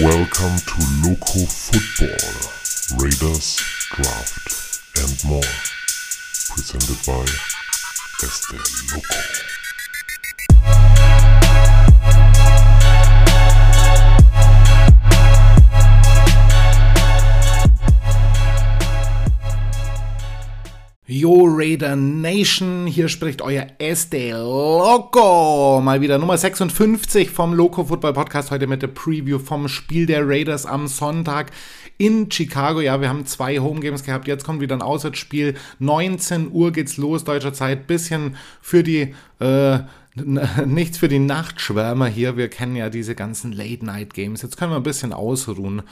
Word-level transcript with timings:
Welcome 0.00 0.56
to 0.56 0.78
Loco 1.04 1.44
Football, 1.44 2.16
Raiders, 2.98 3.60
Draft 3.90 4.88
and 4.96 5.24
more. 5.28 5.42
Presented 6.48 6.96
by 7.06 7.26
Este 8.22 8.54
Loco. 8.94 9.51
Yo 21.04 21.46
Raider 21.48 21.96
Nation, 21.96 22.86
hier 22.86 23.08
spricht 23.08 23.42
euer 23.42 23.66
Este 23.78 24.30
Loco. 24.30 25.80
Mal 25.82 26.00
wieder 26.00 26.16
Nummer 26.16 26.38
56 26.38 27.28
vom 27.28 27.54
Loco 27.54 27.84
Football 27.84 28.12
Podcast. 28.12 28.52
Heute 28.52 28.68
mit 28.68 28.82
der 28.82 28.86
Preview 28.86 29.40
vom 29.40 29.66
Spiel 29.66 30.06
der 30.06 30.28
Raiders 30.28 30.64
am 30.64 30.86
Sonntag 30.86 31.50
in 31.98 32.30
Chicago. 32.30 32.80
Ja, 32.80 33.00
wir 33.00 33.08
haben 33.08 33.26
zwei 33.26 33.58
Home 33.58 33.80
Games 33.80 34.04
gehabt. 34.04 34.28
Jetzt 34.28 34.44
kommt 34.44 34.60
wieder 34.60 34.76
ein 34.76 34.80
Auswärtsspiel. 34.80 35.56
19 35.80 36.52
Uhr 36.52 36.70
geht's 36.70 36.98
los, 36.98 37.24
deutscher 37.24 37.52
Zeit. 37.52 37.88
Bisschen 37.88 38.36
für 38.60 38.84
die, 38.84 39.12
äh, 39.40 39.80
nichts 40.66 40.98
für 40.98 41.08
die 41.08 41.18
Nachtschwärmer 41.18 42.06
hier. 42.06 42.36
Wir 42.36 42.46
kennen 42.46 42.76
ja 42.76 42.90
diese 42.90 43.16
ganzen 43.16 43.50
Late 43.50 43.84
Night 43.84 44.14
Games. 44.14 44.42
Jetzt 44.42 44.56
können 44.56 44.70
wir 44.70 44.76
ein 44.76 44.84
bisschen 44.84 45.12
ausruhen 45.12 45.82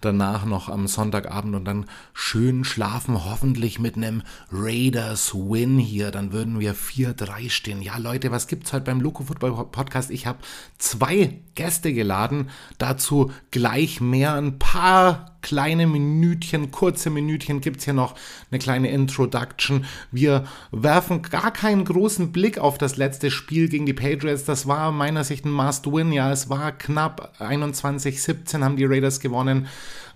danach 0.00 0.44
noch 0.44 0.68
am 0.68 0.86
Sonntagabend 0.86 1.54
und 1.54 1.64
dann 1.64 1.86
schön 2.12 2.64
schlafen, 2.64 3.24
hoffentlich 3.24 3.78
mit 3.78 3.96
einem 3.96 4.22
Raiders 4.52 5.34
Win 5.34 5.78
hier. 5.78 6.10
Dann 6.10 6.32
würden 6.32 6.60
wir 6.60 6.74
4-3 6.74 7.50
stehen. 7.50 7.82
Ja, 7.82 7.96
Leute, 7.98 8.30
was 8.30 8.46
gibt's 8.46 8.72
heute 8.72 8.84
beim 8.84 9.00
Loco 9.00 9.24
Football 9.24 9.66
Podcast? 9.70 10.10
Ich 10.10 10.26
habe 10.26 10.38
zwei 10.78 11.40
Gäste 11.54 11.92
geladen. 11.92 12.50
Dazu 12.78 13.32
gleich 13.50 14.00
mehr. 14.00 14.34
Ein 14.34 14.58
paar 14.58 15.37
kleine 15.42 15.86
Minütchen, 15.86 16.70
kurze 16.70 17.10
Minütchen 17.10 17.60
gibt 17.60 17.78
es 17.78 17.84
hier 17.84 17.94
noch 17.94 18.14
eine 18.50 18.58
kleine 18.58 18.90
Introduction. 18.90 19.84
Wir 20.10 20.44
werfen 20.70 21.22
gar 21.22 21.52
keinen 21.52 21.84
großen 21.84 22.32
Blick 22.32 22.58
auf 22.58 22.78
das 22.78 22.96
letzte 22.96 23.30
Spiel 23.30 23.68
gegen 23.68 23.86
die 23.86 23.92
Patriots. 23.92 24.44
Das 24.44 24.66
war 24.66 24.92
meiner 24.92 25.24
Sicht 25.24 25.44
ein 25.44 25.52
Must-Win. 25.52 26.12
Ja, 26.12 26.32
es 26.32 26.50
war 26.50 26.72
knapp 26.72 27.34
21-17 27.38 28.62
haben 28.62 28.76
die 28.76 28.84
Raiders 28.84 29.20
gewonnen. 29.20 29.68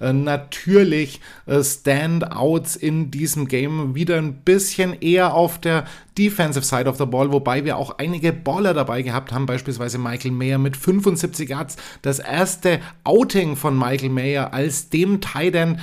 Äh, 0.02 0.12
natürlich 0.12 1.20
äh, 1.46 1.62
Standouts 1.62 2.76
in 2.76 3.10
diesem 3.10 3.46
Game. 3.46 3.94
Wieder 3.94 4.18
ein 4.18 4.34
bisschen 4.34 5.00
eher 5.00 5.34
auf 5.34 5.60
der 5.60 5.84
Defensive 6.18 6.64
Side 6.64 6.88
of 6.88 6.98
the 6.98 7.06
Ball, 7.06 7.32
wobei 7.32 7.64
wir 7.64 7.76
auch 7.76 7.98
einige 7.98 8.32
Baller 8.32 8.74
dabei 8.74 9.02
gehabt 9.02 9.32
haben, 9.32 9.46
beispielsweise 9.46 9.98
Michael 9.98 10.32
Mayer 10.32 10.58
mit 10.58 10.76
75 10.76 11.48
Yards. 11.48 11.76
Das 12.02 12.18
erste 12.18 12.80
Outing 13.04 13.56
von 13.56 13.78
Michael 13.78 14.10
Mayer 14.10 14.52
als 14.52 14.90
dem 14.90 15.20
Titan 15.20 15.80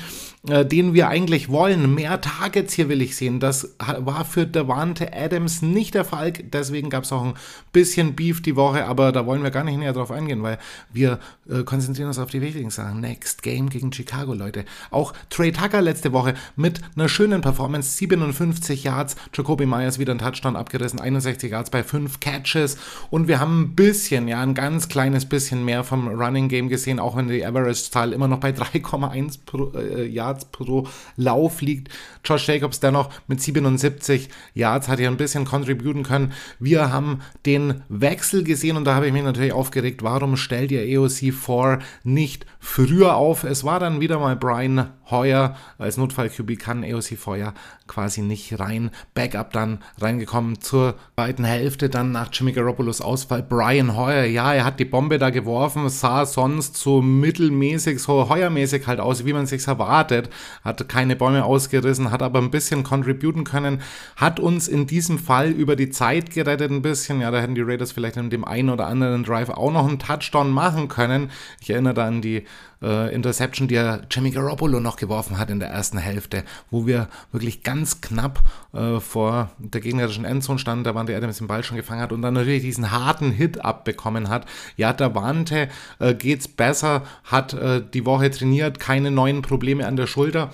äh, 0.47 0.65
den 0.65 0.93
wir 0.93 1.09
eigentlich 1.09 1.49
wollen. 1.49 1.93
Mehr 1.95 2.21
Targets 2.21 2.73
hier 2.73 2.87
will 2.87 3.01
ich 3.01 3.17
sehen. 3.17 3.41
Das 3.41 3.75
war 3.97 4.23
für 4.23 4.47
Devante 4.47 5.11
Adams 5.13 5.61
nicht 5.61 5.95
der 5.95 6.05
Fall. 6.05 6.31
Deswegen 6.31 6.89
gab 6.89 7.03
es 7.03 7.11
auch 7.11 7.25
ein 7.25 7.33
bisschen 7.73 8.15
Beef 8.15 8.41
die 8.41 8.55
Woche, 8.55 8.85
aber 8.85 9.11
da 9.11 9.25
wollen 9.25 9.43
wir 9.43 9.51
gar 9.51 9.65
nicht 9.65 9.77
näher 9.77 9.91
drauf 9.91 10.11
eingehen, 10.11 10.41
weil 10.41 10.57
wir 10.93 11.19
äh, 11.49 11.63
konzentrieren 11.63 12.07
uns 12.07 12.19
auf 12.19 12.29
die 12.29 12.39
wichtigen 12.39 12.69
Sachen. 12.69 13.01
Next 13.01 13.43
Game 13.43 13.69
gegen 13.69 13.91
Chicago, 13.91 14.33
Leute. 14.33 14.63
Auch 14.91 15.13
Trey 15.29 15.51
Tucker 15.51 15.81
letzte 15.81 16.13
Woche 16.13 16.35
mit 16.55 16.79
einer 16.95 17.09
schönen 17.09 17.41
Performance, 17.41 17.97
57 17.97 18.85
Yards. 18.85 19.17
Jacoby 19.33 19.65
Myers 19.65 19.99
wieder 19.99 20.13
ein 20.13 20.19
Touchdown 20.19 20.55
abgerissen, 20.55 21.01
61 21.01 21.51
Yards 21.51 21.69
bei 21.69 21.83
5 21.83 22.21
Catches. 22.21 22.77
Und 23.09 23.27
wir 23.27 23.41
haben 23.41 23.63
ein 23.63 23.75
bisschen, 23.75 24.29
ja, 24.29 24.39
ein 24.41 24.53
ganz 24.53 24.87
kleines 24.87 25.25
bisschen 25.25 25.65
mehr 25.65 25.83
vom 25.83 26.07
Running 26.07 26.47
Game 26.47 26.69
gesehen, 26.69 27.01
auch 27.01 27.17
wenn 27.17 27.27
die 27.27 27.45
Average-Zahl 27.45 28.13
immer 28.13 28.29
noch 28.29 28.39
bei 28.39 28.51
3,1 28.51 29.39
äh, 29.75 30.07
Yards 30.07 30.28
Yards 30.29 30.45
pro 30.45 30.87
Lauf 31.15 31.61
liegt. 31.61 31.89
Josh 32.23 32.47
Jacobs 32.47 32.79
dennoch 32.79 33.09
mit 33.27 33.41
77 33.41 34.29
Yards 34.53 34.87
hat 34.87 34.99
ja 34.99 35.09
ein 35.09 35.17
bisschen 35.17 35.45
contributen 35.45 36.03
können. 36.03 36.33
Wir 36.59 36.91
haben 36.91 37.21
den 37.45 37.81
Wechsel 37.89 38.43
gesehen 38.43 38.77
und 38.77 38.85
da 38.85 38.95
habe 38.95 39.07
ich 39.07 39.13
mich 39.13 39.23
natürlich 39.23 39.53
aufgeregt, 39.53 40.03
warum 40.03 40.37
stellt 40.37 40.71
ihr 40.71 40.83
EOC 40.83 41.33
4 41.33 41.79
nicht 42.03 42.45
früher 42.59 43.15
auf? 43.15 43.43
Es 43.43 43.63
war 43.63 43.79
dann 43.79 44.01
wieder 44.01 44.19
mal 44.19 44.35
Brian 44.35 44.91
Hoyer 45.09 45.55
als 45.77 45.97
Notfall-QB 45.97 46.59
kann 46.59 46.83
EOC 46.83 47.17
4 47.17 47.37
ja 47.37 47.53
quasi 47.89 48.21
nicht 48.21 48.57
rein. 48.59 48.91
Backup 49.13 49.51
dann 49.51 49.79
reingekommen 49.99 50.61
zur 50.61 50.95
zweiten 51.15 51.43
Hälfte, 51.43 51.89
dann 51.89 52.13
nach 52.13 52.29
Jimmy 52.31 52.53
Garoppolo's 52.53 53.01
Ausfall. 53.01 53.43
Brian 53.43 53.97
Hoyer, 53.97 54.23
ja, 54.23 54.53
er 54.53 54.63
hat 54.63 54.79
die 54.79 54.85
Bombe 54.85 55.17
da 55.17 55.31
geworfen, 55.31 55.89
sah 55.89 56.25
sonst 56.25 56.77
so 56.77 57.01
mittelmäßig, 57.01 57.99
so 57.99 58.29
heuermäßig 58.29 58.87
halt 58.87 59.01
aus, 59.01 59.25
wie 59.25 59.33
man 59.33 59.47
sich 59.47 59.67
erwartet. 59.67 60.29
Hat 60.63 60.87
keine 60.87 61.17
Bäume 61.17 61.43
ausgerissen, 61.43 62.11
hat 62.11 62.21
aber 62.21 62.39
ein 62.39 62.51
bisschen 62.51 62.83
contributen 62.83 63.43
können, 63.43 63.81
hat 64.15 64.39
uns 64.39 64.69
in 64.69 64.87
diesem 64.87 65.19
Fall 65.19 65.49
über 65.49 65.75
die 65.75 65.89
Zeit 65.89 66.31
gerettet 66.31 66.71
ein 66.71 66.81
bisschen. 66.81 67.19
Ja, 67.19 67.31
da 67.31 67.41
hätten 67.41 67.55
die 67.55 67.61
Raiders 67.61 67.91
vielleicht 67.91 68.17
in 68.17 68.29
dem 68.29 68.45
einen 68.45 68.69
oder 68.69 68.87
anderen 68.87 69.23
Drive 69.23 69.49
auch 69.49 69.71
noch 69.71 69.87
einen 69.87 69.99
Touchdown 69.99 70.51
machen 70.51 70.87
können. 70.87 71.31
Ich 71.59 71.71
erinnere 71.71 71.95
da 71.95 72.07
an 72.07 72.21
die 72.21 72.45
äh, 72.81 73.13
Interception, 73.13 73.67
die 73.67 73.75
ja 73.75 73.99
Jimmy 74.09 74.31
Garoppolo 74.31 74.79
noch 74.79 74.95
geworfen 74.95 75.37
hat 75.37 75.49
in 75.49 75.59
der 75.59 75.69
ersten 75.69 75.97
Hälfte, 75.97 76.43
wo 76.69 76.85
wir 76.87 77.07
wirklich 77.31 77.63
ganz 77.63 78.01
knapp 78.01 78.41
äh, 78.73 78.99
vor 78.99 79.51
der 79.57 79.81
gegnerischen 79.81 80.25
Endzone 80.25 80.59
standen, 80.59 80.83
da 80.83 81.03
der 81.03 81.17
Adams 81.17 81.37
den 81.37 81.47
Ball 81.47 81.63
schon 81.63 81.77
gefangen 81.77 82.01
hat 82.01 82.11
und 82.11 82.21
dann 82.21 82.33
natürlich 82.33 82.61
diesen 82.61 82.91
harten 82.91 83.31
Hit 83.31 83.63
abbekommen 83.63 84.29
hat. 84.29 84.45
Ja, 84.77 84.93
der 84.93 85.15
Wante 85.15 85.69
äh, 85.99 86.13
geht's 86.13 86.47
besser, 86.47 87.03
hat 87.23 87.53
äh, 87.53 87.81
die 87.93 88.05
Woche 88.05 88.29
trainiert, 88.29 88.79
keine 88.79 89.11
neuen 89.11 89.41
Probleme 89.41 89.85
an 89.85 89.95
der 89.95 90.07
Schulter. 90.07 90.51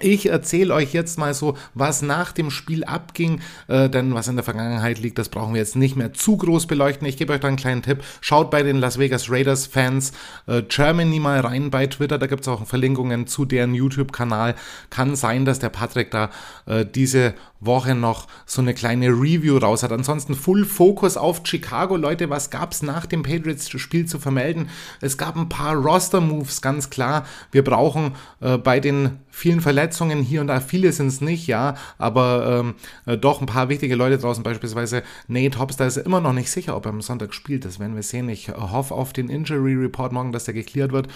Ich 0.00 0.28
erzähle 0.28 0.74
euch 0.74 0.92
jetzt 0.92 1.18
mal 1.18 1.34
so, 1.34 1.56
was 1.72 2.02
nach 2.02 2.32
dem 2.32 2.50
Spiel 2.50 2.82
abging, 2.82 3.40
äh, 3.68 3.88
denn 3.88 4.12
was 4.12 4.26
in 4.26 4.34
der 4.34 4.42
Vergangenheit 4.42 4.98
liegt, 4.98 5.18
das 5.18 5.28
brauchen 5.28 5.54
wir 5.54 5.60
jetzt 5.60 5.76
nicht 5.76 5.94
mehr 5.94 6.12
zu 6.12 6.36
groß 6.36 6.66
beleuchten. 6.66 7.06
Ich 7.06 7.16
gebe 7.16 7.32
euch 7.32 7.38
da 7.38 7.46
einen 7.46 7.56
kleinen 7.56 7.82
Tipp. 7.82 8.02
Schaut 8.20 8.50
bei 8.50 8.64
den 8.64 8.78
Las 8.78 8.98
Vegas 8.98 9.30
Raiders 9.30 9.66
Fans 9.66 10.12
äh, 10.48 10.62
Germany 10.62 11.20
mal 11.20 11.38
rein 11.38 11.70
bei 11.70 11.86
Twitter, 11.86 12.18
da 12.18 12.26
gibt 12.26 12.42
es 12.42 12.48
auch 12.48 12.66
Verlinkungen 12.66 13.28
zu 13.28 13.44
deren 13.44 13.72
YouTube-Kanal. 13.72 14.56
Kann 14.90 15.14
sein, 15.14 15.44
dass 15.44 15.60
der 15.60 15.68
Patrick 15.68 16.10
da 16.10 16.30
äh, 16.66 16.84
diese 16.84 17.34
Woche 17.60 17.94
noch 17.94 18.26
so 18.46 18.60
eine 18.60 18.74
kleine 18.74 19.08
Review 19.08 19.56
raus 19.58 19.82
hat. 19.82 19.92
Ansonsten 19.92 20.34
Full 20.34 20.64
Focus 20.64 21.16
auf 21.16 21.42
Chicago. 21.44 21.96
Leute, 21.96 22.30
was 22.30 22.50
gab 22.50 22.72
es 22.72 22.82
nach 22.82 23.06
dem 23.06 23.22
Patriots-Spiel 23.22 24.06
zu 24.06 24.18
vermelden? 24.18 24.70
Es 25.00 25.16
gab 25.18 25.36
ein 25.36 25.48
paar 25.48 25.74
Roster-Moves, 25.76 26.62
ganz 26.62 26.90
klar. 26.90 27.26
Wir 27.52 27.62
brauchen 27.62 28.16
äh, 28.40 28.58
bei 28.58 28.80
den 28.80 29.18
vielen 29.34 29.60
Verletzungen 29.60 30.22
hier 30.22 30.40
und 30.40 30.46
da, 30.46 30.60
viele 30.60 30.92
sind 30.92 31.08
es 31.08 31.20
nicht, 31.20 31.48
ja, 31.48 31.74
aber 31.98 32.60
ähm, 32.60 32.74
äh, 33.04 33.18
doch 33.18 33.40
ein 33.40 33.46
paar 33.46 33.68
wichtige 33.68 33.96
Leute 33.96 34.16
draußen, 34.16 34.44
beispielsweise 34.44 35.02
Nate 35.26 35.58
Hobbs, 35.58 35.76
da 35.76 35.86
ist 35.86 35.96
er 35.96 36.06
immer 36.06 36.20
noch 36.20 36.32
nicht 36.32 36.50
sicher, 36.50 36.76
ob 36.76 36.86
er 36.86 36.90
am 36.92 37.02
Sonntag 37.02 37.34
spielt, 37.34 37.64
das 37.64 37.80
werden 37.80 37.96
wir 37.96 38.04
sehen. 38.04 38.28
Ich 38.28 38.48
hoffe 38.50 38.94
auf 38.94 39.12
den 39.12 39.28
Injury 39.28 39.74
Report 39.74 40.12
morgen, 40.12 40.30
dass 40.30 40.44
der 40.44 40.54
geklärt 40.54 40.92
wird. 40.92 41.08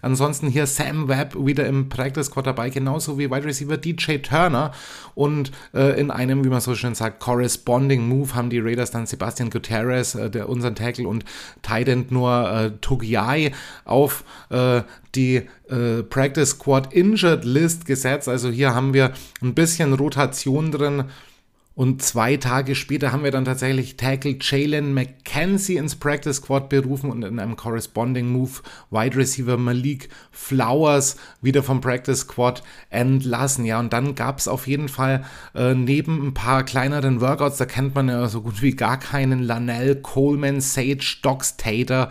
Ansonsten 0.00 0.48
hier 0.48 0.66
Sam 0.66 1.08
Webb 1.08 1.36
wieder 1.38 1.66
im 1.66 1.90
Practice 1.90 2.26
Squad 2.26 2.46
dabei, 2.46 2.70
genauso 2.70 3.18
wie 3.18 3.30
Wide 3.30 3.44
Receiver 3.44 3.76
DJ 3.76 4.18
Turner 4.18 4.72
und 5.14 5.52
äh, 5.74 6.00
in 6.00 6.10
einem, 6.10 6.44
wie 6.44 6.48
man 6.48 6.62
so 6.62 6.74
schön 6.74 6.94
sagt, 6.94 7.20
Corresponding 7.20 8.08
Move 8.08 8.34
haben 8.34 8.48
die 8.48 8.58
Raiders 8.58 8.90
dann 8.90 9.06
Sebastian 9.06 9.50
Gutierrez, 9.50 10.14
äh, 10.14 10.30
der 10.30 10.48
unseren 10.48 10.74
Tackle 10.74 11.06
und 11.06 11.26
Tight 11.60 12.10
nur 12.10 12.50
äh, 12.50 12.70
Togiai 12.80 13.52
auf 13.84 14.24
äh, 14.48 14.82
die 15.14 15.42
äh, 15.68 16.02
Practice 16.02 16.50
Squad 16.50 16.92
Injured 16.92 17.44
List 17.44 17.86
gesetzt. 17.86 18.28
Also 18.28 18.50
hier 18.50 18.74
haben 18.74 18.94
wir 18.94 19.12
ein 19.42 19.54
bisschen 19.54 19.92
Rotation 19.94 20.72
drin. 20.72 21.04
Und 21.76 22.00
zwei 22.00 22.38
Tage 22.38 22.74
später 22.74 23.12
haben 23.12 23.22
wir 23.22 23.30
dann 23.30 23.44
tatsächlich 23.44 23.98
Tackle 23.98 24.38
Jalen 24.40 24.94
McKenzie 24.94 25.76
ins 25.76 25.94
Practice 25.94 26.36
Squad 26.36 26.70
berufen 26.70 27.10
und 27.10 27.22
in 27.22 27.38
einem 27.38 27.54
Corresponding 27.54 28.32
Move 28.32 28.62
Wide 28.90 29.14
Receiver 29.14 29.58
Malik 29.58 30.08
Flowers 30.32 31.16
wieder 31.42 31.62
vom 31.62 31.82
Practice 31.82 32.20
Squad 32.20 32.62
entlassen. 32.88 33.66
Ja, 33.66 33.78
und 33.78 33.92
dann 33.92 34.14
gab 34.14 34.38
es 34.38 34.48
auf 34.48 34.66
jeden 34.66 34.88
Fall 34.88 35.26
äh, 35.54 35.74
neben 35.74 36.28
ein 36.28 36.32
paar 36.32 36.64
kleineren 36.64 37.20
Workouts, 37.20 37.58
da 37.58 37.66
kennt 37.66 37.94
man 37.94 38.08
ja 38.08 38.26
so 38.28 38.40
gut 38.40 38.62
wie 38.62 38.74
gar 38.74 38.98
keinen, 38.98 39.42
Lanell, 39.42 39.96
Coleman, 39.96 40.62
Sage, 40.62 41.18
Dox 41.20 41.58
Tater 41.58 42.08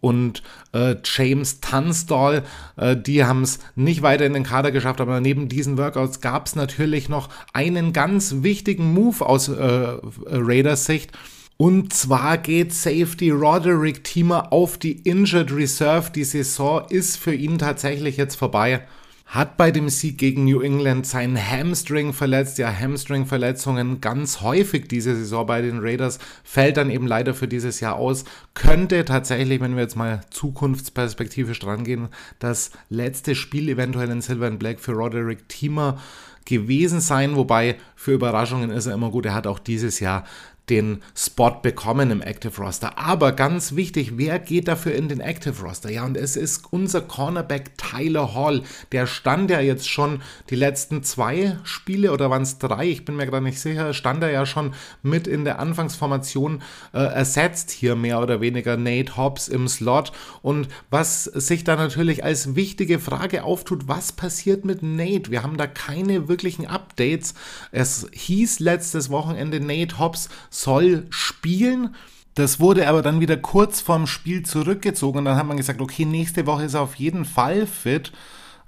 und 0.00 0.42
äh, 0.72 0.96
James 1.04 1.60
Tunstall. 1.60 2.44
Äh, 2.76 2.96
die 2.96 3.24
haben 3.24 3.42
es 3.42 3.58
nicht 3.74 4.02
weiter 4.02 4.26
in 4.26 4.32
den 4.32 4.44
Kader 4.44 4.70
geschafft, 4.70 5.00
aber 5.00 5.20
neben 5.20 5.48
diesen 5.48 5.78
Workouts 5.78 6.20
gab 6.20 6.46
es 6.46 6.56
natürlich 6.56 7.08
noch 7.08 7.28
einen 7.52 7.92
ganz 7.92 8.36
wichtigen 8.42 8.92
Move 8.92 9.24
aus 9.24 9.48
äh, 9.48 9.98
Raiders 10.26 10.86
Sicht. 10.86 11.12
Und 11.56 11.92
zwar 11.92 12.38
geht 12.38 12.72
Safety 12.72 13.30
Roderick 13.30 14.04
Thiemer 14.04 14.52
auf 14.52 14.78
die 14.78 14.92
Injured 14.92 15.50
Reserve. 15.52 16.12
Die 16.12 16.22
Saison 16.22 16.82
ist 16.88 17.16
für 17.16 17.34
ihn 17.34 17.58
tatsächlich 17.58 18.16
jetzt 18.16 18.36
vorbei 18.36 18.86
hat 19.28 19.58
bei 19.58 19.70
dem 19.70 19.90
Sieg 19.90 20.16
gegen 20.16 20.44
New 20.44 20.62
England 20.62 21.06
seinen 21.06 21.36
Hamstring 21.36 22.14
verletzt. 22.14 22.56
Ja, 22.56 22.72
Hamstring-Verletzungen 22.72 24.00
ganz 24.00 24.40
häufig 24.40 24.88
diese 24.88 25.14
Saison 25.14 25.46
bei 25.46 25.60
den 25.60 25.80
Raiders, 25.80 26.18
fällt 26.42 26.78
dann 26.78 26.90
eben 26.90 27.06
leider 27.06 27.34
für 27.34 27.46
dieses 27.46 27.80
Jahr 27.80 27.96
aus. 27.96 28.24
Könnte 28.54 29.04
tatsächlich, 29.04 29.60
wenn 29.60 29.76
wir 29.76 29.82
jetzt 29.82 29.96
mal 29.96 30.22
zukunftsperspektivisch 30.30 31.58
drangehen, 31.58 32.08
das 32.38 32.70
letzte 32.88 33.34
Spiel 33.34 33.68
eventuell 33.68 34.08
in 34.08 34.22
Silver 34.22 34.46
and 34.46 34.58
Black 34.58 34.80
für 34.80 34.92
Roderick 34.92 35.46
Thiemer 35.48 36.00
gewesen 36.46 37.00
sein, 37.00 37.36
wobei 37.36 37.76
für 37.94 38.12
Überraschungen 38.12 38.70
ist 38.70 38.86
er 38.86 38.94
immer 38.94 39.10
gut. 39.10 39.26
Er 39.26 39.34
hat 39.34 39.46
auch 39.46 39.58
dieses 39.58 40.00
Jahr 40.00 40.24
den 40.70 41.02
Spot 41.14 41.50
bekommen 41.62 42.10
im 42.10 42.22
Active 42.22 42.60
Roster. 42.60 42.98
Aber 42.98 43.32
ganz 43.32 43.74
wichtig, 43.74 44.12
wer 44.16 44.38
geht 44.38 44.68
dafür 44.68 44.94
in 44.94 45.08
den 45.08 45.20
Active 45.20 45.62
Roster? 45.62 45.90
Ja, 45.90 46.04
und 46.04 46.16
es 46.16 46.36
ist 46.36 46.72
unser 46.72 47.00
Cornerback 47.00 47.76
Tyler 47.78 48.34
Hall. 48.34 48.62
Der 48.92 49.06
stand 49.06 49.50
ja 49.50 49.60
jetzt 49.60 49.88
schon 49.88 50.22
die 50.50 50.56
letzten 50.56 51.02
zwei 51.02 51.58
Spiele 51.64 52.12
oder 52.12 52.30
waren 52.30 52.42
es 52.42 52.58
drei? 52.58 52.86
Ich 52.86 53.04
bin 53.04 53.16
mir 53.16 53.26
gerade 53.26 53.44
nicht 53.44 53.60
sicher. 53.60 53.94
Stand 53.94 54.22
er 54.22 54.30
ja 54.30 54.46
schon 54.46 54.74
mit 55.02 55.26
in 55.26 55.44
der 55.44 55.58
Anfangsformation 55.58 56.62
äh, 56.92 56.98
ersetzt 56.98 57.70
hier 57.70 57.96
mehr 57.96 58.20
oder 58.20 58.40
weniger 58.40 58.76
Nate 58.76 59.16
Hobbs 59.16 59.48
im 59.48 59.68
Slot. 59.68 60.12
Und 60.42 60.68
was 60.90 61.24
sich 61.24 61.64
da 61.64 61.76
natürlich 61.76 62.24
als 62.24 62.54
wichtige 62.54 62.98
Frage 62.98 63.44
auftut, 63.44 63.88
was 63.88 64.12
passiert 64.12 64.64
mit 64.64 64.82
Nate? 64.82 65.30
Wir 65.30 65.42
haben 65.42 65.56
da 65.56 65.66
keine 65.66 66.28
wirklichen 66.28 66.66
Updates. 66.66 67.34
Es 67.72 68.06
hieß 68.12 68.60
letztes 68.60 69.10
Wochenende, 69.10 69.60
Nate 69.60 69.98
Hobbs 69.98 70.28
soll 70.62 71.06
spielen. 71.10 71.94
Das 72.34 72.60
wurde 72.60 72.88
aber 72.88 73.02
dann 73.02 73.20
wieder 73.20 73.36
kurz 73.36 73.80
vorm 73.80 74.06
Spiel 74.06 74.44
zurückgezogen 74.44 75.18
und 75.18 75.24
dann 75.24 75.36
hat 75.36 75.46
man 75.46 75.56
gesagt, 75.56 75.80
okay, 75.80 76.04
nächste 76.04 76.46
Woche 76.46 76.64
ist 76.64 76.74
er 76.74 76.82
auf 76.82 76.94
jeden 76.94 77.24
Fall 77.24 77.66
fit. 77.66 78.12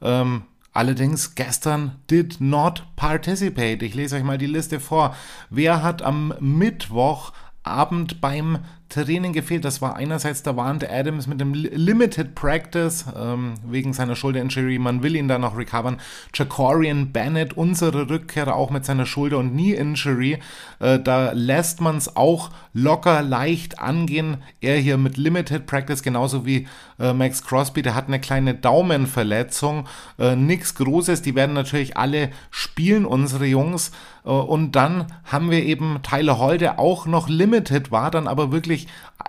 Ähm, 0.03 0.43
allerdings 0.73 1.35
gestern 1.35 1.97
did 2.11 2.41
not 2.41 2.85
participate. 2.97 3.85
Ich 3.85 3.95
lese 3.95 4.17
euch 4.17 4.25
mal 4.25 4.39
die 4.39 4.47
Liste 4.47 4.81
vor. 4.81 5.15
Wer 5.51 5.83
hat 5.83 6.03
am 6.03 6.35
Mittwochabend 6.41 8.21
beim 8.21 8.59
Training 8.91 9.33
gefehlt. 9.33 9.65
Das 9.65 9.81
war 9.81 9.97
einerseits 9.97 10.43
der 10.43 10.57
Warnte 10.57 10.91
Adams 10.91 11.27
mit 11.27 11.41
dem 11.41 11.55
Limited 11.55 12.35
Practice 12.35 13.07
ähm, 13.17 13.55
wegen 13.67 13.93
seiner 13.93 14.17
Schulterinjury. 14.17 14.79
Man 14.79 15.03
will 15.03 15.17
ihn 15.17 15.29
da 15.29 15.39
noch 15.39 15.57
recovern. 15.57 15.99
Jacorian 16.35 17.13
Bennett, 17.13 17.55
unsere 17.55 18.11
Rückkehrer 18.11 18.55
auch 18.57 18.71
mit 18.71 18.85
seiner 18.85 19.07
Schulter- 19.07 19.39
und 19.39 19.53
Knee-Injury. 19.53 20.39
Äh, 20.81 20.99
da 20.99 21.33
lässt 21.33 21.81
man 21.81 21.97
es 21.97 22.17
auch 22.17 22.51
locker 22.75 23.23
leicht 23.23 23.79
angehen. 23.79 24.39
Er 24.61 24.77
hier 24.77 24.99
mit 24.99 25.17
Limited 25.17 25.67
Practice, 25.67 26.03
genauso 26.03 26.45
wie 26.45 26.67
äh, 26.99 27.13
Max 27.13 27.43
Crosby, 27.45 27.83
der 27.83 27.95
hat 27.95 28.09
eine 28.09 28.21
kleine 28.21 28.55
Daumenverletzung. 28.55 29.87
Äh, 30.19 30.37
Nichts 30.37 30.75
Großes, 30.75 31.23
die 31.23 31.35
werden 31.35 31.55
natürlich 31.55 31.97
alle 31.97 32.31
spielen, 32.51 33.07
unsere 33.07 33.47
Jungs. 33.47 33.93
Äh, 34.25 34.31
und 34.31 34.73
dann 34.73 35.07
haben 35.25 35.51
wir 35.51 35.65
eben 35.65 36.01
Tyler 36.03 36.39
Hall, 36.39 36.59
der 36.59 36.79
auch 36.79 37.07
noch 37.07 37.29
Limited 37.29 37.91
war, 37.91 38.11
dann 38.11 38.27
aber 38.27 38.53
wirklich 38.53 38.80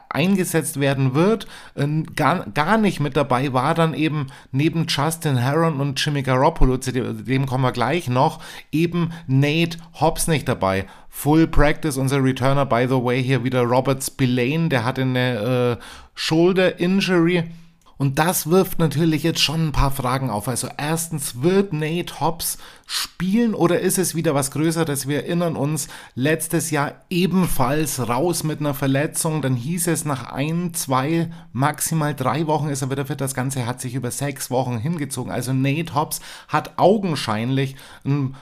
eingesetzt 0.10 0.80
werden 0.80 1.14
wird. 1.14 1.48
Äh, 1.76 1.88
gar, 2.16 2.46
gar 2.52 2.78
nicht 2.78 3.00
mit 3.00 3.16
dabei 3.16 3.54
war 3.54 3.74
dann 3.74 3.94
eben 3.94 4.28
neben 4.52 4.86
Justin 4.88 5.38
Heron 5.38 5.80
und 5.80 6.04
Jimmy 6.04 6.22
Garoppolo, 6.22 6.78
zu 6.78 6.92
dem 6.92 7.46
kommen 7.46 7.64
wir 7.64 7.72
gleich 7.72 8.08
noch, 8.08 8.42
eben 8.72 9.12
Nate 9.28 9.78
Hobbs 10.00 10.28
nicht 10.28 10.48
dabei. 10.48 10.86
Full 11.10 11.48
Practice, 11.48 11.98
unser 11.98 12.24
Returner, 12.24 12.66
by 12.66 12.86
the 12.88 13.04
way, 13.04 13.22
hier 13.22 13.44
wieder 13.44 13.64
Robert 13.64 14.04
Spillane, 14.04 14.70
der 14.70 14.86
hatte 14.86 15.02
eine 15.02 15.78
äh, 15.80 15.84
Shoulder 16.16 16.80
Injury 16.80 17.44
und 18.02 18.18
das 18.18 18.50
wirft 18.50 18.80
natürlich 18.80 19.22
jetzt 19.22 19.42
schon 19.42 19.68
ein 19.68 19.72
paar 19.74 19.92
Fragen 19.92 20.32
auf. 20.32 20.48
Also 20.48 20.68
erstens, 20.76 21.44
wird 21.44 21.72
Nate 21.72 22.20
Hobbs 22.20 22.58
spielen 22.88 23.54
oder 23.54 23.80
ist 23.80 24.00
es 24.00 24.16
wieder 24.16 24.34
was 24.34 24.50
Größeres? 24.50 25.08
Wir 25.08 25.18
erinnern 25.18 25.56
uns, 25.56 25.88
letztes 26.16 26.72
Jahr 26.72 26.96
ebenfalls 27.12 28.10
raus 28.10 28.44
mit 28.44 28.60
einer 28.60 28.74
Verletzung. 28.74 29.44
Dann 29.44 29.56
hieß 29.56 29.86
es 29.86 30.04
nach 30.04 30.32
ein, 30.32 30.74
zwei, 30.74 31.30
maximal 31.54 32.16
drei 32.16 32.48
Wochen 32.48 32.70
ist 32.70 32.82
er 32.82 32.90
wieder 32.90 33.06
fit. 33.06 33.22
Das 33.22 33.36
Ganze 33.36 33.68
hat 33.68 33.80
sich 33.80 33.94
über 33.94 34.10
sechs 34.10 34.50
Wochen 34.50 34.80
hingezogen. 34.80 35.32
Also 35.32 35.54
Nate 35.54 35.94
Hobbs 35.94 36.22
hat 36.48 36.80
augenscheinlich 36.80 37.76
ein 38.04 38.36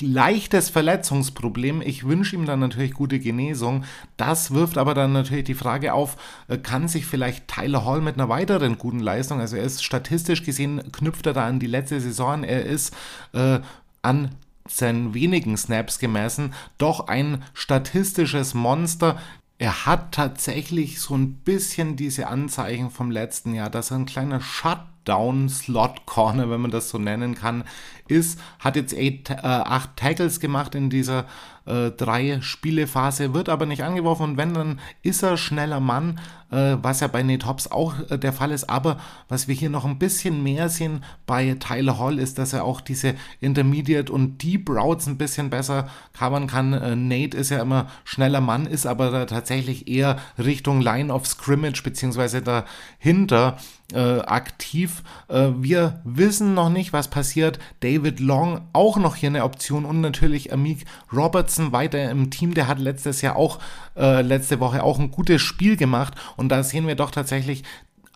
leichtes 0.00 0.70
Verletzungsproblem. 0.70 1.80
Ich 1.80 2.04
wünsche 2.04 2.36
ihm 2.36 2.46
dann 2.46 2.60
natürlich 2.60 2.94
gute 2.94 3.20
Genesung. 3.20 3.84
Das 4.16 4.52
wirft 4.52 4.78
aber 4.78 4.94
dann 4.94 5.12
natürlich 5.12 5.44
die 5.44 5.54
Frage 5.54 5.94
auf, 5.94 6.16
äh, 6.48 6.58
kann 6.58 6.88
sich 6.88 7.06
vielleicht 7.06 7.48
Tyler 7.48 7.84
Hall 7.84 8.00
mit 8.00 8.16
einer 8.16 8.28
weiteren 8.28 8.78
guten 8.78 9.00
Leistung, 9.00 9.40
also 9.40 9.56
er 9.56 9.64
ist 9.64 9.84
statistisch 9.84 10.42
gesehen, 10.42 10.90
knüpft 10.92 11.26
er 11.26 11.32
da 11.32 11.46
an 11.46 11.60
die 11.60 11.66
letzte 11.66 12.00
Saison, 12.00 12.42
er 12.44 12.64
ist 12.64 12.94
äh, 13.32 13.60
an 14.02 14.30
seinen 14.66 15.14
wenigen 15.14 15.56
Snaps 15.56 15.98
gemessen, 15.98 16.54
doch 16.78 17.08
ein 17.08 17.42
statistisches 17.52 18.54
Monster. 18.54 19.18
Er 19.58 19.86
hat 19.86 20.12
tatsächlich 20.12 21.00
so 21.00 21.14
ein 21.14 21.34
bisschen 21.34 21.94
diese 21.94 22.26
Anzeichen 22.26 22.90
vom 22.90 23.12
letzten 23.12 23.54
Jahr, 23.54 23.70
dass 23.70 23.92
er 23.92 23.98
ein 23.98 24.06
kleiner 24.06 24.40
Shutdown-Slot-Corner, 24.40 26.50
wenn 26.50 26.60
man 26.60 26.72
das 26.72 26.90
so 26.90 26.98
nennen 26.98 27.36
kann, 27.36 27.62
ist. 28.08 28.40
Hat 28.58 28.74
jetzt 28.74 28.94
eight, 28.94 29.30
äh, 29.30 29.36
acht 29.42 29.96
Tackles 29.96 30.40
gemacht 30.40 30.74
in 30.74 30.90
dieser 30.90 31.26
äh, 31.66 31.92
drei 31.92 32.40
Spielephase, 32.40 33.32
wird 33.32 33.48
aber 33.48 33.66
nicht 33.66 33.84
angeworfen 33.84 34.30
und 34.30 34.36
wenn, 34.36 34.54
dann 34.54 34.80
ist 35.02 35.22
er 35.22 35.36
schneller 35.36 35.78
Mann, 35.78 36.18
was 36.50 37.00
ja 37.00 37.06
bei 37.06 37.22
Nate 37.22 37.46
Hobbs 37.46 37.70
auch 37.70 37.94
äh, 38.10 38.18
der 38.18 38.32
Fall 38.32 38.50
ist. 38.50 38.68
Aber 38.70 38.98
was 39.28 39.48
wir 39.48 39.54
hier 39.54 39.70
noch 39.70 39.84
ein 39.84 39.98
bisschen 39.98 40.42
mehr 40.42 40.68
sehen 40.68 41.04
bei 41.26 41.56
Tyler 41.58 41.98
Hall 41.98 42.18
ist, 42.18 42.38
dass 42.38 42.52
er 42.52 42.64
auch 42.64 42.80
diese 42.80 43.14
Intermediate 43.40 44.12
und 44.12 44.42
Deep 44.42 44.68
Routes 44.68 45.06
ein 45.06 45.18
bisschen 45.18 45.50
besser 45.50 45.88
covern 46.12 46.46
kann. 46.46 46.72
Äh, 46.72 46.96
Nate 46.96 47.36
ist 47.36 47.50
ja 47.50 47.60
immer 47.60 47.86
schneller 48.04 48.40
Mann, 48.40 48.66
ist 48.66 48.86
aber 48.86 49.26
tatsächlich 49.26 49.88
eher 49.88 50.18
Richtung 50.38 50.80
Line 50.80 51.12
of 51.12 51.26
Scrimmage 51.26 51.82
beziehungsweise 51.82 52.42
dahinter 52.42 53.56
äh, 53.92 54.20
aktiv. 54.20 55.02
Äh, 55.28 55.50
wir 55.58 56.00
wissen 56.04 56.54
noch 56.54 56.70
nicht, 56.70 56.92
was 56.92 57.08
passiert. 57.08 57.58
David 57.80 58.20
Long 58.20 58.62
auch 58.72 58.96
noch 58.96 59.16
hier 59.16 59.28
eine 59.28 59.44
Option 59.44 59.84
und 59.84 60.00
natürlich 60.00 60.52
Amik 60.52 60.84
Robertson 61.12 61.72
weiter 61.72 62.10
im 62.10 62.30
Team. 62.30 62.54
Der 62.54 62.66
hat 62.66 62.78
letztes 62.78 63.20
Jahr 63.20 63.36
auch, 63.36 63.58
äh, 63.96 64.22
letzte 64.22 64.60
Woche 64.60 64.82
auch 64.82 64.98
ein 64.98 65.10
gutes 65.10 65.42
Spiel 65.42 65.76
gemacht 65.76 66.14
und 66.36 66.48
da 66.50 66.62
sehen 66.62 66.86
wir 66.86 66.94
doch 66.94 67.10
tatsächlich, 67.10 67.64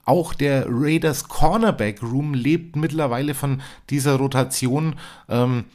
auch 0.04 0.32
der 0.32 0.64
Raiders 0.68 1.28
Cornerback 1.28 2.02
Room 2.02 2.32
lebt 2.32 2.76
mittlerweile 2.76 3.34
von 3.34 3.60
dieser 3.90 4.16
Rotation. 4.16 4.96
Ähm, 5.28 5.66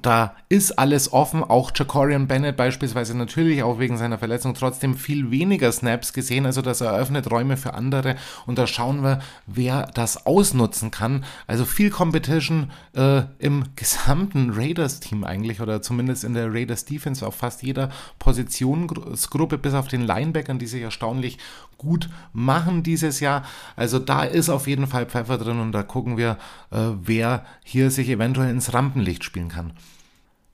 da 0.00 0.36
ist 0.48 0.78
alles 0.78 1.12
offen, 1.12 1.44
auch 1.44 1.70
Jacorian 1.74 2.26
Bennett 2.26 2.56
beispielsweise 2.56 3.14
natürlich 3.14 3.62
auch 3.62 3.78
wegen 3.78 3.98
seiner 3.98 4.16
Verletzung 4.16 4.54
trotzdem 4.54 4.94
viel 4.94 5.30
weniger 5.30 5.70
Snaps 5.70 6.14
gesehen, 6.14 6.46
also 6.46 6.62
das 6.62 6.80
eröffnet 6.80 7.30
Räume 7.30 7.58
für 7.58 7.74
andere 7.74 8.16
und 8.46 8.58
da 8.58 8.66
schauen 8.66 9.02
wir, 9.02 9.20
wer 9.46 9.90
das 9.92 10.24
ausnutzen 10.24 10.90
kann. 10.90 11.26
Also 11.46 11.66
viel 11.66 11.90
Competition 11.90 12.70
äh, 12.96 13.22
im 13.38 13.64
gesamten 13.76 14.52
Raiders-Team 14.54 15.24
eigentlich 15.24 15.60
oder 15.60 15.82
zumindest 15.82 16.24
in 16.24 16.32
der 16.32 16.52
Raiders 16.52 16.86
Defense 16.86 17.26
auf 17.26 17.34
fast 17.34 17.62
jeder 17.62 17.90
Positionsgruppe 18.18 19.58
bis 19.58 19.74
auf 19.74 19.88
den 19.88 20.00
Linebackern, 20.00 20.58
die 20.58 20.66
sich 20.66 20.80
erstaunlich 20.80 21.36
gut 21.82 22.08
machen 22.32 22.82
dieses 22.82 23.20
Jahr. 23.20 23.44
Also 23.76 23.98
da 23.98 24.22
ist 24.22 24.48
auf 24.48 24.66
jeden 24.66 24.86
Fall 24.86 25.06
Pfeffer 25.06 25.36
drin 25.36 25.60
und 25.60 25.72
da 25.72 25.82
gucken 25.82 26.16
wir, 26.16 26.38
äh, 26.70 26.78
wer 27.02 27.44
hier 27.64 27.90
sich 27.90 28.08
eventuell 28.08 28.50
ins 28.50 28.72
Rampenlicht 28.72 29.24
spielen 29.24 29.48
kann. 29.48 29.72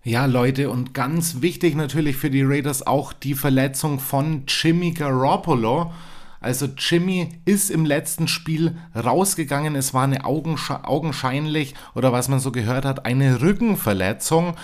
Ja, 0.02 0.25
Leute, 0.25 0.70
und 0.70 0.94
ganz 0.94 1.42
wichtig 1.42 1.75
natürlich 1.75 2.16
für 2.16 2.30
die 2.30 2.42
Raiders 2.42 2.87
auch 2.87 3.12
die 3.12 3.35
Verletzung 3.35 4.00
von 4.00 4.44
Jimmy 4.49 4.92
Garoppolo. 4.92 5.92
Also 6.40 6.66
Jimmy 6.66 7.40
ist 7.44 7.70
im 7.70 7.85
letzten 7.85 8.28
Spiel 8.28 8.76
rausgegangen. 8.94 9.75
Es 9.75 9.92
war 9.92 10.04
eine 10.04 10.25
augensch 10.25 10.70
augenscheinlich, 10.70 11.75
oder 11.94 12.12
was 12.12 12.28
man 12.28 12.38
so 12.38 12.52
gehört 12.52 12.85
hat, 12.85 13.06
eine 13.06 13.42
Rückenverletzung. 13.42 14.54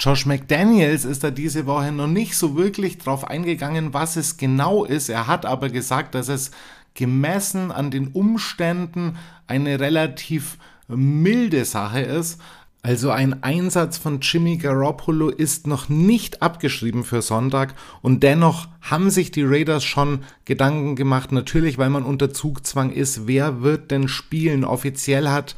Josh 0.00 0.24
McDaniels 0.24 1.04
ist 1.04 1.22
da 1.22 1.30
diese 1.30 1.66
Woche 1.66 1.92
noch 1.92 2.06
nicht 2.06 2.34
so 2.34 2.56
wirklich 2.56 2.96
drauf 2.96 3.28
eingegangen, 3.28 3.92
was 3.92 4.16
es 4.16 4.38
genau 4.38 4.84
ist. 4.86 5.10
Er 5.10 5.26
hat 5.26 5.44
aber 5.44 5.68
gesagt, 5.68 6.14
dass 6.14 6.28
es 6.28 6.52
gemessen 6.94 7.70
an 7.70 7.90
den 7.90 8.08
Umständen 8.08 9.18
eine 9.46 9.78
relativ 9.78 10.56
milde 10.88 11.66
Sache 11.66 12.00
ist. 12.00 12.40
Also 12.82 13.10
ein 13.10 13.42
Einsatz 13.42 13.98
von 13.98 14.20
Jimmy 14.20 14.56
Garoppolo 14.56 15.28
ist 15.28 15.66
noch 15.66 15.90
nicht 15.90 16.40
abgeschrieben 16.40 17.04
für 17.04 17.20
Sonntag 17.20 17.74
und 18.00 18.22
dennoch 18.22 18.68
haben 18.80 19.10
sich 19.10 19.30
die 19.30 19.44
Raiders 19.44 19.84
schon 19.84 20.20
Gedanken 20.46 20.96
gemacht, 20.96 21.30
natürlich 21.30 21.76
weil 21.76 21.90
man 21.90 22.04
unter 22.04 22.32
Zugzwang 22.32 22.90
ist, 22.90 23.26
wer 23.26 23.60
wird 23.60 23.90
denn 23.90 24.08
spielen. 24.08 24.64
Offiziell 24.64 25.28
hat 25.28 25.56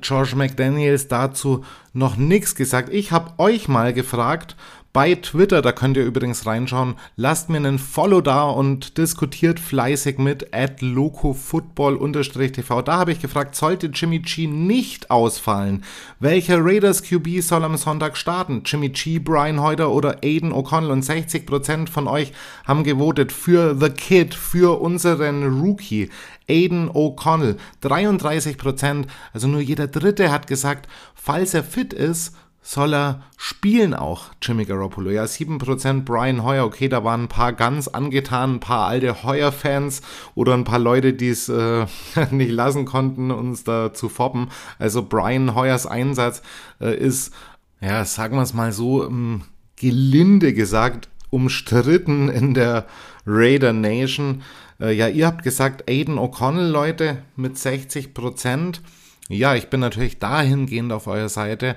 George 0.00 0.34
McDaniels 0.36 1.08
dazu 1.08 1.64
noch 1.92 2.16
nichts 2.16 2.54
gesagt. 2.54 2.88
Ich 2.92 3.12
habe 3.12 3.32
euch 3.38 3.68
mal 3.68 3.92
gefragt 3.92 4.56
bei 4.92 5.14
Twitter, 5.14 5.62
da 5.62 5.72
könnt 5.72 5.96
ihr 5.96 6.04
übrigens 6.04 6.44
reinschauen. 6.44 6.96
Lasst 7.16 7.48
mir 7.48 7.56
einen 7.56 7.78
Follow 7.78 8.20
da 8.20 8.44
und 8.44 8.98
diskutiert 8.98 9.58
fleißig 9.58 10.18
mit 10.18 10.54
at 10.54 10.82
locofootball-tv. 10.82 12.82
Da 12.82 12.98
habe 12.98 13.12
ich 13.12 13.20
gefragt, 13.20 13.54
sollte 13.54 13.86
Jimmy 13.86 14.18
G 14.18 14.46
nicht 14.46 15.10
ausfallen? 15.10 15.82
Welcher 16.20 16.62
Raiders 16.62 17.02
QB 17.02 17.40
soll 17.40 17.64
am 17.64 17.78
Sonntag 17.78 18.18
starten? 18.18 18.64
Jimmy 18.66 18.90
G, 18.90 19.18
Brian 19.18 19.62
Heuter 19.62 19.90
oder 19.90 20.18
Aiden 20.22 20.52
O'Connell? 20.52 20.90
Und 20.90 21.04
60% 21.04 21.88
von 21.88 22.06
euch 22.06 22.34
haben 22.66 22.84
gewotet 22.84 23.32
für 23.32 23.74
The 23.74 23.88
Kid, 23.88 24.34
für 24.34 24.82
unseren 24.82 25.62
Rookie. 25.62 26.10
Aiden 26.50 26.90
O'Connell, 26.90 27.56
33%, 27.82 29.06
also 29.32 29.48
nur 29.48 29.60
jeder 29.60 29.86
Dritte 29.86 30.30
hat 30.30 30.46
gesagt, 30.46 30.86
falls 31.14 31.54
er 31.54 31.64
fit 31.64 31.94
ist, 31.94 32.34
soll 32.62 32.94
er 32.94 33.22
spielen 33.36 33.92
auch, 33.92 34.30
Jimmy 34.40 34.64
Garoppolo. 34.64 35.10
Ja, 35.10 35.24
7% 35.24 36.04
Brian 36.04 36.44
Hoyer, 36.44 36.64
okay, 36.64 36.88
da 36.88 37.02
waren 37.02 37.24
ein 37.24 37.28
paar 37.28 37.52
ganz 37.52 37.88
angetan, 37.88 38.54
ein 38.54 38.60
paar 38.60 38.86
alte 38.86 39.24
Hoyer-Fans 39.24 40.00
oder 40.36 40.54
ein 40.54 40.64
paar 40.64 40.78
Leute, 40.78 41.12
die 41.12 41.28
es 41.28 41.48
äh, 41.48 41.86
nicht 42.30 42.52
lassen 42.52 42.84
konnten, 42.84 43.32
uns 43.32 43.64
da 43.64 43.92
zu 43.92 44.08
foppen. 44.08 44.48
Also 44.78 45.02
Brian 45.02 45.56
Hoyers 45.56 45.86
Einsatz 45.86 46.42
äh, 46.80 46.96
ist, 46.96 47.34
ja, 47.80 48.04
sagen 48.04 48.36
wir 48.36 48.42
es 48.42 48.54
mal 48.54 48.72
so, 48.72 49.04
ähm, 49.06 49.42
gelinde 49.76 50.54
gesagt, 50.54 51.08
umstritten 51.30 52.28
in 52.28 52.54
der 52.54 52.86
Raider 53.26 53.72
Nation. 53.72 54.42
Äh, 54.80 54.92
ja, 54.92 55.08
ihr 55.08 55.26
habt 55.26 55.42
gesagt, 55.42 55.90
Aiden 55.90 56.18
O'Connell, 56.18 56.68
Leute, 56.70 57.18
mit 57.34 57.56
60%. 57.56 58.80
Ja, 59.28 59.56
ich 59.56 59.68
bin 59.68 59.80
natürlich 59.80 60.20
dahingehend 60.20 60.92
auf 60.92 61.08
eurer 61.08 61.28
Seite. 61.28 61.74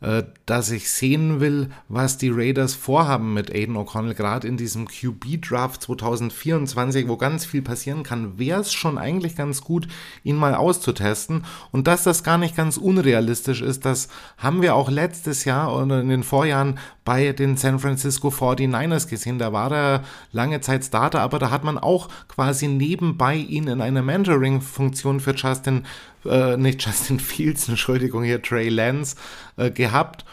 Äh, 0.00 0.24
dass 0.44 0.70
ich 0.70 0.92
sehen 0.92 1.40
will, 1.40 1.70
was 1.88 2.18
die 2.18 2.28
Raiders 2.28 2.74
vorhaben 2.74 3.32
mit 3.32 3.50
Aiden 3.50 3.76
O'Connell, 3.76 4.14
gerade 4.14 4.46
in 4.46 4.58
diesem 4.58 4.86
QB-Draft 4.86 5.82
2024, 5.82 7.08
wo 7.08 7.16
ganz 7.16 7.46
viel 7.46 7.62
passieren 7.62 8.02
kann, 8.02 8.38
wäre 8.38 8.60
es 8.60 8.74
schon 8.74 8.98
eigentlich 8.98 9.36
ganz 9.36 9.62
gut, 9.62 9.88
ihn 10.22 10.36
mal 10.36 10.54
auszutesten. 10.54 11.44
Und 11.72 11.86
dass 11.86 12.04
das 12.04 12.22
gar 12.22 12.36
nicht 12.36 12.54
ganz 12.54 12.76
unrealistisch 12.76 13.62
ist, 13.62 13.86
das 13.86 14.08
haben 14.36 14.60
wir 14.60 14.74
auch 14.74 14.90
letztes 14.90 15.46
Jahr 15.46 15.74
oder 15.74 16.00
in 16.00 16.10
den 16.10 16.22
Vorjahren 16.22 16.78
bei 17.06 17.32
den 17.32 17.56
San 17.56 17.78
Francisco 17.78 18.28
49ers 18.28 19.08
gesehen. 19.08 19.38
Da 19.38 19.54
war 19.54 19.72
er 19.72 20.04
lange 20.30 20.60
Zeit 20.60 20.84
Starter, 20.84 21.20
aber 21.20 21.38
da 21.38 21.50
hat 21.50 21.64
man 21.64 21.78
auch 21.78 22.08
quasi 22.28 22.68
nebenbei 22.68 23.36
ihn 23.36 23.68
in 23.68 23.80
einer 23.80 24.02
Mentoring-Funktion 24.02 25.20
für 25.20 25.34
Justin 25.34 25.84
äh, 26.28 26.56
nicht 26.56 26.84
Justin 26.84 27.20
Fields, 27.20 27.68
Entschuldigung, 27.68 28.22
hier 28.22 28.42
Trey 28.42 28.68
Lance 28.68 29.16
äh, 29.56 29.70
gehabt. 29.70 30.24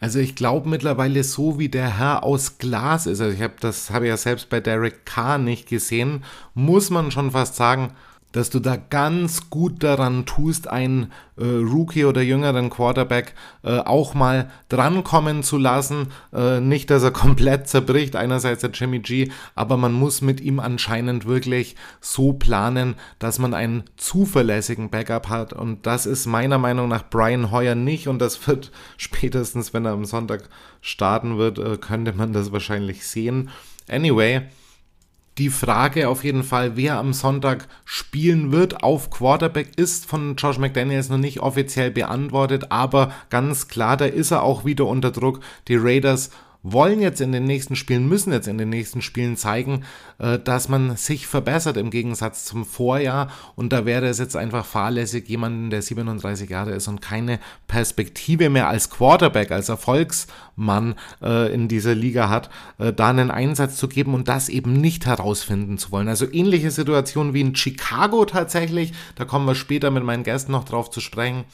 Also 0.00 0.18
ich 0.18 0.34
glaube 0.34 0.68
mittlerweile 0.68 1.22
so 1.24 1.58
wie 1.58 1.68
der 1.68 1.98
Herr 1.98 2.22
aus 2.24 2.56
Glas 2.56 3.06
ist, 3.06 3.20
also 3.20 3.34
ich 3.34 3.42
habe 3.42 3.54
das 3.60 3.90
habe 3.90 4.08
ja 4.08 4.16
selbst 4.16 4.48
bei 4.48 4.58
Derek 4.58 5.04
Carr 5.04 5.36
nicht 5.36 5.68
gesehen, 5.68 6.24
muss 6.54 6.88
man 6.88 7.10
schon 7.10 7.32
fast 7.32 7.56
sagen, 7.56 7.92
dass 8.32 8.50
du 8.50 8.60
da 8.60 8.76
ganz 8.76 9.50
gut 9.50 9.82
daran 9.82 10.26
tust, 10.26 10.68
einen 10.68 11.12
äh, 11.36 11.44
Rookie 11.44 12.04
oder 12.04 12.22
jüngeren 12.22 12.70
Quarterback 12.70 13.34
äh, 13.62 13.78
auch 13.78 14.14
mal 14.14 14.50
drankommen 14.68 15.42
zu 15.42 15.58
lassen. 15.58 16.08
Äh, 16.32 16.60
nicht, 16.60 16.90
dass 16.90 17.02
er 17.02 17.10
komplett 17.10 17.68
zerbricht, 17.68 18.16
einerseits 18.16 18.60
der 18.60 18.70
Jimmy 18.70 19.00
G, 19.00 19.30
aber 19.54 19.76
man 19.76 19.92
muss 19.92 20.20
mit 20.20 20.40
ihm 20.40 20.60
anscheinend 20.60 21.26
wirklich 21.26 21.76
so 22.00 22.32
planen, 22.32 22.94
dass 23.18 23.38
man 23.38 23.54
einen 23.54 23.84
zuverlässigen 23.96 24.90
Backup 24.90 25.28
hat. 25.28 25.52
Und 25.52 25.86
das 25.86 26.06
ist 26.06 26.26
meiner 26.26 26.58
Meinung 26.58 26.88
nach 26.88 27.08
Brian 27.08 27.50
Hoyer 27.50 27.74
nicht. 27.74 28.06
Und 28.08 28.20
das 28.20 28.46
wird 28.46 28.70
spätestens, 28.96 29.74
wenn 29.74 29.84
er 29.84 29.92
am 29.92 30.04
Sonntag 30.04 30.48
starten 30.80 31.38
wird, 31.38 31.58
äh, 31.58 31.76
könnte 31.78 32.12
man 32.12 32.32
das 32.32 32.52
wahrscheinlich 32.52 33.06
sehen. 33.06 33.50
Anyway, 33.88 34.42
die 35.38 35.48
Frage 35.48 36.08
auf 36.08 36.24
jeden 36.24 36.42
Fall, 36.42 36.76
wer 36.76 36.98
am 36.98 37.12
Sonntag 37.12 37.68
spielen 37.84 38.52
wird 38.52 38.82
auf 38.82 39.10
Quarterback, 39.10 39.78
ist 39.78 40.06
von 40.06 40.36
Josh 40.36 40.58
McDaniels 40.58 41.08
noch 41.08 41.18
nicht 41.18 41.40
offiziell 41.40 41.90
beantwortet, 41.90 42.66
aber 42.70 43.12
ganz 43.30 43.68
klar, 43.68 43.96
da 43.96 44.04
ist 44.04 44.32
er 44.32 44.42
auch 44.42 44.64
wieder 44.64 44.86
unter 44.86 45.10
Druck. 45.10 45.40
Die 45.68 45.76
Raiders 45.76 46.30
wollen 46.62 47.00
jetzt 47.00 47.20
in 47.20 47.32
den 47.32 47.44
nächsten 47.44 47.74
Spielen, 47.76 48.08
müssen 48.08 48.32
jetzt 48.32 48.48
in 48.48 48.58
den 48.58 48.68
nächsten 48.68 49.00
Spielen 49.02 49.36
zeigen, 49.36 49.84
äh, 50.18 50.38
dass 50.38 50.68
man 50.68 50.96
sich 50.96 51.26
verbessert 51.26 51.76
im 51.76 51.90
Gegensatz 51.90 52.44
zum 52.44 52.64
Vorjahr. 52.64 53.30
Und 53.56 53.72
da 53.72 53.86
wäre 53.86 54.06
es 54.06 54.18
jetzt 54.18 54.36
einfach 54.36 54.64
fahrlässig, 54.66 55.28
jemanden, 55.28 55.70
der 55.70 55.82
37 55.82 56.50
Jahre 56.50 56.72
ist 56.72 56.88
und 56.88 57.00
keine 57.00 57.40
Perspektive 57.66 58.50
mehr 58.50 58.68
als 58.68 58.90
Quarterback, 58.90 59.50
als 59.50 59.68
Erfolgsmann 59.68 60.96
äh, 61.22 61.52
in 61.52 61.68
dieser 61.68 61.94
Liga 61.94 62.28
hat, 62.28 62.50
äh, 62.78 62.92
da 62.92 63.08
einen 63.08 63.30
Einsatz 63.30 63.76
zu 63.76 63.88
geben 63.88 64.14
und 64.14 64.28
das 64.28 64.48
eben 64.48 64.74
nicht 64.74 65.06
herausfinden 65.06 65.78
zu 65.78 65.92
wollen. 65.92 66.08
Also 66.08 66.30
ähnliche 66.30 66.70
Situation 66.70 67.32
wie 67.32 67.40
in 67.40 67.56
Chicago 67.56 68.24
tatsächlich. 68.26 68.92
Da 69.14 69.24
kommen 69.24 69.46
wir 69.46 69.54
später 69.54 69.90
mit 69.90 70.04
meinen 70.04 70.24
Gästen 70.24 70.52
noch 70.52 70.64
drauf 70.64 70.90
zu 70.90 71.00
sprechen. 71.00 71.44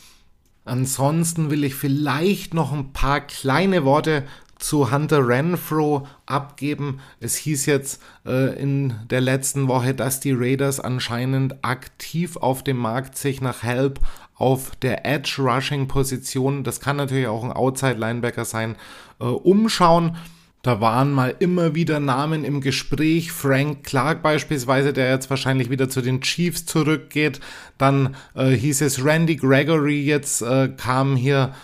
Ansonsten 0.66 1.48
will 1.50 1.62
ich 1.62 1.76
vielleicht 1.76 2.52
noch 2.52 2.72
ein 2.72 2.92
paar 2.92 3.20
kleine 3.20 3.84
Worte 3.84 4.24
zu 4.58 4.90
Hunter 4.90 5.26
Renfro 5.26 6.06
abgeben. 6.26 7.00
Es 7.20 7.36
hieß 7.36 7.66
jetzt 7.66 8.02
äh, 8.24 8.58
in 8.60 8.94
der 9.10 9.20
letzten 9.20 9.68
Woche, 9.68 9.94
dass 9.94 10.20
die 10.20 10.32
Raiders 10.32 10.80
anscheinend 10.80 11.64
aktiv 11.64 12.36
auf 12.36 12.64
dem 12.64 12.78
Markt 12.78 13.16
sich 13.16 13.40
nach 13.40 13.62
Help 13.62 14.00
auf 14.34 14.72
der 14.76 15.06
Edge-Rushing-Position, 15.06 16.62
das 16.62 16.80
kann 16.80 16.96
natürlich 16.96 17.26
auch 17.26 17.42
ein 17.42 17.52
Outside-Linebacker 17.52 18.44
sein, 18.44 18.76
äh, 19.18 19.24
umschauen. 19.24 20.16
Da 20.62 20.80
waren 20.80 21.12
mal 21.12 21.34
immer 21.38 21.76
wieder 21.76 22.00
Namen 22.00 22.44
im 22.44 22.60
Gespräch. 22.60 23.30
Frank 23.30 23.84
Clark 23.84 24.20
beispielsweise, 24.20 24.92
der 24.92 25.10
jetzt 25.10 25.30
wahrscheinlich 25.30 25.70
wieder 25.70 25.88
zu 25.88 26.02
den 26.02 26.20
Chiefs 26.20 26.66
zurückgeht. 26.66 27.40
Dann 27.78 28.16
äh, 28.34 28.50
hieß 28.50 28.80
es 28.80 29.04
Randy 29.04 29.36
Gregory, 29.36 30.02
jetzt 30.02 30.42
äh, 30.42 30.68
kam 30.76 31.14
hier 31.14 31.54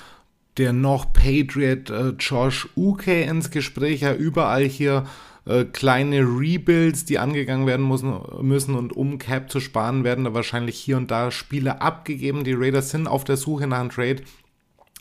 der 0.58 0.72
noch 0.72 1.12
Patriot 1.12 1.90
äh, 1.90 2.10
Josh 2.18 2.68
Uke 2.76 3.22
ins 3.22 3.50
Gespräch. 3.50 4.02
Ja, 4.02 4.14
überall 4.14 4.64
hier 4.64 5.06
äh, 5.44 5.64
kleine 5.64 6.20
Rebuilds, 6.20 7.04
die 7.04 7.18
angegangen 7.18 7.66
werden 7.66 7.86
müssen, 7.88 8.14
müssen 8.42 8.74
und 8.74 8.92
um 8.92 9.18
Cap 9.18 9.50
zu 9.50 9.60
sparen, 9.60 10.04
werden 10.04 10.24
da 10.24 10.34
wahrscheinlich 10.34 10.78
hier 10.78 10.96
und 10.96 11.10
da 11.10 11.30
Spiele 11.30 11.80
abgegeben. 11.80 12.44
Die 12.44 12.54
Raiders 12.54 12.90
sind 12.90 13.08
auf 13.08 13.24
der 13.24 13.36
Suche 13.36 13.66
nach 13.66 13.80
einem 13.80 13.90
Trade. 13.90 14.22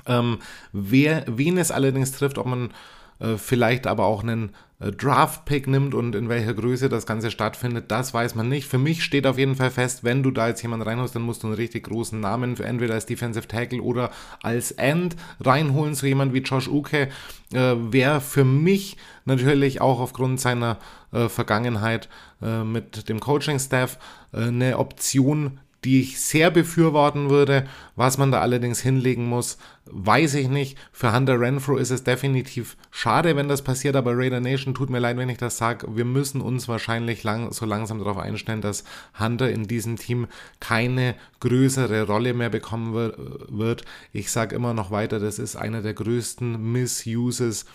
Ähm, 0.08 0.40
wer, 0.72 1.26
wen 1.28 1.58
es 1.58 1.72
allerdings 1.72 2.12
trifft, 2.12 2.38
ob 2.38 2.48
man 2.48 2.72
äh, 3.20 3.38
vielleicht 3.38 3.86
aber 3.86 4.06
auch 4.06 4.24
einen 4.24 4.52
Draft-Pick 4.90 5.68
nimmt 5.68 5.94
und 5.94 6.16
in 6.16 6.28
welcher 6.28 6.56
Größe 6.56 6.90
das 6.90 7.06
Ganze 7.06 7.30
stattfindet, 7.30 7.92
das 7.92 8.14
weiß 8.16 8.34
man 8.34 8.50
nicht. 8.50 8.68
Für 8.68 8.80
mich 8.80 9.04
steht 9.04 9.28
auf 9.28 9.38
jeden 9.38 9.56
Fall 9.56 9.70
fest, 9.70 10.04
wenn 10.04 10.24
du 10.24 10.32
da 10.32 10.48
jetzt 10.48 10.64
jemanden 10.64 10.88
reinholst, 10.88 11.16
dann 11.16 11.22
musst 11.22 11.44
du 11.44 11.48
einen 11.48 11.56
richtig 11.56 11.84
großen 11.84 12.20
Namen 12.20 12.60
entweder 12.60 12.96
als 12.96 13.06
Defensive 13.06 13.48
Tackle 13.48 13.82
oder 13.82 14.10
als 14.42 14.72
End 14.72 15.16
reinholen. 15.40 15.94
So 15.94 16.08
jemand 16.08 16.34
wie 16.34 16.40
Josh 16.40 16.68
Uke 16.68 17.10
äh, 17.54 17.76
wäre 17.76 18.22
für 18.22 18.44
mich 18.44 18.98
natürlich 19.26 19.82
auch 19.82 20.00
aufgrund 20.00 20.40
seiner 20.42 20.80
äh, 21.12 21.30
Vergangenheit 21.30 22.10
äh, 22.42 22.64
mit 22.64 23.08
dem 23.08 23.20
Coaching-Staff 23.20 24.00
äh, 24.34 24.46
eine 24.46 24.80
Option, 24.80 25.60
die 25.84 26.02
ich 26.02 26.20
sehr 26.20 26.52
befürworten 26.52 27.30
würde. 27.30 27.66
Was 27.96 28.18
man 28.18 28.32
da 28.32 28.42
allerdings 28.42 28.82
hinlegen 28.82 29.26
muss, 29.26 29.58
weiß 29.86 30.36
ich 30.36 30.48
nicht. 30.48 30.78
Für 30.92 31.14
Hunter 31.14 31.40
Renfro 31.40 31.78
ist 31.78 31.90
es 31.90 32.04
definitiv 32.04 32.78
schade, 32.92 33.36
wenn 33.36 33.48
das 33.48 33.64
passiert, 33.64 33.96
aber 33.96 34.16
Raider 34.16 34.40
Nation 34.40 34.76
tut 34.76 34.92
mir 34.92 35.00
leid, 35.00 35.18
wenn 35.18 35.30
ich 35.30 35.40
das 35.40 35.58
sage. 35.58 35.88
Wir 35.96 36.06
müssen 36.06 36.40
uns 36.42 36.68
wahrscheinlich 36.68 37.24
lang, 37.24 37.52
so 37.52 37.66
langsam 37.66 37.98
darauf 37.98 38.18
einstellen, 38.18 38.62
dass 38.62 38.84
Hunter 39.20 39.50
in 39.50 39.68
diesem 39.68 39.96
Team 39.96 40.28
keine 40.60 41.16
größere 41.40 42.06
Rolle 42.06 42.34
mehr 42.34 42.50
bekommen 42.50 42.94
wird. 42.94 43.84
Ich 44.14 44.32
sage 44.32 44.56
immer 44.56 44.74
noch 44.74 44.92
weiter, 44.92 45.20
das 45.20 45.40
ist 45.40 45.56
einer 45.56 45.82
der 45.82 45.94
größten 45.94 46.72
Misuses 46.72 47.66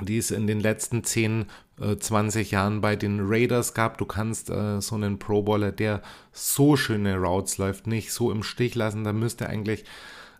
die 0.00 0.18
es 0.18 0.30
in 0.30 0.46
den 0.46 0.60
letzten 0.60 1.04
10, 1.04 1.46
20 1.98 2.52
äh, 2.52 2.54
Jahren 2.54 2.80
bei 2.80 2.96
den 2.96 3.20
Raiders 3.22 3.74
gab. 3.74 3.98
Du 3.98 4.04
kannst 4.04 4.50
äh, 4.50 4.80
so 4.80 4.94
einen 4.94 5.18
Pro 5.18 5.42
Bowler, 5.42 5.72
der 5.72 6.02
so 6.32 6.76
schöne 6.76 7.16
Routes 7.16 7.58
läuft, 7.58 7.86
nicht 7.86 8.12
so 8.12 8.30
im 8.30 8.42
Stich 8.42 8.74
lassen. 8.74 9.04
Da 9.04 9.12
müsste 9.12 9.48
eigentlich 9.48 9.84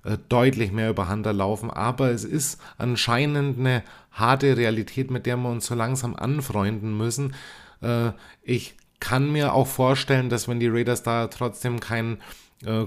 äh, 0.04 0.18
deutlich 0.28 0.72
mehr 0.72 0.90
über 0.90 1.08
Hunter 1.08 1.32
laufen. 1.32 1.70
Aber 1.70 2.10
es 2.10 2.24
ist 2.24 2.60
anscheinend 2.78 3.58
eine 3.58 3.82
harte 4.12 4.56
Realität, 4.56 5.10
mit 5.10 5.26
der 5.26 5.36
wir 5.36 5.50
uns 5.50 5.66
so 5.66 5.74
langsam 5.74 6.14
anfreunden 6.14 6.96
müssen. 6.96 7.34
Äh, 7.80 8.12
ich 8.42 8.74
kann 9.00 9.32
mir 9.32 9.52
auch 9.52 9.66
vorstellen, 9.66 10.28
dass 10.28 10.46
wenn 10.46 10.60
die 10.60 10.68
Raiders 10.68 11.02
da 11.02 11.26
trotzdem 11.26 11.80
keinen 11.80 12.18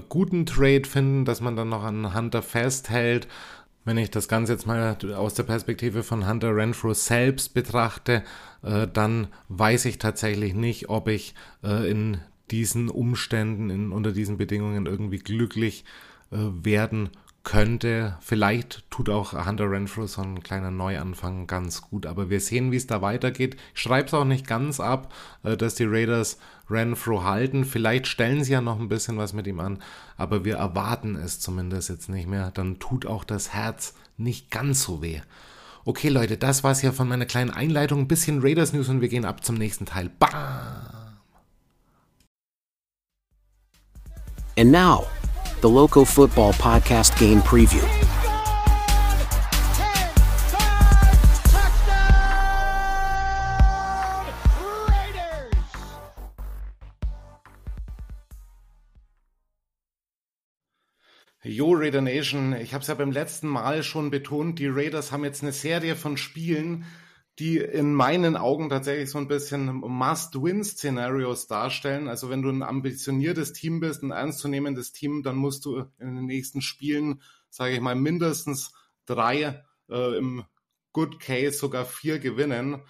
guten 0.08 0.46
Trade 0.46 0.86
finden, 0.86 1.26
dass 1.26 1.42
man 1.42 1.54
dann 1.54 1.68
noch 1.68 1.84
an 1.84 2.14
Hunter 2.14 2.40
festhält 2.40 3.28
wenn 3.86 3.96
ich 3.96 4.10
das 4.10 4.28
Ganze 4.28 4.52
jetzt 4.52 4.66
mal 4.66 4.98
aus 5.14 5.34
der 5.34 5.44
Perspektive 5.44 6.02
von 6.02 6.28
Hunter 6.28 6.54
Renfro 6.54 6.92
selbst 6.92 7.54
betrachte, 7.54 8.24
äh, 8.62 8.86
dann 8.92 9.28
weiß 9.48 9.86
ich 9.86 9.98
tatsächlich 9.98 10.54
nicht, 10.54 10.90
ob 10.90 11.08
ich 11.08 11.34
äh, 11.62 11.88
in 11.88 12.18
diesen 12.50 12.90
Umständen, 12.90 13.70
in, 13.70 13.92
unter 13.92 14.12
diesen 14.12 14.36
Bedingungen 14.36 14.86
irgendwie 14.86 15.18
glücklich 15.18 15.84
äh, 16.32 16.36
werden 16.36 17.10
könnte, 17.46 18.18
vielleicht 18.20 18.90
tut 18.90 19.08
auch 19.08 19.32
Hunter 19.46 19.70
Renfrew 19.70 20.08
so 20.08 20.20
ein 20.20 20.42
kleiner 20.42 20.72
Neuanfang 20.72 21.46
ganz 21.46 21.80
gut, 21.80 22.04
aber 22.04 22.28
wir 22.28 22.40
sehen, 22.40 22.72
wie 22.72 22.76
es 22.76 22.88
da 22.88 23.02
weitergeht. 23.02 23.56
Ich 23.72 23.80
schreibe 23.80 24.08
es 24.08 24.14
auch 24.14 24.24
nicht 24.24 24.48
ganz 24.48 24.80
ab, 24.80 25.14
äh, 25.44 25.56
dass 25.56 25.76
die 25.76 25.84
Raiders 25.84 26.38
Renfrew 26.68 27.22
halten. 27.22 27.64
Vielleicht 27.64 28.08
stellen 28.08 28.42
sie 28.42 28.52
ja 28.52 28.60
noch 28.60 28.80
ein 28.80 28.88
bisschen 28.88 29.16
was 29.16 29.32
mit 29.32 29.46
ihm 29.46 29.60
an, 29.60 29.80
aber 30.16 30.44
wir 30.44 30.56
erwarten 30.56 31.14
es 31.14 31.38
zumindest 31.38 31.88
jetzt 31.88 32.08
nicht 32.08 32.28
mehr. 32.28 32.50
Dann 32.50 32.80
tut 32.80 33.06
auch 33.06 33.22
das 33.22 33.54
Herz 33.54 33.94
nicht 34.16 34.50
ganz 34.50 34.82
so 34.82 35.00
weh. 35.00 35.20
Okay, 35.84 36.08
Leute, 36.08 36.36
das 36.36 36.64
war's 36.64 36.82
ja 36.82 36.90
von 36.90 37.06
meiner 37.06 37.26
kleinen 37.26 37.50
Einleitung. 37.50 38.00
Ein 38.00 38.08
bisschen 38.08 38.42
Raiders 38.42 38.72
News 38.72 38.88
und 38.88 39.00
wir 39.00 39.08
gehen 39.08 39.24
ab 39.24 39.44
zum 39.44 39.54
nächsten 39.54 39.86
Teil. 39.86 40.10
Bam! 40.18 40.96
And 44.58 44.72
now, 44.72 45.06
the 45.60 45.68
Loco 45.68 46.04
Football 46.04 46.52
Podcast 46.52 47.18
Game 47.18 47.40
Preview. 47.40 47.82
Yo 61.42 61.72
Raider 61.72 62.00
Nation, 62.00 62.54
ich 62.54 62.74
habe 62.74 62.82
es 62.82 62.88
ja 62.88 62.94
beim 62.94 63.12
letzten 63.12 63.46
Mal 63.46 63.84
schon 63.84 64.10
betont, 64.10 64.58
die 64.58 64.66
Raiders 64.66 65.12
haben 65.12 65.24
jetzt 65.24 65.42
eine 65.42 65.52
Serie 65.52 65.94
von 65.94 66.16
Spielen, 66.16 66.84
die 67.38 67.58
in 67.58 67.94
meinen 67.94 68.36
Augen 68.36 68.70
tatsächlich 68.70 69.10
so 69.10 69.18
ein 69.18 69.28
bisschen 69.28 69.66
Must-Win-Szenarios 69.74 71.46
darstellen. 71.46 72.08
Also 72.08 72.30
wenn 72.30 72.42
du 72.42 72.48
ein 72.48 72.62
ambitioniertes 72.62 73.52
Team 73.52 73.80
bist, 73.80 74.02
ein 74.02 74.10
ernstzunehmendes 74.10 74.92
Team, 74.92 75.22
dann 75.22 75.36
musst 75.36 75.66
du 75.66 75.84
in 75.98 76.16
den 76.16 76.24
nächsten 76.24 76.62
Spielen, 76.62 77.20
sage 77.50 77.74
ich 77.74 77.80
mal, 77.80 77.94
mindestens 77.94 78.72
drei, 79.04 79.62
äh, 79.90 80.16
im 80.16 80.44
Good 80.92 81.20
Case 81.20 81.58
sogar 81.58 81.84
vier 81.84 82.18
gewinnen, 82.18 82.80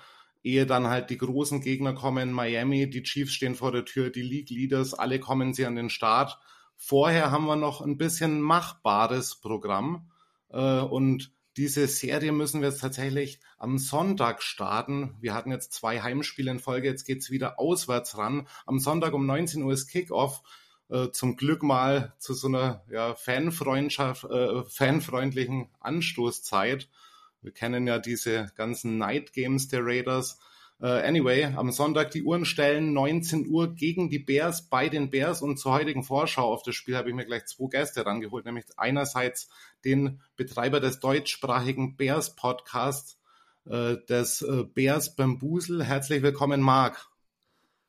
ehe 0.44 0.64
dann 0.64 0.86
halt 0.86 1.10
die 1.10 1.18
großen 1.18 1.60
Gegner 1.60 1.92
kommen. 1.92 2.32
Miami, 2.32 2.88
die 2.88 3.02
Chiefs 3.02 3.32
stehen 3.32 3.56
vor 3.56 3.72
der 3.72 3.84
Tür, 3.84 4.10
die 4.10 4.22
League 4.22 4.50
Leaders, 4.50 4.94
alle 4.94 5.18
kommen 5.18 5.54
sie 5.54 5.66
an 5.66 5.74
den 5.74 5.90
Start. 5.90 6.38
Vorher 6.76 7.32
haben 7.32 7.46
wir 7.46 7.56
noch 7.56 7.80
ein 7.80 7.96
bisschen 7.96 8.40
machbares 8.40 9.40
Programm 9.40 10.08
äh, 10.50 10.80
und 10.80 11.32
diese 11.56 11.88
Serie 11.88 12.32
müssen 12.32 12.60
wir 12.60 12.68
jetzt 12.68 12.80
tatsächlich 12.80 13.40
am 13.58 13.78
Sonntag 13.78 14.42
starten. 14.42 15.16
Wir 15.20 15.34
hatten 15.34 15.50
jetzt 15.50 15.72
zwei 15.72 16.02
Heimspiele 16.02 16.50
in 16.50 16.58
Folge, 16.58 16.88
jetzt 16.88 17.04
geht's 17.04 17.30
wieder 17.30 17.58
auswärts 17.58 18.18
ran. 18.18 18.46
Am 18.66 18.78
Sonntag 18.78 19.14
um 19.14 19.24
19 19.26 19.62
Uhr 19.62 19.72
ist 19.72 19.88
Kickoff. 19.88 20.42
Äh, 20.88 21.10
zum 21.10 21.36
Glück 21.36 21.62
mal 21.62 22.14
zu 22.18 22.34
so 22.34 22.46
einer 22.46 22.84
ja, 22.90 23.14
Fanfreundschaft, 23.14 24.24
äh, 24.24 24.64
fanfreundlichen 24.64 25.68
Anstoßzeit. 25.80 26.88
Wir 27.42 27.52
kennen 27.52 27.86
ja 27.86 27.98
diese 27.98 28.52
ganzen 28.54 28.98
Night 28.98 29.32
Games 29.32 29.68
der 29.68 29.84
Raiders. 29.84 30.38
Uh, 30.78 30.86
anyway, 30.86 31.44
am 31.44 31.70
Sonntag 31.72 32.10
die 32.10 32.22
Uhren 32.22 32.44
stellen 32.44 32.92
19 32.92 33.48
Uhr 33.48 33.74
gegen 33.74 34.10
die 34.10 34.18
Bears 34.18 34.68
bei 34.68 34.90
den 34.90 35.08
Bears 35.08 35.40
und 35.40 35.58
zur 35.58 35.72
heutigen 35.72 36.04
Vorschau 36.04 36.52
auf 36.52 36.62
das 36.62 36.74
Spiel 36.74 36.96
habe 36.96 37.08
ich 37.08 37.14
mir 37.14 37.24
gleich 37.24 37.46
zwei 37.46 37.68
Gäste 37.70 38.04
rangeholt, 38.04 38.44
nämlich 38.44 38.66
einerseits 38.76 39.48
den 39.86 40.20
Betreiber 40.36 40.78
des 40.78 41.00
deutschsprachigen 41.00 41.96
Bears 41.96 42.36
Podcasts, 42.36 43.18
uh, 43.66 43.96
des 43.96 44.42
uh, 44.42 44.66
Bears 44.66 45.16
Bambusel. 45.16 45.82
Herzlich 45.82 46.22
willkommen, 46.22 46.60
Marc. 46.60 47.08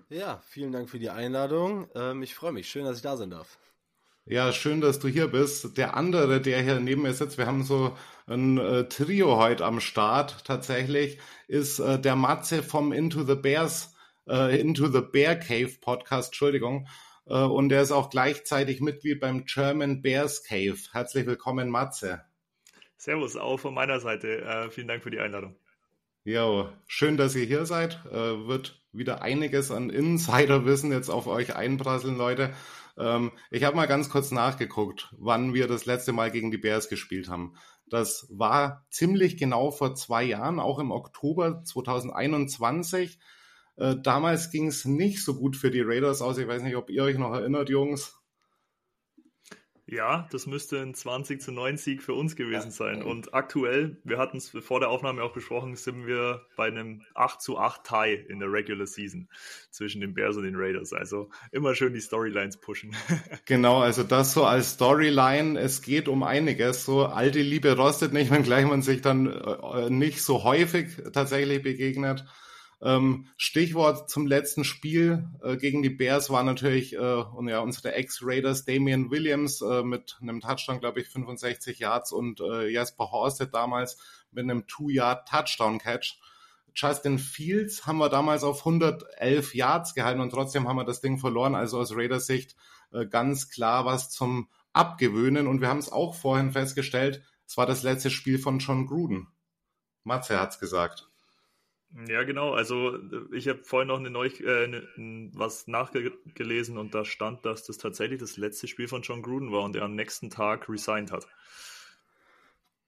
Ja, 0.09 0.41
vielen 0.47 0.71
Dank 0.71 0.89
für 0.89 0.99
die 0.99 1.09
Einladung. 1.09 1.89
Ähm, 1.93 2.23
ich 2.23 2.35
freue 2.35 2.53
mich. 2.53 2.69
Schön, 2.69 2.85
dass 2.85 2.95
ich 2.95 3.03
da 3.03 3.17
sein 3.17 3.31
darf. 3.31 3.57
Ja, 4.29 4.51
schön, 4.51 4.81
dass 4.81 4.99
du 4.99 5.07
hier 5.07 5.29
bist. 5.29 5.77
Der 5.77 5.95
andere, 5.95 6.41
der 6.41 6.61
hier 6.61 6.81
neben 6.81 7.03
mir 7.03 7.13
sitzt, 7.13 7.37
wir 7.37 7.47
haben 7.47 7.63
so 7.63 7.95
ein 8.25 8.57
äh, 8.57 8.83
Trio 8.89 9.37
heute 9.37 9.63
am 9.63 9.79
Start 9.79 10.43
tatsächlich, 10.43 11.17
ist 11.47 11.79
äh, 11.79 11.97
der 11.97 12.17
Matze 12.17 12.61
vom 12.61 12.91
Into 12.91 13.23
the 13.23 13.35
Bears, 13.35 13.95
äh, 14.27 14.59
Into 14.59 14.87
the 14.87 14.99
Bear 14.99 15.37
Cave 15.37 15.71
Podcast, 15.79 16.29
Entschuldigung. 16.29 16.89
Äh, 17.25 17.35
und 17.35 17.71
er 17.71 17.81
ist 17.81 17.93
auch 17.93 18.09
gleichzeitig 18.09 18.81
Mitglied 18.81 19.21
beim 19.21 19.45
German 19.45 20.01
Bears 20.01 20.43
Cave. 20.43 20.77
Herzlich 20.91 21.25
willkommen, 21.25 21.69
Matze. 21.69 22.21
Servus, 22.97 23.37
auch 23.37 23.61
von 23.61 23.73
meiner 23.73 24.01
Seite. 24.01 24.41
Äh, 24.41 24.69
vielen 24.71 24.89
Dank 24.89 25.03
für 25.03 25.11
die 25.11 25.21
Einladung. 25.21 25.55
Ja, 26.25 26.73
schön, 26.85 27.15
dass 27.15 27.33
ihr 27.33 27.45
hier 27.45 27.65
seid. 27.65 28.01
Äh, 28.11 28.45
wird 28.45 28.81
wieder 28.91 29.21
einiges 29.21 29.71
an 29.71 29.89
Insiderwissen 29.89 30.91
jetzt 30.91 31.07
auf 31.07 31.27
euch 31.27 31.55
einprasseln, 31.55 32.17
Leute. 32.17 32.53
Ähm, 32.97 33.31
ich 33.51 33.63
habe 33.63 33.75
mal 33.75 33.85
ganz 33.85 34.09
kurz 34.09 34.31
nachgeguckt, 34.31 35.13
wann 35.17 35.53
wir 35.53 35.67
das 35.67 35.85
letzte 35.85 36.13
Mal 36.13 36.31
gegen 36.31 36.51
die 36.51 36.57
Bears 36.57 36.89
gespielt 36.89 37.29
haben. 37.29 37.55
Das 37.89 38.27
war 38.29 38.85
ziemlich 38.89 39.37
genau 39.37 39.71
vor 39.71 39.95
zwei 39.95 40.23
Jahren, 40.23 40.59
auch 40.59 40.79
im 40.79 40.91
Oktober 40.91 41.63
2021. 41.63 43.19
Äh, 43.77 43.95
damals 44.01 44.51
ging 44.51 44.67
es 44.67 44.85
nicht 44.85 45.23
so 45.23 45.35
gut 45.35 45.55
für 45.55 45.71
die 45.71 45.81
Raiders 45.81 46.21
aus. 46.21 46.37
Ich 46.37 46.47
weiß 46.47 46.63
nicht, 46.63 46.75
ob 46.75 46.89
ihr 46.89 47.03
euch 47.03 47.17
noch 47.17 47.33
erinnert, 47.33 47.69
Jungs. 47.69 48.16
Ja, 49.89 50.27
das 50.31 50.47
müsste 50.47 50.81
ein 50.81 50.93
20 50.93 51.41
zu 51.41 51.53
9 51.53 51.77
Sieg 51.77 52.03
für 52.03 52.13
uns 52.13 52.35
gewesen 52.35 52.71
sein. 52.71 53.01
Und 53.01 53.33
aktuell, 53.33 53.95
wir 54.03 54.17
hatten 54.17 54.35
es 54.35 54.49
vor 54.49 54.81
der 54.81 54.89
Aufnahme 54.89 55.23
auch 55.23 55.31
besprochen, 55.31 55.77
sind 55.77 56.05
wir 56.05 56.45
bei 56.57 56.67
einem 56.67 57.03
8 57.13 57.41
zu 57.41 57.57
8 57.57 57.85
Tie 57.85 58.13
in 58.27 58.39
der 58.39 58.51
Regular 58.51 58.85
Season 58.85 59.29
zwischen 59.71 60.01
den 60.01 60.13
Bears 60.13 60.35
und 60.35 60.43
den 60.43 60.57
Raiders. 60.57 60.91
Also 60.91 61.29
immer 61.53 61.73
schön 61.73 61.93
die 61.93 62.01
Storylines 62.01 62.57
pushen. 62.57 62.95
Genau, 63.45 63.79
also 63.79 64.03
das 64.03 64.33
so 64.33 64.43
als 64.43 64.71
Storyline, 64.71 65.57
es 65.57 65.81
geht 65.81 66.09
um 66.09 66.23
einiges. 66.23 66.83
So 66.83 67.05
alte 67.05 67.39
Liebe 67.39 67.77
rostet 67.77 68.11
nicht, 68.11 68.29
wenngleich 68.31 68.65
man 68.65 68.81
sich 68.81 69.01
dann 69.01 69.27
äh, 69.27 69.89
nicht 69.89 70.21
so 70.21 70.43
häufig 70.43 70.89
tatsächlich 71.13 71.61
begegnet. 71.61 72.25
Ähm, 72.79 73.27
Stichwort 73.37 74.09
zum 74.09 74.27
letzten 74.27 74.63
Spiel 74.63 75.27
äh, 75.41 75.57
gegen 75.57 75.81
die 75.81 75.89
Bears 75.89 76.29
war 76.29 76.43
natürlich 76.43 76.93
äh, 76.93 76.99
und 76.99 77.47
ja, 77.47 77.59
unsere 77.59 77.93
Ex-Raiders 77.93 78.65
Damian 78.65 79.09
Williams 79.09 79.61
äh, 79.61 79.81
mit 79.81 80.17
einem 80.21 80.41
Touchdown, 80.41 80.79
glaube 80.79 81.01
ich, 81.01 81.07
65 81.07 81.79
Yards 81.79 82.11
und 82.11 82.39
äh, 82.39 82.69
Jasper 82.69 83.11
Horsted 83.11 83.53
damals 83.53 83.97
mit 84.31 84.43
einem 84.43 84.67
Two-Yard-Touchdown-Catch. 84.67 86.19
Justin 86.75 87.17
Fields 87.17 87.87
haben 87.87 87.97
wir 87.97 88.09
damals 88.09 88.43
auf 88.43 88.59
111 88.59 89.55
Yards 89.55 89.95
gehalten 89.95 90.21
und 90.21 90.29
trotzdem 90.29 90.67
haben 90.67 90.75
wir 90.75 90.85
das 90.85 91.01
Ding 91.01 91.17
verloren. 91.17 91.55
Also 91.55 91.79
aus 91.79 91.95
Raiders 91.95 92.27
Sicht 92.27 92.55
äh, 92.91 93.07
ganz 93.07 93.49
klar 93.49 93.85
was 93.85 94.11
zum 94.11 94.49
Abgewöhnen. 94.73 95.47
Und 95.47 95.61
wir 95.61 95.69
haben 95.69 95.79
es 95.79 95.91
auch 95.91 96.13
vorhin 96.13 96.51
festgestellt, 96.51 97.23
es 97.47 97.57
war 97.57 97.65
das 97.65 97.81
letzte 97.81 98.11
Spiel 98.11 98.37
von 98.37 98.59
John 98.59 98.85
Gruden. 98.85 99.27
Matze 100.03 100.39
hat's 100.39 100.59
gesagt. 100.59 101.06
Ja, 102.07 102.23
genau. 102.23 102.51
Also 102.51 102.97
ich 103.31 103.47
habe 103.47 103.63
vorhin 103.63 103.87
noch 103.87 103.99
eine 103.99 104.09
Neu 104.09 104.27
äh, 104.27 104.67
ne, 104.67 105.31
was 105.33 105.67
nachgelesen 105.67 106.77
und 106.77 106.93
da 106.93 107.05
stand, 107.05 107.45
dass 107.45 107.63
das 107.63 107.77
tatsächlich 107.77 108.19
das 108.19 108.37
letzte 108.37 108.67
Spiel 108.67 108.87
von 108.87 109.01
John 109.01 109.21
Gruden 109.21 109.51
war 109.51 109.63
und 109.63 109.75
er 109.75 109.83
am 109.83 109.95
nächsten 109.95 110.29
Tag 110.29 110.67
resigned 110.69 111.11
hat. 111.11 111.27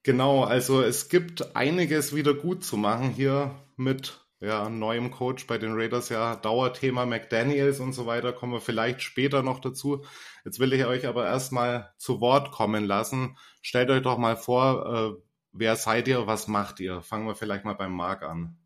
Genau, 0.03 0.43
also 0.43 0.81
es 0.81 1.09
gibt 1.09 1.55
einiges 1.55 2.15
wieder 2.15 2.33
gut 2.33 2.63
zu 2.63 2.77
machen 2.77 3.09
hier 3.09 3.55
mit 3.77 4.25
ja, 4.41 4.69
neuem 4.69 5.11
Coach 5.11 5.47
bei 5.47 5.57
den 5.57 5.73
Raiders, 5.73 6.09
ja, 6.09 6.35
Dauerthema 6.35 7.05
McDaniels 7.05 7.81
und 7.81 7.91
so 7.91 8.05
weiter, 8.05 8.31
kommen 8.31 8.53
wir 8.53 8.61
vielleicht 8.61 9.01
später 9.01 9.43
noch 9.43 9.59
dazu. 9.59 10.05
Jetzt 10.45 10.59
will 10.59 10.71
ich 10.71 10.85
euch 10.85 11.07
aber 11.07 11.25
erstmal 11.25 11.93
zu 11.97 12.21
Wort 12.21 12.51
kommen 12.51 12.85
lassen. 12.85 13.37
Stellt 13.61 13.89
euch 13.89 14.01
doch 14.01 14.17
mal 14.17 14.37
vor, 14.37 15.17
äh, 15.17 15.21
wer 15.51 15.75
seid 15.75 16.07
ihr, 16.07 16.25
was 16.27 16.47
macht 16.47 16.79
ihr? 16.79 17.01
Fangen 17.01 17.27
wir 17.27 17.35
vielleicht 17.35 17.65
mal 17.65 17.73
beim 17.73 17.93
Marc 17.93 18.23
an. 18.23 18.57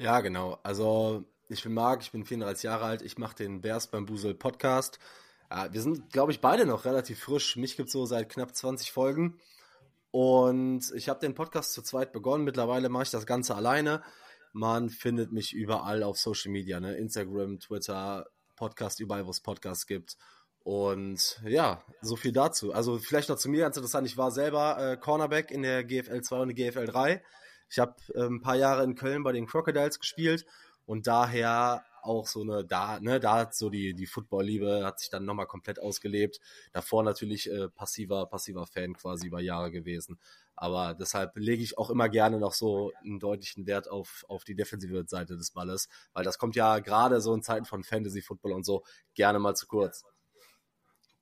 Ja, 0.00 0.22
genau. 0.22 0.58
Also 0.62 1.24
ich 1.50 1.62
bin 1.62 1.74
Marc, 1.74 2.00
ich 2.00 2.10
bin 2.10 2.24
34 2.24 2.62
Jahre 2.62 2.86
alt, 2.86 3.02
ich 3.02 3.18
mache 3.18 3.36
den 3.36 3.60
Bears 3.60 3.88
beim 3.88 4.06
Busel 4.06 4.32
Podcast. 4.34 4.98
Wir 5.72 5.82
sind, 5.82 6.10
glaube 6.10 6.32
ich, 6.32 6.40
beide 6.40 6.64
noch 6.64 6.86
relativ 6.86 7.20
frisch. 7.20 7.56
Mich 7.56 7.76
gibt 7.76 7.88
es 7.88 7.92
so 7.92 8.06
seit 8.06 8.30
knapp 8.30 8.56
20 8.56 8.92
Folgen. 8.92 9.38
Und 10.10 10.90
ich 10.94 11.10
habe 11.10 11.20
den 11.20 11.34
Podcast 11.34 11.74
zu 11.74 11.82
zweit 11.82 12.14
begonnen. 12.14 12.44
Mittlerweile 12.44 12.88
mache 12.88 13.02
ich 13.02 13.10
das 13.10 13.26
Ganze 13.26 13.54
alleine. 13.54 14.02
Man 14.54 14.88
findet 14.88 15.32
mich 15.32 15.52
überall 15.52 16.02
auf 16.02 16.16
Social 16.16 16.50
Media, 16.50 16.80
ne? 16.80 16.96
Instagram, 16.96 17.60
Twitter, 17.60 18.26
Podcast, 18.56 19.00
überall, 19.00 19.26
wo 19.26 19.30
es 19.30 19.40
Podcasts 19.40 19.86
gibt. 19.86 20.16
Und 20.62 21.42
ja, 21.44 21.84
so 22.00 22.16
viel 22.16 22.32
dazu. 22.32 22.72
Also 22.72 22.98
vielleicht 22.98 23.28
noch 23.28 23.36
zu 23.36 23.50
mir 23.50 23.60
ganz 23.60 23.76
interessant. 23.76 24.06
Ich 24.06 24.16
war 24.16 24.30
selber 24.30 24.78
äh, 24.78 24.96
Cornerback 24.96 25.50
in 25.50 25.60
der 25.60 25.84
GFL 25.84 26.22
2 26.22 26.38
und 26.38 26.56
der 26.56 26.70
GFL 26.70 26.86
3 26.86 27.22
ich 27.70 27.78
habe 27.78 27.94
äh, 28.14 28.26
ein 28.26 28.40
paar 28.40 28.56
Jahre 28.56 28.84
in 28.84 28.94
Köln 28.94 29.22
bei 29.22 29.32
den 29.32 29.46
Crocodiles 29.46 29.98
gespielt 29.98 30.44
und 30.86 31.06
daher 31.06 31.84
auch 32.02 32.26
so 32.26 32.42
eine, 32.42 32.64
da, 32.64 32.98
ne, 33.00 33.20
da 33.20 33.36
hat 33.36 33.54
so 33.54 33.70
die, 33.70 33.94
die 33.94 34.06
Football-Liebe 34.06 34.84
hat 34.84 34.98
sich 35.00 35.10
dann 35.10 35.24
nochmal 35.24 35.46
komplett 35.46 35.78
ausgelebt. 35.78 36.40
Davor 36.72 37.02
natürlich 37.02 37.50
äh, 37.50 37.68
passiver, 37.68 38.26
passiver 38.26 38.66
Fan 38.66 38.94
quasi 38.94 39.26
über 39.26 39.40
Jahre 39.40 39.70
gewesen. 39.70 40.18
Aber 40.56 40.94
deshalb 40.94 41.36
lege 41.36 41.62
ich 41.62 41.78
auch 41.78 41.90
immer 41.90 42.08
gerne 42.08 42.38
noch 42.38 42.54
so 42.54 42.92
einen 43.02 43.18
deutlichen 43.18 43.66
Wert 43.66 43.88
auf, 43.88 44.24
auf 44.28 44.44
die 44.44 44.54
defensive 44.54 45.04
Seite 45.06 45.36
des 45.36 45.52
Balles, 45.52 45.88
weil 46.12 46.24
das 46.24 46.38
kommt 46.38 46.56
ja 46.56 46.78
gerade 46.80 47.20
so 47.20 47.34
in 47.34 47.42
Zeiten 47.42 47.64
von 47.64 47.84
Fantasy-Football 47.84 48.52
und 48.52 48.64
so 48.64 48.82
gerne 49.14 49.38
mal 49.38 49.54
zu 49.54 49.66
kurz. 49.66 50.04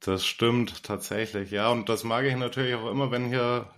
Das 0.00 0.24
stimmt 0.24 0.84
tatsächlich, 0.84 1.50
ja. 1.50 1.70
Und 1.70 1.88
das 1.88 2.04
mag 2.04 2.24
ich 2.24 2.36
natürlich 2.36 2.74
auch 2.74 2.90
immer, 2.90 3.10
wenn 3.10 3.26
hier 3.26 3.72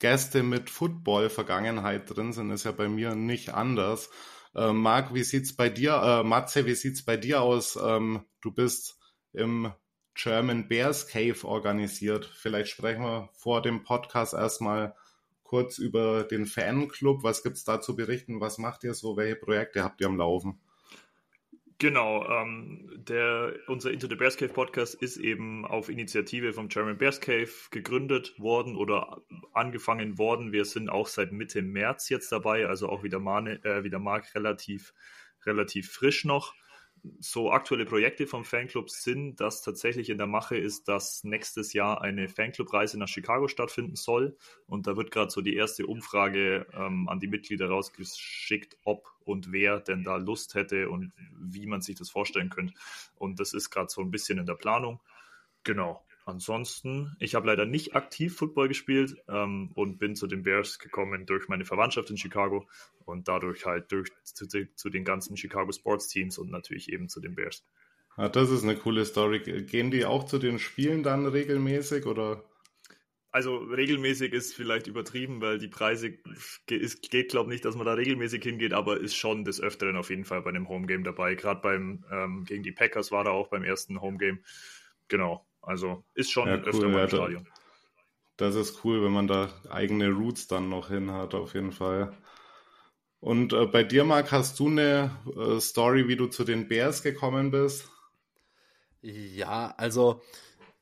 Gäste 0.00 0.42
mit 0.42 0.68
Football-Vergangenheit 0.70 2.14
drin 2.14 2.32
sind, 2.32 2.50
ist 2.50 2.64
ja 2.64 2.72
bei 2.72 2.88
mir 2.88 3.14
nicht 3.14 3.54
anders. 3.54 4.10
Äh, 4.54 4.72
Marc, 4.72 5.14
wie 5.14 5.22
sieht's 5.22 5.54
bei 5.54 5.68
dir, 5.68 5.94
äh, 5.94 6.24
Matze, 6.24 6.66
wie 6.66 6.74
sieht's 6.74 7.04
bei 7.04 7.16
dir 7.16 7.42
aus? 7.42 7.78
Ähm, 7.80 8.24
du 8.40 8.50
bist 8.50 8.98
im 9.32 9.72
German 10.14 10.68
Bears 10.68 11.06
Cave 11.06 11.44
organisiert. 11.44 12.24
Vielleicht 12.26 12.70
sprechen 12.70 13.02
wir 13.02 13.28
vor 13.32 13.62
dem 13.62 13.84
Podcast 13.84 14.34
erstmal 14.34 14.96
kurz 15.44 15.78
über 15.78 16.24
den 16.24 16.46
Fanclub. 16.46 17.22
Was 17.22 17.42
gibt's 17.42 17.64
da 17.64 17.80
zu 17.80 17.94
berichten? 17.94 18.40
Was 18.40 18.58
macht 18.58 18.84
ihr 18.84 18.94
so? 18.94 19.16
Welche 19.16 19.36
Projekte 19.36 19.84
habt 19.84 20.00
ihr 20.00 20.08
am 20.08 20.16
Laufen? 20.16 20.60
Genau, 21.80 22.28
ähm, 22.28 22.90
der, 23.08 23.54
unser 23.66 23.90
Into 23.90 24.06
the 24.06 24.14
Bears 24.14 24.36
Cave 24.36 24.52
Podcast 24.52 24.94
ist 24.96 25.16
eben 25.16 25.64
auf 25.64 25.88
Initiative 25.88 26.52
vom 26.52 26.68
German 26.68 26.98
Bears 26.98 27.22
Cave 27.22 27.48
gegründet 27.70 28.38
worden 28.38 28.76
oder 28.76 29.22
angefangen 29.54 30.18
worden. 30.18 30.52
Wir 30.52 30.66
sind 30.66 30.90
auch 30.90 31.06
seit 31.06 31.32
Mitte 31.32 31.62
März 31.62 32.10
jetzt 32.10 32.30
dabei, 32.32 32.66
also 32.66 32.90
auch 32.90 33.02
wieder, 33.02 33.16
äh, 33.64 33.82
wieder 33.82 33.98
Mark 33.98 34.34
relativ, 34.34 34.92
relativ 35.46 35.90
frisch 35.90 36.26
noch 36.26 36.52
so 37.18 37.50
aktuelle 37.50 37.84
Projekte 37.84 38.26
vom 38.26 38.44
Fanclub 38.44 38.90
sind, 38.90 39.40
dass 39.40 39.62
tatsächlich 39.62 40.10
in 40.10 40.18
der 40.18 40.26
Mache 40.26 40.56
ist, 40.56 40.88
dass 40.88 41.24
nächstes 41.24 41.72
Jahr 41.72 42.00
eine 42.00 42.28
Fanclub-Reise 42.28 42.98
nach 42.98 43.08
Chicago 43.08 43.48
stattfinden 43.48 43.96
soll. 43.96 44.36
Und 44.66 44.86
da 44.86 44.96
wird 44.96 45.10
gerade 45.10 45.30
so 45.30 45.40
die 45.40 45.54
erste 45.54 45.86
Umfrage 45.86 46.66
ähm, 46.72 47.08
an 47.08 47.20
die 47.20 47.28
Mitglieder 47.28 47.68
rausgeschickt, 47.68 48.76
ob 48.84 49.08
und 49.20 49.52
wer 49.52 49.80
denn 49.80 50.02
da 50.02 50.16
Lust 50.16 50.54
hätte 50.54 50.90
und 50.90 51.12
wie 51.38 51.66
man 51.66 51.82
sich 51.82 51.96
das 51.96 52.10
vorstellen 52.10 52.50
könnte. 52.50 52.74
Und 53.16 53.40
das 53.40 53.52
ist 53.52 53.70
gerade 53.70 53.90
so 53.90 54.00
ein 54.00 54.10
bisschen 54.10 54.38
in 54.38 54.46
der 54.46 54.54
Planung. 54.54 55.00
Genau. 55.64 56.04
Ansonsten, 56.30 57.16
ich 57.18 57.34
habe 57.34 57.48
leider 57.48 57.66
nicht 57.66 57.96
aktiv 57.96 58.36
Football 58.36 58.68
gespielt 58.68 59.16
ähm, 59.28 59.72
und 59.74 59.98
bin 59.98 60.14
zu 60.14 60.28
den 60.28 60.44
Bears 60.44 60.78
gekommen 60.78 61.26
durch 61.26 61.48
meine 61.48 61.64
Verwandtschaft 61.64 62.08
in 62.10 62.16
Chicago 62.16 62.68
und 63.04 63.26
dadurch 63.26 63.66
halt 63.66 63.90
durch 63.90 64.10
zu, 64.22 64.46
zu 64.46 64.90
den 64.90 65.04
ganzen 65.04 65.36
Chicago 65.36 65.72
Sports 65.72 66.08
Teams 66.08 66.38
und 66.38 66.50
natürlich 66.50 66.92
eben 66.92 67.08
zu 67.08 67.20
den 67.20 67.34
Bears. 67.34 67.66
Ja, 68.16 68.28
das 68.28 68.50
ist 68.50 68.62
eine 68.62 68.76
coole 68.76 69.04
Story. 69.04 69.40
Gehen 69.64 69.90
die 69.90 70.04
auch 70.04 70.24
zu 70.24 70.38
den 70.38 70.58
Spielen 70.60 71.02
dann 71.02 71.26
regelmäßig 71.26 72.06
oder? 72.06 72.44
Also 73.32 73.56
regelmäßig 73.58 74.32
ist 74.32 74.54
vielleicht 74.54 74.86
übertrieben, 74.86 75.40
weil 75.40 75.58
die 75.58 75.68
Preise 75.68 76.18
es 76.68 77.00
geht, 77.00 77.30
glaube 77.30 77.50
ich, 77.50 77.54
nicht, 77.54 77.64
dass 77.64 77.76
man 77.76 77.86
da 77.86 77.94
regelmäßig 77.94 78.42
hingeht, 78.42 78.72
aber 78.72 79.00
ist 79.00 79.16
schon 79.16 79.44
des 79.44 79.60
Öfteren 79.60 79.96
auf 79.96 80.10
jeden 80.10 80.24
Fall 80.24 80.42
bei 80.42 80.50
einem 80.50 80.68
Homegame 80.68 81.02
dabei. 81.02 81.34
Gerade 81.34 81.60
beim 81.60 82.04
ähm, 82.10 82.44
gegen 82.44 82.62
die 82.62 82.72
Packers 82.72 83.10
war 83.10 83.24
da 83.24 83.30
auch 83.30 83.48
beim 83.48 83.64
ersten 83.64 84.00
Homegame. 84.00 84.38
Genau. 85.08 85.44
Also 85.62 86.04
ist 86.14 86.30
schon 86.30 86.48
ja, 86.48 86.56
cool, 86.56 86.64
öfter 86.64 86.88
mal 86.88 87.02
im 87.02 87.08
Stadion. 87.08 87.48
Das 88.36 88.54
ist 88.54 88.84
cool, 88.84 89.04
wenn 89.04 89.12
man 89.12 89.26
da 89.26 89.50
eigene 89.68 90.08
Roots 90.10 90.46
dann 90.46 90.68
noch 90.70 90.88
hin 90.88 91.10
hat, 91.10 91.34
auf 91.34 91.54
jeden 91.54 91.72
Fall. 91.72 92.16
Und 93.20 93.52
äh, 93.52 93.66
bei 93.66 93.84
dir, 93.84 94.04
Marc, 94.04 94.32
hast 94.32 94.58
du 94.58 94.68
eine 94.68 95.10
äh, 95.36 95.60
Story, 95.60 96.08
wie 96.08 96.16
du 96.16 96.26
zu 96.26 96.44
den 96.44 96.68
Bears 96.68 97.02
gekommen 97.02 97.50
bist? 97.50 97.90
Ja, 99.02 99.74
also 99.76 100.22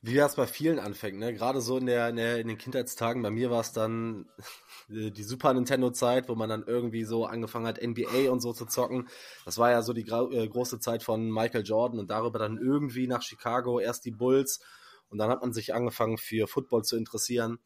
wie 0.01 0.15
das 0.15 0.35
bei 0.35 0.47
vielen 0.47 0.79
anfängt, 0.79 1.19
ne? 1.19 1.33
Gerade 1.33 1.59
so 1.59 1.77
in, 1.77 1.85
der, 1.85 2.09
in, 2.09 2.15
der, 2.15 2.39
in 2.39 2.47
den 2.47 2.57
Kindheitstagen, 2.57 3.21
bei 3.21 3.31
mir 3.31 3.51
war 3.51 3.59
es 3.59 3.73
dann 3.73 4.29
die 4.87 5.23
Super 5.23 5.53
Nintendo-Zeit, 5.53 6.29
wo 6.29 6.35
man 6.35 6.49
dann 6.49 6.63
irgendwie 6.65 7.03
so 7.03 7.25
angefangen 7.25 7.67
hat, 7.67 7.81
NBA 7.81 8.31
und 8.31 8.39
so 8.39 8.53
zu 8.53 8.65
zocken. 8.65 9.09
Das 9.45 9.57
war 9.57 9.71
ja 9.71 9.81
so 9.81 9.93
die 9.93 10.07
äh, 10.07 10.47
große 10.47 10.79
Zeit 10.79 11.03
von 11.03 11.29
Michael 11.29 11.65
Jordan 11.65 11.99
und 11.99 12.11
darüber 12.11 12.39
dann 12.39 12.57
irgendwie 12.57 13.07
nach 13.07 13.21
Chicago, 13.21 13.79
erst 13.79 14.05
die 14.05 14.11
Bulls 14.11 14.61
und 15.09 15.17
dann 15.17 15.29
hat 15.29 15.41
man 15.41 15.53
sich 15.53 15.73
angefangen 15.73 16.17
für 16.17 16.47
Football 16.47 16.83
zu 16.83 16.95
interessieren. 16.95 17.59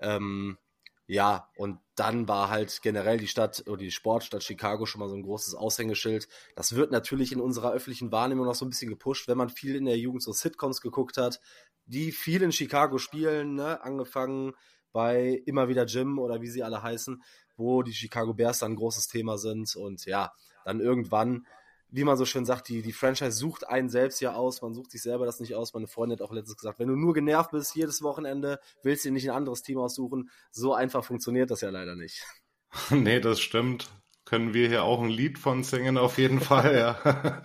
Ähm, 0.00 0.58
ja, 1.06 1.48
und 1.56 1.78
dann 2.00 2.26
war 2.28 2.48
halt 2.48 2.80
generell 2.80 3.18
die 3.18 3.28
Stadt 3.28 3.64
oder 3.66 3.76
die 3.76 3.90
Sportstadt 3.90 4.42
Chicago 4.42 4.86
schon 4.86 5.00
mal 5.00 5.08
so 5.10 5.14
ein 5.14 5.22
großes 5.22 5.54
Aushängeschild. 5.54 6.28
Das 6.56 6.74
wird 6.74 6.92
natürlich 6.92 7.30
in 7.30 7.42
unserer 7.42 7.72
öffentlichen 7.72 8.10
Wahrnehmung 8.10 8.46
noch 8.46 8.54
so 8.54 8.64
ein 8.64 8.70
bisschen 8.70 8.88
gepusht, 8.88 9.28
wenn 9.28 9.36
man 9.36 9.50
viel 9.50 9.76
in 9.76 9.84
der 9.84 9.98
Jugend 9.98 10.22
so 10.22 10.32
Sitcoms 10.32 10.80
geguckt 10.80 11.18
hat, 11.18 11.42
die 11.84 12.10
viel 12.10 12.40
in 12.40 12.52
Chicago 12.52 12.96
spielen, 12.96 13.54
ne? 13.54 13.84
angefangen 13.84 14.54
bei 14.92 15.42
immer 15.44 15.68
wieder 15.68 15.84
Jim 15.84 16.18
oder 16.18 16.40
wie 16.40 16.48
sie 16.48 16.62
alle 16.62 16.82
heißen, 16.82 17.22
wo 17.58 17.82
die 17.82 17.92
Chicago 17.92 18.32
Bears 18.32 18.60
dann 18.60 18.72
ein 18.72 18.76
großes 18.76 19.08
Thema 19.08 19.36
sind 19.36 19.76
und 19.76 20.06
ja, 20.06 20.32
dann 20.64 20.80
irgendwann 20.80 21.46
wie 21.92 22.04
man 22.04 22.16
so 22.16 22.24
schön 22.24 22.44
sagt, 22.44 22.68
die, 22.68 22.82
die 22.82 22.92
Franchise 22.92 23.32
sucht 23.32 23.68
einen 23.68 23.88
selbst 23.88 24.20
ja 24.20 24.34
aus, 24.34 24.62
man 24.62 24.74
sucht 24.74 24.90
sich 24.90 25.02
selber 25.02 25.26
das 25.26 25.40
nicht 25.40 25.54
aus. 25.54 25.74
Meine 25.74 25.86
Freundin 25.86 26.18
hat 26.18 26.26
auch 26.26 26.32
letztens 26.32 26.56
gesagt, 26.56 26.78
wenn 26.78 26.88
du 26.88 26.96
nur 26.96 27.14
genervt 27.14 27.50
bist 27.50 27.74
jedes 27.74 28.02
Wochenende, 28.02 28.60
willst 28.82 29.04
du 29.04 29.08
dir 29.08 29.12
nicht 29.12 29.28
ein 29.28 29.36
anderes 29.36 29.62
Team 29.62 29.78
aussuchen. 29.78 30.30
So 30.50 30.74
einfach 30.74 31.04
funktioniert 31.04 31.50
das 31.50 31.60
ja 31.60 31.70
leider 31.70 31.96
nicht. 31.96 32.24
nee, 32.90 33.20
das 33.20 33.40
stimmt. 33.40 33.90
Können 34.24 34.54
wir 34.54 34.68
hier 34.68 34.84
auch 34.84 35.02
ein 35.02 35.08
Lied 35.08 35.38
von 35.38 35.64
singen, 35.64 35.98
auf 35.98 36.18
jeden 36.18 36.40
Fall, 36.40 36.76
ja. 36.76 37.42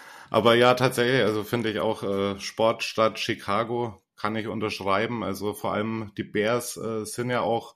Aber 0.30 0.54
ja, 0.54 0.72
tatsächlich, 0.72 1.22
also 1.22 1.44
finde 1.44 1.70
ich 1.70 1.80
auch 1.80 2.02
äh, 2.02 2.40
Sportstadt 2.40 3.18
Chicago 3.18 4.02
kann 4.16 4.36
ich 4.36 4.46
unterschreiben. 4.46 5.24
Also 5.24 5.52
vor 5.52 5.74
allem 5.74 6.12
die 6.16 6.22
Bears 6.22 6.76
äh, 6.76 7.04
sind 7.04 7.28
ja 7.28 7.40
auch, 7.40 7.74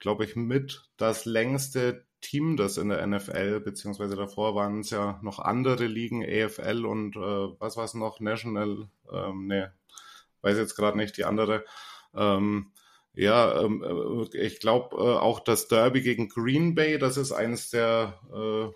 glaube 0.00 0.24
ich, 0.24 0.34
mit 0.34 0.82
das 0.96 1.24
längste 1.24 2.07
Team, 2.20 2.56
das 2.56 2.78
in 2.78 2.88
der 2.88 3.06
NFL, 3.06 3.60
beziehungsweise 3.60 4.16
davor 4.16 4.54
waren 4.54 4.80
es 4.80 4.90
ja 4.90 5.18
noch 5.22 5.38
andere 5.38 5.86
Ligen, 5.86 6.24
AFL 6.24 6.84
und 6.84 7.16
äh, 7.16 7.20
was 7.58 7.76
war 7.76 7.84
es 7.84 7.94
noch, 7.94 8.20
National, 8.20 8.88
ähm, 9.12 9.46
ne, 9.46 9.72
weiß 10.42 10.58
jetzt 10.58 10.76
gerade 10.76 10.96
nicht 10.96 11.16
die 11.16 11.24
andere. 11.24 11.64
Ähm, 12.14 12.72
ja, 13.14 13.62
ähm, 13.62 13.82
äh, 14.32 14.38
ich 14.38 14.60
glaube 14.60 14.96
äh, 14.96 15.18
auch 15.18 15.40
das 15.40 15.68
Derby 15.68 16.02
gegen 16.02 16.28
Green 16.28 16.74
Bay, 16.74 16.98
das 16.98 17.16
ist 17.16 17.32
eines 17.32 17.70
der 17.70 18.20
äh, 18.32 18.72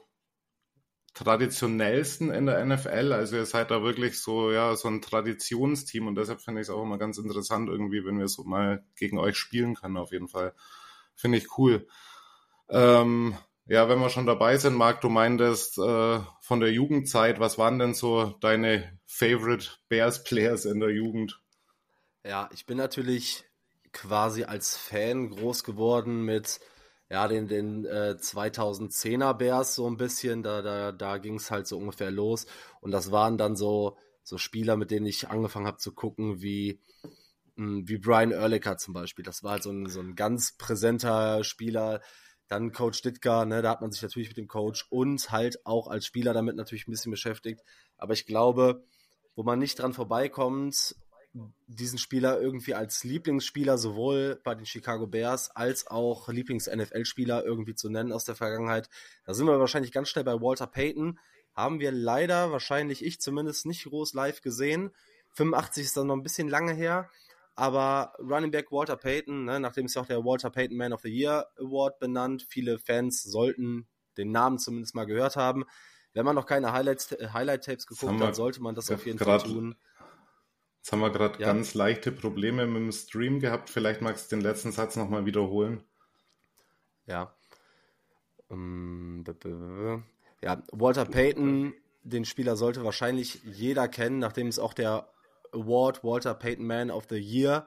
traditionellsten 1.14 2.31
in 2.31 2.46
der 2.46 2.64
NFL. 2.64 3.12
Also 3.12 3.37
ihr 3.37 3.46
seid 3.46 3.70
da 3.70 3.83
wirklich 3.83 4.20
so, 4.20 4.50
ja, 4.50 4.74
so 4.76 4.88
ein 4.88 5.02
Traditionsteam 5.02 6.07
und 6.07 6.14
deshalb 6.16 6.40
finde 6.40 6.61
ich 6.61 6.68
es 6.68 6.74
auch 6.74 6.83
immer 6.83 6.98
ganz 6.98 7.18
interessant 7.18 7.68
irgendwie, 7.68 8.05
wenn 8.05 8.18
wir 8.18 8.28
so 8.28 8.44
mal 8.44 8.85
gegen 8.96 9.18
euch 9.18 9.37
spielen 9.37 9.74
können, 9.74 9.96
auf 9.96 10.12
jeden 10.12 10.28
Fall. 10.28 10.55
Finde 11.14 11.38
ich 11.38 11.59
cool. 11.59 11.87
Ähm, 12.72 13.37
ja, 13.66 13.88
wenn 13.88 14.00
wir 14.00 14.08
schon 14.08 14.26
dabei 14.26 14.56
sind, 14.56 14.74
Marc, 14.74 15.02
du 15.02 15.08
meintest 15.08 15.78
äh, 15.78 16.20
von 16.40 16.61
der 16.61 16.72
Jugendzeit, 16.72 17.38
was 17.38 17.58
waren 17.58 17.78
denn 17.78 17.94
so 17.94 18.35
deine 18.40 18.98
Favorite 19.06 19.68
Bears 19.88 20.24
Players 20.24 20.64
in 20.64 20.80
der 20.80 20.90
Jugend? 20.90 21.40
Ja, 22.24 22.48
ich 22.52 22.66
bin 22.66 22.78
natürlich 22.78 23.44
quasi 23.92 24.44
als 24.44 24.76
Fan 24.76 25.28
groß 25.30 25.64
geworden 25.64 26.24
mit 26.24 26.61
ja, 27.11 27.28
den, 27.28 27.46
den 27.46 27.85
äh, 27.85 28.16
2010er 28.18 29.35
Bears 29.35 29.74
so 29.74 29.87
ein 29.87 29.98
bisschen. 29.98 30.42
Da, 30.42 30.62
da, 30.62 30.92
da 30.92 31.18
ging 31.18 31.35
es 31.35 31.50
halt 31.50 31.66
so 31.66 31.76
ungefähr 31.76 32.11
los. 32.11 32.46
Und 32.80 32.90
das 32.90 33.12
waren 33.12 33.37
dann 33.37 33.54
so, 33.54 33.98
so 34.22 34.38
Spieler, 34.38 34.76
mit 34.76 34.90
denen 34.90 35.04
ich 35.04 35.28
angefangen 35.28 35.66
habe 35.66 35.76
zu 35.76 35.92
gucken, 35.92 36.40
wie, 36.40 36.80
mh, 37.56 37.66
hm, 37.66 37.88
wie 37.88 37.98
Brian 37.98 38.30
Ehrlicher 38.30 38.78
zum 38.78 38.94
Beispiel. 38.94 39.24
Das 39.26 39.42
war 39.42 39.52
halt 39.52 39.62
so 39.62 39.70
ein, 39.70 39.90
so 39.90 40.00
ein 40.00 40.14
ganz 40.14 40.56
präsenter 40.56 41.44
Spieler, 41.44 42.00
dann 42.52 42.70
Coach 42.70 43.00
Ditka, 43.00 43.46
ne, 43.46 43.62
da 43.62 43.70
hat 43.70 43.80
man 43.80 43.92
sich 43.92 44.02
natürlich 44.02 44.28
mit 44.28 44.36
dem 44.36 44.46
Coach 44.46 44.86
und 44.90 45.30
halt 45.30 45.64
auch 45.64 45.88
als 45.88 46.04
Spieler 46.04 46.34
damit 46.34 46.54
natürlich 46.54 46.86
ein 46.86 46.90
bisschen 46.90 47.10
beschäftigt. 47.10 47.62
Aber 47.96 48.12
ich 48.12 48.26
glaube, 48.26 48.84
wo 49.34 49.42
man 49.42 49.58
nicht 49.58 49.78
dran 49.78 49.94
vorbeikommt, 49.94 50.94
diesen 51.66 51.98
Spieler 51.98 52.38
irgendwie 52.38 52.74
als 52.74 53.04
Lieblingsspieler 53.04 53.78
sowohl 53.78 54.38
bei 54.44 54.54
den 54.54 54.66
Chicago 54.66 55.06
Bears 55.06 55.50
als 55.56 55.86
auch 55.86 56.28
Lieblings-NFL-Spieler 56.28 57.42
irgendwie 57.42 57.74
zu 57.74 57.88
nennen 57.88 58.12
aus 58.12 58.26
der 58.26 58.34
Vergangenheit. 58.34 58.90
Da 59.24 59.32
sind 59.32 59.46
wir 59.46 59.58
wahrscheinlich 59.58 59.92
ganz 59.92 60.10
schnell 60.10 60.24
bei 60.24 60.34
Walter 60.34 60.66
Payton. 60.66 61.18
Haben 61.54 61.80
wir 61.80 61.90
leider, 61.90 62.52
wahrscheinlich 62.52 63.02
ich 63.02 63.18
zumindest, 63.18 63.64
nicht 63.64 63.84
groß 63.84 64.12
live 64.12 64.42
gesehen. 64.42 64.90
85 65.36 65.84
ist 65.84 65.96
dann 65.96 66.08
noch 66.08 66.16
ein 66.16 66.22
bisschen 66.22 66.48
lange 66.48 66.74
her. 66.74 67.08
Aber 67.54 68.14
Running 68.18 68.50
Back 68.50 68.72
Walter 68.72 68.96
Payton, 68.96 69.44
ne, 69.44 69.60
nachdem 69.60 69.86
ist 69.86 69.94
ja 69.94 70.02
auch 70.02 70.06
der 70.06 70.24
Walter 70.24 70.50
Payton 70.50 70.76
Man 70.76 70.92
of 70.92 71.02
the 71.02 71.10
Year 71.10 71.48
Award 71.58 71.98
benannt, 71.98 72.46
viele 72.48 72.78
Fans 72.78 73.22
sollten 73.22 73.86
den 74.16 74.30
Namen 74.30 74.58
zumindest 74.58 74.94
mal 74.94 75.04
gehört 75.04 75.36
haben. 75.36 75.64
Wenn 76.14 76.24
man 76.24 76.34
noch 76.34 76.46
keine 76.46 76.68
äh, 76.68 77.28
Highlight-Tapes 77.28 77.86
geguckt 77.86 78.20
hat, 78.20 78.36
sollte 78.36 78.62
man 78.62 78.74
das 78.74 78.90
auf 78.90 79.06
jeden 79.06 79.18
Fall 79.18 79.40
tun. 79.40 79.74
Jetzt 80.78 80.92
haben 80.92 81.00
wir 81.00 81.10
gerade 81.10 81.40
ja. 81.40 81.46
ganz 81.46 81.74
leichte 81.74 82.10
Probleme 82.10 82.66
mit 82.66 82.76
dem 82.76 82.92
Stream 82.92 83.38
gehabt. 83.38 83.70
Vielleicht 83.70 84.00
magst 84.00 84.30
du 84.30 84.36
den 84.36 84.42
letzten 84.42 84.72
Satz 84.72 84.96
nochmal 84.96 85.26
wiederholen. 85.26 85.84
Ja. 87.06 87.34
Um, 88.48 89.24
ja, 90.42 90.62
Walter 90.72 91.04
Payton, 91.04 91.72
den 92.02 92.24
Spieler 92.24 92.56
sollte 92.56 92.84
wahrscheinlich 92.84 93.42
jeder 93.44 93.88
kennen, 93.88 94.18
nachdem 94.18 94.48
es 94.48 94.58
auch 94.58 94.74
der 94.74 95.08
Award 95.52 96.02
Walter 96.04 96.34
Payton 96.34 96.66
Man 96.66 96.90
of 96.90 97.06
the 97.08 97.18
Year 97.18 97.66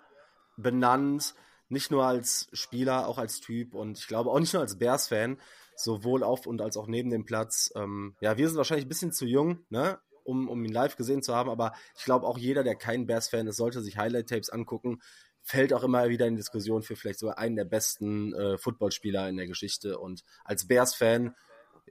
benannt. 0.57 1.35
Nicht 1.67 1.89
nur 1.89 2.05
als 2.05 2.47
Spieler, 2.53 3.07
auch 3.07 3.17
als 3.17 3.39
Typ 3.39 3.73
und 3.73 3.97
ich 3.97 4.07
glaube 4.07 4.29
auch 4.29 4.39
nicht 4.39 4.53
nur 4.53 4.61
als 4.61 4.77
Bears-Fan, 4.77 5.39
sowohl 5.75 6.23
auf 6.23 6.45
und 6.45 6.61
als 6.61 6.77
auch 6.77 6.87
neben 6.87 7.09
dem 7.09 7.25
Platz. 7.25 7.71
Ähm, 7.75 8.15
ja, 8.21 8.37
wir 8.37 8.47
sind 8.47 8.57
wahrscheinlich 8.57 8.85
ein 8.85 8.89
bisschen 8.89 9.11
zu 9.11 9.25
jung, 9.25 9.65
ne? 9.69 9.99
um, 10.25 10.49
um 10.49 10.63
ihn 10.65 10.73
live 10.73 10.97
gesehen 10.97 11.23
zu 11.23 11.35
haben, 11.35 11.49
aber 11.49 11.73
ich 11.97 12.03
glaube 12.03 12.27
auch 12.27 12.37
jeder, 12.37 12.63
der 12.63 12.75
kein 12.75 13.05
Bears-Fan 13.05 13.47
ist, 13.47 13.57
sollte 13.57 13.81
sich 13.81 13.97
Highlight-Tapes 13.97 14.49
angucken. 14.49 15.01
Fällt 15.41 15.73
auch 15.73 15.83
immer 15.83 16.09
wieder 16.09 16.25
in 16.25 16.35
Diskussion 16.35 16.81
für 16.81 16.95
vielleicht 16.95 17.19
sogar 17.19 17.37
einen 17.37 17.55
der 17.55 17.65
besten 17.65 18.33
äh, 18.33 18.57
Footballspieler 18.57 19.29
in 19.29 19.37
der 19.37 19.47
Geschichte. 19.47 19.99
Und 19.99 20.23
als 20.43 20.67
Bears-Fan, 20.67 21.35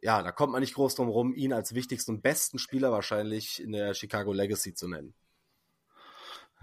ja, 0.03 0.23
da 0.23 0.33
kommt 0.33 0.53
man 0.53 0.61
nicht 0.61 0.75
groß 0.75 0.97
drum 0.97 1.09
rum, 1.09 1.33
ihn 1.35 1.53
als 1.53 1.75
wichtigsten 1.75 2.17
und 2.17 2.23
besten 2.23 2.59
Spieler 2.59 2.91
wahrscheinlich 2.91 3.63
in 3.63 3.71
der 3.71 3.95
Chicago 3.95 4.33
Legacy 4.33 4.75
zu 4.75 4.89
nennen. 4.89 5.15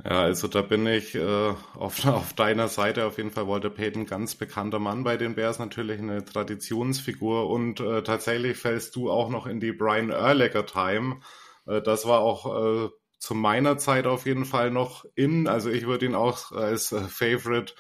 Ja, 0.04 0.24
also 0.24 0.48
da 0.48 0.62
bin 0.62 0.88
ich 0.88 1.16
äh, 1.16 1.54
auf, 1.76 2.06
auf 2.06 2.34
deiner 2.34 2.68
Seite. 2.68 3.06
Auf 3.06 3.18
jeden 3.18 3.32
Fall 3.32 3.48
Walter 3.48 3.70
Payton, 3.70 4.06
ganz 4.06 4.36
bekannter 4.36 4.80
Mann 4.80 5.04
bei 5.04 5.18
den 5.18 5.36
Bears, 5.36 5.60
natürlich 5.60 6.00
eine 6.00 6.26
Traditionsfigur. 6.26 7.50
Und 7.50 7.80
äh, 7.80 8.04
tatsächlich 8.04 8.58
fällst 8.58 8.96
du 8.96 9.12
auch 9.12 9.30
noch 9.30 9.46
in 9.48 9.60
die 9.60 9.72
Brian 9.72 10.10
Erlacher 10.10 10.66
Time. 10.66 11.20
Äh, 11.68 11.82
das 11.82 12.06
war 12.08 12.22
auch 12.22 12.86
äh, 12.86 12.90
zu 13.20 13.36
meiner 13.36 13.78
Zeit 13.78 14.08
auf 14.08 14.26
jeden 14.26 14.46
Fall 14.46 14.72
noch 14.72 15.06
in. 15.16 15.48
Also 15.48 15.70
ich 15.70 15.86
würde 15.86 16.08
ihn 16.08 16.16
auch 16.16 16.52
als 16.52 16.92
äh, 16.92 17.02
Favorite 17.02 17.74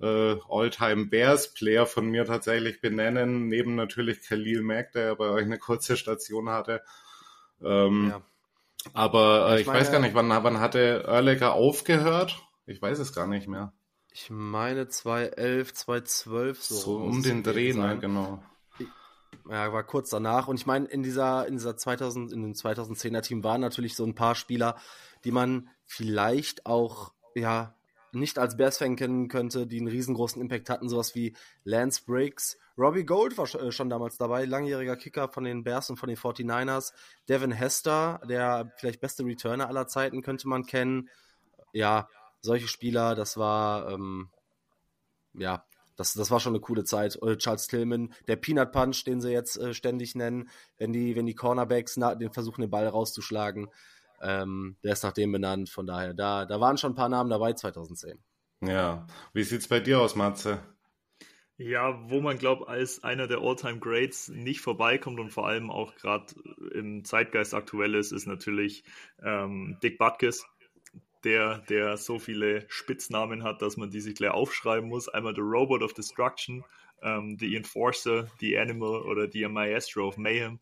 äh, 0.00 0.36
All-Time 0.48 1.06
Bears 1.06 1.52
Player 1.54 1.86
von 1.86 2.06
mir 2.06 2.24
tatsächlich 2.24 2.80
benennen. 2.80 3.48
Neben 3.48 3.74
natürlich 3.74 4.22
Khalil 4.22 4.62
Mack, 4.62 4.92
der 4.92 5.06
ja 5.06 5.14
bei 5.14 5.28
euch 5.30 5.44
eine 5.44 5.58
kurze 5.58 5.96
Station 5.96 6.48
hatte. 6.50 6.82
Ähm, 7.64 8.10
ja. 8.10 8.22
Aber 8.92 9.50
äh, 9.50 9.54
ich, 9.56 9.60
ich 9.62 9.66
meine, 9.66 9.80
weiß 9.80 9.92
gar 9.92 10.00
nicht, 10.00 10.14
wann, 10.14 10.28
wann 10.28 10.60
hatte 10.60 11.04
Erlecker 11.06 11.54
aufgehört? 11.54 12.42
Ich 12.66 12.80
weiß 12.80 12.98
es 12.98 13.12
gar 13.12 13.26
nicht 13.26 13.48
mehr. 13.48 13.72
Ich 14.12 14.30
meine 14.30 14.88
2011, 14.88 15.74
2012 15.74 16.62
so. 16.62 16.74
So 16.74 16.96
um 16.96 17.22
den 17.22 17.42
Dreh, 17.42 17.72
ne, 17.74 17.98
genau. 17.98 18.42
Ja, 19.48 19.72
war 19.72 19.84
kurz 19.84 20.10
danach. 20.10 20.48
Und 20.48 20.58
ich 20.58 20.66
meine, 20.66 20.86
in 20.86 21.02
dieser, 21.02 21.46
in 21.46 21.54
dieser 21.54 21.76
2000, 21.76 22.32
in 22.32 22.42
dem 22.42 22.52
2010er 22.52 23.22
Team 23.22 23.44
waren 23.44 23.60
natürlich 23.60 23.94
so 23.94 24.04
ein 24.04 24.14
paar 24.14 24.34
Spieler, 24.34 24.76
die 25.24 25.30
man 25.30 25.68
vielleicht 25.84 26.66
auch, 26.66 27.12
ja, 27.34 27.74
nicht 28.12 28.38
als 28.38 28.56
Bears-Fan 28.56 28.96
kennen 28.96 29.28
könnte, 29.28 29.66
die 29.66 29.78
einen 29.78 29.88
riesengroßen 29.88 30.40
Impact 30.40 30.70
hatten, 30.70 30.88
sowas 30.88 31.14
wie 31.14 31.34
Lance 31.64 32.02
Briggs. 32.04 32.58
Robbie 32.78 33.04
Gold 33.04 33.36
war 33.38 33.52
äh, 33.54 33.72
schon 33.72 33.88
damals 33.88 34.16
dabei, 34.16 34.44
langjähriger 34.44 34.96
Kicker 34.96 35.28
von 35.28 35.44
den 35.44 35.64
Bears 35.64 35.90
und 35.90 35.96
von 35.96 36.08
den 36.08 36.18
49ers. 36.18 36.92
Devin 37.28 37.52
Hester, 37.52 38.20
der 38.28 38.72
vielleicht 38.76 39.00
beste 39.00 39.24
Returner 39.24 39.68
aller 39.68 39.86
Zeiten, 39.86 40.22
könnte 40.22 40.48
man 40.48 40.66
kennen. 40.66 41.08
Ja, 41.72 42.08
solche 42.40 42.68
Spieler, 42.68 43.14
das 43.14 43.36
war, 43.36 43.90
ähm, 43.90 44.30
ja, 45.34 45.64
das, 45.96 46.12
das 46.12 46.30
war 46.30 46.40
schon 46.40 46.52
eine 46.52 46.60
coole 46.60 46.84
Zeit. 46.84 47.18
Äh, 47.22 47.36
Charles 47.36 47.66
Tillman, 47.66 48.12
der 48.28 48.36
Peanut 48.36 48.72
Punch, 48.72 49.04
den 49.04 49.20
sie 49.20 49.30
jetzt 49.30 49.56
äh, 49.58 49.74
ständig 49.74 50.14
nennen, 50.14 50.48
wenn 50.78 50.92
die, 50.92 51.16
wenn 51.16 51.26
die 51.26 51.34
Cornerbacks 51.34 51.96
na, 51.96 52.14
den 52.14 52.32
versuchen, 52.32 52.60
den 52.60 52.70
Ball 52.70 52.86
rauszuschlagen. 52.86 53.68
Ähm, 54.20 54.76
der 54.82 54.92
ist 54.92 55.02
nach 55.04 55.12
dem 55.12 55.32
benannt, 55.32 55.68
von 55.68 55.86
daher, 55.86 56.14
da, 56.14 56.44
da 56.46 56.60
waren 56.60 56.78
schon 56.78 56.92
ein 56.92 56.96
paar 56.96 57.08
Namen 57.08 57.30
dabei 57.30 57.52
2010. 57.52 58.18
Ja, 58.62 59.06
wie 59.32 59.42
sieht's 59.42 59.68
bei 59.68 59.80
dir 59.80 60.00
aus, 60.00 60.16
Matze? 60.16 60.60
Ja, 61.58 61.98
wo 62.10 62.20
man 62.20 62.36
glaubt, 62.36 62.68
als 62.68 63.02
einer 63.02 63.26
der 63.26 63.38
All-Time 63.38 63.78
Greats 63.78 64.28
nicht 64.28 64.60
vorbeikommt 64.60 65.18
und 65.18 65.30
vor 65.30 65.46
allem 65.46 65.70
auch 65.70 65.94
gerade 65.94 66.26
im 66.74 67.02
Zeitgeist 67.04 67.54
aktuell 67.54 67.94
ist, 67.94 68.12
ist 68.12 68.26
natürlich 68.26 68.84
ähm, 69.22 69.78
Dick 69.82 69.96
Butkus, 69.96 70.46
der, 71.24 71.58
der 71.70 71.96
so 71.96 72.18
viele 72.18 72.66
Spitznamen 72.68 73.42
hat, 73.42 73.62
dass 73.62 73.78
man 73.78 73.90
die 73.90 74.00
sich 74.00 74.14
gleich 74.14 74.32
aufschreiben 74.32 74.88
muss. 74.88 75.08
Einmal 75.08 75.34
The 75.34 75.40
Robot 75.40 75.82
of 75.82 75.94
Destruction, 75.94 76.62
ähm, 77.02 77.38
The 77.40 77.56
Enforcer, 77.56 78.30
The 78.38 78.58
Animal 78.58 79.02
oder 79.02 79.30
The 79.30 79.48
Maestro 79.48 80.08
of 80.08 80.18
Mayhem. 80.18 80.60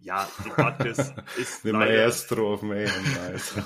Ja, 0.00 0.28
Butkus 0.56 1.12
ist 1.36 1.62
The 1.62 1.70
leider, 1.70 1.78
Maestro 1.78 2.54
of 2.54 2.62
Mayhem, 2.62 2.92
nice. 3.14 3.56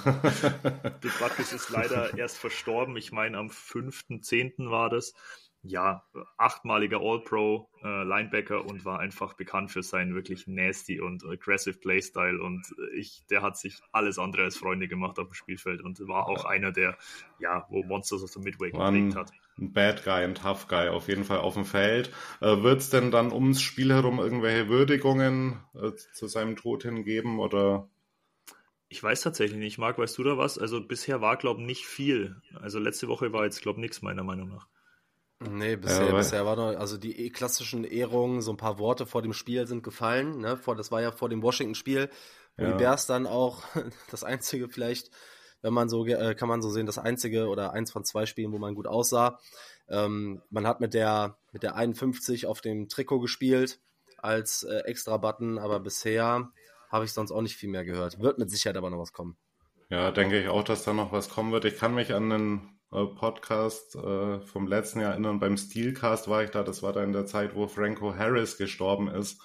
Ist 1.52 1.70
leider 1.70 2.16
erst 2.16 2.38
verstorben. 2.38 2.96
Ich 2.96 3.12
meine, 3.12 3.36
am 3.36 3.48
5.10. 3.48 4.70
war 4.70 4.88
das 4.90 5.14
ja, 5.62 6.02
achtmaliger 6.38 7.00
All-Pro 7.00 7.68
äh, 7.82 8.02
Linebacker 8.04 8.64
und 8.64 8.84
war 8.84 8.98
einfach 8.98 9.34
bekannt 9.34 9.70
für 9.70 9.82
seinen 9.82 10.14
wirklich 10.14 10.46
nasty 10.46 11.00
und 11.00 11.24
aggressive 11.24 11.78
Playstyle 11.78 12.40
und 12.42 12.62
ich, 12.94 13.26
der 13.28 13.42
hat 13.42 13.58
sich 13.58 13.78
alles 13.92 14.18
andere 14.18 14.44
als 14.44 14.56
Freunde 14.56 14.88
gemacht 14.88 15.18
auf 15.18 15.28
dem 15.28 15.34
Spielfeld 15.34 15.82
und 15.82 16.00
war 16.08 16.28
auch 16.28 16.46
einer 16.46 16.72
der, 16.72 16.96
ja, 17.40 17.66
wo 17.68 17.82
Monsters 17.82 18.22
of 18.22 18.30
the 18.30 18.40
Midway 18.40 18.70
gelegt 18.70 19.16
hat. 19.16 19.32
Ein 19.60 19.72
Bad 19.72 20.04
Guy, 20.04 20.24
ein 20.24 20.34
Tough 20.34 20.68
Guy 20.68 20.88
auf 20.88 21.08
jeden 21.08 21.24
Fall 21.24 21.38
auf 21.38 21.54
dem 21.54 21.66
Feld. 21.66 22.10
Äh, 22.40 22.62
Wird 22.62 22.80
es 22.80 22.90
denn 22.90 23.10
dann 23.10 23.32
ums 23.32 23.60
Spiel 23.60 23.92
herum 23.92 24.18
irgendwelche 24.18 24.68
Würdigungen 24.68 25.60
äh, 25.74 25.92
zu 26.14 26.28
seinem 26.28 26.56
Tod 26.56 26.82
hingeben 26.82 27.38
oder? 27.38 27.88
Ich 28.88 29.02
weiß 29.02 29.20
tatsächlich 29.20 29.58
nicht. 29.58 29.78
Marc, 29.78 29.98
weißt 29.98 30.16
du 30.18 30.24
da 30.24 30.38
was? 30.38 30.58
Also 30.58 30.80
bisher 30.80 31.20
war, 31.20 31.36
glaube 31.36 31.60
ich, 31.60 31.66
nicht 31.66 31.86
viel. 31.86 32.40
Also 32.60 32.78
letzte 32.78 33.06
Woche 33.06 33.32
war 33.32 33.44
jetzt, 33.44 33.62
glaube 33.62 33.78
ich, 33.78 33.82
nichts 33.82 34.02
meiner 34.02 34.24
Meinung 34.24 34.48
nach. 34.48 34.66
Nee, 35.40 35.76
bisher, 35.76 36.06
ja, 36.06 36.14
bisher 36.14 36.44
war 36.44 36.56
noch, 36.56 36.78
also 36.78 36.98
die 36.98 37.18
e, 37.18 37.30
klassischen 37.30 37.84
Ehrungen, 37.84 38.42
so 38.42 38.52
ein 38.52 38.58
paar 38.58 38.78
Worte 38.78 39.06
vor 39.06 39.22
dem 39.22 39.32
Spiel 39.32 39.66
sind 39.66 39.82
gefallen, 39.82 40.40
ne? 40.40 40.58
Vor, 40.58 40.76
das 40.76 40.92
war 40.92 41.00
ja 41.00 41.12
vor 41.12 41.30
dem 41.30 41.42
Washington-Spiel, 41.42 42.10
wo 42.58 42.64
ja. 42.64 42.72
die 42.72 42.76
Bears 42.76 43.06
dann 43.06 43.26
auch 43.26 43.62
das 44.10 44.22
einzige 44.22 44.68
vielleicht, 44.68 45.10
wenn 45.62 45.72
man 45.72 45.88
so, 45.88 46.06
äh, 46.06 46.34
kann 46.34 46.48
man 46.48 46.62
so 46.62 46.70
sehen, 46.70 46.86
das 46.86 46.98
einzige 46.98 47.48
oder 47.48 47.72
eins 47.72 47.92
von 47.92 48.04
zwei 48.04 48.26
Spielen, 48.26 48.52
wo 48.52 48.58
man 48.58 48.74
gut 48.74 48.86
aussah. 48.86 49.38
Ähm, 49.88 50.42
man 50.50 50.66
hat 50.66 50.80
mit 50.80 50.94
der, 50.94 51.36
mit 51.52 51.62
der 51.62 51.76
51 51.76 52.46
auf 52.46 52.60
dem 52.60 52.88
Trikot 52.88 53.20
gespielt 53.20 53.80
als 54.18 54.62
äh, 54.62 54.80
extra 54.84 55.16
Button, 55.16 55.58
aber 55.58 55.80
bisher 55.80 56.50
habe 56.90 57.04
ich 57.04 57.12
sonst 57.12 57.32
auch 57.32 57.42
nicht 57.42 57.56
viel 57.56 57.70
mehr 57.70 57.84
gehört. 57.84 58.20
Wird 58.20 58.38
mit 58.38 58.50
Sicherheit 58.50 58.76
aber 58.76 58.90
noch 58.90 58.98
was 58.98 59.12
kommen. 59.12 59.36
Ja, 59.88 60.10
denke 60.10 60.40
ich 60.40 60.48
auch, 60.48 60.62
dass 60.62 60.84
da 60.84 60.92
noch 60.92 61.12
was 61.12 61.30
kommen 61.30 61.52
wird. 61.52 61.64
Ich 61.64 61.76
kann 61.76 61.94
mich 61.94 62.14
an 62.14 62.32
einen 62.32 62.80
äh, 62.92 63.04
Podcast 63.06 63.96
äh, 63.96 64.40
vom 64.40 64.66
letzten 64.66 65.00
Jahr 65.00 65.12
erinnern. 65.12 65.40
Beim 65.40 65.56
Steelcast 65.56 66.28
war 66.28 66.44
ich 66.44 66.50
da. 66.50 66.62
Das 66.62 66.82
war 66.82 66.92
da 66.92 67.02
in 67.02 67.12
der 67.12 67.26
Zeit, 67.26 67.54
wo 67.54 67.66
Franco 67.66 68.14
Harris 68.14 68.56
gestorben 68.56 69.08
ist. 69.08 69.40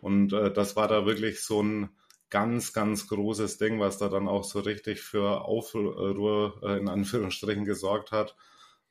Und 0.00 0.32
äh, 0.32 0.52
das 0.52 0.76
war 0.76 0.88
da 0.88 1.06
wirklich 1.06 1.42
so 1.42 1.62
ein 1.62 1.90
ganz, 2.34 2.72
ganz 2.72 3.06
großes 3.06 3.58
Ding, 3.58 3.78
was 3.78 3.98
da 3.98 4.08
dann 4.08 4.26
auch 4.26 4.42
so 4.42 4.58
richtig 4.58 5.00
für 5.00 5.42
Aufruhr 5.44 6.60
äh, 6.64 6.78
in 6.78 6.88
Anführungsstrichen 6.88 7.64
gesorgt 7.64 8.10
hat, 8.10 8.34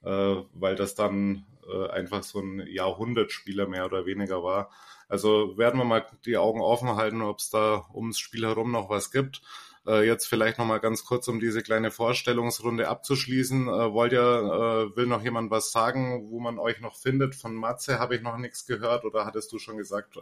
äh, 0.01 0.36
weil 0.53 0.77
das 0.77 0.95
dann 0.95 1.45
äh, 1.67 1.89
einfach 1.89 2.23
so 2.23 2.39
ein 2.39 2.65
Jahrhundertspieler 2.65 3.67
mehr 3.67 3.86
oder 3.86 4.06
weniger 4.06 4.43
war. 4.43 4.71
Also 5.10 5.58
werden 5.58 5.77
wir 5.77 5.84
mal 5.84 6.06
die 6.25 6.38
Augen 6.38 6.62
offen 6.62 6.95
halten, 6.95 7.21
ob 7.21 7.39
es 7.39 7.49
da 7.49 7.86
ums 7.93 8.17
Spiel 8.17 8.45
herum 8.45 8.71
noch 8.71 8.89
was 8.89 9.12
gibt. 9.12 9.41
Äh, 9.86 10.08
jetzt 10.08 10.25
vielleicht 10.25 10.58
nochmal 10.58 10.79
ganz 10.79 11.03
kurz, 11.03 11.27
um 11.27 11.41
diese 11.41 11.62
kleine 11.63 11.91
Vorstellungsrunde 11.91 12.88
abzuschließen. 12.88 13.67
Äh, 13.67 13.91
wollt 13.91 14.13
ihr, 14.13 14.21
äh, 14.21 14.95
will 14.95 15.08
noch 15.08 15.21
jemand 15.21 15.51
was 15.51 15.73
sagen, 15.73 16.29
wo 16.32 16.39
man 16.39 16.60
euch 16.60 16.79
noch 16.79 16.95
findet? 16.95 17.36
Von 17.36 17.56
Matze 17.56 17.99
habe 17.99 18.15
ich 18.15 18.21
noch 18.21 18.38
nichts 18.38 18.65
gehört 18.65 19.03
oder 19.03 19.25
hattest 19.25 19.51
du 19.51 19.60
schon 19.60 19.75
gesagt, 19.75 20.17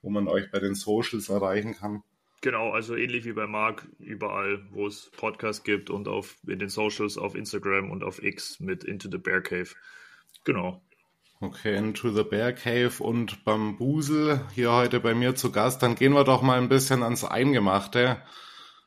wo 0.00 0.10
man 0.10 0.26
euch 0.26 0.50
bei 0.50 0.58
den 0.60 0.74
Socials 0.74 1.28
erreichen 1.28 1.74
kann? 1.74 2.02
Genau, 2.44 2.72
also 2.72 2.94
ähnlich 2.94 3.24
wie 3.24 3.32
bei 3.32 3.46
Marc, 3.46 3.88
überall, 3.98 4.62
wo 4.70 4.86
es 4.86 5.10
Podcasts 5.16 5.64
gibt 5.64 5.88
und 5.88 6.08
auf 6.08 6.36
in 6.46 6.58
den 6.58 6.68
Socials, 6.68 7.16
auf 7.16 7.34
Instagram 7.34 7.90
und 7.90 8.04
auf 8.04 8.22
X 8.22 8.60
mit 8.60 8.84
Into 8.84 9.08
the 9.10 9.16
Bear 9.16 9.40
Cave. 9.40 9.70
Genau. 10.44 10.82
Okay, 11.40 11.74
Into 11.74 12.10
the 12.10 12.22
Bear 12.22 12.52
Cave 12.52 12.92
und 13.02 13.44
Bambusel 13.44 14.46
hier 14.54 14.72
heute 14.72 15.00
bei 15.00 15.14
mir 15.14 15.34
zu 15.34 15.52
Gast. 15.52 15.82
Dann 15.82 15.94
gehen 15.94 16.12
wir 16.12 16.24
doch 16.24 16.42
mal 16.42 16.58
ein 16.58 16.68
bisschen 16.68 17.02
ans 17.02 17.24
Eingemachte 17.24 18.22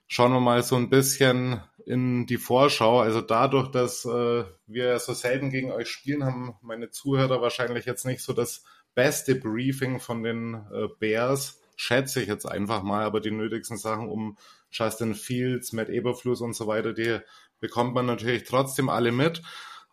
schauen 0.08 0.32
wir 0.32 0.40
mal 0.40 0.64
so 0.64 0.76
ein 0.76 0.90
bisschen 0.90 1.62
in 1.86 2.26
die 2.26 2.38
Vorschau. 2.38 3.00
Also 3.00 3.22
dadurch, 3.22 3.70
dass 3.70 4.06
äh, 4.06 4.46
wir 4.66 5.00
so 5.00 5.14
selten 5.14 5.50
gegen 5.50 5.72
euch 5.72 5.90
spielen, 5.90 6.24
haben 6.24 6.56
meine 6.62 6.90
Zuhörer 6.90 7.42
wahrscheinlich 7.42 7.86
jetzt 7.86 8.06
nicht 8.06 8.22
so 8.22 8.34
das 8.34 8.64
beste 8.96 9.36
Briefing 9.36 10.00
von 10.00 10.24
den 10.24 10.56
äh, 10.56 10.88
Bears, 11.00 11.62
schätze 11.78 12.22
ich 12.22 12.28
jetzt 12.28 12.46
einfach 12.46 12.84
mal, 12.84 13.06
aber 13.06 13.22
die 13.22 13.32
nötigsten 13.32 13.78
Sachen 13.78 14.10
um 14.10 14.38
Justin 14.72 15.16
Fields, 15.16 15.72
Matt 15.72 15.88
Eberfluss 15.88 16.42
und 16.42 16.54
so 16.54 16.68
weiter, 16.68 16.92
die 16.92 17.20
bekommt 17.62 17.94
man 17.94 18.06
natürlich 18.06 18.44
trotzdem 18.44 18.90
alle 18.90 19.14
mit. 19.14 19.42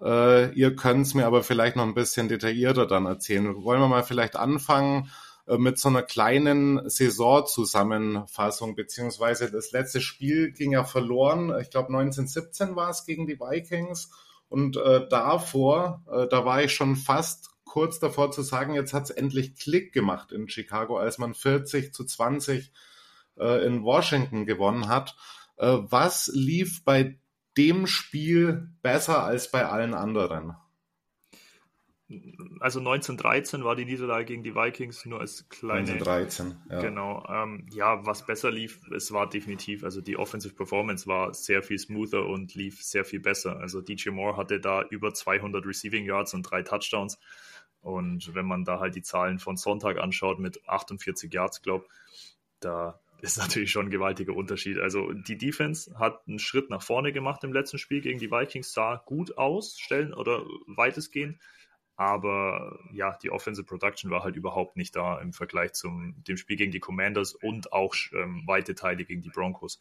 Äh, 0.00 0.52
ihr 0.54 0.74
könnt 0.74 1.06
es 1.06 1.14
mir 1.14 1.26
aber 1.26 1.44
vielleicht 1.44 1.76
noch 1.76 1.84
ein 1.84 1.94
bisschen 1.94 2.28
detaillierter 2.28 2.86
dann 2.86 3.06
erzählen. 3.06 3.54
Wollen 3.62 3.80
wir 3.80 3.88
mal 3.88 4.02
vielleicht 4.02 4.34
anfangen? 4.34 5.10
Äh, 5.46 5.58
mit 5.58 5.78
so 5.78 5.88
einer 5.88 6.02
kleinen 6.02 6.88
Saisonzusammenfassung, 6.88 8.74
beziehungsweise 8.74 9.50
das 9.50 9.72
letzte 9.72 10.00
Spiel 10.00 10.52
ging 10.52 10.72
ja 10.72 10.84
verloren. 10.84 11.54
Ich 11.60 11.70
glaube 11.70 11.88
1917 11.88 12.76
war 12.76 12.90
es 12.90 13.04
gegen 13.04 13.26
die 13.26 13.38
Vikings. 13.38 14.10
Und 14.48 14.76
äh, 14.76 15.08
davor, 15.08 16.02
äh, 16.10 16.26
da 16.28 16.44
war 16.44 16.62
ich 16.62 16.72
schon 16.72 16.96
fast 16.96 17.50
kurz 17.74 17.98
davor 17.98 18.30
zu 18.30 18.42
sagen, 18.42 18.74
jetzt 18.74 18.94
hat 18.94 19.02
es 19.02 19.10
endlich 19.10 19.56
Klick 19.56 19.92
gemacht 19.92 20.30
in 20.30 20.48
Chicago, 20.48 20.96
als 20.96 21.18
man 21.18 21.34
40 21.34 21.92
zu 21.92 22.04
20 22.04 22.70
äh, 23.36 23.66
in 23.66 23.82
Washington 23.82 24.46
gewonnen 24.46 24.86
hat. 24.86 25.16
Äh, 25.56 25.78
was 25.80 26.30
lief 26.32 26.84
bei 26.84 27.18
dem 27.56 27.88
Spiel 27.88 28.68
besser 28.80 29.24
als 29.24 29.50
bei 29.50 29.66
allen 29.66 29.92
anderen? 29.92 30.54
also 32.60 32.78
1913 32.78 33.64
war 33.64 33.74
die 33.74 33.86
Niederlage 33.86 34.26
gegen 34.26 34.42
die 34.42 34.54
Vikings 34.54 35.04
nur 35.06 35.20
als 35.20 35.48
kleine. 35.48 35.90
1913, 35.90 36.56
ja. 36.70 36.80
Genau. 36.80 37.26
Ähm, 37.28 37.66
ja, 37.72 38.04
was 38.06 38.26
besser 38.26 38.50
lief, 38.50 38.80
es 38.94 39.12
war 39.12 39.28
definitiv, 39.28 39.84
also 39.84 40.00
die 40.00 40.16
Offensive 40.16 40.54
Performance 40.54 41.06
war 41.06 41.32
sehr 41.34 41.62
viel 41.62 41.78
smoother 41.78 42.26
und 42.26 42.54
lief 42.54 42.82
sehr 42.82 43.04
viel 43.04 43.20
besser. 43.20 43.58
Also 43.58 43.80
DJ 43.80 44.10
Moore 44.10 44.36
hatte 44.36 44.60
da 44.60 44.82
über 44.90 45.14
200 45.14 45.66
Receiving 45.66 46.04
Yards 46.04 46.34
und 46.34 46.42
drei 46.42 46.62
Touchdowns. 46.62 47.18
Und 47.84 48.34
wenn 48.34 48.46
man 48.46 48.64
da 48.64 48.80
halt 48.80 48.96
die 48.96 49.02
Zahlen 49.02 49.38
von 49.38 49.56
Sonntag 49.56 49.98
anschaut 49.98 50.38
mit 50.38 50.66
48 50.66 51.32
Yards, 51.32 51.62
glaube 51.62 51.86
da 52.60 52.98
ist 53.20 53.38
natürlich 53.38 53.70
schon 53.70 53.86
ein 53.86 53.90
gewaltiger 53.90 54.34
Unterschied. 54.34 54.78
Also 54.78 55.12
die 55.12 55.36
Defense 55.36 55.98
hat 55.98 56.26
einen 56.26 56.38
Schritt 56.38 56.70
nach 56.70 56.82
vorne 56.82 57.12
gemacht 57.12 57.44
im 57.44 57.52
letzten 57.52 57.78
Spiel 57.78 58.00
gegen 58.00 58.18
die 58.18 58.30
Vikings, 58.30 58.72
sah 58.72 59.02
gut 59.04 59.36
aus, 59.36 59.78
stellen 59.78 60.14
oder 60.14 60.44
weitestgehend. 60.66 61.38
Aber 61.96 62.80
ja, 62.92 63.16
die 63.22 63.30
Offensive 63.30 63.66
Production 63.66 64.10
war 64.10 64.24
halt 64.24 64.34
überhaupt 64.34 64.76
nicht 64.76 64.96
da 64.96 65.20
im 65.20 65.32
Vergleich 65.32 65.74
zum 65.74 66.14
dem 66.24 66.36
Spiel 66.36 66.56
gegen 66.56 66.72
die 66.72 66.80
Commanders 66.80 67.34
und 67.34 67.72
auch 67.72 67.94
ähm, 68.12 68.42
weite 68.46 68.74
Teile 68.74 69.04
gegen 69.04 69.22
die 69.22 69.28
Broncos. 69.28 69.78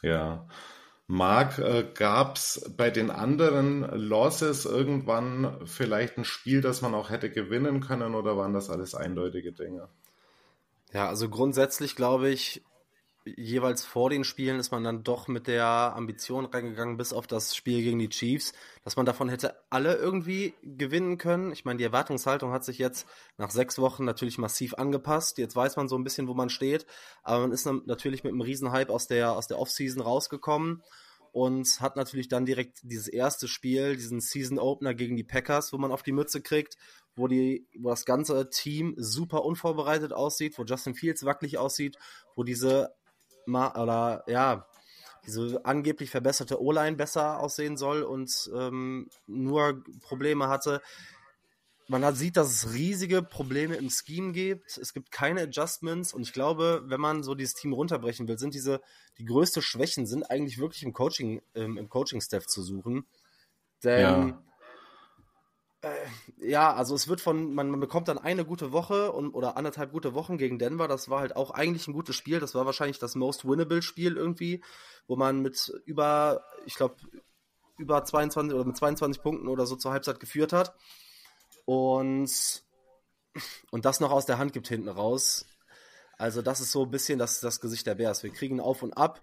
Ja. 0.00 0.46
Marc, 1.10 1.58
äh, 1.58 1.84
gab 1.92 2.36
es 2.36 2.70
bei 2.76 2.88
den 2.88 3.10
anderen 3.10 3.80
Losses 3.98 4.64
irgendwann 4.64 5.66
vielleicht 5.66 6.16
ein 6.16 6.24
Spiel, 6.24 6.60
das 6.60 6.82
man 6.82 6.94
auch 6.94 7.10
hätte 7.10 7.30
gewinnen 7.30 7.80
können 7.80 8.14
oder 8.14 8.36
waren 8.36 8.54
das 8.54 8.70
alles 8.70 8.94
eindeutige 8.94 9.50
Dinge? 9.50 9.88
Ja, 10.92 11.08
also 11.08 11.28
grundsätzlich 11.28 11.96
glaube 11.96 12.30
ich, 12.30 12.62
jeweils 13.36 13.84
vor 13.84 14.10
den 14.10 14.24
Spielen 14.24 14.58
ist 14.58 14.70
man 14.70 14.84
dann 14.84 15.02
doch 15.02 15.28
mit 15.28 15.46
der 15.46 15.64
Ambition 15.64 16.44
reingegangen, 16.44 16.96
bis 16.96 17.12
auf 17.12 17.26
das 17.26 17.54
Spiel 17.54 17.82
gegen 17.82 17.98
die 17.98 18.08
Chiefs, 18.08 18.52
dass 18.84 18.96
man 18.96 19.06
davon 19.06 19.28
hätte 19.28 19.56
alle 19.70 19.96
irgendwie 19.96 20.54
gewinnen 20.62 21.18
können. 21.18 21.52
Ich 21.52 21.64
meine, 21.64 21.78
die 21.78 21.84
Erwartungshaltung 21.84 22.52
hat 22.52 22.64
sich 22.64 22.78
jetzt 22.78 23.06
nach 23.36 23.50
sechs 23.50 23.78
Wochen 23.78 24.04
natürlich 24.04 24.38
massiv 24.38 24.74
angepasst. 24.74 25.38
Jetzt 25.38 25.56
weiß 25.56 25.76
man 25.76 25.88
so 25.88 25.96
ein 25.96 26.04
bisschen, 26.04 26.28
wo 26.28 26.34
man 26.34 26.50
steht, 26.50 26.86
aber 27.22 27.40
man 27.42 27.52
ist 27.52 27.66
natürlich 27.66 28.24
mit 28.24 28.32
einem 28.32 28.42
Riesenhype 28.42 28.92
aus 28.92 29.06
der, 29.06 29.32
aus 29.32 29.46
der 29.46 29.58
Offseason 29.58 30.02
rausgekommen 30.02 30.82
und 31.32 31.80
hat 31.80 31.96
natürlich 31.96 32.28
dann 32.28 32.44
direkt 32.44 32.80
dieses 32.82 33.08
erste 33.08 33.48
Spiel, 33.48 33.96
diesen 33.96 34.20
Season 34.20 34.58
Opener 34.58 34.94
gegen 34.94 35.16
die 35.16 35.24
Packers, 35.24 35.72
wo 35.72 35.78
man 35.78 35.92
auf 35.92 36.02
die 36.02 36.12
Mütze 36.12 36.40
kriegt, 36.40 36.76
wo, 37.14 37.28
die, 37.28 37.66
wo 37.78 37.90
das 37.90 38.04
ganze 38.04 38.50
Team 38.50 38.94
super 38.96 39.44
unvorbereitet 39.44 40.12
aussieht, 40.12 40.58
wo 40.58 40.64
Justin 40.64 40.94
Fields 40.94 41.24
wackelig 41.24 41.58
aussieht, 41.58 41.96
wo 42.34 42.42
diese 42.42 42.94
oder 43.46 44.24
ja, 44.26 44.66
diese 45.26 45.64
angeblich 45.64 46.10
verbesserte 46.10 46.60
O-Line 46.60 46.96
besser 46.96 47.40
aussehen 47.40 47.76
soll 47.76 48.02
und 48.02 48.50
ähm, 48.54 49.08
nur 49.26 49.82
Probleme 50.02 50.48
hatte. 50.48 50.80
Man 51.88 52.04
hat, 52.04 52.16
sieht, 52.16 52.36
dass 52.36 52.48
es 52.48 52.72
riesige 52.72 53.20
Probleme 53.20 53.74
im 53.74 53.90
Scheme 53.90 54.32
gibt. 54.32 54.78
Es 54.78 54.94
gibt 54.94 55.10
keine 55.10 55.42
Adjustments 55.42 56.14
und 56.14 56.22
ich 56.22 56.32
glaube, 56.32 56.82
wenn 56.86 57.00
man 57.00 57.24
so 57.24 57.34
dieses 57.34 57.54
Team 57.54 57.72
runterbrechen 57.72 58.28
will, 58.28 58.38
sind 58.38 58.54
diese 58.54 58.80
die 59.18 59.24
größte 59.24 59.60
Schwächen 59.60 60.06
sind 60.06 60.30
eigentlich 60.30 60.58
wirklich 60.58 60.84
im 60.84 60.92
Coaching 60.92 61.42
ähm, 61.54 61.76
im 61.76 61.88
Coaching 61.88 62.20
Staff 62.20 62.46
zu 62.46 62.62
suchen. 62.62 63.06
Denn 63.82 64.00
ja. 64.28 64.42
Äh, 65.82 66.06
ja, 66.36 66.74
also 66.74 66.94
es 66.94 67.08
wird 67.08 67.20
von, 67.20 67.54
man, 67.54 67.70
man, 67.70 67.80
bekommt 67.80 68.08
dann 68.08 68.18
eine 68.18 68.44
gute 68.44 68.72
Woche 68.72 69.12
und, 69.12 69.34
oder 69.34 69.56
anderthalb 69.56 69.92
gute 69.92 70.14
Wochen 70.14 70.36
gegen 70.36 70.58
Denver. 70.58 70.88
Das 70.88 71.08
war 71.08 71.20
halt 71.20 71.36
auch 71.36 71.50
eigentlich 71.52 71.88
ein 71.88 71.94
gutes 71.94 72.16
Spiel. 72.16 72.38
Das 72.38 72.54
war 72.54 72.66
wahrscheinlich 72.66 72.98
das 72.98 73.14
most 73.14 73.46
winnable 73.46 73.80
Spiel 73.82 74.16
irgendwie, 74.16 74.62
wo 75.06 75.16
man 75.16 75.40
mit 75.40 75.72
über, 75.86 76.44
ich 76.66 76.74
glaube, 76.74 76.96
über 77.78 78.04
22 78.04 78.54
oder 78.54 78.66
mit 78.66 78.76
22 78.76 79.22
Punkten 79.22 79.48
oder 79.48 79.64
so 79.64 79.74
zur 79.74 79.92
Halbzeit 79.92 80.20
geführt 80.20 80.52
hat. 80.52 80.74
Und, 81.64 82.30
und 83.70 83.84
das 83.84 84.00
noch 84.00 84.10
aus 84.10 84.26
der 84.26 84.38
Hand 84.38 84.52
gibt 84.52 84.68
hinten 84.68 84.88
raus. 84.88 85.46
Also 86.18 86.42
das 86.42 86.60
ist 86.60 86.72
so 86.72 86.84
ein 86.84 86.90
bisschen 86.90 87.18
das, 87.18 87.40
das 87.40 87.62
Gesicht 87.62 87.86
der 87.86 87.94
Bears. 87.94 88.22
Wir 88.22 88.30
kriegen 88.30 88.60
auf 88.60 88.82
und 88.82 88.92
ab. 88.92 89.22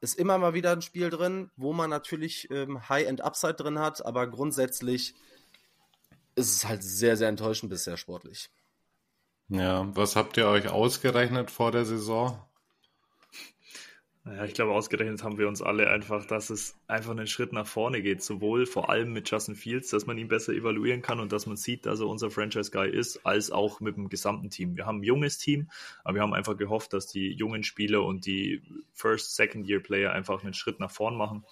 Ist 0.00 0.18
immer 0.18 0.38
mal 0.38 0.54
wieder 0.54 0.72
ein 0.72 0.82
Spiel 0.82 1.10
drin, 1.10 1.50
wo 1.56 1.74
man 1.74 1.90
natürlich 1.90 2.50
ähm, 2.50 2.88
High-End-Upside 2.88 3.54
drin 3.54 3.78
hat, 3.78 4.04
aber 4.04 4.26
grundsätzlich 4.26 5.14
ist 6.34 6.54
es 6.54 6.68
halt 6.68 6.82
sehr, 6.82 7.16
sehr 7.16 7.28
enttäuschend 7.28 7.70
bisher 7.70 7.96
sportlich. 7.96 8.50
Ja, 9.48 9.88
was 9.94 10.16
habt 10.16 10.36
ihr 10.36 10.46
euch 10.46 10.68
ausgerechnet 10.68 11.50
vor 11.50 11.72
der 11.72 11.84
Saison? 11.84 12.40
Naja, 14.24 14.44
ich 14.44 14.54
glaube, 14.54 14.72
ausgerechnet 14.72 15.24
haben 15.24 15.36
wir 15.36 15.48
uns 15.48 15.62
alle 15.62 15.90
einfach, 15.90 16.24
dass 16.26 16.48
es 16.48 16.76
einfach 16.86 17.10
einen 17.10 17.26
Schritt 17.26 17.52
nach 17.52 17.66
vorne 17.66 18.02
geht. 18.02 18.22
Sowohl 18.22 18.66
vor 18.66 18.88
allem 18.88 19.12
mit 19.12 19.28
Justin 19.28 19.56
Fields, 19.56 19.90
dass 19.90 20.06
man 20.06 20.16
ihn 20.16 20.28
besser 20.28 20.52
evaluieren 20.52 21.02
kann 21.02 21.18
und 21.18 21.32
dass 21.32 21.46
man 21.46 21.56
sieht, 21.56 21.86
dass 21.86 21.98
er 21.98 22.06
unser 22.06 22.30
Franchise-Guy 22.30 22.88
ist, 22.88 23.26
als 23.26 23.50
auch 23.50 23.80
mit 23.80 23.96
dem 23.96 24.08
gesamten 24.08 24.48
Team. 24.48 24.76
Wir 24.76 24.86
haben 24.86 25.00
ein 25.00 25.04
junges 25.04 25.38
Team, 25.38 25.68
aber 26.04 26.14
wir 26.14 26.22
haben 26.22 26.34
einfach 26.34 26.56
gehofft, 26.56 26.92
dass 26.92 27.08
die 27.08 27.32
jungen 27.32 27.64
Spieler 27.64 28.04
und 28.04 28.24
die 28.24 28.62
First-, 28.92 29.34
Second-Year-Player 29.34 30.12
einfach 30.12 30.44
einen 30.44 30.54
Schritt 30.54 30.78
nach 30.78 30.92
vorn 30.92 31.16
machen 31.16 31.44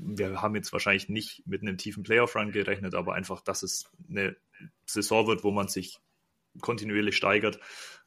wir 0.00 0.40
haben 0.42 0.54
jetzt 0.54 0.72
wahrscheinlich 0.72 1.08
nicht 1.08 1.42
mit 1.46 1.62
einem 1.62 1.78
tiefen 1.78 2.02
Playoff-Run 2.02 2.52
gerechnet, 2.52 2.94
aber 2.94 3.14
einfach, 3.14 3.40
dass 3.40 3.62
es 3.62 3.90
eine 4.08 4.36
Saison 4.86 5.26
wird, 5.26 5.44
wo 5.44 5.50
man 5.50 5.68
sich 5.68 5.98
kontinuierlich 6.60 7.16
steigert. 7.16 7.58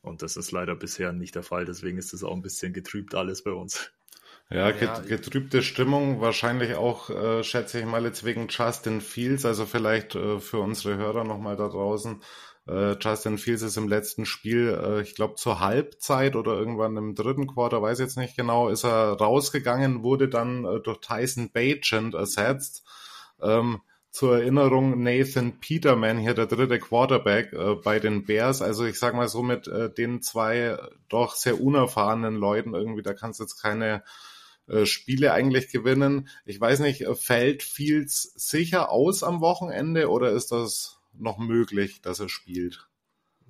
Und 0.02 0.22
das 0.22 0.38
ist 0.38 0.52
leider 0.52 0.76
bisher 0.76 1.14
nicht 1.14 1.36
der 1.36 1.44
Fall. 1.44 1.66
Deswegen 1.66 1.98
ist 1.98 2.14
es 2.14 2.24
auch 2.24 2.34
ein 2.34 2.42
bisschen 2.42 2.74
getrübt 2.74 3.16
alles 3.16 3.44
bei 3.44 3.52
uns. 3.52 3.92
Ja, 4.50 4.72
getrübte 4.72 5.64
Stimmung, 5.64 6.20
wahrscheinlich 6.20 6.76
auch, 6.76 7.10
äh, 7.10 7.42
schätze 7.42 7.80
ich 7.80 7.86
mal, 7.86 8.04
jetzt 8.04 8.26
wegen 8.26 8.48
Justin 8.50 9.00
Fields, 9.00 9.46
also 9.46 9.66
vielleicht 9.66 10.16
äh, 10.16 10.40
für 10.40 10.60
unsere 10.60 10.98
Hörer 10.98 11.24
nochmal 11.24 11.56
da 11.56 11.70
draußen. 11.70 12.22
Äh, 12.68 12.96
Justin 13.00 13.38
Fields 13.38 13.64
ist 13.64 13.78
im 13.78 13.88
letzten 13.88 14.26
Spiel, 14.26 14.70
äh, 14.70 15.02
ich 15.02 15.16
glaube 15.16 15.36
zur 15.36 15.60
Halbzeit 15.60 16.36
oder 16.36 16.54
irgendwann 16.54 16.98
im 16.98 17.16
dritten 17.16 17.48
Quarter, 17.48 17.82
weiß 17.82 18.00
jetzt 18.00 18.18
nicht 18.18 18.38
genau, 18.38 18.70
ist 18.70 18.86
er 18.86 19.14
rausgegangen, 19.14 20.04
wurde 20.04 20.30
dann 20.30 20.66
äh, 20.66 20.80
durch 20.80 21.00
Tyson 21.00 21.52
Bagent 21.52 22.14
ersetzt. 22.14 22.84
Ähm, 23.42 23.82
zur 24.12 24.40
Erinnerung 24.40 25.02
Nathan 25.02 25.60
Peterman, 25.62 26.18
hier 26.18 26.34
der 26.34 26.46
dritte 26.46 26.80
Quarterback 26.80 27.54
äh, 27.54 27.76
bei 27.76 28.00
den 28.00 28.26
Bears. 28.26 28.62
Also 28.62 28.86
ich 28.86 29.00
sag 29.00 29.16
mal 29.16 29.30
so 29.30 29.42
mit 29.42 29.68
äh, 29.68 29.92
den 29.92 30.22
zwei 30.22 30.78
doch 31.08 31.36
sehr 31.36 31.62
unerfahrenen 31.62 32.36
Leuten 32.36 32.74
irgendwie, 32.74 33.04
da 33.04 33.14
kannst 33.14 33.40
du 33.40 33.46
jetzt 33.46 33.62
keine 33.62 34.04
äh, 34.68 34.86
Spiele 34.86 35.32
eigentlich 35.32 35.72
gewinnen. 35.72 36.28
Ich 36.46 36.60
weiß 36.60 36.82
nicht, 36.82 37.06
fällt 37.20 37.64
Fields 37.64 38.34
sicher 38.36 38.92
aus 38.92 39.24
am 39.24 39.40
Wochenende 39.40 40.10
oder 40.10 40.32
ist 40.32 40.52
das 40.52 41.01
noch 41.22 41.38
möglich, 41.38 42.02
dass 42.02 42.20
er 42.20 42.30
spielt? 42.30 42.88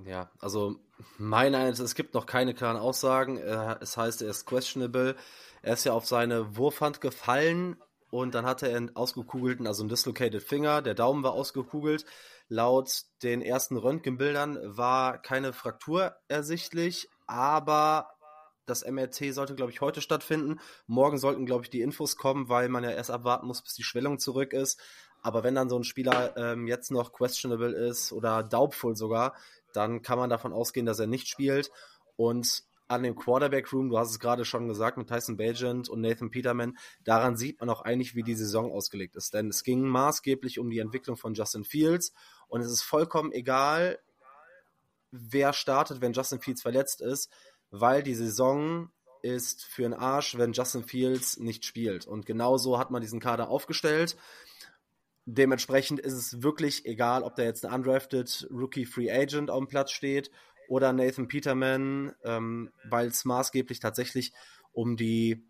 Ja, 0.06 0.32
also 0.40 0.80
mein 1.18 1.54
Eindruck, 1.56 1.86
es 1.86 1.96
gibt 1.96 2.14
noch 2.14 2.26
keine 2.26 2.54
klaren 2.54 2.78
Aussagen. 2.78 3.38
Es 3.38 3.98
heißt, 3.98 4.22
er 4.22 4.30
ist 4.30 4.46
questionable. 4.46 5.16
Er 5.62 5.74
ist 5.74 5.84
ja 5.84 5.94
auf 5.94 6.08
seine 6.08 6.58
Wurfhand 6.58 7.02
gefallen 7.02 7.78
und 8.10 8.36
dann 8.36 8.46
hatte 8.46 8.68
er 8.68 8.78
einen 8.78 8.96
ausgekugelten, 8.96 9.68
also 9.68 9.84
einen 9.84 9.90
dislocated 9.90 10.42
Finger. 10.42 10.82
Der 10.82 10.96
Daumen 10.96 11.24
war 11.24 11.34
ausgekugelt. 11.34 12.06
Laut 12.48 13.04
den 13.24 13.42
ersten 13.42 13.78
Röntgenbildern 13.78 14.60
war 14.64 15.22
keine 15.22 15.54
Fraktur 15.54 16.16
ersichtlich, 16.28 17.08
aber 17.28 18.10
das 18.66 18.86
MRT 18.86 19.34
sollte, 19.34 19.56
glaube 19.56 19.72
ich, 19.72 19.82
heute 19.82 20.02
stattfinden. 20.02 20.60
Morgen 20.88 21.18
sollten, 21.18 21.46
glaube 21.46 21.64
ich, 21.64 21.70
die 21.70 21.82
Infos 21.82 22.16
kommen, 22.18 22.50
weil 22.50 22.70
man 22.70 22.84
ja 22.84 22.92
erst 22.92 23.12
abwarten 23.12 23.48
muss, 23.48 23.62
bis 23.62 23.76
die 23.76 23.84
Schwellung 23.84 24.20
zurück 24.20 24.54
ist. 24.54 24.82
Aber 25.22 25.44
wenn 25.44 25.56
dann 25.56 25.70
so 25.70 25.78
ein 25.78 25.84
Spieler 25.84 26.36
ähm, 26.38 26.68
jetzt 26.68 26.92
noch 26.92 27.14
questionable 27.14 27.74
ist 27.74 28.12
oder 28.12 28.44
doubtful 28.44 28.96
sogar, 28.96 29.36
dann 29.74 30.02
kann 30.02 30.18
man 30.18 30.30
davon 30.30 30.54
ausgehen, 30.54 30.86
dass 30.86 31.00
er 31.00 31.08
nicht 31.08 31.28
spielt. 31.28 31.72
Und 32.16 32.64
an 32.88 33.04
dem 33.04 33.16
Quarterback 33.16 33.72
Room, 33.72 33.90
du 33.90 33.98
hast 33.98 34.12
es 34.12 34.20
gerade 34.20 34.44
schon 34.44 34.68
gesagt, 34.68 34.98
mit 34.98 35.08
Tyson 35.08 35.38
Bagent 35.38 35.88
und 35.88 36.02
Nathan 36.02 36.30
Peterman, 36.30 36.78
daran 37.06 37.38
sieht 37.38 37.60
man 37.62 37.70
auch 37.70 37.82
eigentlich, 37.84 38.16
wie 38.16 38.24
die 38.24 38.36
Saison 38.36 38.70
ausgelegt 38.72 39.16
ist. 39.16 39.34
Denn 39.34 39.48
es 39.48 39.64
ging 39.64 39.82
maßgeblich 39.84 40.60
um 40.60 40.70
die 40.70 40.80
Entwicklung 40.80 41.16
von 41.16 41.34
Justin 41.34 41.64
Fields 41.64 42.12
und 42.50 42.60
es 42.62 42.70
ist 42.70 42.82
vollkommen 42.82 43.32
egal, 43.32 43.98
wer 45.12 45.54
startet, 45.54 46.02
wenn 46.02 46.14
Justin 46.14 46.42
Fields 46.42 46.62
verletzt 46.62 47.02
ist, 47.02 47.32
weil 47.70 48.04
die 48.04 48.16
Saison 48.16 48.92
ist 49.22 49.64
für 49.64 49.86
einen 49.86 49.94
Arsch, 49.94 50.38
wenn 50.38 50.54
Justin 50.54 50.84
Fields 50.84 51.38
nicht 51.38 51.64
spielt. 51.64 52.08
Und 52.08 52.26
genau 52.26 52.58
so 52.58 52.78
hat 52.78 52.92
man 52.92 53.02
diesen 53.02 53.20
Kader 53.20 53.50
aufgestellt. 53.50 54.18
Dementsprechend 55.26 56.00
ist 56.00 56.14
es 56.14 56.42
wirklich 56.42 56.86
egal, 56.86 57.24
ob 57.24 57.36
da 57.36 57.44
jetzt 57.44 57.66
ein 57.66 57.74
undrafted 57.74 58.48
Rookie 58.52 58.86
Free 58.86 59.12
Agent 59.12 59.52
auf 59.52 59.60
dem 59.60 59.68
Platz 59.68 59.92
steht 59.92 60.32
oder 60.68 60.94
Nathan 60.94 61.28
Peterman, 61.28 62.14
ähm, 62.24 62.72
weil 62.90 63.08
es 63.08 63.26
maßgeblich 63.26 63.80
tatsächlich 63.80 64.34
um 64.72 64.98
die, 64.98 65.46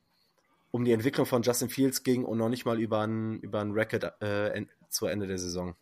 um 0.71 0.83
die 0.83 0.91
Entwicklung 0.91 1.25
von 1.25 1.43
Justin 1.43 1.69
Fields 1.69 2.03
ging 2.03 2.25
und 2.25 2.37
noch 2.37 2.49
nicht 2.49 2.65
mal 2.65 2.79
über 2.79 3.01
ein, 3.01 3.39
über 3.39 3.61
ein 3.61 3.71
Record 3.71 4.21
äh, 4.21 4.65
zu 4.89 5.05
Ende 5.05 5.27
der 5.27 5.37
Saison. 5.37 5.75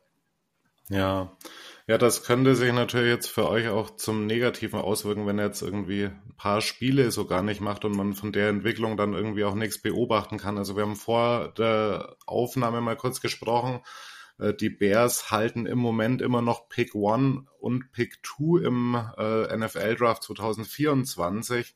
Ja, 0.89 1.37
ja, 1.89 1.97
das 1.97 2.21
könnte 2.21 2.55
sich 2.55 2.71
natürlich 2.71 3.09
jetzt 3.09 3.31
für 3.31 3.49
euch 3.49 3.67
auch 3.69 3.95
zum 3.95 4.27
Negativen 4.27 4.79
auswirken, 4.79 5.25
wenn 5.25 5.39
er 5.39 5.47
jetzt 5.47 5.63
irgendwie 5.63 6.03
ein 6.03 6.35
paar 6.37 6.61
Spiele 6.61 7.09
so 7.09 7.25
gar 7.25 7.41
nicht 7.41 7.61
macht 7.61 7.83
und 7.83 7.97
man 7.97 8.13
von 8.13 8.31
der 8.31 8.49
Entwicklung 8.49 8.95
dann 8.95 9.15
irgendwie 9.15 9.43
auch 9.43 9.55
nichts 9.55 9.81
beobachten 9.81 10.37
kann. 10.37 10.59
Also 10.59 10.75
wir 10.75 10.83
haben 10.83 10.95
vor 10.95 11.51
der 11.57 12.15
Aufnahme 12.27 12.81
mal 12.81 12.95
kurz 12.95 13.21
gesprochen. 13.21 13.79
Äh, 14.37 14.53
die 14.53 14.69
Bears 14.69 15.31
halten 15.31 15.65
im 15.65 15.79
Moment 15.79 16.21
immer 16.21 16.43
noch 16.43 16.69
Pick 16.69 16.91
1 16.93 17.47
und 17.59 17.91
Pick 17.91 18.19
2 18.23 18.67
im 18.67 18.95
äh, 19.17 19.57
NFL 19.57 19.95
Draft 19.95 20.21
2024. 20.25 21.73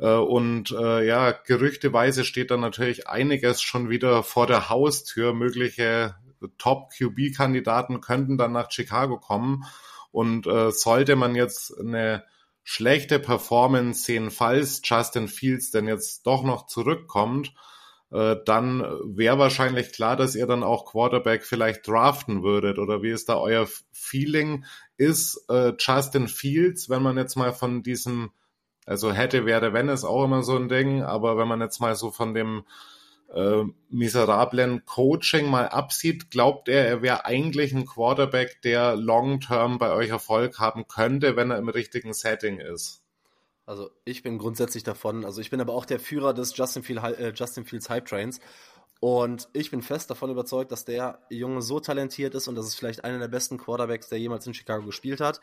Äh, 0.00 0.16
und 0.16 0.70
äh, 0.72 1.06
ja, 1.06 1.30
gerüchteweise 1.30 2.26
steht 2.26 2.50
da 2.50 2.58
natürlich 2.58 3.08
einiges 3.08 3.62
schon 3.62 3.88
wieder 3.88 4.22
vor 4.22 4.46
der 4.46 4.68
Haustür. 4.68 5.32
Mögliche 5.32 6.14
Top-QB-Kandidaten 6.58 8.00
könnten 8.00 8.38
dann 8.38 8.52
nach 8.52 8.70
Chicago 8.70 9.18
kommen. 9.18 9.64
Und 10.12 10.46
äh, 10.46 10.72
sollte 10.72 11.16
man 11.16 11.34
jetzt 11.34 11.78
eine 11.78 12.24
schlechte 12.64 13.18
Performance 13.18 14.04
sehen, 14.04 14.30
falls 14.30 14.80
Justin 14.84 15.28
Fields 15.28 15.70
denn 15.70 15.86
jetzt 15.86 16.26
doch 16.26 16.42
noch 16.42 16.66
zurückkommt, 16.66 17.52
äh, 18.10 18.36
dann 18.44 18.80
wäre 19.04 19.38
wahrscheinlich 19.38 19.92
klar, 19.92 20.16
dass 20.16 20.34
ihr 20.34 20.46
dann 20.46 20.62
auch 20.62 20.84
Quarterback 20.84 21.44
vielleicht 21.44 21.86
draften 21.86 22.42
würdet. 22.42 22.78
Oder 22.78 23.02
wie 23.02 23.10
ist 23.10 23.28
da 23.28 23.36
euer 23.36 23.68
Feeling? 23.92 24.64
Ist 24.96 25.44
äh, 25.48 25.72
Justin 25.78 26.28
Fields, 26.28 26.88
wenn 26.88 27.02
man 27.02 27.16
jetzt 27.16 27.36
mal 27.36 27.52
von 27.52 27.82
diesem, 27.82 28.30
also 28.84 29.12
hätte, 29.12 29.46
wäre, 29.46 29.72
wenn 29.72 29.88
es 29.88 30.04
auch 30.04 30.24
immer 30.24 30.42
so 30.42 30.56
ein 30.56 30.68
Ding, 30.68 31.02
aber 31.02 31.36
wenn 31.38 31.48
man 31.48 31.60
jetzt 31.60 31.80
mal 31.80 31.94
so 31.94 32.10
von 32.10 32.34
dem 32.34 32.64
äh, 33.34 33.64
miserablen 33.88 34.84
Coaching 34.84 35.48
mal 35.48 35.68
absieht, 35.68 36.30
glaubt 36.30 36.68
er, 36.68 36.86
er 36.86 37.02
wäre 37.02 37.24
eigentlich 37.24 37.72
ein 37.72 37.86
Quarterback, 37.86 38.60
der 38.62 38.96
long-term 38.96 39.78
bei 39.78 39.92
euch 39.92 40.10
Erfolg 40.10 40.58
haben 40.58 40.88
könnte, 40.88 41.36
wenn 41.36 41.50
er 41.50 41.58
im 41.58 41.68
richtigen 41.68 42.12
Setting 42.12 42.58
ist? 42.58 43.02
Also 43.66 43.90
ich 44.04 44.22
bin 44.22 44.38
grundsätzlich 44.38 44.82
davon, 44.82 45.24
also 45.24 45.40
ich 45.40 45.50
bin 45.50 45.60
aber 45.60 45.74
auch 45.74 45.84
der 45.84 46.00
Führer 46.00 46.34
des 46.34 46.56
Justin, 46.56 46.82
Field, 46.82 47.02
äh, 47.02 47.32
Justin 47.34 47.64
Fields 47.64 47.88
Hype 47.88 48.06
Trains 48.06 48.40
und 48.98 49.48
ich 49.52 49.70
bin 49.70 49.80
fest 49.80 50.10
davon 50.10 50.30
überzeugt, 50.30 50.72
dass 50.72 50.84
der 50.84 51.20
Junge 51.30 51.62
so 51.62 51.78
talentiert 51.78 52.34
ist 52.34 52.48
und 52.48 52.56
das 52.56 52.66
ist 52.66 52.74
vielleicht 52.74 53.04
einer 53.04 53.20
der 53.20 53.28
besten 53.28 53.58
Quarterbacks, 53.58 54.08
der 54.08 54.18
jemals 54.18 54.46
in 54.46 54.54
Chicago 54.54 54.84
gespielt 54.84 55.20
hat. 55.20 55.40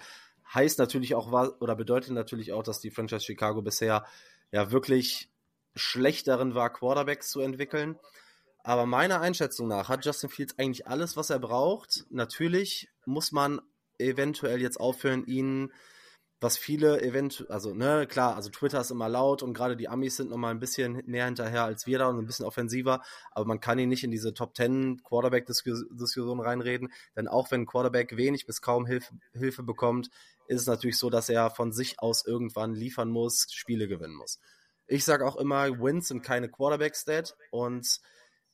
Heißt 0.53 0.77
natürlich 0.77 1.15
auch, 1.15 1.31
oder 1.59 1.75
bedeutet 1.75 2.11
natürlich 2.11 2.53
auch, 2.53 2.63
dass 2.63 2.79
die 2.81 2.91
Franchise 2.91 3.25
Chicago 3.25 3.61
bisher 3.61 4.05
ja 4.51 4.71
wirklich 4.71 5.29
schlecht 5.77 6.27
darin 6.27 6.55
war, 6.55 6.71
Quarterbacks 6.71 7.29
zu 7.29 7.39
entwickeln. 7.41 7.97
Aber 8.63 8.85
meiner 8.85 9.21
Einschätzung 9.21 9.67
nach 9.67 9.87
hat 9.87 10.05
Justin 10.05 10.29
Fields 10.29 10.59
eigentlich 10.59 10.87
alles, 10.87 11.15
was 11.15 11.29
er 11.29 11.39
braucht. 11.39 12.05
Natürlich 12.09 12.89
muss 13.05 13.31
man 13.31 13.61
eventuell 13.97 14.61
jetzt 14.61 14.79
aufhören, 14.79 15.25
ihn, 15.25 15.71
was 16.39 16.57
viele 16.57 17.01
eventuell, 17.01 17.49
also 17.49 17.73
ne, 17.73 18.05
klar, 18.07 18.35
also 18.35 18.49
Twitter 18.49 18.79
ist 18.79 18.91
immer 18.91 19.09
laut 19.09 19.41
und 19.41 19.53
gerade 19.53 19.75
die 19.75 19.87
Amis 19.87 20.17
sind 20.17 20.29
nochmal 20.29 20.51
ein 20.51 20.59
bisschen 20.59 21.01
näher 21.07 21.25
hinterher 21.25 21.63
als 21.63 21.87
wir 21.87 21.97
da 21.97 22.07
und 22.07 22.19
ein 22.19 22.27
bisschen 22.27 22.45
offensiver, 22.45 23.01
aber 23.31 23.45
man 23.45 23.59
kann 23.59 23.79
ihn 23.79 23.89
nicht 23.89 24.03
in 24.03 24.11
diese 24.11 24.33
Top 24.33 24.55
10 24.55 25.01
Quarterback-Diskussion 25.03 26.39
reinreden, 26.39 26.91
denn 27.15 27.27
auch 27.27 27.49
wenn 27.49 27.61
ein 27.61 27.65
Quarterback 27.65 28.17
wenig 28.17 28.45
bis 28.45 28.61
kaum 28.61 28.85
Hilfe, 28.85 29.15
Hilfe 29.33 29.63
bekommt, 29.63 30.09
ist 30.47 30.61
es 30.61 30.67
natürlich 30.67 30.97
so, 30.97 31.09
dass 31.09 31.29
er 31.29 31.49
von 31.49 31.71
sich 31.71 31.99
aus 31.99 32.25
irgendwann 32.25 32.75
liefern 32.75 33.09
muss, 33.09 33.47
Spiele 33.51 33.87
gewinnen 33.87 34.15
muss. 34.15 34.39
Ich 34.87 35.03
sage 35.03 35.25
auch 35.25 35.35
immer, 35.35 35.79
Wins 35.79 36.07
sind 36.07 36.23
keine 36.23 36.49
Quarterback-Stat 36.49 37.35
und 37.51 37.99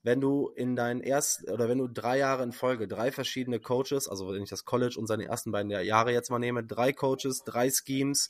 wenn 0.01 0.19
du 0.19 0.49
in 0.49 0.75
deinen 0.75 1.01
ersten 1.01 1.49
oder 1.49 1.69
wenn 1.69 1.77
du 1.77 1.87
drei 1.87 2.17
Jahre 2.17 2.43
in 2.43 2.51
Folge 2.51 2.87
drei 2.87 3.11
verschiedene 3.11 3.59
Coaches, 3.59 4.09
also 4.09 4.27
wenn 4.33 4.43
ich 4.43 4.49
das 4.49 4.65
College 4.65 4.95
und 4.99 5.07
seine 5.07 5.25
ersten 5.25 5.51
beiden 5.51 5.71
Jahre 5.71 6.11
jetzt 6.11 6.29
mal 6.29 6.39
nehme, 6.39 6.63
drei 6.63 6.91
Coaches, 6.91 7.43
drei 7.45 7.69
Schemes 7.69 8.29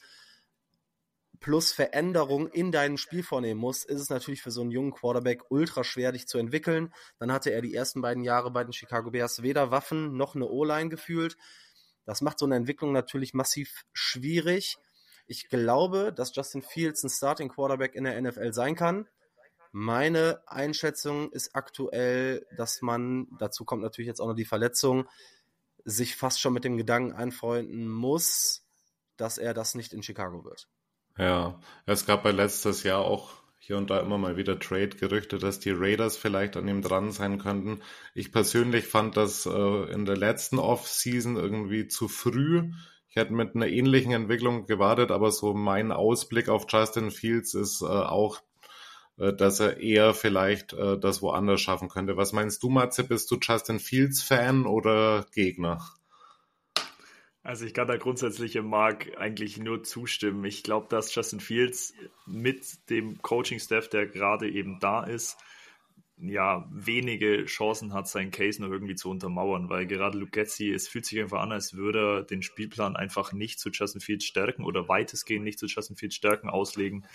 plus 1.39 1.71
Veränderung 1.71 2.47
in 2.47 2.71
deinem 2.71 2.97
Spiel 2.97 3.23
vornehmen 3.23 3.59
musst, 3.59 3.85
ist 3.85 3.99
es 3.99 4.09
natürlich 4.09 4.41
für 4.41 4.51
so 4.51 4.61
einen 4.61 4.71
jungen 4.71 4.93
Quarterback 4.93 5.41
ultra 5.49 5.83
schwer, 5.83 6.11
dich 6.11 6.27
zu 6.27 6.37
entwickeln. 6.37 6.93
Dann 7.19 7.31
hatte 7.31 7.51
er 7.51 7.61
die 7.61 7.73
ersten 7.73 8.01
beiden 8.01 8.23
Jahre 8.23 8.51
bei 8.51 8.63
den 8.63 8.71
Chicago 8.71 9.11
Bears 9.11 9.41
weder 9.41 9.71
Waffen 9.71 10.15
noch 10.15 10.35
eine 10.35 10.47
O-Line 10.47 10.89
gefühlt. 10.89 11.37
Das 12.05 12.21
macht 12.21 12.39
so 12.39 12.45
eine 12.45 12.55
Entwicklung 12.55 12.91
natürlich 12.91 13.33
massiv 13.33 13.83
schwierig. 13.93 14.77
Ich 15.25 15.49
glaube, 15.49 16.13
dass 16.13 16.35
Justin 16.35 16.61
Fields 16.61 17.03
ein 17.03 17.09
Starting 17.09 17.49
Quarterback 17.49 17.95
in 17.95 18.03
der 18.03 18.21
NFL 18.21 18.53
sein 18.53 18.75
kann. 18.75 19.07
Meine 19.71 20.41
Einschätzung 20.45 21.31
ist 21.31 21.55
aktuell, 21.55 22.45
dass 22.57 22.81
man, 22.81 23.27
dazu 23.39 23.65
kommt 23.65 23.81
natürlich 23.81 24.07
jetzt 24.07 24.19
auch 24.19 24.27
noch 24.27 24.35
die 24.35 24.45
Verletzung, 24.45 25.07
sich 25.85 26.15
fast 26.15 26.39
schon 26.39 26.53
mit 26.53 26.63
dem 26.63 26.77
Gedanken 26.77 27.13
einfreunden 27.13 27.89
muss, 27.89 28.67
dass 29.17 29.37
er 29.37 29.53
das 29.53 29.75
nicht 29.75 29.93
in 29.93 30.03
Chicago 30.03 30.45
wird. 30.45 30.67
Ja, 31.17 31.59
es 31.85 32.05
gab 32.05 32.23
bei 32.23 32.31
letztes 32.31 32.83
Jahr 32.83 33.01
auch 33.01 33.43
hier 33.65 33.77
und 33.77 33.89
da 33.89 34.01
immer 34.01 34.17
mal 34.17 34.35
wieder 34.35 34.59
Trade-Gerüchte, 34.59 35.37
dass 35.37 35.59
die 35.59 35.71
Raiders 35.71 36.17
vielleicht 36.17 36.57
an 36.57 36.67
ihm 36.67 36.81
dran 36.81 37.11
sein 37.11 37.39
könnten. 37.39 37.81
Ich 38.13 38.33
persönlich 38.33 38.87
fand 38.87 39.15
das 39.15 39.45
äh, 39.45 39.91
in 39.91 40.05
der 40.05 40.17
letzten 40.17 40.59
Off-Season 40.59 41.37
irgendwie 41.37 41.87
zu 41.87 42.09
früh. 42.09 42.71
Ich 43.13 43.21
hätte 43.21 43.33
mit 43.33 43.55
einer 43.55 43.67
ähnlichen 43.67 44.11
Entwicklung 44.11 44.65
gewartet, 44.65 45.11
aber 45.11 45.29
so 45.29 45.53
mein 45.53 45.91
Ausblick 45.91 46.49
auf 46.49 46.65
Justin 46.67 47.11
Fields 47.11 47.53
ist 47.53 47.83
äh, 47.83 47.85
auch, 47.85 48.41
äh, 49.19 49.31
dass 49.31 49.59
er 49.59 49.77
eher 49.77 50.15
vielleicht 50.15 50.73
äh, 50.73 50.97
das 50.97 51.21
woanders 51.21 51.61
schaffen 51.61 51.89
könnte. 51.89 52.17
Was 52.17 52.33
meinst 52.33 52.63
du, 52.63 52.69
Matze? 52.69 53.03
Bist 53.03 53.29
du 53.29 53.37
Justin 53.39 53.79
Fields 53.79 54.23
Fan 54.23 54.65
oder 54.65 55.27
Gegner? 55.31 55.79
Also 57.43 57.65
ich 57.67 57.75
kann 57.75 57.87
da 57.87 57.97
grundsätzlich 57.97 58.55
im 58.55 58.65
Mark 58.65 59.11
eigentlich 59.15 59.59
nur 59.59 59.83
zustimmen. 59.83 60.43
Ich 60.45 60.63
glaube, 60.63 60.87
dass 60.89 61.13
Justin 61.13 61.39
Fields 61.39 61.93
mit 62.25 62.89
dem 62.89 63.21
Coaching-Staff, 63.21 63.89
der 63.89 64.07
gerade 64.07 64.49
eben 64.49 64.79
da 64.79 65.03
ist, 65.03 65.37
ja, 66.25 66.69
wenige 66.71 67.45
Chancen 67.45 67.93
hat, 67.93 68.07
seinen 68.07 68.31
Case 68.31 68.61
noch 68.61 68.69
irgendwie 68.69 68.95
zu 68.95 69.09
untermauern, 69.09 69.69
weil 69.69 69.85
gerade 69.85 70.17
Lugetzi, 70.17 70.71
es 70.71 70.87
fühlt 70.87 71.05
sich 71.05 71.19
einfach 71.19 71.41
an, 71.41 71.51
als 71.51 71.73
würde 71.75 71.99
er 71.99 72.23
den 72.23 72.41
Spielplan 72.41 72.95
einfach 72.95 73.33
nicht 73.33 73.59
zu 73.59 73.69
Justin 73.69 74.01
Fields 74.01 74.25
stärken 74.25 74.63
oder 74.63 74.87
weitestgehend 74.87 75.43
nicht 75.43 75.59
zu 75.59 75.65
Justin 75.65 75.97
Fields 75.97 76.15
stärken 76.15 76.49
auslegen. 76.49 77.05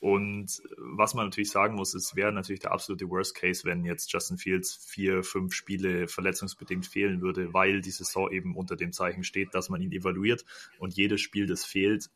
Und 0.00 0.62
was 0.76 1.14
man 1.14 1.26
natürlich 1.26 1.50
sagen 1.50 1.74
muss, 1.74 1.94
es 1.94 2.14
wäre 2.14 2.30
natürlich 2.32 2.60
der 2.60 2.70
absolute 2.70 3.08
Worst 3.10 3.34
Case, 3.34 3.64
wenn 3.64 3.84
jetzt 3.84 4.12
Justin 4.12 4.38
Fields 4.38 4.76
vier, 4.86 5.24
fünf 5.24 5.54
Spiele 5.54 6.06
verletzungsbedingt 6.06 6.86
fehlen 6.86 7.20
würde, 7.20 7.52
weil 7.52 7.80
die 7.80 7.90
Saison 7.90 8.30
eben 8.30 8.54
unter 8.54 8.76
dem 8.76 8.92
Zeichen 8.92 9.24
steht, 9.24 9.54
dass 9.54 9.70
man 9.70 9.80
ihn 9.80 9.90
evaluiert 9.90 10.44
und 10.78 10.94
jedes 10.94 11.20
Spiel, 11.20 11.46
das 11.46 11.64
fehlt, 11.64 12.10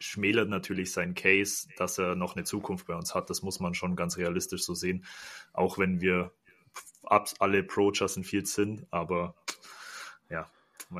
schmälert 0.00 0.48
natürlich 0.48 0.92
sein 0.92 1.14
Case, 1.14 1.68
dass 1.76 1.98
er 1.98 2.16
noch 2.16 2.34
eine 2.34 2.44
Zukunft 2.44 2.86
bei 2.86 2.96
uns 2.96 3.14
hat. 3.14 3.30
Das 3.30 3.42
muss 3.42 3.60
man 3.60 3.74
schon 3.74 3.94
ganz 3.94 4.16
realistisch 4.16 4.64
so 4.64 4.74
sehen, 4.74 5.04
auch 5.52 5.78
wenn 5.78 6.00
wir 6.00 6.32
alle 7.38 7.62
pro 7.62 7.92
Justin 7.92 8.24
Fields 8.24 8.54
sind, 8.54 8.86
aber 8.90 9.34
ja. 10.28 10.50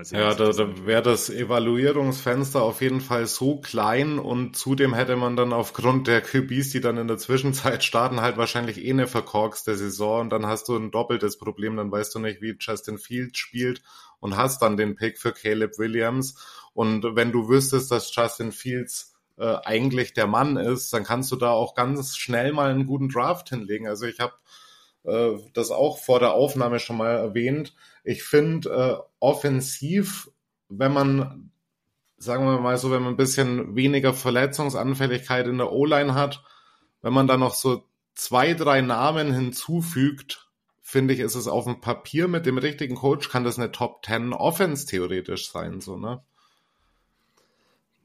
Sehen, 0.02 0.20
ja, 0.20 0.34
da, 0.34 0.52
da 0.52 0.86
wäre 0.86 1.02
das 1.02 1.30
Evaluierungsfenster 1.30 2.62
auf 2.62 2.80
jeden 2.80 3.00
Fall 3.00 3.26
so 3.26 3.60
klein 3.60 4.20
und 4.20 4.54
zudem 4.56 4.94
hätte 4.94 5.16
man 5.16 5.34
dann 5.34 5.52
aufgrund 5.52 6.06
der 6.06 6.20
QBs, 6.20 6.70
die 6.70 6.80
dann 6.80 6.96
in 6.96 7.08
der 7.08 7.18
Zwischenzeit 7.18 7.82
starten, 7.82 8.20
halt 8.20 8.36
wahrscheinlich 8.36 8.84
eh 8.84 8.90
eine 8.90 9.08
verkorkste 9.08 9.76
Saison 9.76 10.20
und 10.20 10.30
dann 10.30 10.46
hast 10.46 10.68
du 10.68 10.76
ein 10.76 10.92
doppeltes 10.92 11.38
Problem, 11.38 11.76
dann 11.76 11.90
weißt 11.90 12.14
du 12.14 12.20
nicht, 12.20 12.40
wie 12.40 12.56
Justin 12.60 12.98
Fields 12.98 13.36
spielt 13.36 13.82
und 14.20 14.36
hast 14.36 14.62
dann 14.62 14.76
den 14.76 14.94
Pick 14.94 15.18
für 15.18 15.32
Caleb 15.32 15.78
Williams 15.78 16.36
und 16.72 17.04
wenn 17.16 17.32
du 17.32 17.48
wüsstest, 17.48 17.90
dass 17.90 18.14
Justin 18.14 18.52
Fields 18.52 19.14
äh, 19.38 19.56
eigentlich 19.64 20.12
der 20.12 20.26
Mann 20.26 20.56
ist, 20.56 20.92
dann 20.92 21.04
kannst 21.04 21.32
du 21.32 21.36
da 21.36 21.50
auch 21.50 21.74
ganz 21.74 22.16
schnell 22.16 22.52
mal 22.52 22.70
einen 22.70 22.86
guten 22.86 23.08
Draft 23.08 23.48
hinlegen. 23.48 23.88
Also 23.88 24.06
ich 24.06 24.20
habe 24.20 24.34
äh, 25.04 25.38
das 25.54 25.70
auch 25.70 25.98
vor 25.98 26.20
der 26.20 26.34
Aufnahme 26.34 26.78
schon 26.78 26.96
mal 26.96 27.16
erwähnt. 27.16 27.74
Ich 28.04 28.22
finde 28.22 28.70
äh, 28.70 29.02
offensiv, 29.18 30.30
wenn 30.68 30.92
man, 30.92 31.50
sagen 32.18 32.44
wir 32.44 32.60
mal 32.60 32.78
so, 32.78 32.90
wenn 32.90 33.02
man 33.02 33.14
ein 33.14 33.18
bisschen 33.18 33.74
weniger 33.74 34.14
Verletzungsanfälligkeit 34.14 35.46
in 35.46 35.58
der 35.58 35.72
O-Line 35.72 36.14
hat, 36.14 36.44
wenn 37.02 37.12
man 37.12 37.26
da 37.26 37.36
noch 37.36 37.54
so 37.54 37.84
zwei, 38.14 38.54
drei 38.54 38.82
Namen 38.82 39.32
hinzufügt, 39.32 40.49
finde 40.90 41.14
ich, 41.14 41.20
ist 41.20 41.36
es 41.36 41.46
auf 41.46 41.64
dem 41.64 41.80
Papier 41.80 42.26
mit 42.26 42.46
dem 42.46 42.58
richtigen 42.58 42.96
Coach, 42.96 43.28
kann 43.28 43.44
das 43.44 43.58
eine 43.58 43.70
Top 43.70 44.04
10 44.04 44.32
Offense 44.32 44.86
theoretisch 44.86 45.50
sein, 45.50 45.80
so, 45.80 45.96
ne? 45.96 46.22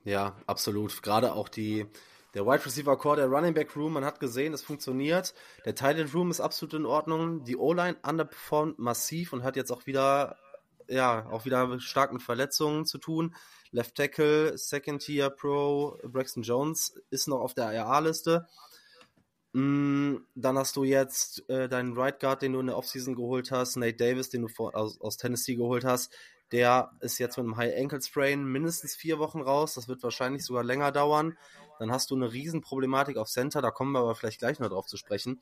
Ja, 0.03 0.35
absolut. 0.45 1.01
Gerade 1.01 1.33
auch 1.33 1.49
die, 1.49 1.87
der 2.35 2.45
Wide 2.45 2.63
Receiver 2.63 2.95
Core, 2.95 3.15
der 3.15 3.27
Running 3.27 3.55
Back 3.55 3.75
Room, 3.75 3.93
man 3.93 4.05
hat 4.05 4.19
gesehen, 4.19 4.53
es 4.53 4.61
funktioniert. 4.61 5.33
Der 5.65 5.73
Tight 5.73 5.97
End 5.97 6.13
Room 6.13 6.29
ist 6.29 6.41
absolut 6.41 6.75
in 6.75 6.85
Ordnung. 6.85 7.43
Die 7.43 7.57
O-Line 7.57 7.97
underperformt 8.07 8.77
massiv 8.77 9.33
und 9.33 9.43
hat 9.43 9.55
jetzt 9.55 9.71
auch 9.71 9.87
wieder, 9.87 10.37
ja, 10.87 11.25
auch 11.31 11.45
wieder 11.45 11.79
stark 11.79 12.13
mit 12.13 12.21
Verletzungen 12.21 12.85
zu 12.85 12.99
tun. 12.99 13.35
Left 13.71 13.95
Tackle, 13.95 14.59
Second 14.59 15.01
Tier 15.01 15.31
Pro, 15.31 15.97
Braxton 16.03 16.43
Jones 16.43 17.01
ist 17.09 17.27
noch 17.27 17.39
auf 17.39 17.55
der 17.55 17.73
IR-Liste. 17.73 18.47
Mm, 19.55 20.17
dann 20.35 20.57
hast 20.57 20.75
du 20.75 20.83
jetzt 20.83 21.49
äh, 21.49 21.69
deinen 21.69 21.97
Right 21.97 22.19
Guard, 22.19 22.41
den 22.41 22.51
du 22.51 22.59
in 22.59 22.67
der 22.67 22.75
Offseason 22.75 23.15
geholt 23.15 23.51
hast, 23.51 23.77
Nate 23.77 23.95
Davis, 23.95 24.29
den 24.29 24.41
du 24.41 24.47
vor, 24.49 24.75
aus, 24.75 24.99
aus 24.99 25.15
Tennessee 25.15 25.55
geholt 25.55 25.85
hast. 25.85 26.13
Der 26.51 26.91
ist 26.99 27.19
jetzt 27.19 27.37
mit 27.37 27.45
einem 27.45 27.55
High 27.55 27.73
Ankle 27.79 28.01
Sprain 28.01 28.43
mindestens 28.43 28.97
vier 28.97 29.17
Wochen 29.17 29.39
raus. 29.39 29.73
Das 29.75 29.87
wird 29.87 30.03
wahrscheinlich 30.03 30.43
sogar 30.43 30.65
länger 30.65 30.91
dauern. 30.91 31.37
Dann 31.79 31.89
hast 31.89 32.11
du 32.11 32.15
eine 32.15 32.33
Riesenproblematik 32.33 33.15
auf 33.15 33.29
Center. 33.29 33.61
Da 33.61 33.71
kommen 33.71 33.93
wir 33.93 33.99
aber 33.99 34.15
vielleicht 34.15 34.39
gleich 34.39 34.59
noch 34.59 34.67
drauf 34.67 34.87
zu 34.87 34.97
sprechen. 34.97 35.41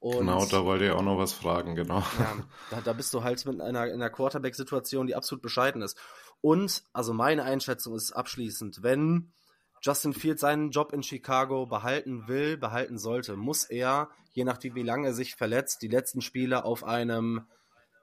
Und, 0.00 0.20
genau, 0.20 0.46
da 0.46 0.64
wollte 0.64 0.86
ich 0.86 0.90
auch 0.90 1.02
noch 1.02 1.18
was 1.18 1.34
fragen, 1.34 1.74
genau. 1.74 2.02
Ja, 2.18 2.36
da, 2.70 2.80
da 2.80 2.92
bist 2.94 3.12
du 3.12 3.22
halt 3.22 3.44
mit 3.44 3.60
einer, 3.60 3.86
in 3.86 3.94
einer 3.94 4.10
Quarterback-Situation, 4.10 5.06
die 5.06 5.14
absolut 5.14 5.42
bescheiden 5.42 5.82
ist. 5.82 5.98
Und, 6.40 6.84
also 6.94 7.12
meine 7.12 7.44
Einschätzung 7.44 7.94
ist 7.96 8.12
abschließend, 8.12 8.82
wenn 8.82 9.34
Justin 9.82 10.12
Fields 10.12 10.40
seinen 10.40 10.70
Job 10.70 10.92
in 10.92 11.02
Chicago 11.02 11.66
behalten 11.66 12.28
will, 12.28 12.56
behalten 12.56 12.98
sollte, 12.98 13.36
muss 13.36 13.64
er, 13.64 14.10
je 14.32 14.44
nachdem 14.44 14.74
wie 14.74 14.82
lange 14.82 15.08
er 15.08 15.14
sich 15.14 15.34
verletzt, 15.34 15.82
die 15.82 15.88
letzten 15.88 16.20
Spiele 16.20 16.64
auf 16.64 16.84
einem 16.84 17.46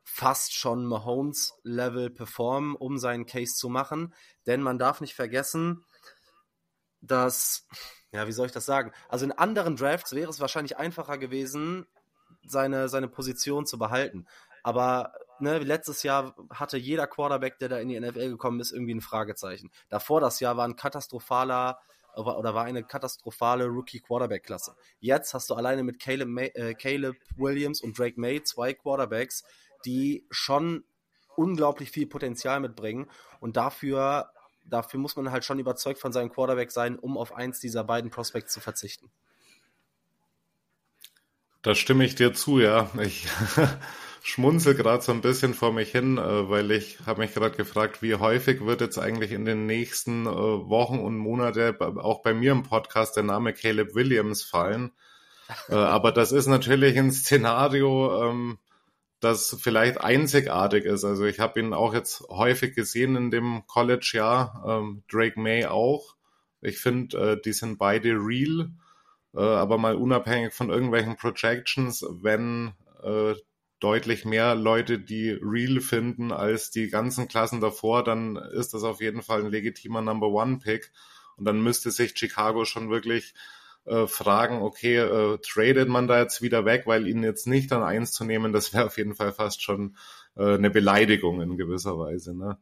fast 0.04 0.54
schon 0.54 0.86
Mahomes-Level 0.86 2.10
performen, 2.10 2.76
um 2.76 2.98
seinen 2.98 3.26
Case 3.26 3.56
zu 3.56 3.70
machen. 3.70 4.14
Denn 4.46 4.62
man 4.62 4.78
darf 4.78 5.02
nicht 5.02 5.14
vergessen, 5.14 5.86
dass 7.02 7.68
ja, 8.12 8.28
wie 8.28 8.32
soll 8.32 8.48
ich 8.48 8.52
das 8.52 8.66
sagen? 8.66 8.92
Also 9.08 9.26
in 9.26 9.32
anderen 9.32 9.76
Drafts 9.76 10.14
wäre 10.14 10.30
es 10.30 10.40
wahrscheinlich 10.40 10.78
einfacher 10.78 11.18
gewesen, 11.18 11.86
seine, 12.46 12.90
seine 12.90 13.08
Position 13.08 13.66
zu 13.66 13.78
behalten. 13.78 14.26
Aber 14.64 15.14
ne, 15.42 15.60
letztes 15.60 16.04
Jahr 16.04 16.36
hatte 16.50 16.78
jeder 16.78 17.08
Quarterback, 17.08 17.60
der 17.60 17.70
da 17.70 17.78
in 17.80 17.90
die 17.90 18.00
NFL 18.00 18.30
gekommen 18.30 18.60
ist, 18.60 18.72
irgendwie 18.72 18.94
ein 18.94 19.02
Fragezeichen. 19.02 19.72
Davor 19.90 20.22
das 20.22 20.40
Jahr 20.40 20.58
war 20.58 20.68
ein 20.68 20.76
katastrophaler 20.76 21.80
oder 22.16 22.54
war 22.54 22.66
eine 22.66 22.84
katastrophale 22.84 23.66
Rookie-Quarterback-Klasse. 23.66 24.76
Jetzt 25.00 25.34
hast 25.34 25.50
du 25.50 25.54
alleine 25.54 25.84
mit 25.84 26.00
Caleb, 26.00 26.28
May, 26.28 26.48
äh, 26.48 26.74
Caleb 26.74 27.16
Williams 27.38 27.82
und 27.82 27.98
Drake 27.98 28.20
May 28.20 28.44
zwei 28.44 28.74
Quarterbacks, 28.74 29.44
die 29.86 30.26
schon 30.30 30.84
unglaublich 31.36 31.92
viel 31.92 32.08
Potenzial 32.08 32.60
mitbringen 32.60 33.10
und 33.40 33.56
dafür 33.56 34.32
dafür 34.70 35.00
muss 35.00 35.16
man 35.16 35.32
halt 35.32 35.46
schon 35.46 35.60
überzeugt 35.60 36.00
von 36.00 36.14
seinem 36.14 36.32
Quarterback 36.32 36.72
sein, 36.72 36.98
um 36.98 37.18
auf 37.18 37.34
eins 37.34 37.60
dieser 37.60 37.84
beiden 37.84 38.12
Prospects 38.12 38.54
zu 38.54 38.60
verzichten. 38.60 39.10
Da 41.62 41.76
stimme 41.76 42.06
ich 42.06 42.16
dir 42.16 42.34
zu, 42.34 42.60
ja. 42.60 42.90
Ich 43.02 43.28
schmunzel 44.24 44.76
gerade 44.76 45.04
so 45.04 45.12
ein 45.12 45.22
bisschen 45.22 45.54
vor 45.54 45.74
mich 45.74 45.92
hin, 45.92 46.18
äh, 46.18 46.50
weil 46.50 46.72
ich 46.72 47.00
habe 47.06 47.22
mich 47.22 47.34
gerade 47.34 47.56
gefragt, 47.56 48.02
wie 48.02 48.16
häufig 48.16 48.66
wird 48.66 48.82
jetzt 48.82 48.98
eigentlich 48.98 49.32
in 49.32 49.46
den 49.46 49.66
nächsten 49.66 50.26
äh, 50.26 50.30
Wochen 50.30 51.00
und 51.00 51.18
Monate 51.18 51.76
auch 51.80 52.22
bei 52.22 52.34
mir 52.34 52.52
im 52.52 52.64
Podcast 52.64 53.16
der 53.16 53.24
Name 53.24 53.54
Caleb 53.54 53.96
Williams 53.96 54.44
fallen. 54.44 54.92
Äh, 55.70 55.76
aber 55.76 56.12
das 56.12 56.32
ist 56.32 56.48
natürlich 56.48 56.98
ein 56.98 57.12
Szenario, 57.12 58.30
ähm, 58.30 58.58
das 59.20 59.58
vielleicht 59.60 60.00
einzigartig 60.00 60.86
ist. 60.86 61.04
Also 61.04 61.26
ich 61.26 61.40
habe 61.40 61.60
ihn 61.60 61.74
auch 61.74 61.94
jetzt 61.94 62.22
häufig 62.30 62.76
gesehen 62.76 63.16
in 63.16 63.32
dem 63.32 63.64
College-Jahr, 63.68 64.64
ähm, 64.66 65.04
Drake 65.12 65.40
May 65.40 65.66
auch. 65.66 66.16
Ich 66.62 66.80
finde, 66.80 67.18
äh, 67.18 67.42
die 67.42 67.54
sind 67.54 67.78
beide 67.78 68.12
real, 68.12 68.72
äh, 69.34 69.42
aber 69.42 69.78
mal 69.78 69.96
unabhängig 69.96 70.54
von 70.54 70.70
irgendwelchen 70.70 71.18
Projections, 71.18 72.06
wenn 72.22 72.74
äh, 73.04 73.34
deutlich 73.80 74.26
mehr 74.26 74.56
Leute 74.56 75.00
die 75.00 75.32
real 75.32 75.80
finden 75.80 76.32
als 76.32 76.70
die 76.72 76.90
ganzen 76.90 77.28
Klassen 77.28 77.62
davor, 77.62 78.04
dann 78.04 78.36
ist 78.36 78.74
das 78.74 78.84
auf 78.84 79.02
jeden 79.02 79.22
Fall 79.22 79.42
ein 79.42 79.52
legitimer 79.52 80.02
Number 80.02 80.28
One 80.28 80.60
Pick. 80.60 80.92
Und 81.38 81.46
dann 81.46 81.62
müsste 81.62 81.92
sich 81.92 82.18
Chicago 82.18 82.66
schon 82.66 82.90
wirklich 82.90 83.34
äh, 83.86 84.08
fragen, 84.08 84.62
okay, 84.62 84.98
äh, 84.98 85.38
tradet 85.40 85.88
man 85.88 86.08
da 86.08 86.20
jetzt 86.20 86.42
wieder 86.42 86.66
weg, 86.66 86.84
weil 86.86 87.08
ihn 87.08 87.24
jetzt 87.24 87.48
nicht 87.48 87.72
dann 87.72 87.82
eins 87.82 88.12
zu 88.12 88.26
nehmen, 88.26 88.52
das 88.52 88.74
wäre 88.74 88.86
auf 88.86 88.98
jeden 88.98 89.16
Fall 89.16 89.32
fast 89.32 89.62
schon 89.62 89.96
äh, 90.36 90.56
eine 90.56 90.70
Beleidigung 90.70 91.42
in 91.42 91.58
gewisser 91.58 91.98
Weise. 91.98 92.36
Ne? 92.36 92.58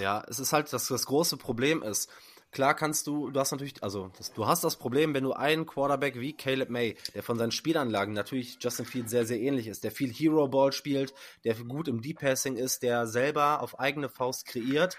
Ja, 0.00 0.22
es 0.28 0.38
ist 0.38 0.52
halt, 0.52 0.72
dass 0.72 0.86
das 0.86 1.06
große 1.06 1.36
Problem 1.36 1.82
ist. 1.82 2.08
Klar 2.52 2.74
kannst 2.74 3.06
du, 3.06 3.30
du 3.30 3.38
hast 3.38 3.52
natürlich, 3.52 3.82
also 3.82 4.10
das, 4.18 4.32
du 4.32 4.46
hast 4.46 4.64
das 4.64 4.76
Problem, 4.76 5.14
wenn 5.14 5.24
du 5.24 5.32
einen 5.32 5.66
Quarterback 5.66 6.18
wie 6.18 6.32
Caleb 6.32 6.70
May, 6.70 6.96
der 7.14 7.22
von 7.22 7.38
seinen 7.38 7.52
Spielanlagen 7.52 8.12
natürlich 8.12 8.58
Justin 8.60 8.86
Fields 8.86 9.10
sehr, 9.10 9.24
sehr 9.24 9.40
ähnlich 9.40 9.68
ist, 9.68 9.84
der 9.84 9.92
viel 9.92 10.12
Hero 10.12 10.48
Ball 10.48 10.72
spielt, 10.72 11.14
der 11.44 11.54
gut 11.54 11.86
im 11.88 12.02
Deep 12.02 12.18
Passing 12.18 12.56
ist, 12.56 12.82
der 12.82 13.06
selber 13.06 13.62
auf 13.62 13.78
eigene 13.78 14.08
Faust 14.08 14.46
kreiert, 14.46 14.96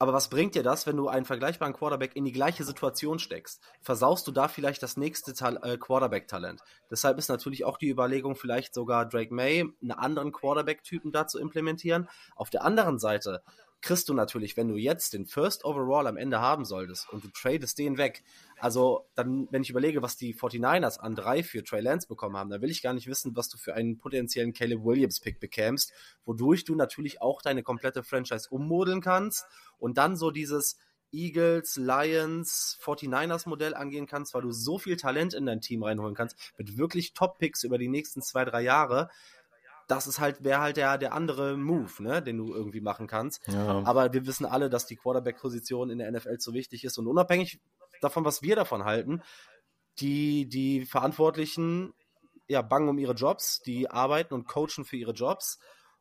aber 0.00 0.12
was 0.12 0.30
bringt 0.30 0.54
dir 0.54 0.62
das, 0.62 0.86
wenn 0.86 0.96
du 0.96 1.08
einen 1.08 1.24
vergleichbaren 1.24 1.74
Quarterback 1.74 2.14
in 2.14 2.24
die 2.24 2.32
gleiche 2.32 2.62
Situation 2.62 3.18
steckst? 3.18 3.60
Versaust 3.80 4.28
du 4.28 4.32
da 4.32 4.46
vielleicht 4.46 4.80
das 4.80 4.96
nächste 4.96 5.32
äh, 5.32 5.76
Quarterback-Talent? 5.76 6.60
Deshalb 6.88 7.18
ist 7.18 7.28
natürlich 7.28 7.64
auch 7.64 7.78
die 7.78 7.88
Überlegung, 7.88 8.36
vielleicht 8.36 8.74
sogar 8.74 9.08
Drake 9.08 9.34
May, 9.34 9.60
einen 9.82 9.90
anderen 9.90 10.30
Quarterback-Typen 10.30 11.10
da 11.10 11.26
zu 11.26 11.40
implementieren. 11.40 12.08
Auf 12.36 12.48
der 12.48 12.64
anderen 12.64 13.00
Seite 13.00 13.42
kriegst 13.80 14.08
du 14.08 14.14
natürlich, 14.14 14.56
wenn 14.56 14.68
du 14.68 14.76
jetzt 14.76 15.12
den 15.12 15.26
First 15.26 15.64
Overall 15.64 16.06
am 16.06 16.16
Ende 16.16 16.40
haben 16.40 16.64
solltest 16.64 17.08
und 17.12 17.24
du 17.24 17.28
tradest 17.28 17.78
den 17.78 17.96
weg, 17.96 18.24
also 18.58 19.06
dann, 19.14 19.46
wenn 19.50 19.62
ich 19.62 19.70
überlege, 19.70 20.02
was 20.02 20.16
die 20.16 20.34
49ers 20.34 20.98
an 20.98 21.14
drei 21.14 21.42
für 21.42 21.62
Trey 21.62 21.80
Lance 21.80 22.08
bekommen 22.08 22.36
haben, 22.36 22.50
dann 22.50 22.60
will 22.60 22.70
ich 22.70 22.82
gar 22.82 22.92
nicht 22.92 23.06
wissen, 23.06 23.36
was 23.36 23.48
du 23.48 23.56
für 23.56 23.74
einen 23.74 23.98
potenziellen 23.98 24.52
Caleb 24.52 24.84
Williams 24.84 25.20
Pick 25.20 25.38
bekämst, 25.38 25.92
wodurch 26.24 26.64
du 26.64 26.74
natürlich 26.74 27.22
auch 27.22 27.40
deine 27.40 27.62
komplette 27.62 28.02
Franchise 28.02 28.48
ummodeln 28.50 29.00
kannst 29.00 29.46
und 29.78 29.96
dann 29.96 30.16
so 30.16 30.30
dieses 30.30 30.76
Eagles, 31.10 31.76
Lions, 31.76 32.78
49ers 32.82 33.48
Modell 33.48 33.74
angehen 33.74 34.06
kannst, 34.06 34.34
weil 34.34 34.42
du 34.42 34.52
so 34.52 34.78
viel 34.78 34.96
Talent 34.96 35.32
in 35.32 35.46
dein 35.46 35.60
Team 35.60 35.82
reinholen 35.82 36.14
kannst, 36.14 36.36
mit 36.58 36.76
wirklich 36.76 37.14
Top-Picks 37.14 37.64
über 37.64 37.78
die 37.78 37.88
nächsten 37.88 38.20
zwei, 38.20 38.44
drei 38.44 38.62
Jahre. 38.62 39.08
Das 39.88 40.06
ist 40.06 40.20
halt, 40.20 40.44
wäre 40.44 40.60
halt 40.60 40.76
der, 40.76 40.98
der 40.98 41.14
andere 41.14 41.56
Move, 41.56 42.02
ne, 42.02 42.22
den 42.22 42.36
du 42.36 42.54
irgendwie 42.54 42.80
machen 42.80 43.06
kannst. 43.06 43.46
Ja. 43.48 43.82
Aber 43.84 44.12
wir 44.12 44.26
wissen 44.26 44.46
alle, 44.46 44.70
dass 44.70 44.86
die 44.86 44.96
Quarterback-Position 44.96 45.90
in 45.90 45.98
der 45.98 46.10
NFL 46.12 46.38
so 46.38 46.52
wichtig 46.52 46.84
ist 46.84 46.98
und 46.98 47.06
unabhängig 47.06 47.60
davon, 48.00 48.24
was 48.24 48.42
wir 48.42 48.54
davon 48.54 48.84
halten, 48.84 49.22
die, 49.98 50.48
die 50.48 50.84
Verantwortlichen 50.84 51.94
ja, 52.48 52.62
bangen 52.62 52.88
um 52.88 52.98
ihre 52.98 53.14
Jobs, 53.14 53.60
die 53.60 53.90
arbeiten 53.90 54.34
und 54.34 54.46
coachen 54.46 54.84
für 54.84 54.96
ihre 54.96 55.12
Jobs. 55.12 55.58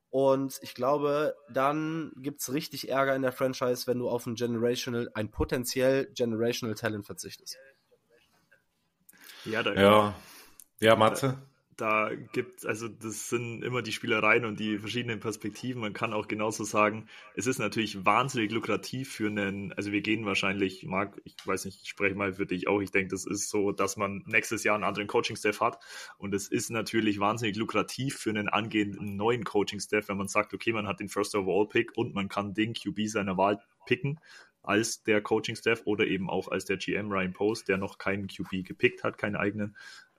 Und 0.10 0.60
ich 0.62 0.74
glaube, 0.74 1.36
dann 1.50 2.12
gibt 2.18 2.42
es 2.42 2.54
richtig 2.54 2.90
Ärger 2.90 3.16
in 3.16 3.22
der 3.22 3.34
Franchise, 3.34 3.88
wenn 3.88 4.00
du 4.00 4.10
auf 4.10 4.26
ein 4.26 4.36
Generational, 4.36 5.10
ein 5.14 5.32
potenziell 5.32 6.12
Generational 6.14 6.76
Talent 6.76 7.06
verzichtest. 7.06 7.58
Ja, 9.46 9.64
da, 9.64 9.74
ja. 9.74 10.16
ja 10.80 10.96
Matze 10.96 11.38
da 11.78 12.09
gibt, 12.34 12.65
also 12.65 12.88
das 12.88 13.30
sind 13.30 13.63
immer 13.63 13.82
die 13.82 13.91
Spielereien 13.91 14.45
und 14.45 14.59
die 14.59 14.80
verschiedenen 14.80 15.19
Perspektiven. 15.19 15.80
Man 15.80 15.93
kann 15.93 16.11
auch 16.11 16.28
genauso 16.28 16.63
sagen, 16.63 17.07
es 17.36 17.45
ist 17.45 17.59
natürlich 17.59 18.03
wahnsinnig 18.03 18.51
lukrativ 18.51 19.11
für 19.11 19.28
einen, 19.28 19.71
also 19.73 19.91
wir 19.91 20.01
gehen 20.01 20.25
wahrscheinlich, 20.25 20.84
Marc, 20.86 21.21
ich 21.23 21.36
weiß 21.45 21.65
nicht, 21.65 21.84
ich 21.84 21.89
spreche 21.89 22.15
mal 22.15 22.34
für 22.34 22.47
dich 22.47 22.67
auch, 22.67 22.82
ich 22.82 22.91
denke, 22.91 23.09
das 23.09 23.25
ist 23.25 23.49
so, 23.49 23.71
dass 23.71 23.95
man 23.95 24.23
nächstes 24.25 24.63
Jahr 24.63 24.75
einen 24.75 24.84
anderen 24.84 25.07
Coaching-Staff 25.07 25.61
hat 25.61 25.80
und 26.17 26.34
es 26.34 26.47
ist 26.47 26.71
natürlich 26.71 27.19
wahnsinnig 27.19 27.55
lukrativ 27.55 28.17
für 28.17 28.32
einen 28.32 28.49
angehenden 28.49 29.15
neuen 29.15 29.43
Coaching-Staff, 29.43 30.09
wenn 30.09 30.17
man 30.17 30.28
sagt, 30.28 30.53
okay, 30.55 30.73
man 30.73 30.88
hat 30.88 30.99
den 30.99 31.09
First 31.09 31.36
Overall 31.36 31.67
Pick 31.67 31.95
und 31.95 32.15
man 32.15 32.28
kann 32.28 32.55
den 32.55 32.73
QB 32.73 33.07
seiner 33.07 33.38
Wahl 33.38 33.61
picken 33.86 34.19
als 34.67 35.01
der 35.03 35.21
Coaching-Staff 35.21 35.84
oder 35.86 36.05
eben 36.05 36.30
auch 36.30 36.49
als 36.49 36.65
der 36.65 36.78
GM 36.78 37.09
Ryan 37.09 37.32
Post, 37.32 37.69
der 37.69 37.78
noch 37.78 37.97
keinen 37.97 38.28
QB 38.28 38.65
gepickt 38.65 39.03
hat, 39.03 39.17
keinen 39.17 39.38
eigenen. 39.38 39.78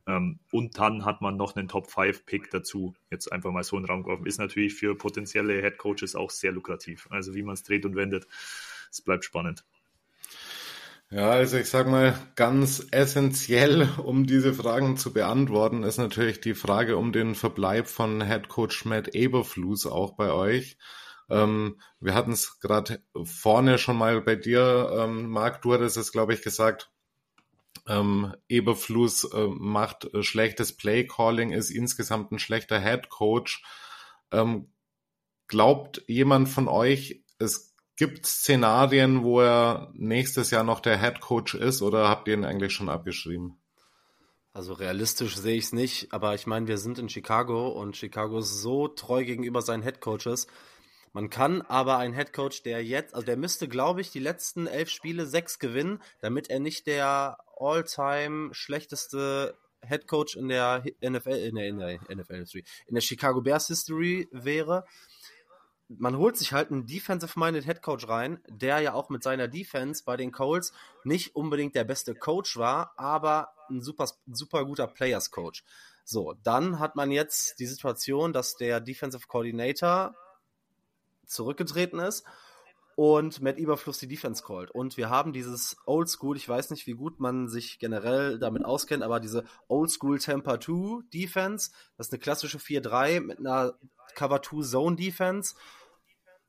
Ähm, 0.08 0.40
und 0.50 0.78
dann 0.78 1.04
hat 1.04 1.20
man 1.20 1.36
noch 1.36 1.54
einen 1.54 1.68
Top-5-Pick 1.68 2.50
dazu. 2.50 2.94
Jetzt 3.10 3.30
einfach 3.30 3.52
mal 3.52 3.62
so 3.62 3.76
in 3.76 3.82
den 3.82 3.90
Raum 3.90 4.02
geworfen. 4.02 4.26
Ist 4.26 4.38
natürlich 4.38 4.74
für 4.74 4.96
potenzielle 4.96 5.60
Head 5.60 5.76
Coaches 5.76 6.16
auch 6.16 6.30
sehr 6.30 6.50
lukrativ. 6.50 7.06
Also 7.10 7.34
wie 7.34 7.42
man 7.42 7.54
es 7.54 7.62
dreht 7.62 7.84
und 7.84 7.94
wendet, 7.94 8.26
es 8.90 9.02
bleibt 9.02 9.24
spannend. 9.24 9.64
Ja, 11.10 11.30
also 11.30 11.56
ich 11.56 11.68
sag 11.68 11.88
mal, 11.88 12.18
ganz 12.36 12.86
essentiell, 12.90 13.88
um 14.02 14.26
diese 14.26 14.52
Fragen 14.52 14.96
zu 14.96 15.12
beantworten, 15.12 15.82
ist 15.82 15.98
natürlich 15.98 16.40
die 16.40 16.54
Frage 16.54 16.96
um 16.96 17.12
den 17.12 17.34
Verbleib 17.34 17.86
von 17.86 18.22
Head 18.22 18.48
Coach 18.48 18.84
Matt 18.84 19.14
Eberflus 19.14 19.86
auch 19.86 20.16
bei 20.16 20.30
euch. 20.30 20.78
Ähm, 21.30 21.80
wir 22.00 22.14
hatten 22.14 22.32
es 22.32 22.60
gerade 22.60 23.02
vorne 23.24 23.78
schon 23.78 23.96
mal 23.96 24.20
bei 24.22 24.36
dir, 24.36 24.90
ähm, 24.98 25.28
Marc, 25.28 25.62
du 25.62 25.72
hattest 25.74 25.96
es, 25.98 26.12
glaube 26.12 26.34
ich, 26.34 26.42
gesagt, 26.42 26.90
ähm, 27.86 28.34
Eberfluss 28.48 29.24
äh, 29.24 29.46
macht 29.46 30.12
äh, 30.12 30.22
schlechtes 30.22 30.76
Playcalling, 30.76 31.52
ist 31.52 31.70
insgesamt 31.70 32.32
ein 32.32 32.38
schlechter 32.38 32.80
Head 32.80 33.08
Coach. 33.08 33.62
Ähm, 34.30 34.72
glaubt 35.46 36.02
jemand 36.06 36.48
von 36.48 36.68
euch, 36.68 37.24
es 37.38 37.74
gibt 37.96 38.26
Szenarien, 38.26 39.24
wo 39.24 39.40
er 39.40 39.90
nächstes 39.94 40.50
Jahr 40.50 40.64
noch 40.64 40.80
der 40.80 41.00
Head 41.00 41.20
Coach 41.20 41.54
ist 41.54 41.82
oder 41.82 42.08
habt 42.08 42.28
ihr 42.28 42.34
ihn 42.34 42.44
eigentlich 42.44 42.72
schon 42.72 42.88
abgeschrieben? 42.88 43.58
Also 44.52 44.72
realistisch 44.72 45.36
sehe 45.36 45.56
ich 45.56 45.66
es 45.66 45.72
nicht, 45.72 46.12
aber 46.12 46.34
ich 46.34 46.46
meine, 46.46 46.66
wir 46.66 46.78
sind 46.78 46.98
in 46.98 47.08
Chicago 47.08 47.68
und 47.68 47.96
Chicago 47.96 48.38
ist 48.38 48.60
so 48.60 48.88
treu 48.88 49.24
gegenüber 49.24 49.62
seinen 49.62 49.82
Head 49.82 50.00
Coaches. 50.00 50.46
Man 51.12 51.30
kann 51.30 51.62
aber 51.62 51.98
einen 51.98 52.14
Head 52.14 52.32
Coach, 52.32 52.62
der 52.62 52.84
jetzt, 52.84 53.14
also 53.14 53.24
der 53.24 53.36
müsste, 53.36 53.68
glaube 53.68 54.00
ich, 54.00 54.10
die 54.10 54.20
letzten 54.20 54.66
elf 54.66 54.90
Spiele 54.90 55.26
sechs 55.26 55.58
gewinnen, 55.58 56.02
damit 56.20 56.50
er 56.50 56.60
nicht 56.60 56.86
der 56.86 57.38
all-time 57.58 58.52
schlechteste 58.52 59.56
Head 59.82 60.06
Coach 60.06 60.36
in 60.36 60.48
der 60.48 60.82
NFL, 61.02 61.30
in 61.30 61.56
der, 61.56 61.68
in 61.68 61.78
der 61.78 61.98
NFL 62.16 62.38
History, 62.38 62.64
in 62.86 62.94
der 62.94 63.02
Chicago 63.02 63.40
Bears 63.40 63.68
History 63.68 64.28
wäre. 64.32 64.84
Man 65.88 66.18
holt 66.18 66.36
sich 66.36 66.52
halt 66.52 66.70
einen 66.70 66.86
defensive-minded 66.86 67.64
Head 67.64 67.80
Coach 67.80 68.08
rein, 68.08 68.42
der 68.48 68.80
ja 68.80 68.92
auch 68.92 69.08
mit 69.08 69.22
seiner 69.22 69.48
Defense 69.48 70.02
bei 70.04 70.16
den 70.16 70.32
Colts 70.32 70.72
nicht 71.04 71.34
unbedingt 71.34 71.74
der 71.74 71.84
beste 71.84 72.14
Coach 72.14 72.58
war, 72.58 72.92
aber 72.96 73.54
ein 73.70 73.80
super, 73.80 74.10
super 74.26 74.66
guter 74.66 74.86
Players 74.86 75.30
Coach. 75.30 75.64
So, 76.04 76.34
dann 76.42 76.78
hat 76.78 76.94
man 76.94 77.10
jetzt 77.10 77.58
die 77.58 77.66
Situation, 77.66 78.32
dass 78.32 78.56
der 78.56 78.80
Defensive 78.80 79.26
Coordinator 79.28 80.14
zurückgetreten 81.26 82.00
ist 82.00 82.24
und 82.98 83.40
Matt 83.40 83.58
Eberfluss 83.58 83.98
die 83.98 84.08
Defense 84.08 84.42
callt. 84.42 84.72
Und 84.72 84.96
wir 84.96 85.08
haben 85.08 85.32
dieses 85.32 85.76
Oldschool, 85.86 86.36
ich 86.36 86.48
weiß 86.48 86.70
nicht, 86.70 86.88
wie 86.88 86.94
gut 86.94 87.20
man 87.20 87.46
sich 87.46 87.78
generell 87.78 88.40
damit 88.40 88.64
auskennt, 88.64 89.04
aber 89.04 89.20
diese 89.20 89.44
Oldschool 89.68 90.18
Temper 90.18 90.58
2 90.58 91.04
Defense, 91.14 91.70
das 91.96 92.08
ist 92.08 92.12
eine 92.12 92.18
klassische 92.18 92.58
4-3 92.58 93.20
mit 93.20 93.38
einer 93.38 93.78
Cover 94.16 94.42
2 94.42 94.62
Zone 94.62 94.96
Defense 94.96 95.54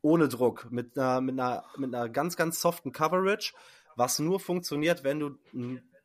ohne 0.02 0.28
Druck, 0.28 0.72
mit 0.72 0.98
einer, 0.98 1.22
mit 1.22 1.40
einer, 1.40 1.66
mit 1.78 1.94
einer 1.94 2.10
ganz, 2.10 2.36
ganz 2.36 2.60
soften 2.60 2.92
Coverage, 2.92 3.54
was 3.96 4.18
nur 4.18 4.40
funktioniert, 4.40 5.04
wenn 5.04 5.20
du, 5.20 5.38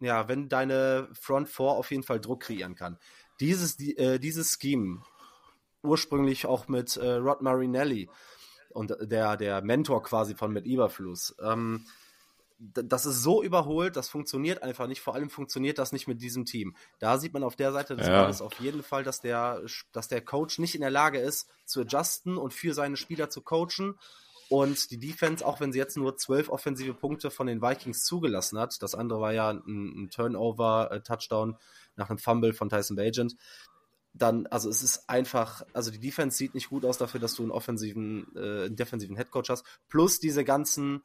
ja, 0.01 0.28
wenn 0.28 0.51
deine 0.51 1.09
Front 1.18 1.49
4 1.49 1.64
auf 1.64 1.90
jeden 1.90 2.03
Fall 2.03 2.20
Druck 2.20 2.42
kreieren 2.42 2.74
kann. 2.74 2.99
Dieses, 3.40 3.80
äh, 3.80 4.18
dieses 4.18 4.59
Scheme, 4.61 5.01
ursprünglich 5.82 6.45
auch 6.45 6.68
mit 6.68 6.99
äh, 6.99 7.12
Rod 7.12 7.40
Marinelli, 7.40 8.11
und 8.75 8.95
der, 9.01 9.37
der 9.37 9.62
Mentor 9.62 10.03
quasi 10.03 10.35
von 10.35 10.53
Matt 10.53 10.66
Eberfluss. 10.66 11.35
Ähm, 11.41 11.87
das 12.59 13.05
ist 13.05 13.22
so 13.22 13.43
überholt, 13.43 13.97
das 13.97 14.09
funktioniert 14.09 14.62
einfach 14.62 14.87
nicht. 14.87 15.01
Vor 15.01 15.14
allem 15.14 15.29
funktioniert 15.29 15.79
das 15.79 15.93
nicht 15.93 16.07
mit 16.07 16.22
diesem 16.22 16.45
Team. 16.45 16.75
Da 16.99 17.18
sieht 17.18 17.33
man 17.33 17.43
auf 17.43 17.57
der 17.57 17.72
Seite 17.72 17.97
des 17.97 18.07
ja. 18.07 18.22
Balles 18.22 18.41
auf 18.41 18.59
jeden 18.61 18.83
Fall, 18.83 19.05
dass 19.05 19.20
der, 19.20 19.62
dass 19.93 20.09
der 20.09 20.20
Coach 20.20 20.59
nicht 20.59 20.75
in 20.75 20.81
der 20.81 20.91
Lage 20.91 21.18
ist, 21.18 21.49
zu 21.64 21.81
adjusten 21.81 22.37
und 22.37 22.55
für 22.55 22.72
seine 22.72 22.97
Spieler 22.97 23.29
zu 23.29 23.43
coachen. 23.43 23.99
Und 24.49 24.91
die 24.91 24.99
Defense, 24.99 25.45
auch 25.45 25.61
wenn 25.61 25.72
sie 25.72 25.79
jetzt 25.79 25.97
nur 25.97 26.16
zwölf 26.16 26.49
offensive 26.49 26.95
Punkte 26.95 27.31
von 27.31 27.47
den 27.47 27.62
Vikings 27.62 28.05
zugelassen 28.05 28.59
hat, 28.59 28.83
das 28.83 28.95
andere 28.95 29.20
war 29.20 29.33
ja 29.33 29.51
ein, 29.51 30.05
ein 30.05 30.11
Turnover-Touchdown 30.11 31.53
äh, 31.53 31.57
nach 31.97 32.11
einem 32.11 32.18
Fumble 32.18 32.53
von 32.53 32.68
Tyson 32.68 32.97
Bagent, 32.97 33.37
dann, 34.15 34.47
also 34.47 34.71
es 34.71 34.83
ist 34.83 35.11
einfach, 35.11 35.62
also 35.73 35.91
die 35.91 35.99
Defense 35.99 36.39
sieht 36.39 36.55
nicht 36.55 36.71
gut 36.71 36.85
aus 36.85 36.99
dafür, 36.99 37.21
dass 37.21 37.35
du 37.35 37.43
einen 37.43 37.51
offensiven, 37.51 38.27
äh, 38.37 38.67
einen 38.67 38.77
defensiven 38.77 39.17
Headcoach 39.17 39.49
hast. 39.49 39.65
Plus 39.89 40.21
diese 40.21 40.45
ganzen 40.45 41.03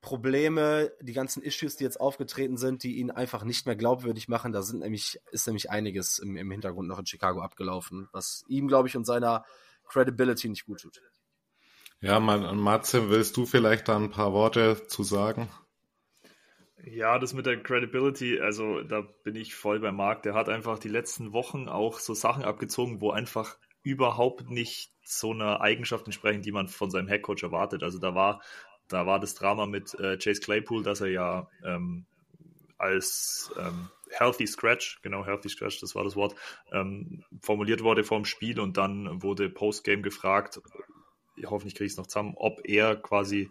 Probleme, 0.00 0.92
die 1.00 1.12
ganzen 1.12 1.42
Issues, 1.42 1.76
die 1.76 1.84
jetzt 1.84 2.00
aufgetreten 2.00 2.56
sind, 2.56 2.84
die 2.84 2.96
ihn 2.96 3.10
einfach 3.10 3.44
nicht 3.44 3.66
mehr 3.66 3.76
glaubwürdig 3.76 4.28
machen. 4.28 4.52
Da 4.52 4.62
sind 4.62 4.80
nämlich, 4.80 5.20
ist 5.32 5.46
nämlich 5.46 5.70
einiges 5.70 6.18
im, 6.18 6.36
im 6.36 6.50
Hintergrund 6.50 6.88
noch 6.88 6.98
in 6.98 7.06
Chicago 7.06 7.40
abgelaufen, 7.40 8.08
was 8.12 8.44
ihm, 8.48 8.68
glaube 8.68 8.88
ich, 8.88 8.96
und 8.96 9.04
seiner 9.04 9.44
Credibility 9.84 10.48
nicht 10.48 10.66
gut 10.66 10.80
tut. 10.80 11.02
Ja, 12.00 12.18
Matze, 12.18 13.10
willst 13.10 13.36
du 13.36 13.46
vielleicht 13.46 13.88
da 13.88 13.96
ein 13.96 14.10
paar 14.10 14.32
Worte 14.32 14.86
zu 14.88 15.04
sagen? 15.04 15.48
Ja, 16.84 17.18
das 17.18 17.32
mit 17.32 17.46
der 17.46 17.62
Credibility, 17.62 18.40
also 18.40 18.82
da 18.82 19.02
bin 19.22 19.36
ich 19.36 19.54
voll 19.54 19.78
beim 19.78 19.96
Marc. 19.96 20.22
Der 20.24 20.34
hat 20.34 20.48
einfach 20.48 20.78
die 20.78 20.88
letzten 20.88 21.32
Wochen 21.32 21.68
auch 21.68 22.00
so 22.00 22.12
Sachen 22.12 22.44
abgezogen, 22.44 23.00
wo 23.00 23.10
einfach 23.12 23.56
überhaupt 23.84 24.50
nicht 24.50 24.92
so 25.04 25.32
eine 25.32 25.60
Eigenschaft 25.60 26.06
entsprechen, 26.06 26.42
die 26.42 26.52
man 26.52 26.66
von 26.66 26.90
seinem 26.90 27.08
Headcoach 27.08 27.42
erwartet. 27.42 27.82
Also 27.84 27.98
da 27.98 28.14
war, 28.14 28.42
da 28.88 29.06
war 29.06 29.20
das 29.20 29.34
Drama 29.34 29.66
mit 29.66 29.94
äh, 29.94 30.18
Chase 30.18 30.40
Claypool, 30.40 30.82
dass 30.82 31.00
er 31.00 31.08
ja 31.08 31.48
ähm, 31.64 32.04
als 32.78 33.52
ähm, 33.58 33.88
Healthy 34.10 34.46
Scratch, 34.46 35.00
genau 35.02 35.24
Healthy 35.24 35.50
Scratch, 35.50 35.80
das 35.80 35.94
war 35.94 36.02
das 36.02 36.16
Wort, 36.16 36.34
ähm, 36.72 37.24
formuliert 37.40 37.82
wurde 37.82 38.02
vor 38.02 38.18
dem 38.18 38.24
Spiel 38.24 38.58
und 38.58 38.76
dann 38.76 39.22
wurde 39.22 39.48
Postgame 39.50 40.02
gefragt, 40.02 40.60
hoffentlich 41.46 41.76
kriege 41.76 41.86
ich 41.86 41.92
es 41.92 41.98
noch 41.98 42.08
zusammen, 42.08 42.34
ob 42.36 42.60
er 42.64 42.96
quasi 42.96 43.50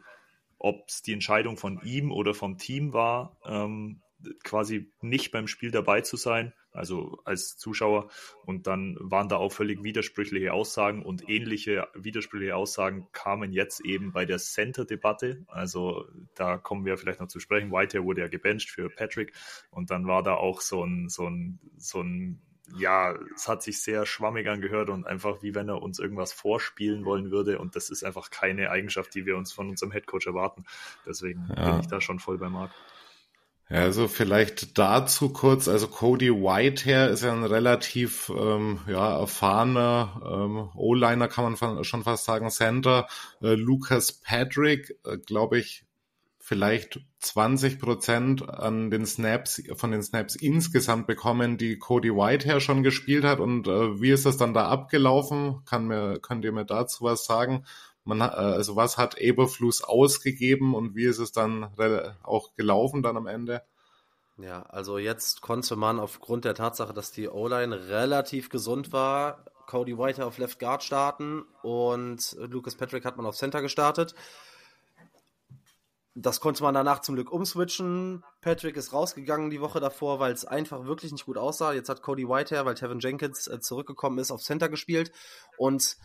ob 0.64 0.88
es 0.88 1.02
die 1.02 1.14
Entscheidung 1.14 1.58
von 1.58 1.82
ihm 1.84 2.12
oder 2.12 2.36
vom 2.36 2.58
Team 2.58 2.94
war, 2.94 3.38
ähm, 3.46 4.02
quasi 4.44 4.92
nicht 5.02 5.32
beim 5.32 5.48
Spiel 5.48 5.72
dabei 5.72 6.02
zu 6.02 6.18
sein, 6.18 6.54
also 6.72 7.18
als 7.26 7.58
Zuschauer. 7.58 8.12
Und 8.46 8.68
dann 8.68 8.96
waren 9.00 9.28
da 9.28 9.38
auch 9.38 9.52
völlig 9.52 9.84
widersprüchliche 9.84 10.54
Aussagen 10.54 11.04
und 11.04 11.28
ähnliche 11.28 11.88
widersprüchliche 11.96 12.56
Aussagen 12.56 13.08
kamen 13.12 13.52
jetzt 13.52 13.84
eben 13.84 14.12
bei 14.12 14.26
der 14.26 14.38
Center-Debatte. 14.38 15.44
Also 15.48 16.06
da 16.36 16.60
kommen 16.60 16.86
wir 16.86 17.00
vielleicht 17.00 17.20
noch 17.20 17.28
zu 17.28 17.40
sprechen. 17.40 17.72
Whitehair 17.72 18.04
wurde 18.04 18.22
ja 18.22 18.28
gebencht 18.28 18.70
für 18.70 18.92
Patrick 18.92 19.34
und 19.72 19.90
dann 19.90 20.06
war 20.06 20.22
da 20.22 20.36
auch 20.36 20.62
so 20.62 20.86
ein, 20.86 21.10
so 21.10 21.28
ein, 21.28 21.60
so 21.78 22.02
ein 22.04 22.40
ja, 22.78 23.16
es 23.36 23.48
hat 23.48 23.64
sich 23.64 23.82
sehr 23.82 24.06
schwammig 24.06 24.48
angehört 24.48 24.90
und 24.90 25.06
einfach 25.06 25.42
wie 25.42 25.56
wenn 25.56 25.70
er 25.70 25.82
uns 25.82 26.00
irgendwas 26.00 26.34
vorspielen 26.34 27.06
wollen 27.06 27.32
würde. 27.32 27.60
Und 27.60 27.76
das 27.76 27.90
ist 27.90 28.04
einfach 28.04 28.30
keine 28.30 28.70
Eigenschaft, 28.70 29.14
die 29.16 29.26
wir 29.26 29.38
uns 29.38 29.52
von 29.52 29.70
unserem 29.70 29.92
Headcoach 29.92 30.28
erwarten. 30.28 30.66
Deswegen 31.06 31.48
ja. 31.56 31.72
bin 31.72 31.82
ich 31.82 31.88
da 31.88 32.02
schon 32.02 32.20
voll 32.20 32.38
bei 32.38 32.50
Marc. 32.50 32.72
Ja, 33.70 33.84
also 33.84 34.10
vielleicht 34.10 34.78
dazu 34.78 35.32
kurz, 35.32 35.70
also 35.70 35.88
Cody 35.88 36.30
Whitehair 36.30 37.10
ist 37.10 37.24
ja 37.24 37.32
ein 37.32 37.46
relativ 37.46 38.30
ähm, 38.36 38.80
ja, 38.86 39.18
erfahrener 39.18 40.22
ähm, 40.26 40.70
O-Liner, 40.76 41.30
kann 41.30 41.54
man 41.54 41.84
schon 41.86 42.04
fast 42.04 42.26
sagen, 42.26 42.50
Center. 42.50 43.08
Äh, 43.42 43.54
Lucas 43.54 44.12
Patrick, 44.12 44.98
äh, 45.06 45.18
glaube 45.18 45.58
ich, 45.58 45.86
vielleicht 46.52 47.00
20 47.20 47.80
Prozent 47.80 48.50
an 48.50 48.92
den 48.92 49.06
Snaps, 49.06 49.64
von 49.78 49.92
den 49.92 50.04
Snaps 50.04 50.36
insgesamt 50.36 51.08
bekommen, 51.08 51.58
die 51.58 51.80
Cody 51.80 52.14
Whitehair 52.14 52.60
schon 52.60 52.84
gespielt 52.84 53.24
hat. 53.24 53.40
Und 53.40 53.70
äh, 53.70 54.02
wie 54.02 54.10
ist 54.10 54.26
das 54.26 54.36
dann 54.36 54.54
da 54.54 54.68
abgelaufen? 54.68 55.64
Kann 55.64 55.88
mir, 55.88 56.20
könnt 56.20 56.44
ihr 56.44 56.52
mir 56.52 56.66
dazu 56.66 57.06
was 57.06 57.24
sagen? 57.24 57.64
Man, 58.04 58.20
äh, 58.20 58.24
also 58.24 58.76
was 58.76 58.98
hat 58.98 59.18
Eberfluss 59.18 59.82
ausgegeben 59.82 60.76
und 60.76 60.94
wie 60.94 61.06
ist 61.06 61.20
es 61.20 61.32
dann 61.32 61.70
auch 62.22 62.54
gelaufen 62.58 63.02
dann 63.02 63.16
am 63.16 63.28
Ende? 63.28 63.62
Ja, 64.38 64.64
also 64.64 64.98
jetzt 64.98 65.40
konnte 65.40 65.78
man 65.78 66.02
aufgrund 66.02 66.44
der 66.44 66.56
Tatsache, 66.56 66.92
dass 66.92 67.14
die 67.14 67.30
O-Line 67.30 67.88
relativ 67.88 68.50
gesund 68.50 68.92
war, 68.92 69.46
Cody 69.68 69.98
Whitehair 69.98 70.28
auf 70.28 70.38
Left 70.38 70.60
Guard 70.60 70.84
starten 70.84 71.46
und 71.62 72.36
Lucas 72.40 72.76
Patrick 72.76 73.06
hat 73.06 73.16
man 73.16 73.26
auf 73.26 73.38
Center 73.38 73.62
gestartet. 73.62 74.16
Das 76.14 76.42
konnte 76.42 76.64
man 76.64 76.74
danach 76.74 77.00
zum 77.00 77.16
Glück 77.16 77.32
umswitchen. 77.32 78.24
Patrick 78.42 78.76
ist 78.76 78.92
rausgegangen 78.92 79.50
die 79.50 79.62
Woche 79.62 79.80
davor, 79.80 80.20
weil 80.20 80.34
es 80.34 80.44
einfach 80.44 80.86
wirklich 80.86 81.14
nicht 81.14 81.26
gut 81.26 81.38
aussah. 81.38 81.72
Jetzt 81.72 81.88
hat 81.88 82.02
Cody 82.02 82.28
Whitehair, 82.28 82.66
weil 82.66 82.76
Tevin 82.76 83.00
Jenkins 83.00 83.48
äh, 83.48 83.62
zurückgekommen 83.62 84.20
ist, 84.20 84.30
auf 84.30 84.42
Center 84.42 84.68
gespielt. 84.68 85.14
Und 85.58 85.96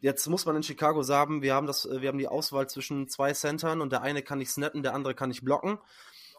jetzt 0.00 0.26
muss 0.26 0.46
man 0.46 0.56
in 0.56 0.64
Chicago 0.64 1.04
sagen, 1.04 1.42
wir 1.42 1.54
haben, 1.54 1.68
das, 1.68 1.84
äh, 1.84 2.00
wir 2.00 2.08
haben 2.08 2.18
die 2.18 2.26
Auswahl 2.26 2.68
zwischen 2.68 3.08
zwei 3.08 3.34
Centern 3.34 3.80
und 3.80 3.92
der 3.92 4.02
eine 4.02 4.22
kann 4.22 4.38
nicht 4.38 4.50
snappen, 4.50 4.82
der 4.82 4.94
andere 4.94 5.14
kann 5.14 5.28
nicht 5.28 5.44
blocken. 5.44 5.78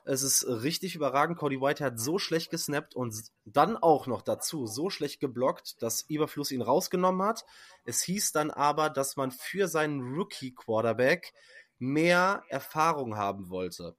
Es 0.04 0.22
ist 0.22 0.46
richtig 0.46 0.96
überragend. 0.96 1.38
Cody 1.38 1.62
Whitehair 1.62 1.92
hat 1.92 2.00
so 2.00 2.18
schlecht 2.18 2.50
gesnappt 2.50 2.94
und 2.96 3.14
dann 3.46 3.78
auch 3.78 4.08
noch 4.08 4.22
dazu 4.22 4.66
so 4.66 4.90
schlecht 4.90 5.20
geblockt, 5.22 5.82
dass 5.82 6.02
Überfluss 6.02 6.52
ihn 6.52 6.62
rausgenommen 6.62 7.26
hat. 7.26 7.46
Es 7.86 8.02
hieß 8.04 8.34
dann 8.34 8.52
aber, 8.52 8.90
dass 8.90 9.16
man 9.16 9.32
für 9.32 9.68
seinen 9.68 10.16
Rookie-Quarterback 10.16 11.34
mehr 11.80 12.44
Erfahrung 12.50 13.18
haben 13.18 13.50
wollte. 13.50 13.96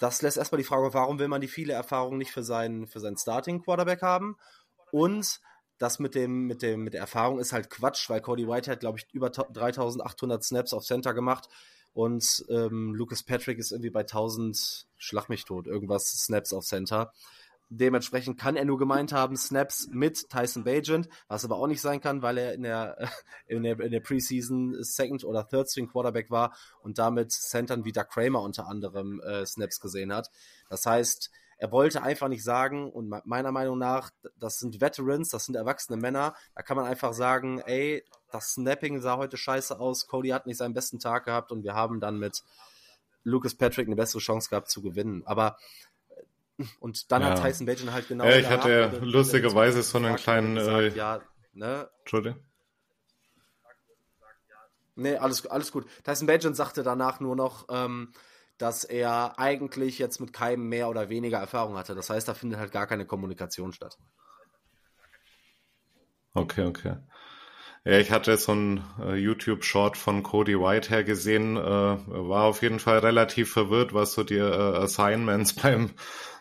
Das 0.00 0.22
lässt 0.22 0.36
erstmal 0.36 0.58
die 0.58 0.64
Frage, 0.64 0.94
warum 0.94 1.18
will 1.18 1.28
man 1.28 1.40
die 1.40 1.48
viele 1.48 1.72
Erfahrung 1.72 2.18
nicht 2.18 2.30
für 2.30 2.44
seinen, 2.44 2.86
für 2.86 3.00
seinen 3.00 3.16
Starting 3.16 3.62
Quarterback 3.62 4.02
haben? 4.02 4.36
Und 4.92 5.40
das 5.78 5.98
mit 5.98 6.14
dem, 6.14 6.46
mit 6.46 6.62
dem, 6.62 6.82
mit 6.84 6.94
der 6.94 7.00
Erfahrung 7.00 7.38
ist 7.38 7.52
halt 7.52 7.70
Quatsch, 7.70 8.08
weil 8.10 8.20
Cody 8.20 8.48
White 8.48 8.70
hat, 8.70 8.80
glaube 8.80 8.98
ich, 8.98 9.06
über 9.12 9.30
3800 9.30 10.42
Snaps 10.42 10.72
auf 10.72 10.84
Center 10.84 11.14
gemacht 11.14 11.48
und 11.92 12.44
ähm, 12.48 12.94
Lucas 12.94 13.22
Patrick 13.22 13.58
ist 13.58 13.72
irgendwie 13.72 13.90
bei 13.90 14.00
1000, 14.00 14.86
schlag 14.96 15.28
mich 15.28 15.44
tot, 15.44 15.66
irgendwas 15.66 16.06
Snaps 16.06 16.52
auf 16.52 16.64
Center. 16.64 17.12
Dementsprechend 17.70 18.38
kann 18.38 18.56
er 18.56 18.64
nur 18.64 18.78
gemeint 18.78 19.12
haben, 19.12 19.36
Snaps 19.36 19.88
mit 19.90 20.30
Tyson 20.30 20.64
Bagent, 20.64 21.08
was 21.28 21.44
aber 21.44 21.56
auch 21.56 21.66
nicht 21.66 21.82
sein 21.82 22.00
kann, 22.00 22.22
weil 22.22 22.38
er 22.38 22.54
in 22.54 22.62
der, 22.62 22.96
in 23.46 23.62
der, 23.62 23.78
in 23.80 23.92
der 23.92 24.00
Preseason 24.00 24.82
Second 24.82 25.24
oder 25.24 25.46
Third 25.46 25.70
String 25.70 25.88
Quarterback 25.88 26.30
war 26.30 26.56
und 26.82 26.98
damit 26.98 27.32
Centern 27.32 27.84
wie 27.84 27.92
Doug 27.92 28.08
Kramer 28.10 28.42
unter 28.42 28.66
anderem 28.66 29.20
äh, 29.20 29.44
Snaps 29.44 29.80
gesehen 29.80 30.14
hat. 30.14 30.30
Das 30.70 30.86
heißt, 30.86 31.30
er 31.58 31.72
wollte 31.72 32.02
einfach 32.02 32.28
nicht 32.28 32.44
sagen, 32.44 32.90
und 32.90 33.12
meiner 33.26 33.50
Meinung 33.52 33.78
nach, 33.78 34.10
das 34.38 34.58
sind 34.58 34.80
Veterans, 34.80 35.28
das 35.28 35.44
sind 35.44 35.56
erwachsene 35.56 36.00
Männer, 36.00 36.34
da 36.54 36.62
kann 36.62 36.76
man 36.76 36.86
einfach 36.86 37.12
sagen, 37.12 37.60
ey, 37.66 38.04
das 38.30 38.52
Snapping 38.52 39.00
sah 39.00 39.16
heute 39.16 39.36
scheiße 39.36 39.78
aus, 39.78 40.06
Cody 40.06 40.28
hat 40.28 40.46
nicht 40.46 40.56
seinen 40.56 40.74
besten 40.74 41.00
Tag 41.00 41.24
gehabt 41.24 41.50
und 41.50 41.64
wir 41.64 41.74
haben 41.74 41.98
dann 41.98 42.18
mit 42.18 42.44
Lucas 43.24 43.56
Patrick 43.56 43.88
eine 43.88 43.96
bessere 43.96 44.20
Chance 44.20 44.48
gehabt 44.48 44.70
zu 44.70 44.82
gewinnen. 44.82 45.22
Aber 45.26 45.56
und 46.80 47.10
dann 47.12 47.22
ja. 47.22 47.30
hat 47.30 47.42
Tyson 47.42 47.66
Bagent 47.66 47.92
halt 47.92 48.08
genau. 48.08 48.24
Ja, 48.24 48.36
ich 48.36 48.48
hatte 48.48 48.70
ja 48.70 48.86
lustigerweise 49.00 49.82
so 49.82 49.98
einen 49.98 50.16
kleinen. 50.16 50.56
Gesagt, 50.56 50.78
äh, 50.78 50.96
ja, 50.96 51.20
ne? 51.52 51.88
Entschuldigung. 52.00 52.40
Nee, 54.96 55.16
alles, 55.16 55.46
alles 55.46 55.70
gut. 55.70 55.86
Tyson 56.02 56.26
Bagent 56.26 56.56
sagte 56.56 56.82
danach 56.82 57.20
nur 57.20 57.36
noch, 57.36 57.66
ähm, 57.70 58.12
dass 58.58 58.82
er 58.82 59.38
eigentlich 59.38 60.00
jetzt 60.00 60.20
mit 60.20 60.32
keinem 60.32 60.68
mehr 60.68 60.88
oder 60.88 61.08
weniger 61.08 61.38
Erfahrung 61.38 61.76
hatte. 61.76 61.94
Das 61.94 62.10
heißt, 62.10 62.26
da 62.26 62.34
findet 62.34 62.58
halt 62.58 62.72
gar 62.72 62.88
keine 62.88 63.06
Kommunikation 63.06 63.72
statt. 63.72 63.96
Okay, 66.34 66.64
okay. 66.64 66.96
Ja, 67.88 67.98
ich 67.98 68.10
hatte 68.10 68.36
so 68.36 68.52
ein 68.52 68.84
äh, 69.00 69.14
YouTube-Short 69.14 69.96
von 69.96 70.22
Cody 70.22 70.60
Whitehair 70.60 71.04
gesehen, 71.04 71.56
äh, 71.56 71.60
war 71.60 72.42
auf 72.44 72.60
jeden 72.60 72.80
Fall 72.80 72.98
relativ 72.98 73.50
verwirrt, 73.50 73.94
was 73.94 74.12
so 74.12 74.24
die 74.24 74.34
äh, 74.36 74.42
Assignments 74.42 75.54
beim 75.62 75.92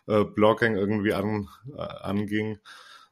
äh, 0.07 0.25
Blogging 0.25 0.75
irgendwie 0.75 1.13
an, 1.13 1.47
äh, 1.73 1.79
anging. 1.79 2.59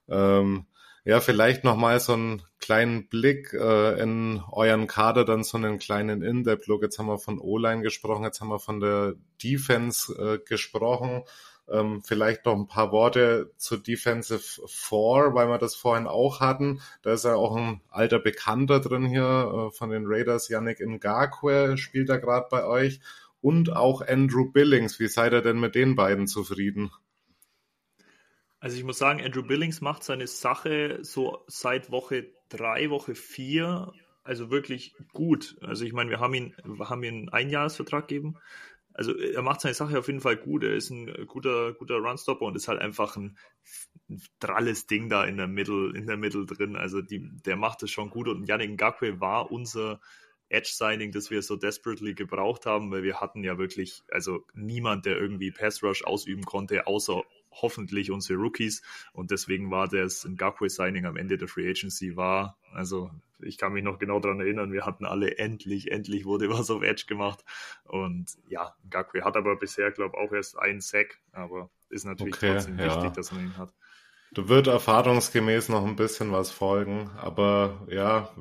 Ähm, 0.10 0.66
ja, 1.06 1.22
vielleicht 1.22 1.64
nochmal 1.64 2.02
so 2.02 2.12
einen 2.12 2.42
kleinen 2.60 3.08
Blick 3.08 3.54
äh, 3.54 4.02
in 4.02 4.44
euren 4.52 4.88
Kader, 4.88 5.24
dann 5.24 5.46
so 5.46 5.58
einen 5.58 5.80
kleinen 5.80 6.22
In-Depth-Look. 6.22 6.84
Jetzt 6.84 7.00
haben 7.00 7.08
wir 7.08 7.20
von 7.20 7.40
O-Line 7.40 7.84
gesprochen, 7.84 8.26
jetzt 8.26 8.42
haben 8.42 8.50
wir 8.50 8.60
von 8.60 8.82
der 8.82 9.14
Defense 9.42 10.42
gesprochen. 10.46 11.24
Ähm, 11.68 12.04
vielleicht 12.04 12.46
noch 12.46 12.56
ein 12.56 12.68
paar 12.68 12.92
Worte 12.92 13.52
zur 13.58 13.80
Defensive 13.80 14.62
Four, 14.68 15.34
weil 15.34 15.48
wir 15.48 15.58
das 15.58 15.76
vorhin 15.76 16.06
auch 16.06 16.40
hatten. 16.40 16.82
Da 17.02 17.14
ist 17.14 17.26
ja 17.26 17.36
auch 17.36 17.56
ein 17.56 17.82
alter 17.90 18.20
Bekannter 18.20 18.80
drin 18.80 19.06
hier 19.06 19.70
äh, 19.72 19.76
von 19.76 19.90
den 19.90 20.04
Raiders, 20.06 20.48
Yannick 20.50 20.80
Ngakwe 20.80 21.78
spielt 21.78 22.10
da 22.10 22.18
gerade 22.18 22.48
bei 22.50 22.66
euch. 22.66 23.00
Und 23.42 23.76
auch 23.76 24.02
Andrew 24.02 24.52
Billings. 24.52 25.00
Wie 25.00 25.08
seid 25.08 25.34
ihr 25.34 25.42
denn 25.42 25.60
mit 25.60 25.76
den 25.76 25.96
beiden 25.96 26.28
zufrieden? 26.28 26.92
Also 28.60 28.78
ich 28.78 28.84
muss 28.84 28.98
sagen, 28.98 29.22
Andrew 29.24 29.44
Billings 29.44 29.82
macht 29.82 30.04
seine 30.04 30.26
Sache 30.26 31.00
so 31.02 31.44
seit 31.46 31.92
Woche 31.92 32.32
drei, 32.50 32.90
Woche 32.90 33.14
vier, 33.14 33.94
also 34.24 34.50
wirklich 34.50 34.96
gut. 35.14 35.56
Also 35.62 35.86
ich 35.86 35.94
meine, 35.94 36.10
wir 36.10 36.20
haben 36.20 36.34
ihn, 36.34 36.56
wir 36.64 36.90
haben 36.90 37.04
ihm 37.04 37.14
einen 37.14 37.30
Einjahresvertrag 37.30 38.08
gegeben. 38.08 38.38
Also 38.96 39.16
er 39.18 39.42
macht 39.42 39.62
seine 39.62 39.74
Sache 39.74 40.00
auf 40.00 40.08
jeden 40.08 40.22
Fall 40.22 40.38
gut. 40.38 40.64
Er 40.64 40.74
ist 40.74 40.90
ein 40.90 41.28
guter, 41.28 41.74
guter 41.74 41.98
Runstopper 41.98 42.46
und 42.46 42.56
ist 42.56 42.70
halt 42.70 42.80
einfach 42.80 43.18
ein, 43.18 43.38
ein 44.10 44.22
dralles 44.40 44.88
Ding 44.88 45.10
da 45.10 45.26
in 45.26 45.36
der 45.36 45.48
Mitte, 45.48 45.92
in 45.94 46.08
der 46.08 46.18
Mitte 46.18 46.46
drin. 46.46 46.78
Also 46.78 47.02
die, 47.02 47.30
der 47.46 47.58
macht 47.58 47.84
es 47.84 47.92
schon 47.92 48.10
gut. 48.10 48.30
Und 48.30 48.48
Yannick 48.48 48.72
Ngakwe 48.72 49.20
war 49.20 49.52
unser 49.52 50.00
Edge-Signing, 50.48 51.12
das 51.12 51.30
wir 51.30 51.42
so 51.42 51.58
desperately 51.58 52.14
gebraucht 52.14 52.66
haben, 52.66 52.90
weil 52.92 53.04
wir 53.04 53.20
hatten 53.20 53.44
ja 53.44 53.58
wirklich, 53.58 54.04
also 54.10 54.46
niemand, 54.54 55.06
der 55.06 55.18
irgendwie 55.18 55.52
Pass-Rush 55.52 56.04
ausüben 56.06 56.44
konnte, 56.44 56.88
außer 56.88 57.24
hoffentlich 57.62 58.12
unsere 58.12 58.40
Rookies. 58.40 58.82
Und 59.14 59.32
deswegen 59.32 59.72
war 59.72 59.88
das 59.88 60.26
Ngakwe-Signing 60.26 61.06
am 61.06 61.18
Ende 61.18 61.38
der 61.38 61.48
Free 61.48 61.70
Agency 61.70 62.16
war, 62.16 62.58
also 62.74 63.12
ich 63.40 63.58
kann 63.58 63.74
mich 63.74 63.84
noch 63.84 64.00
genau 64.00 64.20
daran 64.20 64.40
erinnern, 64.40 64.72
wir 64.72 64.86
hatten 64.86 65.06
alle 65.06 65.38
endlich, 65.38 65.92
endlich 65.92 66.26
wurde 66.26 66.50
was 66.50 66.70
auf 66.70 66.84
Edge 66.84 67.06
gemacht. 67.08 67.44
Und 67.86 68.26
ja, 68.48 68.76
Ngakwe 68.90 69.24
hat 69.24 69.38
aber 69.38 69.56
bisher, 69.56 69.92
glaube 69.92 70.16
ich, 70.18 70.28
auch 70.28 70.34
erst 70.34 70.58
einen 70.58 70.82
Sack, 70.82 71.20
aber 71.32 71.70
ist 71.90 72.06
natürlich 72.06 72.36
okay, 72.36 72.54
trotzdem 72.54 72.80
ja. 72.80 72.88
wichtig, 72.88 73.14
dass 73.14 73.32
man 73.32 73.46
ihn 73.46 73.58
hat. 73.58 73.74
Da 74.32 74.50
wird 74.50 74.68
erfahrungsgemäß 74.68 75.70
noch 75.70 75.86
ein 75.86 75.96
bisschen 75.96 76.32
was 76.32 76.52
folgen, 76.52 77.10
aber 77.18 77.88
ja, 77.90 78.36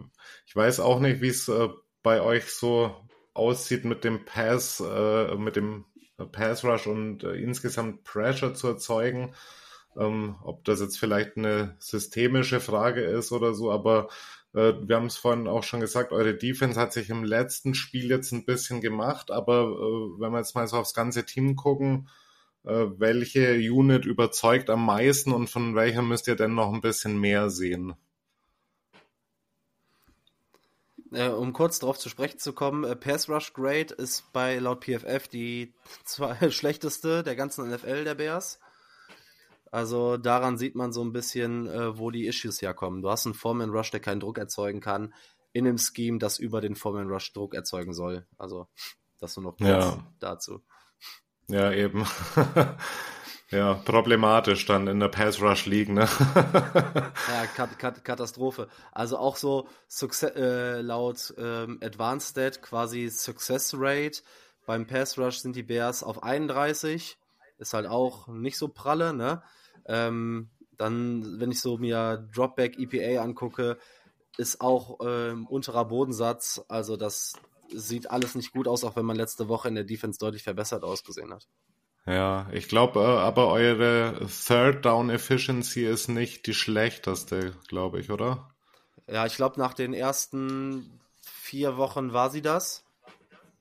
ich 0.46 0.56
weiß 0.56 0.80
auch 0.80 0.98
nicht, 0.98 1.20
wie 1.20 1.28
es 1.28 1.48
äh, 1.48 1.68
bei 2.02 2.20
euch 2.20 2.46
so 2.46 2.96
aussieht 3.32 3.84
mit 3.84 4.02
dem 4.02 4.24
Pass, 4.24 4.80
äh, 4.80 5.34
mit 5.36 5.56
dem 5.56 5.84
Pass 6.32 6.64
Rush 6.64 6.86
und 6.86 7.24
äh, 7.24 7.34
insgesamt 7.34 8.04
Pressure 8.04 8.54
zu 8.54 8.68
erzeugen. 8.68 9.34
Ähm, 9.96 10.36
ob 10.42 10.64
das 10.64 10.80
jetzt 10.80 10.98
vielleicht 10.98 11.36
eine 11.36 11.76
systemische 11.78 12.60
Frage 12.60 13.02
ist 13.02 13.32
oder 13.32 13.54
so, 13.54 13.70
aber 13.70 14.08
äh, 14.54 14.72
wir 14.82 14.96
haben 14.96 15.06
es 15.06 15.16
vorhin 15.16 15.46
auch 15.48 15.62
schon 15.62 15.80
gesagt, 15.80 16.12
eure 16.12 16.34
Defense 16.34 16.78
hat 16.80 16.92
sich 16.92 17.10
im 17.10 17.24
letzten 17.24 17.74
Spiel 17.74 18.10
jetzt 18.10 18.32
ein 18.32 18.44
bisschen 18.44 18.80
gemacht, 18.80 19.30
aber 19.30 19.62
äh, 19.62 20.20
wenn 20.20 20.32
wir 20.32 20.38
jetzt 20.38 20.54
mal 20.54 20.66
so 20.66 20.78
aufs 20.78 20.94
ganze 20.94 21.24
Team 21.26 21.56
gucken, 21.56 22.08
äh, 22.64 22.86
welche 22.98 23.56
Unit 23.58 24.04
überzeugt 24.06 24.70
am 24.70 24.84
meisten 24.86 25.32
und 25.32 25.48
von 25.48 25.74
welcher 25.74 26.02
müsst 26.02 26.28
ihr 26.28 26.36
denn 26.36 26.54
noch 26.54 26.72
ein 26.72 26.80
bisschen 26.80 27.20
mehr 27.20 27.50
sehen? 27.50 27.94
Äh, 31.14 31.28
um 31.28 31.52
kurz 31.52 31.78
darauf 31.78 31.98
zu 31.98 32.08
sprechen 32.08 32.38
zu 32.38 32.52
kommen, 32.52 32.84
äh, 32.84 32.96
Pass 32.96 33.28
Rush 33.28 33.52
Grade 33.52 33.94
ist 33.94 34.32
bei 34.32 34.58
laut 34.58 34.84
PFF 34.84 35.28
die 35.28 35.74
zwei, 36.04 36.50
schlechteste 36.50 37.22
der 37.22 37.36
ganzen 37.36 37.68
NFL 37.68 38.04
der 38.04 38.14
Bears. 38.14 38.58
Also 39.70 40.16
daran 40.16 40.56
sieht 40.56 40.76
man 40.76 40.92
so 40.92 41.02
ein 41.02 41.12
bisschen, 41.12 41.66
äh, 41.66 41.98
wo 41.98 42.10
die 42.10 42.26
Issues 42.26 42.62
herkommen. 42.62 43.02
Du 43.02 43.10
hast 43.10 43.26
einen 43.26 43.34
Foreman 43.34 43.70
Rush, 43.70 43.90
der 43.90 44.00
keinen 44.00 44.20
Druck 44.20 44.38
erzeugen 44.38 44.80
kann, 44.80 45.12
in 45.52 45.66
einem 45.66 45.78
Scheme, 45.78 46.18
das 46.18 46.38
über 46.38 46.60
den 46.60 46.76
Foreman 46.76 47.08
Rush 47.08 47.32
Druck 47.32 47.54
erzeugen 47.54 47.92
soll. 47.92 48.26
Also 48.38 48.68
das 49.18 49.36
nur 49.36 49.44
noch 49.44 49.56
kurz 49.56 49.68
ja. 49.68 50.06
dazu. 50.20 50.62
Ja, 51.48 51.72
eben. 51.72 52.06
Ja, 53.54 53.74
problematisch 53.74 54.66
dann 54.66 54.88
in 54.88 54.98
der 54.98 55.06
Pass 55.06 55.40
Rush 55.40 55.66
League, 55.66 55.88
ne? 55.88 56.08
ja, 56.34 57.46
Kat 57.54 57.78
Kat 57.78 58.04
Katastrophe. 58.04 58.68
Also 58.90 59.16
auch 59.16 59.36
so 59.36 59.68
äh, 60.22 60.80
laut 60.80 61.32
ähm, 61.38 61.78
Advanced 61.80 62.30
Stat 62.30 62.62
quasi 62.62 63.08
Success 63.08 63.72
Rate 63.78 64.22
beim 64.66 64.88
Pass 64.88 65.16
Rush 65.18 65.38
sind 65.38 65.54
die 65.54 65.62
Bears 65.62 66.02
auf 66.02 66.24
31. 66.24 67.16
Ist 67.58 67.74
halt 67.74 67.86
auch 67.86 68.26
nicht 68.26 68.58
so 68.58 68.66
pralle, 68.66 69.14
ne? 69.14 69.40
Ähm, 69.86 70.50
dann, 70.76 71.38
wenn 71.38 71.52
ich 71.52 71.60
so 71.60 71.78
mir 71.78 72.28
Dropback 72.34 72.76
EPA 72.76 73.22
angucke, 73.22 73.78
ist 74.36 74.60
auch 74.60 74.98
ähm, 75.00 75.46
unterer 75.46 75.84
Bodensatz. 75.84 76.60
Also 76.66 76.96
das 76.96 77.34
sieht 77.72 78.10
alles 78.10 78.34
nicht 78.34 78.52
gut 78.52 78.66
aus, 78.66 78.82
auch 78.82 78.96
wenn 78.96 79.06
man 79.06 79.16
letzte 79.16 79.48
Woche 79.48 79.68
in 79.68 79.76
der 79.76 79.84
Defense 79.84 80.18
deutlich 80.18 80.42
verbessert 80.42 80.82
ausgesehen 80.82 81.32
hat. 81.32 81.46
Ja, 82.06 82.48
ich 82.52 82.68
glaube, 82.68 83.00
äh, 83.00 83.02
aber 83.02 83.48
eure 83.48 84.26
Third 84.26 84.84
Down 84.84 85.08
Efficiency 85.08 85.86
ist 85.86 86.08
nicht 86.08 86.46
die 86.46 86.54
schlechteste, 86.54 87.52
glaube 87.68 88.00
ich, 88.00 88.10
oder? 88.10 88.50
Ja, 89.06 89.24
ich 89.26 89.36
glaube, 89.36 89.58
nach 89.58 89.74
den 89.74 89.94
ersten 89.94 91.00
vier 91.22 91.76
Wochen 91.76 92.12
war 92.12 92.30
sie 92.30 92.42
das. 92.42 92.84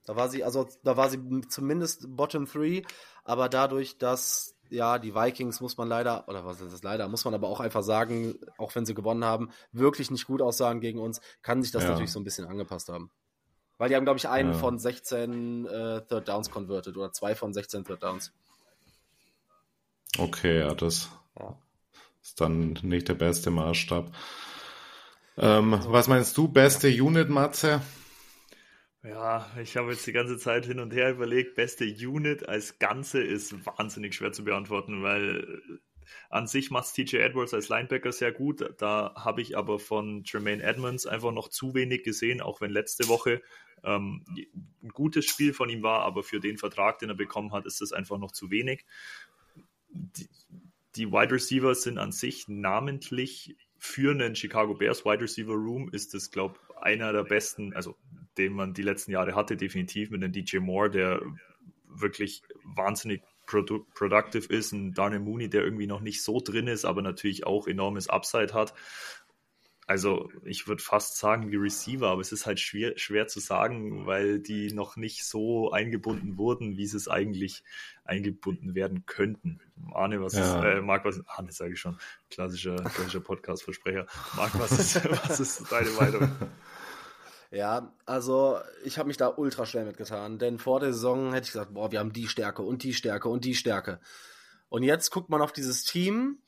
Da 0.06 0.18
war 0.18 0.30
sie, 0.30 0.44
also 0.44 0.68
da 0.84 0.98
war 0.98 1.10
sie 1.10 1.20
zumindest 1.48 2.06
Bottom 2.10 2.46
Three, 2.46 2.82
aber 3.24 3.48
dadurch, 3.48 3.98
dass 3.98 4.56
ja 4.70 5.00
die 5.00 5.16
Vikings 5.16 5.62
muss 5.62 5.78
man 5.78 5.88
leider, 5.88 6.28
oder 6.28 6.46
was 6.46 6.60
ist 6.60 6.74
das 6.74 6.84
leider, 6.84 7.08
muss 7.08 7.24
man 7.24 7.34
aber 7.34 7.48
auch 7.48 7.62
einfach 7.62 7.84
sagen, 7.84 8.36
auch 8.58 8.76
wenn 8.76 8.86
sie 8.86 8.94
gewonnen 8.94 9.24
haben, 9.24 9.52
wirklich 9.72 10.12
nicht 10.12 10.28
gut 10.28 10.42
aussagen 10.42 10.82
gegen 10.82 11.00
uns, 11.00 11.22
kann 11.42 11.62
sich 11.62 11.72
das 11.72 11.84
ja. 11.84 11.90
natürlich 11.90 12.12
so 12.12 12.20
ein 12.20 12.26
bisschen 12.26 12.46
angepasst 12.46 12.90
haben. 12.90 13.12
Weil 13.84 13.90
die 13.90 13.98
haben, 13.98 14.06
glaube 14.06 14.18
ich, 14.18 14.30
einen 14.30 14.54
ja. 14.54 14.58
von 14.58 14.80
16 14.80 15.66
äh, 15.66 16.02
Third 16.08 16.30
Downs 16.30 16.50
converted 16.50 16.96
oder 16.96 17.12
zwei 17.12 17.36
von 17.36 17.54
16 17.54 17.84
Third 17.84 18.02
Downs. 18.02 18.32
Okay, 20.18 20.60
ja, 20.60 20.74
das 20.74 21.10
ja. 21.38 21.58
ist 22.22 22.40
dann 22.40 22.80
nicht 22.82 23.10
der 23.10 23.16
beste 23.16 23.52
Maßstab. 23.52 24.10
Ähm, 25.38 25.74
also, 25.74 25.92
was 25.92 26.08
meinst 26.08 26.38
du, 26.38 26.48
beste 26.48 26.88
ja. 26.88 27.04
Unit, 27.04 27.28
Matze? 27.28 27.82
Ja, 29.04 29.52
ich 29.62 29.76
habe 29.76 29.92
jetzt 29.92 30.08
die 30.08 30.14
ganze 30.14 30.38
Zeit 30.38 30.66
hin 30.66 30.80
und 30.80 30.94
her 30.94 31.12
überlegt, 31.12 31.56
beste 31.56 31.84
Unit 31.84 32.48
als 32.48 32.80
Ganze 32.80 33.22
ist 33.22 33.66
wahnsinnig 33.66 34.16
schwer 34.16 34.32
zu 34.32 34.46
beantworten, 34.46 35.04
weil 35.04 35.62
an 36.30 36.48
sich 36.48 36.72
macht 36.72 36.94
TJ 36.94 37.18
Edwards 37.18 37.54
als 37.54 37.68
Linebacker 37.68 38.14
sehr 38.14 38.32
gut. 38.32 38.64
Da 38.78 39.14
habe 39.18 39.42
ich 39.42 39.58
aber 39.58 39.78
von 39.78 40.24
Jermaine 40.24 40.64
Edmonds 40.64 41.06
einfach 41.06 41.34
noch 41.34 41.50
zu 41.50 41.74
wenig 41.74 42.04
gesehen, 42.04 42.40
auch 42.40 42.62
wenn 42.62 42.72
letzte 42.72 43.10
Woche 43.10 43.42
ähm, 43.84 44.24
ein 44.82 44.90
gutes 44.90 45.26
Spiel 45.26 45.54
von 45.54 45.70
ihm 45.70 45.84
war, 45.84 46.02
aber 46.02 46.24
für 46.24 46.40
den 46.40 46.58
Vertrag, 46.58 47.00
den 47.00 47.10
er 47.10 47.16
bekommen 47.16 47.52
hat, 47.52 47.66
ist 47.66 47.82
das 47.82 47.92
einfach 47.92 48.18
noch 48.18 48.32
zu 48.32 48.52
wenig. 48.52 48.86
Die, 49.90 50.30
die 50.96 51.12
Wide 51.12 51.34
Receivers 51.34 51.84
sind 51.84 51.98
an 51.98 52.12
sich 52.12 52.48
namentlich 52.48 53.56
für 53.78 54.12
einen 54.12 54.36
Chicago 54.36 54.76
Bears 54.76 55.04
Wide 55.04 55.22
Receiver 55.22 55.54
Room 55.54 55.90
ist 55.92 56.14
das, 56.14 56.32
glaube 56.32 56.56
ich, 56.58 56.78
einer 56.78 57.12
der 57.12 57.24
besten, 57.24 57.74
also 57.74 57.98
den 58.38 58.54
man 58.54 58.74
die 58.74 58.82
letzten 58.82 59.12
Jahre 59.12 59.36
hatte, 59.36 59.58
definitiv 59.58 60.10
mit 60.10 60.24
einem 60.24 60.32
DJ 60.32 60.60
Moore, 60.60 60.90
der 60.90 61.22
wirklich 61.86 62.44
wahnsinnig 62.64 63.24
produ 63.46 63.86
productive 63.94 64.48
ist, 64.54 64.72
ein 64.72 64.94
Darnell 64.94 65.20
Mooney, 65.20 65.50
der 65.50 65.64
irgendwie 65.64 65.88
noch 65.88 66.00
nicht 66.00 66.24
so 66.24 66.40
drin 66.40 66.68
ist, 66.68 66.86
aber 66.86 67.02
natürlich 67.02 67.46
auch 67.46 67.68
enormes 67.68 68.10
Upside 68.10 68.54
hat. 68.54 68.74
Also 69.94 70.32
ich 70.44 70.68
würde 70.68 70.82
fast 70.82 71.18
sagen 71.18 71.52
wie 71.52 71.56
Receiver, 71.56 72.08
aber 72.08 72.22
es 72.22 72.32
ist 72.32 72.48
halt 72.48 72.60
schwer, 72.60 72.98
schwer 72.98 73.28
zu 73.28 73.40
sagen, 73.40 74.08
weil 74.08 74.40
die 74.40 74.74
noch 74.74 74.96
nicht 74.96 75.24
so 75.24 75.72
eingebunden 75.72 76.36
wurden, 76.36 76.78
wie 76.78 76.88
sie 76.88 76.98
es 76.98 77.08
eigentlich 77.08 77.64
eingebunden 78.04 78.74
werden 78.74 79.06
könnten. 79.06 79.62
Arne, 79.94 80.20
was 80.20 80.34
ja. 80.34 80.58
ist, 80.58 80.66
äh, 80.66 80.82
Marc, 80.82 81.06
was, 81.06 81.22
Arne 81.28 81.52
sage 81.52 81.74
ich 81.74 81.80
schon, 81.80 82.00
klassischer, 82.32 82.78
klassischer 82.78 83.20
Podcast-Versprecher. 83.20 84.08
Marc, 84.36 84.60
was 84.60 84.72
ist, 84.72 84.96
was 85.28 85.40
ist 85.40 85.72
deine 85.72 85.92
Meinung? 85.92 86.32
Ja, 87.52 87.94
also 88.08 88.58
ich 88.84 88.98
habe 88.98 89.10
mich 89.10 89.18
da 89.18 89.28
ultra 89.28 89.68
schwer 89.68 89.86
mitgetan, 89.86 90.40
denn 90.40 90.58
vor 90.58 90.80
der 90.80 90.92
Saison 90.92 91.34
hätte 91.34 91.46
ich 91.46 91.52
gesagt, 91.54 91.76
boah, 91.76 91.92
wir 91.92 92.00
haben 92.00 92.14
die 92.14 92.28
Stärke 92.28 92.64
und 92.64 92.82
die 92.82 92.96
Stärke 92.96 93.30
und 93.30 93.46
die 93.46 93.54
Stärke. 93.54 94.00
Und 94.70 94.82
jetzt 94.82 95.12
guckt 95.12 95.30
man 95.30 95.44
auf 95.44 95.54
dieses 95.54 95.84
Team. 95.84 96.40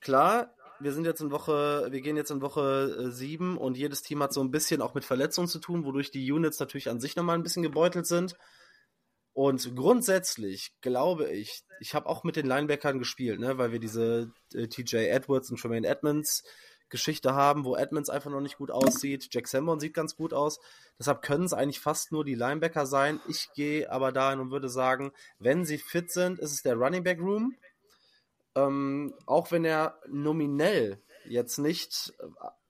Klar, 0.00 0.54
wir 0.80 0.92
sind 0.92 1.04
jetzt 1.04 1.20
in 1.20 1.30
Woche, 1.30 1.88
wir 1.90 2.00
gehen 2.00 2.16
jetzt 2.16 2.30
in 2.30 2.40
Woche 2.40 3.06
äh, 3.06 3.10
sieben 3.10 3.56
und 3.56 3.76
jedes 3.76 4.02
Team 4.02 4.22
hat 4.22 4.32
so 4.32 4.42
ein 4.42 4.50
bisschen 4.50 4.82
auch 4.82 4.94
mit 4.94 5.04
Verletzungen 5.04 5.48
zu 5.48 5.58
tun, 5.58 5.84
wodurch 5.84 6.10
die 6.10 6.30
Units 6.30 6.58
natürlich 6.58 6.90
an 6.90 7.00
sich 7.00 7.16
nochmal 7.16 7.36
ein 7.36 7.42
bisschen 7.42 7.62
gebeutelt 7.62 8.06
sind. 8.06 8.36
Und 9.34 9.74
grundsätzlich 9.74 10.74
glaube 10.82 11.30
ich, 11.30 11.62
ich 11.80 11.94
habe 11.94 12.06
auch 12.06 12.22
mit 12.22 12.36
den 12.36 12.46
Linebackern 12.46 12.98
gespielt, 12.98 13.40
ne, 13.40 13.56
weil 13.56 13.72
wir 13.72 13.78
diese 13.78 14.32
äh, 14.54 14.68
TJ 14.68 14.96
Edwards 14.96 15.50
und 15.50 15.60
Tremaine 15.60 15.86
Edmonds 15.86 16.42
Geschichte 16.92 17.34
haben, 17.34 17.64
wo 17.64 17.74
Edmonds 17.74 18.10
einfach 18.10 18.30
noch 18.30 18.42
nicht 18.42 18.58
gut 18.58 18.70
aussieht. 18.70 19.28
Jack 19.32 19.48
Sanborn 19.48 19.80
sieht 19.80 19.94
ganz 19.94 20.14
gut 20.14 20.34
aus. 20.34 20.60
Deshalb 20.98 21.22
können 21.22 21.44
es 21.44 21.54
eigentlich 21.54 21.80
fast 21.80 22.12
nur 22.12 22.22
die 22.22 22.34
Linebacker 22.34 22.84
sein. 22.86 23.18
Ich 23.26 23.48
gehe 23.54 23.90
aber 23.90 24.12
dahin 24.12 24.40
und 24.40 24.50
würde 24.50 24.68
sagen, 24.68 25.10
wenn 25.38 25.64
sie 25.64 25.78
fit 25.78 26.12
sind, 26.12 26.38
ist 26.38 26.52
es 26.52 26.62
der 26.62 26.76
Running 26.76 27.02
Back 27.02 27.18
Room. 27.18 27.56
Ähm, 28.54 29.14
auch 29.26 29.50
wenn 29.50 29.64
er 29.64 29.98
nominell 30.08 31.02
jetzt 31.26 31.58
nicht 31.58 32.12
äh, 32.18 32.24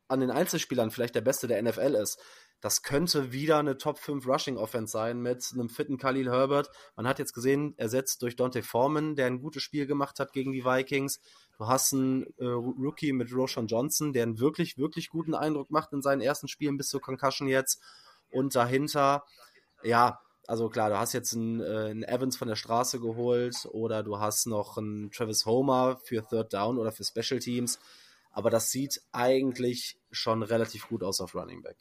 an 0.08 0.20
den 0.20 0.30
Einzelspielern 0.30 0.90
vielleicht 0.90 1.14
der 1.14 1.22
beste 1.22 1.46
der 1.46 1.62
NFL 1.62 1.94
ist, 1.94 2.20
das 2.62 2.82
könnte 2.82 3.32
wieder 3.32 3.58
eine 3.58 3.76
Top 3.76 3.98
5 3.98 4.24
Rushing 4.24 4.56
Offense 4.56 4.92
sein 4.92 5.20
mit 5.20 5.50
einem 5.52 5.68
fitten 5.68 5.98
Khalil 5.98 6.30
Herbert. 6.30 6.70
Man 6.94 7.08
hat 7.08 7.18
jetzt 7.18 7.32
gesehen, 7.32 7.74
ersetzt 7.76 8.22
durch 8.22 8.36
Dante 8.36 8.62
Foreman, 8.62 9.16
der 9.16 9.26
ein 9.26 9.40
gutes 9.40 9.64
Spiel 9.64 9.84
gemacht 9.84 10.20
hat 10.20 10.32
gegen 10.32 10.52
die 10.52 10.64
Vikings. 10.64 11.20
Du 11.58 11.66
hast 11.66 11.92
einen 11.92 12.22
äh, 12.38 12.44
Rookie 12.44 13.12
mit 13.12 13.34
Roshan 13.34 13.66
Johnson, 13.66 14.12
der 14.12 14.22
einen 14.22 14.38
wirklich, 14.38 14.78
wirklich 14.78 15.08
guten 15.08 15.34
Eindruck 15.34 15.72
macht 15.72 15.92
in 15.92 16.02
seinen 16.02 16.20
ersten 16.20 16.46
Spielen 16.46 16.76
bis 16.76 16.88
zur 16.88 17.00
Concussion 17.00 17.48
jetzt. 17.48 17.82
Und 18.30 18.54
dahinter, 18.54 19.24
ja, 19.82 20.20
also 20.46 20.68
klar, 20.68 20.90
du 20.90 20.98
hast 20.98 21.12
jetzt 21.12 21.34
einen, 21.34 21.60
äh, 21.60 21.90
einen, 21.90 22.02
Evans 22.02 22.36
von 22.36 22.48
der 22.48 22.56
Straße 22.56 23.00
geholt 23.00 23.68
oder 23.70 24.02
du 24.02 24.18
hast 24.18 24.46
noch 24.46 24.76
einen 24.76 25.10
Travis 25.10 25.46
Homer 25.46 25.98
für 26.04 26.26
Third 26.26 26.52
Down 26.52 26.78
oder 26.78 26.92
für 26.92 27.04
Special 27.04 27.40
Teams. 27.40 27.78
Aber 28.32 28.50
das 28.50 28.70
sieht 28.70 29.02
eigentlich 29.12 29.98
schon 30.10 30.42
relativ 30.42 30.88
gut 30.88 31.02
aus 31.02 31.20
auf 31.20 31.34
Running 31.34 31.62
Back. 31.62 31.76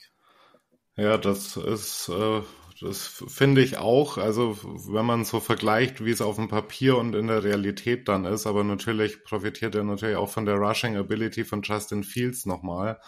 Ja, 0.97 1.17
das 1.17 1.55
ist, 1.55 2.09
äh, 2.09 2.41
das 2.81 3.23
finde 3.27 3.61
ich 3.61 3.77
auch. 3.77 4.17
Also, 4.17 4.57
wenn 4.91 5.05
man 5.05 5.23
so 5.23 5.39
vergleicht, 5.39 6.03
wie 6.03 6.11
es 6.11 6.21
auf 6.21 6.35
dem 6.35 6.49
Papier 6.49 6.97
und 6.97 7.15
in 7.15 7.27
der 7.27 7.43
Realität 7.43 8.07
dann 8.07 8.25
ist, 8.25 8.45
aber 8.45 8.63
natürlich 8.63 9.23
profitiert 9.23 9.75
er 9.75 9.83
natürlich 9.83 10.17
auch 10.17 10.29
von 10.29 10.45
der 10.45 10.55
Rushing 10.55 10.97
Ability 10.97 11.45
von 11.45 11.61
Justin 11.61 12.03
Fields 12.03 12.45
nochmal. 12.45 12.99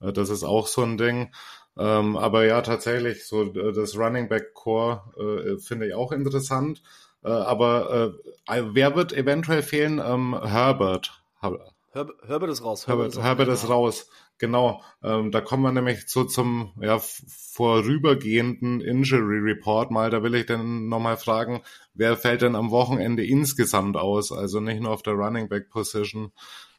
Äh, 0.00 0.12
das 0.12 0.30
ist 0.30 0.44
auch 0.44 0.66
so 0.68 0.82
ein 0.82 0.98
Ding. 0.98 1.32
Ähm, 1.78 2.16
aber 2.16 2.44
ja, 2.44 2.60
tatsächlich, 2.60 3.26
so 3.26 3.44
äh, 3.44 3.72
das 3.72 3.96
Running 3.96 4.28
Back 4.28 4.52
Core 4.54 5.02
äh, 5.16 5.58
finde 5.58 5.86
ich 5.86 5.94
auch 5.94 6.12
interessant. 6.12 6.82
Äh, 7.22 7.28
aber 7.28 8.14
äh, 8.48 8.62
wer 8.72 8.96
wird 8.96 9.12
eventuell 9.12 9.62
fehlen? 9.62 10.02
Ähm, 10.04 10.36
Herbert. 10.42 11.22
Her 11.40 12.08
Herbert 12.26 12.50
ist 12.50 12.64
raus. 12.64 12.86
Herbert, 12.86 13.14
Herbert, 13.14 13.24
Herbert 13.24 13.48
ist 13.48 13.68
raus. 13.68 14.10
Genau. 14.38 14.82
Ähm, 15.02 15.32
da 15.32 15.40
kommen 15.40 15.64
wir 15.64 15.72
nämlich 15.72 16.08
so 16.08 16.24
zum 16.24 16.72
ja, 16.80 16.98
vorübergehenden 16.98 18.80
Injury 18.80 19.38
Report 19.38 19.90
mal. 19.90 20.10
Da 20.10 20.22
will 20.22 20.36
ich 20.36 20.46
dann 20.46 20.88
nochmal 20.88 21.16
fragen, 21.16 21.62
wer 21.94 22.16
fällt 22.16 22.42
denn 22.42 22.54
am 22.54 22.70
Wochenende 22.70 23.24
insgesamt 23.26 23.96
aus? 23.96 24.30
Also 24.30 24.60
nicht 24.60 24.80
nur 24.80 24.92
auf 24.92 25.02
der 25.02 25.14
Running 25.14 25.48
Back 25.48 25.70
Position. 25.70 26.32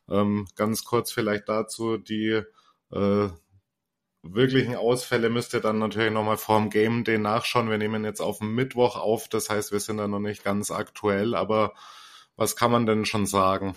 Ähm, 0.09 0.47
ganz 0.55 0.85
kurz 0.85 1.11
vielleicht 1.11 1.49
dazu 1.49 1.97
die 1.97 2.41
äh, 2.91 3.29
wirklichen 4.23 4.75
Ausfälle 4.75 5.29
müsst 5.29 5.53
ihr 5.53 5.61
dann 5.61 5.79
natürlich 5.79 6.11
nochmal 6.11 6.37
vorm 6.37 6.69
Game 6.69 7.03
Day 7.03 7.17
nachschauen. 7.17 7.69
Wir 7.69 7.77
nehmen 7.77 8.03
jetzt 8.03 8.21
auf 8.21 8.39
den 8.39 8.53
Mittwoch 8.53 8.97
auf, 8.97 9.27
das 9.29 9.49
heißt, 9.49 9.71
wir 9.71 9.79
sind 9.79 9.97
da 9.97 10.07
noch 10.07 10.19
nicht 10.19 10.43
ganz 10.43 10.71
aktuell, 10.71 11.35
aber 11.35 11.73
was 12.35 12.55
kann 12.55 12.71
man 12.71 12.85
denn 12.85 13.05
schon 13.05 13.25
sagen? 13.25 13.75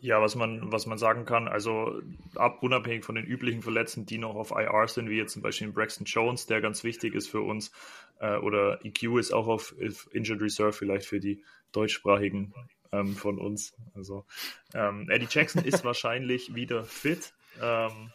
Ja, 0.00 0.20
was 0.22 0.36
man, 0.36 0.70
was 0.70 0.86
man 0.86 0.96
sagen 0.96 1.24
kann, 1.24 1.48
also 1.48 2.00
ab 2.36 2.62
unabhängig 2.62 3.04
von 3.04 3.16
den 3.16 3.24
üblichen 3.24 3.62
Verletzten, 3.62 4.06
die 4.06 4.16
noch 4.16 4.36
auf 4.36 4.52
IR 4.52 4.86
sind, 4.86 5.10
wie 5.10 5.16
jetzt 5.16 5.32
zum 5.32 5.42
Beispiel 5.42 5.72
Braxton 5.72 6.06
Jones, 6.06 6.46
der 6.46 6.60
ganz 6.60 6.84
wichtig 6.84 7.14
ist 7.14 7.28
für 7.28 7.40
uns, 7.40 7.72
äh, 8.20 8.36
oder 8.36 8.84
EQ 8.84 9.18
ist 9.18 9.32
auch 9.32 9.48
auf 9.48 9.74
Injured 10.12 10.40
Reserve 10.40 10.72
vielleicht 10.72 11.06
für 11.06 11.20
die 11.20 11.42
deutschsprachigen 11.72 12.54
ähm, 12.92 13.16
von 13.16 13.38
uns. 13.38 13.74
Also 13.94 14.24
ähm, 14.72 15.10
Eddie 15.10 15.28
Jackson 15.28 15.64
ist 15.64 15.84
wahrscheinlich 15.84 16.54
wieder 16.54 16.84
fit. 16.84 17.34
Ähm, 17.60 18.12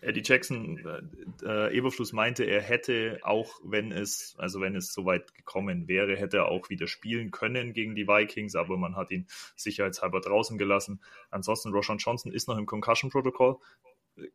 Eddie 0.00 0.22
Jackson, 0.24 0.78
äh, 1.42 1.46
äh, 1.46 1.76
Eberfluss 1.76 2.12
meinte, 2.12 2.44
er 2.44 2.60
hätte 2.60 3.18
auch, 3.22 3.60
wenn 3.64 3.92
es, 3.92 4.34
also 4.38 4.60
wenn 4.60 4.76
es 4.76 4.92
soweit 4.92 5.34
gekommen 5.34 5.88
wäre, 5.88 6.16
hätte 6.16 6.38
er 6.38 6.48
auch 6.48 6.70
wieder 6.70 6.86
spielen 6.86 7.30
können 7.30 7.72
gegen 7.72 7.94
die 7.94 8.06
Vikings, 8.06 8.54
aber 8.54 8.76
man 8.76 8.96
hat 8.96 9.10
ihn 9.10 9.26
sicherheitshalber 9.56 10.20
draußen 10.20 10.58
gelassen. 10.58 11.00
Ansonsten, 11.30 11.72
Roshan 11.72 11.98
Johnson 11.98 12.32
ist 12.32 12.48
noch 12.48 12.58
im 12.58 12.66
Concussion-Protokoll. 12.66 13.56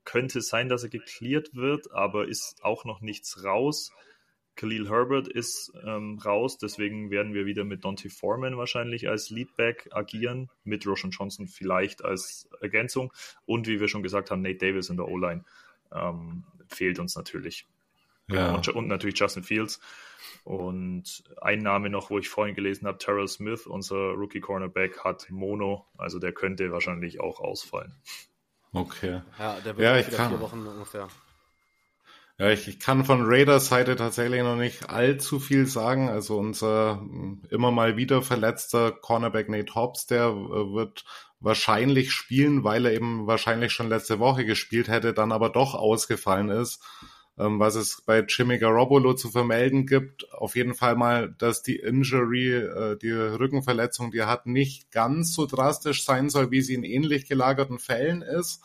Könnte 0.03 0.41
sein, 0.41 0.69
dass 0.69 0.83
er 0.83 0.89
geklärt 0.89 1.55
wird, 1.55 1.91
aber 1.91 2.27
ist 2.27 2.63
auch 2.63 2.85
noch 2.85 3.01
nichts 3.01 3.43
raus. 3.43 3.91
Khalil 4.61 4.91
Herbert 4.91 5.27
ist 5.27 5.73
ähm, 5.83 6.19
raus, 6.23 6.59
deswegen 6.59 7.09
werden 7.09 7.33
wir 7.33 7.47
wieder 7.47 7.63
mit 7.63 7.83
Dante 7.83 8.11
Foreman 8.11 8.57
wahrscheinlich 8.57 9.09
als 9.09 9.31
Leadback 9.31 9.89
agieren, 9.91 10.51
mit 10.63 10.85
Roshan 10.85 11.09
Johnson 11.09 11.47
vielleicht 11.47 12.05
als 12.05 12.47
Ergänzung 12.61 13.11
und 13.47 13.65
wie 13.65 13.79
wir 13.79 13.87
schon 13.87 14.03
gesagt 14.03 14.29
haben, 14.29 14.43
Nate 14.43 14.59
Davis 14.59 14.89
in 14.89 14.97
der 14.97 15.07
O-Line 15.07 15.45
ähm, 15.91 16.43
fehlt 16.67 16.99
uns 16.99 17.15
natürlich. 17.15 17.65
Ja. 18.27 18.53
Und, 18.53 18.67
und, 18.69 18.87
natürlich 18.87 19.17
Justin 19.17 19.41
Fields. 19.41 19.79
Und 20.43 21.23
ein 21.41 21.59
Name 21.63 21.89
noch, 21.89 22.11
wo 22.11 22.19
ich 22.19 22.29
vorhin 22.29 22.53
gelesen 22.53 22.85
habe, 22.85 22.99
Terrell 22.99 23.27
Smith, 23.27 23.65
unser 23.65 24.11
Rookie 24.11 24.41
Cornerback, 24.41 25.03
hat 25.03 25.25
Mono, 25.31 25.87
also 25.97 26.19
der 26.19 26.33
könnte 26.33 26.71
wahrscheinlich 26.71 27.19
auch 27.19 27.39
ausfallen. 27.39 27.95
Okay. 28.73 29.23
Ja, 29.39 29.59
der 29.59 29.75
wird 29.75 29.79
ja, 29.79 29.97
ich 29.97 30.15
kann. 30.15 30.29
vier 30.29 30.39
Wochen 30.39 30.67
ungefähr. 30.67 31.07
Ja, 32.41 32.49
ich, 32.49 32.67
ich 32.67 32.79
kann 32.79 33.05
von 33.05 33.21
Raiders 33.23 33.67
Seite 33.67 33.95
tatsächlich 33.95 34.41
noch 34.41 34.55
nicht 34.55 34.89
allzu 34.89 35.39
viel 35.39 35.67
sagen. 35.67 36.09
Also 36.09 36.39
unser 36.39 36.99
hm, 36.99 37.43
immer 37.51 37.69
mal 37.69 37.97
wieder 37.97 38.23
verletzter 38.23 38.91
Cornerback 38.91 39.47
Nate 39.47 39.75
Hobbs, 39.75 40.07
der 40.07 40.29
äh, 40.29 40.73
wird 40.73 41.05
wahrscheinlich 41.39 42.11
spielen, 42.11 42.63
weil 42.63 42.87
er 42.87 42.93
eben 42.93 43.27
wahrscheinlich 43.27 43.73
schon 43.73 43.89
letzte 43.89 44.17
Woche 44.17 44.43
gespielt 44.43 44.87
hätte, 44.87 45.13
dann 45.13 45.31
aber 45.31 45.49
doch 45.49 45.75
ausgefallen 45.75 46.49
ist. 46.49 46.81
Ähm, 47.37 47.59
was 47.59 47.75
es 47.75 48.01
bei 48.07 48.25
Jimmy 48.27 48.57
Garoppolo 48.57 49.13
zu 49.13 49.29
vermelden 49.29 49.85
gibt, 49.85 50.27
auf 50.33 50.55
jeden 50.55 50.73
Fall 50.73 50.95
mal, 50.95 51.35
dass 51.37 51.61
die 51.61 51.75
Injury, 51.75 52.53
äh, 52.53 52.97
die 52.97 53.11
Rückenverletzung, 53.11 54.09
die 54.09 54.17
er 54.17 54.27
hat, 54.27 54.47
nicht 54.47 54.89
ganz 54.89 55.35
so 55.35 55.45
drastisch 55.45 56.05
sein 56.05 56.31
soll, 56.31 56.49
wie 56.49 56.61
sie 56.63 56.73
in 56.73 56.83
ähnlich 56.85 57.27
gelagerten 57.27 57.77
Fällen 57.77 58.23
ist. 58.23 58.63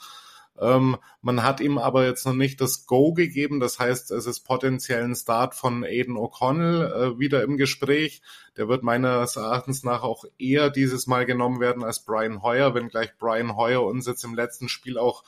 Ähm, 0.61 0.97
man 1.21 1.43
hat 1.43 1.61
ihm 1.61 1.79
aber 1.79 2.07
jetzt 2.07 2.25
noch 2.25 2.35
nicht 2.35 2.61
das 2.61 2.87
Go 2.87 3.13
gegeben. 3.13 3.61
Das 3.61 3.79
heißt, 3.79 4.11
es 4.11 4.27
ist 4.27 4.41
potenziell 4.41 5.05
ein 5.05 5.15
Start 5.15 5.55
von 5.55 5.85
Aiden 5.85 6.17
O'Connell 6.17 6.93
äh, 6.93 7.19
wieder 7.19 7.43
im 7.43 7.57
Gespräch. 7.57 8.23
Der 8.57 8.69
wird 8.69 8.83
meines 8.83 9.37
Erachtens 9.37 9.83
nach 9.85 10.03
auch 10.03 10.25
eher 10.39 10.71
dieses 10.71 11.07
Mal 11.07 11.27
genommen 11.27 11.61
werden 11.61 11.85
als 11.85 12.01
Brian 12.05 12.43
Hoyer, 12.43 12.75
wenngleich 12.75 13.17
Brian 13.19 13.57
Hoyer 13.57 13.85
uns 13.85 14.07
jetzt 14.07 14.25
im 14.25 14.35
letzten 14.35 14.69
Spiel 14.69 14.99
auch 14.99 15.25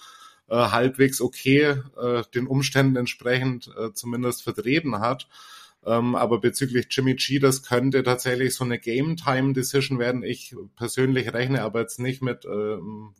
äh, 0.48 0.56
halbwegs 0.56 1.20
okay 1.20 1.82
äh, 2.00 2.22
den 2.34 2.46
Umständen 2.46 2.96
entsprechend 2.96 3.70
äh, 3.78 3.92
zumindest 3.92 4.42
vertreten 4.42 5.00
hat. 5.00 5.28
Ähm, 5.84 6.14
aber 6.16 6.40
bezüglich 6.40 6.86
Jimmy 6.90 7.14
G, 7.14 7.38
das 7.38 7.62
könnte 7.62 8.02
tatsächlich 8.02 8.54
so 8.54 8.64
eine 8.64 8.78
Game-Time-Decision 8.78 9.98
werden. 9.98 10.22
Ich 10.22 10.56
persönlich 10.76 11.32
rechne 11.32 11.62
aber 11.62 11.80
jetzt 11.80 12.00
nicht 12.00 12.22
mit 12.22 12.44
ähm, 12.46 13.14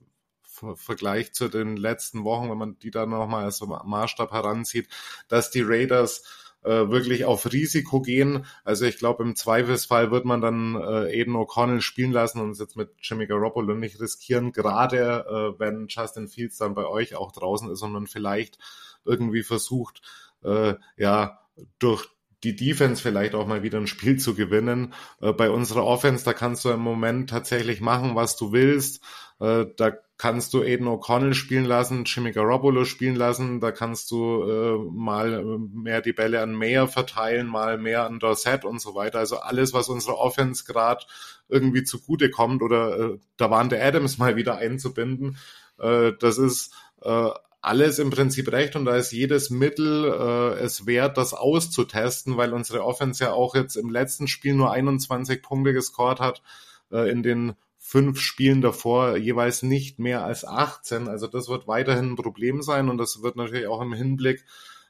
Vergleich 0.75 1.33
zu 1.33 1.49
den 1.49 1.77
letzten 1.77 2.25
Wochen, 2.25 2.51
wenn 2.51 2.59
man 2.59 2.79
die 2.79 2.91
dann 2.91 3.11
nochmal 3.11 3.45
als 3.45 3.61
Maßstab 3.61 4.33
heranzieht, 4.33 4.89
dass 5.29 5.51
die 5.51 5.63
Raiders 5.63 6.23
äh, 6.65 6.89
wirklich 6.89 7.25
auf 7.25 7.51
Risiko 7.53 8.01
gehen. 8.01 8.45
Also 8.65 8.85
ich 8.85 8.99
glaube, 8.99 9.23
im 9.23 9.37
Zweifelsfall 9.37 10.11
wird 10.11 10.25
man 10.25 10.41
dann 10.41 10.75
äh, 10.75 11.21
Aiden 11.21 11.37
O'Connell 11.37 11.81
spielen 11.81 12.13
lassen 12.13 12.41
und 12.41 12.51
es 12.51 12.59
jetzt 12.59 12.77
mit 12.77 12.91
Jimmy 13.01 13.27
Garoppolo 13.27 13.75
nicht 13.75 14.01
riskieren, 14.01 14.53
gerade 14.53 15.25
äh, 15.57 15.61
wenn 15.61 15.87
Justin 15.89 16.29
Fields 16.29 16.59
dann 16.59 16.75
bei 16.75 16.87
euch 16.87 17.15
auch 17.15 17.33
draußen 17.33 17.71
ist 17.71 17.83
und 17.83 17.93
man 17.93 18.07
vielleicht 18.07 18.59
irgendwie 19.05 19.43
versucht, 19.43 20.03
äh, 20.43 20.75
ja, 20.97 21.41
durch 21.79 22.09
die 22.45 22.55
Defense 22.55 23.03
vielleicht 23.03 23.35
auch 23.35 23.47
mal 23.47 23.63
wieder 23.63 23.79
ein 23.79 23.87
Spiel 23.87 24.19
zu 24.19 24.35
gewinnen. 24.35 24.95
Äh, 25.21 25.33
bei 25.33 25.51
unserer 25.51 25.85
Offense, 25.85 26.25
da 26.25 26.33
kannst 26.33 26.65
du 26.65 26.71
im 26.71 26.81
Moment 26.81 27.31
tatsächlich 27.31 27.81
machen, 27.81 28.15
was 28.15 28.37
du 28.37 28.53
willst. 28.53 29.03
Äh, 29.41 29.67
da 29.77 29.93
kannst 30.17 30.53
du 30.53 30.63
Aiden 30.63 30.89
O'Connell 30.89 31.35
spielen 31.35 31.65
lassen, 31.65 32.05
Jimmy 32.05 32.33
Garoppolo 32.33 32.85
spielen 32.85 33.15
lassen, 33.15 33.61
da 33.61 33.71
kannst 33.71 34.11
du 34.11 34.43
äh, 34.43 34.79
mal 34.91 35.45
mehr 35.73 36.01
die 36.03 36.13
Bälle 36.13 36.43
an 36.43 36.55
Mayer 36.55 36.89
verteilen, 36.89 37.47
mal 37.47 37.79
mehr 37.79 38.05
an 38.05 38.19
Dorset 38.19 38.65
und 38.65 38.81
so 38.81 38.97
weiter. 38.97 39.21
Also 39.21 39.37
alles, 39.37 39.73
was 39.73 39.89
unserer 39.89 40.19
Offense 40.19 40.65
gerade 40.65 41.05
irgendwie 41.49 41.85
zugute 41.85 42.31
kommt 42.31 42.63
oder 42.63 42.99
äh, 42.99 43.19
da 43.37 43.51
waren 43.51 43.69
der 43.69 43.85
Adams 43.85 44.19
mal 44.19 44.37
wieder 44.37 44.57
einzubinden, 44.57 45.39
äh, 45.79 46.13
das 46.19 46.39
ist 46.39 46.75
äh, 47.03 47.31
alles 47.61 47.99
im 47.99 48.11
Prinzip 48.11 48.51
recht 48.53 48.77
und 48.77 48.85
da 48.85 48.97
ist 48.97 49.13
jedes 49.13 49.51
Mittel 49.51 50.05
äh, 50.05 50.65
es 50.65 50.87
wert, 50.87 51.17
das 51.17 51.35
auszutesten, 51.35 52.37
weil 52.37 52.55
unsere 52.55 52.85
Offense 52.85 53.25
ja 53.25 53.33
auch 53.33 53.55
jetzt 53.55 53.77
im 53.77 53.91
letzten 53.91 54.29
Spiel 54.29 54.55
nur 54.55 54.73
21 54.73 55.43
Punkte 55.43 55.73
gescored 55.73 56.21
hat, 56.21 56.43
äh, 56.91 57.11
in 57.11 57.23
den 57.23 57.55
fünf 57.89 58.21
Spielen 58.21 58.61
davor 58.61 59.17
jeweils 59.17 59.63
nicht 59.63 59.99
mehr 59.99 60.23
als 60.23 60.45
18. 60.45 61.09
Also 61.09 61.27
das 61.27 61.49
wird 61.49 61.67
weiterhin 61.67 62.13
ein 62.13 62.17
Problem 62.17 62.61
sein 62.61 62.91
und 62.91 62.99
das 62.99 63.23
wird 63.23 63.37
natürlich 63.37 63.67
auch 63.67 63.81
im 63.81 63.95
Hinblick 63.95 64.45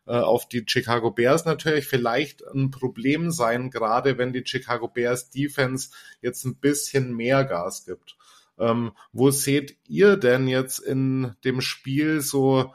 äh, 0.08 0.16
auf 0.16 0.48
die 0.48 0.64
Chicago 0.66 1.12
Bears 1.12 1.44
natürlich 1.44 1.86
vielleicht 1.86 2.44
ein 2.44 2.72
Problem 2.72 3.30
sein, 3.30 3.70
gerade 3.70 4.18
wenn 4.18 4.32
die 4.32 4.42
Chicago 4.44 4.88
Bears 4.88 5.30
Defense 5.30 5.90
jetzt 6.22 6.44
ein 6.44 6.56
bisschen 6.56 7.14
mehr 7.14 7.44
Gas 7.44 7.86
gibt. 7.86 8.16
Ähm, 8.58 8.90
wo 9.12 9.30
seht 9.30 9.76
ihr 9.86 10.16
denn 10.16 10.48
jetzt 10.48 10.80
in 10.80 11.36
dem 11.44 11.60
Spiel 11.60 12.20
so 12.20 12.74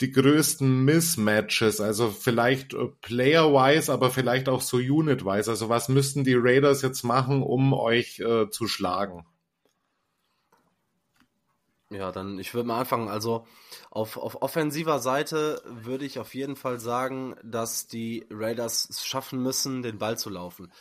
die 0.00 0.12
größten 0.12 0.84
Mismatches? 0.84 1.80
Also 1.80 2.10
vielleicht 2.10 2.74
äh, 2.74 2.90
player-wise, 3.00 3.92
aber 3.92 4.12
vielleicht 4.12 4.48
auch 4.48 4.60
so 4.60 4.76
unit-wise. 4.76 5.50
Also 5.50 5.68
was 5.68 5.88
müssten 5.88 6.22
die 6.22 6.36
Raiders 6.36 6.82
jetzt 6.82 7.02
machen, 7.02 7.42
um 7.42 7.72
euch 7.72 8.20
äh, 8.20 8.48
zu 8.50 8.68
schlagen? 8.68 9.26
Ja, 11.94 12.10
dann 12.10 12.40
ich 12.40 12.52
würde 12.54 12.66
mal 12.66 12.80
anfangen. 12.80 13.08
Also 13.08 13.46
auf, 13.90 14.16
auf 14.16 14.42
offensiver 14.42 14.98
Seite 14.98 15.62
würde 15.64 16.04
ich 16.04 16.18
auf 16.18 16.34
jeden 16.34 16.56
Fall 16.56 16.80
sagen, 16.80 17.36
dass 17.44 17.86
die 17.86 18.26
Raiders 18.30 18.88
es 18.90 19.06
schaffen 19.06 19.40
müssen, 19.40 19.82
den 19.82 19.98
Ball 19.98 20.18
zu 20.18 20.28
laufen. 20.28 20.72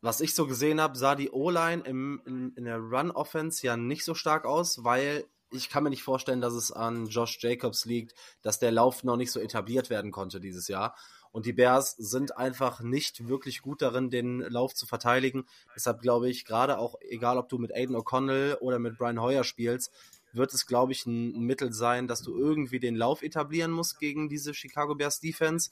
Was 0.00 0.22
ich 0.22 0.34
so 0.34 0.46
gesehen 0.46 0.80
habe, 0.80 0.96
sah 0.96 1.16
die 1.16 1.30
O-Line 1.30 1.82
in, 1.82 2.54
in 2.56 2.64
der 2.64 2.78
Run-Offense 2.78 3.66
ja 3.66 3.76
nicht 3.76 4.04
so 4.04 4.14
stark 4.14 4.46
aus, 4.46 4.84
weil 4.84 5.26
ich 5.50 5.68
kann 5.68 5.82
mir 5.82 5.90
nicht 5.90 6.02
vorstellen, 6.02 6.40
dass 6.40 6.54
es 6.54 6.72
an 6.72 7.06
Josh 7.08 7.38
Jacobs 7.42 7.84
liegt, 7.84 8.14
dass 8.40 8.58
der 8.58 8.72
Lauf 8.72 9.04
noch 9.04 9.16
nicht 9.16 9.32
so 9.32 9.40
etabliert 9.40 9.90
werden 9.90 10.12
konnte 10.12 10.40
dieses 10.40 10.68
Jahr. 10.68 10.94
Und 11.30 11.44
die 11.44 11.52
Bears 11.52 11.94
sind 11.98 12.38
einfach 12.38 12.80
nicht 12.80 13.28
wirklich 13.28 13.60
gut 13.60 13.82
darin, 13.82 14.08
den 14.08 14.40
Lauf 14.40 14.74
zu 14.74 14.86
verteidigen. 14.86 15.44
Deshalb 15.74 16.00
glaube 16.00 16.30
ich, 16.30 16.46
gerade 16.46 16.78
auch, 16.78 16.94
egal 17.00 17.36
ob 17.36 17.50
du 17.50 17.58
mit 17.58 17.74
Aiden 17.74 17.96
O'Connell 17.96 18.56
oder 18.60 18.78
mit 18.78 18.96
Brian 18.96 19.20
Hoyer 19.20 19.44
spielst, 19.44 19.92
wird 20.32 20.52
es, 20.54 20.66
glaube 20.66 20.92
ich, 20.92 21.06
ein, 21.06 21.40
Mittel 21.40 21.72
sein, 21.72 22.06
dass 22.06 22.22
du 22.22 22.36
irgendwie 22.36 22.80
den 22.80 22.96
Lauf 22.96 23.22
etablieren 23.22 23.70
musst 23.70 23.98
gegen 23.98 24.28
diese 24.28 24.54
Chicago 24.54 24.94
Bears 24.94 25.20
Defense. 25.20 25.70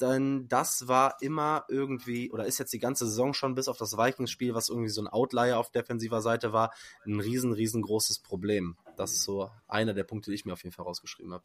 Denn 0.00 0.46
das 0.48 0.86
war 0.86 1.16
immer 1.20 1.64
irgendwie, 1.68 2.30
oder 2.30 2.46
ist 2.46 2.58
jetzt 2.58 2.72
die 2.72 2.78
ganze 2.78 3.06
Saison 3.06 3.34
schon 3.34 3.56
bis 3.56 3.66
auf 3.66 3.78
das 3.78 3.96
Vikings-Spiel, 3.96 4.54
was 4.54 4.68
irgendwie 4.68 4.90
so 4.90 5.02
ein 5.02 5.08
Outlier 5.08 5.58
auf 5.58 5.70
defensiver 5.70 6.20
Seite 6.20 6.52
war, 6.52 6.72
ein 7.04 7.18
riesen, 7.18 7.52
riesengroßes 7.52 8.20
Problem. 8.20 8.76
Das 8.96 9.12
ist 9.12 9.24
so 9.24 9.50
einer 9.66 9.94
der 9.94 10.04
Punkte, 10.04 10.30
die 10.30 10.36
ich 10.36 10.44
mir 10.44 10.52
auf 10.52 10.62
jeden 10.62 10.74
Fall 10.74 10.84
rausgeschrieben 10.84 11.32
habe. 11.32 11.44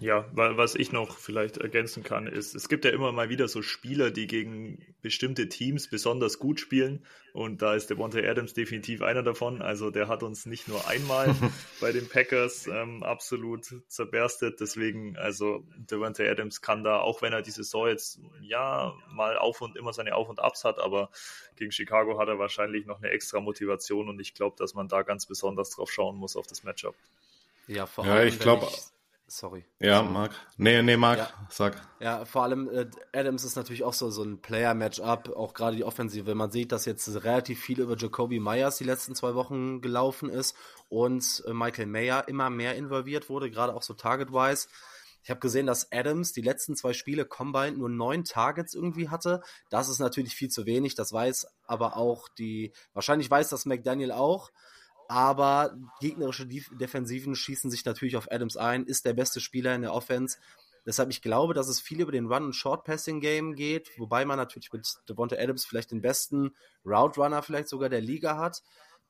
Ja, 0.00 0.26
weil 0.32 0.56
was 0.56 0.76
ich 0.76 0.92
noch 0.92 1.18
vielleicht 1.18 1.56
ergänzen 1.56 2.04
kann, 2.04 2.28
ist, 2.28 2.54
es 2.54 2.68
gibt 2.68 2.84
ja 2.84 2.92
immer 2.92 3.10
mal 3.10 3.30
wieder 3.30 3.48
so 3.48 3.62
Spieler, 3.62 4.12
die 4.12 4.28
gegen 4.28 4.94
bestimmte 5.02 5.48
Teams 5.48 5.90
besonders 5.90 6.38
gut 6.38 6.60
spielen. 6.60 7.04
Und 7.32 7.62
da 7.62 7.74
ist 7.74 7.90
Devontae 7.90 8.24
Adams 8.28 8.54
definitiv 8.54 9.02
einer 9.02 9.24
davon. 9.24 9.60
Also 9.60 9.90
der 9.90 10.06
hat 10.06 10.22
uns 10.22 10.46
nicht 10.46 10.68
nur 10.68 10.86
einmal 10.86 11.34
bei 11.80 11.90
den 11.90 12.08
Packers 12.08 12.68
ähm, 12.68 13.02
absolut 13.02 13.66
zerberstet. 13.88 14.60
Deswegen, 14.60 15.16
also 15.16 15.64
Devontae 15.76 16.28
Adams 16.28 16.60
kann 16.60 16.84
da, 16.84 17.00
auch 17.00 17.20
wenn 17.20 17.32
er 17.32 17.42
die 17.42 17.50
Saison 17.50 17.88
jetzt 17.88 18.20
ja 18.40 18.94
mal 19.10 19.36
auf 19.36 19.60
und 19.62 19.76
immer 19.76 19.92
seine 19.92 20.14
Auf 20.14 20.28
und 20.28 20.38
Abs 20.38 20.64
hat, 20.64 20.78
aber 20.78 21.10
gegen 21.56 21.72
Chicago 21.72 22.20
hat 22.20 22.28
er 22.28 22.38
wahrscheinlich 22.38 22.86
noch 22.86 22.98
eine 22.98 23.10
extra 23.10 23.40
Motivation 23.40 24.08
und 24.08 24.20
ich 24.20 24.34
glaube, 24.34 24.54
dass 24.58 24.74
man 24.74 24.86
da 24.86 25.02
ganz 25.02 25.26
besonders 25.26 25.70
drauf 25.70 25.90
schauen 25.90 26.16
muss 26.16 26.36
auf 26.36 26.46
das 26.46 26.62
Matchup. 26.62 26.94
Ja, 27.66 27.86
vor 27.86 28.04
allem. 28.04 28.16
Ja, 28.16 28.24
ich 28.24 28.38
glaube. 28.38 28.68
Sorry. 29.30 29.66
Ja, 29.78 30.02
Marc. 30.02 30.32
Nee, 30.56 30.82
nee, 30.82 30.96
Marc, 30.96 31.18
ja. 31.18 31.30
sag. 31.50 31.76
Ja, 32.00 32.24
vor 32.24 32.44
allem 32.44 32.70
äh, 32.70 32.86
Adams 33.12 33.44
ist 33.44 33.56
natürlich 33.56 33.84
auch 33.84 33.92
so, 33.92 34.10
so 34.10 34.22
ein 34.22 34.40
Player-Matchup, 34.40 35.28
auch 35.36 35.52
gerade 35.52 35.76
die 35.76 35.84
Offensive. 35.84 36.34
Man 36.34 36.50
sieht, 36.50 36.72
dass 36.72 36.86
jetzt 36.86 37.06
relativ 37.24 37.60
viel 37.60 37.80
über 37.80 37.94
Jacoby 37.94 38.40
Myers 38.40 38.78
die 38.78 38.84
letzten 38.84 39.14
zwei 39.14 39.34
Wochen 39.34 39.82
gelaufen 39.82 40.30
ist 40.30 40.56
und 40.88 41.44
äh, 41.46 41.52
Michael 41.52 41.86
Mayer 41.86 42.26
immer 42.26 42.48
mehr 42.48 42.76
involviert 42.76 43.28
wurde, 43.28 43.50
gerade 43.50 43.74
auch 43.74 43.82
so 43.82 43.92
target-wise. 43.92 44.68
Ich 45.22 45.30
habe 45.30 45.40
gesehen, 45.40 45.66
dass 45.66 45.92
Adams 45.92 46.32
die 46.32 46.40
letzten 46.40 46.74
zwei 46.74 46.94
Spiele 46.94 47.26
combined 47.26 47.76
nur 47.76 47.90
neun 47.90 48.24
Targets 48.24 48.72
irgendwie 48.72 49.10
hatte. 49.10 49.42
Das 49.68 49.90
ist 49.90 49.98
natürlich 49.98 50.34
viel 50.34 50.48
zu 50.48 50.64
wenig. 50.64 50.94
Das 50.94 51.12
weiß 51.12 51.48
aber 51.66 51.98
auch 51.98 52.28
die, 52.38 52.72
wahrscheinlich 52.94 53.30
weiß 53.30 53.50
das 53.50 53.66
McDaniel 53.66 54.12
auch 54.12 54.50
aber 55.08 55.76
gegnerische 56.00 56.46
Defensiven 56.46 57.34
schießen 57.34 57.70
sich 57.70 57.84
natürlich 57.84 58.16
auf 58.16 58.30
Adams 58.30 58.58
ein, 58.58 58.84
ist 58.84 59.06
der 59.06 59.14
beste 59.14 59.40
Spieler 59.40 59.74
in 59.74 59.82
der 59.82 59.94
Offense. 59.94 60.38
Deshalb, 60.84 61.10
ich 61.10 61.22
glaube, 61.22 61.54
dass 61.54 61.68
es 61.68 61.80
viel 61.80 62.00
über 62.00 62.12
den 62.12 62.26
Run- 62.26 62.44
und 62.44 62.52
Short-Passing-Game 62.54 63.54
geht, 63.54 63.90
wobei 63.98 64.24
man 64.26 64.36
natürlich 64.36 64.72
mit 64.72 64.86
Devonta 65.08 65.36
Adams 65.36 65.64
vielleicht 65.64 65.90
den 65.90 66.02
besten 66.02 66.54
Route-Runner 66.84 67.42
vielleicht 67.42 67.68
sogar 67.68 67.88
der 67.88 68.02
Liga 68.02 68.36
hat, 68.36 68.62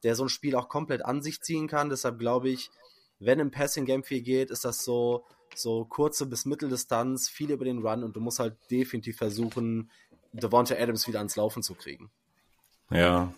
der 0.04 0.14
so 0.14 0.24
ein 0.24 0.28
Spiel 0.28 0.54
auch 0.54 0.68
komplett 0.68 1.04
an 1.04 1.20
sich 1.20 1.40
ziehen 1.42 1.66
kann. 1.66 1.90
Deshalb 1.90 2.18
glaube 2.18 2.48
ich, 2.48 2.70
wenn 3.18 3.40
im 3.40 3.50
Passing-Game 3.50 4.04
viel 4.04 4.22
geht, 4.22 4.50
ist 4.50 4.64
das 4.64 4.84
so, 4.84 5.24
so 5.54 5.84
kurze 5.84 6.26
bis 6.26 6.46
Mitteldistanz, 6.46 7.28
viel 7.28 7.50
über 7.50 7.64
den 7.64 7.84
Run 7.84 8.04
und 8.04 8.14
du 8.14 8.20
musst 8.20 8.38
halt 8.38 8.56
definitiv 8.70 9.16
versuchen, 9.16 9.90
Devonta 10.32 10.76
Adams 10.76 11.08
wieder 11.08 11.18
ans 11.18 11.34
Laufen 11.34 11.64
zu 11.64 11.74
kriegen. 11.74 12.10
Ja, 12.90 13.34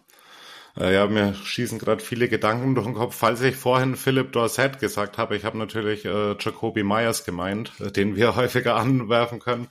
ja, 0.81 1.07
mir 1.07 1.35
schießen 1.35 1.79
gerade 1.79 2.03
viele 2.03 2.29
Gedanken 2.29 2.75
durch 2.75 2.87
den 2.87 2.95
Kopf. 2.95 3.15
Falls 3.15 3.41
ich 3.43 3.57
vorhin 3.57 3.97
Philip 3.97 4.33
Dorset 4.33 4.79
gesagt 4.79 5.19
habe, 5.19 5.37
ich 5.37 5.45
habe 5.45 5.59
natürlich 5.59 6.05
äh, 6.05 6.37
Jacoby 6.39 6.83
Myers 6.83 7.25
gemeint, 7.25 7.73
äh, 7.81 7.91
den 7.91 8.17
wir 8.17 8.37
häufiger 8.37 8.77
anwerfen 8.77 9.41
können. 9.41 9.69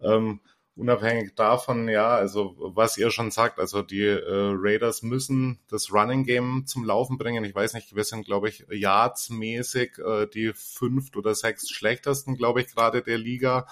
Ähm, 0.00 0.40
unabhängig 0.74 1.34
davon, 1.34 1.88
ja, 1.88 2.08
also 2.14 2.54
was 2.58 2.96
ihr 2.98 3.10
schon 3.10 3.32
sagt, 3.32 3.58
also 3.58 3.82
die 3.82 4.04
äh, 4.04 4.22
Raiders 4.54 5.02
müssen 5.02 5.58
das 5.68 5.92
Running 5.92 6.24
Game 6.24 6.66
zum 6.66 6.84
Laufen 6.84 7.18
bringen. 7.18 7.44
Ich 7.44 7.54
weiß 7.54 7.74
nicht, 7.74 7.96
wir 7.96 8.04
sind, 8.04 8.24
glaube 8.24 8.48
ich, 8.48 8.64
yardsmäßig 8.70 9.98
äh, 9.98 10.26
die 10.26 10.52
fünft 10.54 11.16
oder 11.16 11.34
sechs 11.34 11.68
schlechtesten, 11.68 12.36
glaube 12.36 12.60
ich, 12.60 12.68
gerade 12.68 13.02
der 13.02 13.18
Liga. 13.18 13.66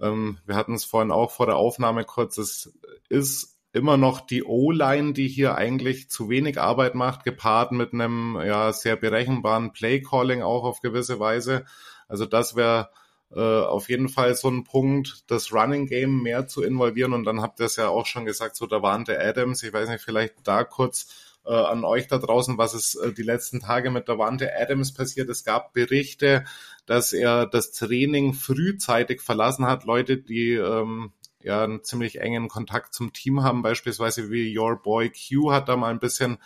Ähm, 0.00 0.38
wir 0.46 0.54
hatten 0.54 0.74
es 0.74 0.84
vorhin 0.84 1.10
auch 1.10 1.32
vor 1.32 1.46
der 1.46 1.56
Aufnahme 1.56 2.04
kurz. 2.04 2.38
Es 2.38 2.72
ist 3.08 3.57
immer 3.72 3.96
noch 3.96 4.20
die 4.20 4.44
O-Line, 4.44 5.12
die 5.12 5.28
hier 5.28 5.56
eigentlich 5.56 6.10
zu 6.10 6.28
wenig 6.28 6.60
Arbeit 6.60 6.94
macht, 6.94 7.24
gepaart 7.24 7.72
mit 7.72 7.92
einem 7.92 8.38
ja 8.44 8.72
sehr 8.72 8.96
berechenbaren 8.96 9.72
Play-Calling 9.72 10.42
auch 10.42 10.64
auf 10.64 10.80
gewisse 10.80 11.20
Weise. 11.20 11.64
Also 12.08 12.24
das 12.24 12.56
wäre 12.56 12.90
äh, 13.30 13.40
auf 13.40 13.88
jeden 13.90 14.08
Fall 14.08 14.34
so 14.34 14.48
ein 14.48 14.64
Punkt, 14.64 15.30
das 15.30 15.52
Running 15.52 15.86
Game 15.86 16.22
mehr 16.22 16.46
zu 16.46 16.62
involvieren. 16.62 17.12
Und 17.12 17.24
dann 17.24 17.42
habt 17.42 17.60
ihr 17.60 17.66
es 17.66 17.76
ja 17.76 17.88
auch 17.88 18.06
schon 18.06 18.24
gesagt, 18.24 18.56
so 18.56 18.66
da 18.66 18.82
warnte 18.82 19.20
Adams. 19.20 19.62
Ich 19.62 19.72
weiß 19.72 19.88
nicht, 19.88 20.02
vielleicht 20.02 20.34
da 20.44 20.64
kurz 20.64 21.36
äh, 21.44 21.52
an 21.52 21.84
euch 21.84 22.08
da 22.08 22.18
draußen, 22.18 22.56
was 22.58 22.74
ist 22.74 22.94
äh, 22.94 23.12
die 23.12 23.22
letzten 23.22 23.60
Tage 23.60 23.90
mit 23.90 24.08
Davante 24.08 24.50
Adams 24.58 24.94
passiert. 24.94 25.28
Es 25.28 25.44
gab 25.44 25.74
Berichte, 25.74 26.44
dass 26.86 27.12
er 27.12 27.46
das 27.46 27.72
Training 27.72 28.32
frühzeitig 28.32 29.20
verlassen 29.20 29.66
hat. 29.66 29.84
Leute, 29.84 30.16
die 30.16 30.52
ähm, 30.52 31.12
ja 31.48 31.64
einen 31.64 31.82
ziemlich 31.82 32.20
engen 32.20 32.48
Kontakt 32.48 32.94
zum 32.94 33.12
Team 33.12 33.42
haben, 33.42 33.62
beispielsweise 33.62 34.30
wie 34.30 34.56
Your 34.56 34.80
Boy 34.80 35.10
Q 35.10 35.52
hat 35.52 35.68
da 35.68 35.76
mal 35.76 35.90
ein 35.90 35.98
bisschen 35.98 36.38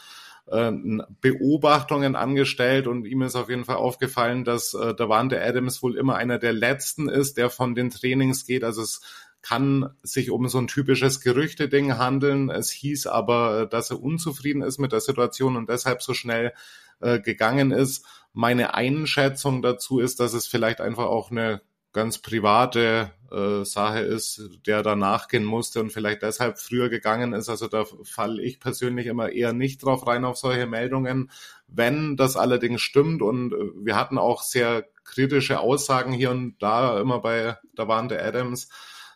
äh, 0.47 0.73
Beobachtungen 1.21 2.17
angestellt 2.17 2.87
und 2.87 3.05
ihm 3.05 3.23
ist 3.23 3.37
auf 3.37 3.49
jeden 3.49 3.65
Fall 3.65 3.77
aufgefallen, 3.77 4.45
dass 4.45 4.75
äh, 4.75 4.95
Davante 4.95 5.43
Adams 5.43 5.83
wohl 5.83 5.97
immer 5.97 6.17
einer 6.17 6.39
der 6.39 6.53
letzten 6.53 7.09
ist, 7.09 7.37
der 7.37 7.51
von 7.51 7.75
den 7.75 7.91
Trainings 7.91 8.47
geht. 8.47 8.65
Also 8.65 8.83
es 8.83 9.03
kann 9.43 9.91
sich 10.03 10.31
um 10.31 10.49
so 10.49 10.59
ein 10.59 10.69
typisches 10.69 11.21
Gerüchte-Ding 11.21 11.99
handeln. 11.99 12.49
Es 12.49 12.71
hieß 12.71 13.09
aber, 13.09 13.67
dass 13.67 13.91
er 13.91 14.01
unzufrieden 14.01 14.63
ist 14.63 14.79
mit 14.79 14.93
der 14.93 15.01
Situation 15.01 15.57
und 15.57 15.69
deshalb 15.69 16.03
so 16.03 16.15
schnell 16.15 16.53
äh, 17.01 17.21
gegangen 17.21 17.73
ist. 17.73 18.07
Meine 18.33 18.75
Einschätzung 18.75 19.61
dazu 19.61 19.99
ist, 19.99 20.21
dass 20.21 20.33
es 20.33 20.47
vielleicht 20.47 20.81
einfach 20.81 21.07
auch 21.07 21.31
eine 21.31 21.61
ganz 21.93 22.19
private 22.19 23.13
äh, 23.31 23.65
Sache 23.65 24.01
ist, 24.01 24.51
der 24.67 24.83
da 24.83 24.97
nachgehen 24.97 25.45
musste 25.45 25.81
und 25.81 25.93
vielleicht 25.93 26.23
deshalb 26.23 26.59
früher 26.59 26.89
gegangen 26.89 27.33
ist. 27.33 27.49
Also 27.49 27.69
da 27.69 27.85
falle 28.05 28.43
ich 28.43 28.61
persönlich 28.61 29.07
immer 29.07 29.31
eher 29.31 29.53
nicht 29.53 29.83
drauf 29.83 30.07
rein 30.07 30.25
auf 30.25 30.37
solche 30.37 30.67
Meldungen. 30.67 31.31
Wenn 31.69 32.17
das 32.17 32.37
allerdings 32.37 32.81
stimmt 32.81 33.23
und 33.23 33.53
äh, 33.53 33.57
wir 33.85 33.97
hatten 33.97 34.19
auch 34.19 34.43
sehr 34.43 34.87
kritische 35.05 35.61
Aussagen 35.61 36.13
hier 36.13 36.31
und 36.31 36.57
da 36.61 37.01
immer 37.01 37.21
bei 37.21 37.59
da 37.75 37.89
waren 37.89 38.09
der 38.09 38.25
Adams, 38.25 38.69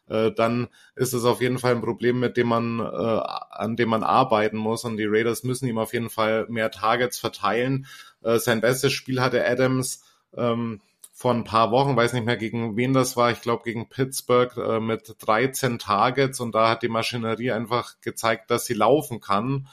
äh, 0.09 0.33
dann 0.33 0.69
ist 0.95 1.13
es 1.13 1.25
auf 1.25 1.41
jeden 1.41 1.59
Fall 1.59 1.75
ein 1.75 1.81
Problem, 1.81 2.21
mit 2.21 2.37
dem 2.37 2.49
man, 2.49 2.81
äh, 2.81 2.85
an 2.85 3.77
dem 3.77 3.89
man 3.89 4.03
arbeiten 4.03 4.57
muss. 4.57 4.85
Und 4.85 4.97
die 4.97 5.07
Raiders 5.07 5.43
müssen 5.43 5.69
ihm 5.69 5.79
auf 5.79 5.93
jeden 5.93 6.11
Fall 6.11 6.47
mehr 6.49 6.71
Targets 6.71 7.19
verteilen. 7.19 7.87
Äh, 8.23 8.39
sein 8.39 8.61
bestes 8.61 8.93
Spiel 8.93 9.21
hatte 9.21 9.47
Adams 9.47 10.05
ähm, 10.37 10.81
vor 11.19 11.33
ein 11.33 11.45
paar 11.45 11.71
Wochen, 11.71 11.97
weiß 11.97 12.13
nicht 12.13 12.27
mehr 12.27 12.37
gegen 12.37 12.77
wen 12.77 12.93
das 12.93 13.17
war, 13.17 13.31
ich 13.31 13.41
glaube 13.41 13.63
gegen 13.65 13.89
Pittsburgh 13.89 14.55
äh, 14.59 14.81
mit 14.81 15.17
13 15.19 15.79
Targets 15.79 16.41
und 16.41 16.55
da 16.55 16.69
hat 16.69 16.83
die 16.83 16.91
Maschinerie 16.91 17.53
einfach 17.53 17.95
gezeigt, 18.03 18.51
dass 18.51 18.67
sie 18.67 18.75
laufen 18.75 19.21
kann. 19.21 19.67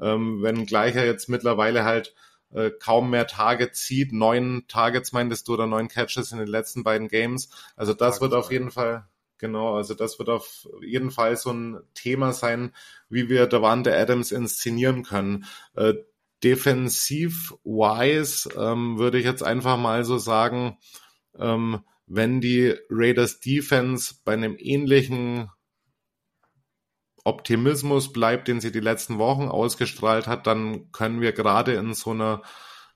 Ähm, 0.00 0.42
wenn 0.42 0.66
gleicher 0.66 1.06
jetzt 1.06 1.28
mittlerweile 1.28 1.84
halt 1.84 2.12
äh, 2.52 2.70
kaum 2.70 3.10
mehr 3.10 3.28
Targets 3.28 3.84
zieht, 3.86 4.12
neun 4.12 4.64
Targets 4.66 5.12
meintest 5.12 5.46
du 5.46 5.54
oder 5.54 5.68
neun 5.68 5.86
Catches 5.86 6.32
in 6.32 6.38
den 6.38 6.48
letzten 6.48 6.82
beiden 6.82 7.06
Games. 7.06 7.50
Also 7.76 7.94
das 7.94 8.16
Targets 8.16 8.20
wird 8.20 8.34
auf 8.34 8.50
jeden 8.50 8.72
Fall 8.72 9.06
Genau, 9.38 9.76
also 9.76 9.94
das 9.94 10.18
wird 10.18 10.28
auf 10.28 10.68
jeden 10.82 11.10
Fall 11.10 11.34
so 11.34 11.50
ein 11.50 11.80
Thema 11.94 12.34
sein, 12.34 12.74
wie 13.08 13.30
wir 13.30 13.46
Davante 13.46 13.96
Adams 13.96 14.32
inszenieren 14.32 15.02
können. 15.02 15.46
Äh, 15.74 15.94
defensiv-wise 16.42 18.48
ähm, 18.56 18.98
würde 18.98 19.18
ich 19.18 19.24
jetzt 19.24 19.42
einfach 19.42 19.76
mal 19.76 20.04
so 20.04 20.18
sagen, 20.18 20.78
ähm, 21.38 21.80
wenn 22.06 22.40
die 22.40 22.74
Raiders 22.88 23.40
Defense 23.40 24.14
bei 24.24 24.32
einem 24.32 24.56
ähnlichen 24.58 25.50
Optimismus 27.24 28.12
bleibt, 28.12 28.48
den 28.48 28.60
sie 28.60 28.72
die 28.72 28.80
letzten 28.80 29.18
Wochen 29.18 29.48
ausgestrahlt 29.48 30.26
hat, 30.26 30.46
dann 30.46 30.90
können 30.92 31.20
wir 31.20 31.32
gerade 31.32 31.74
in 31.74 31.94
so 31.94 32.10
einer 32.10 32.42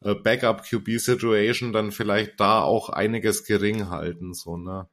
äh, 0.00 0.14
Backup 0.14 0.64
QB 0.64 0.98
Situation 0.98 1.72
dann 1.72 1.92
vielleicht 1.92 2.40
da 2.40 2.62
auch 2.62 2.88
einiges 2.88 3.44
gering 3.44 3.90
halten, 3.90 4.34
so, 4.34 4.56
ne? 4.56 4.88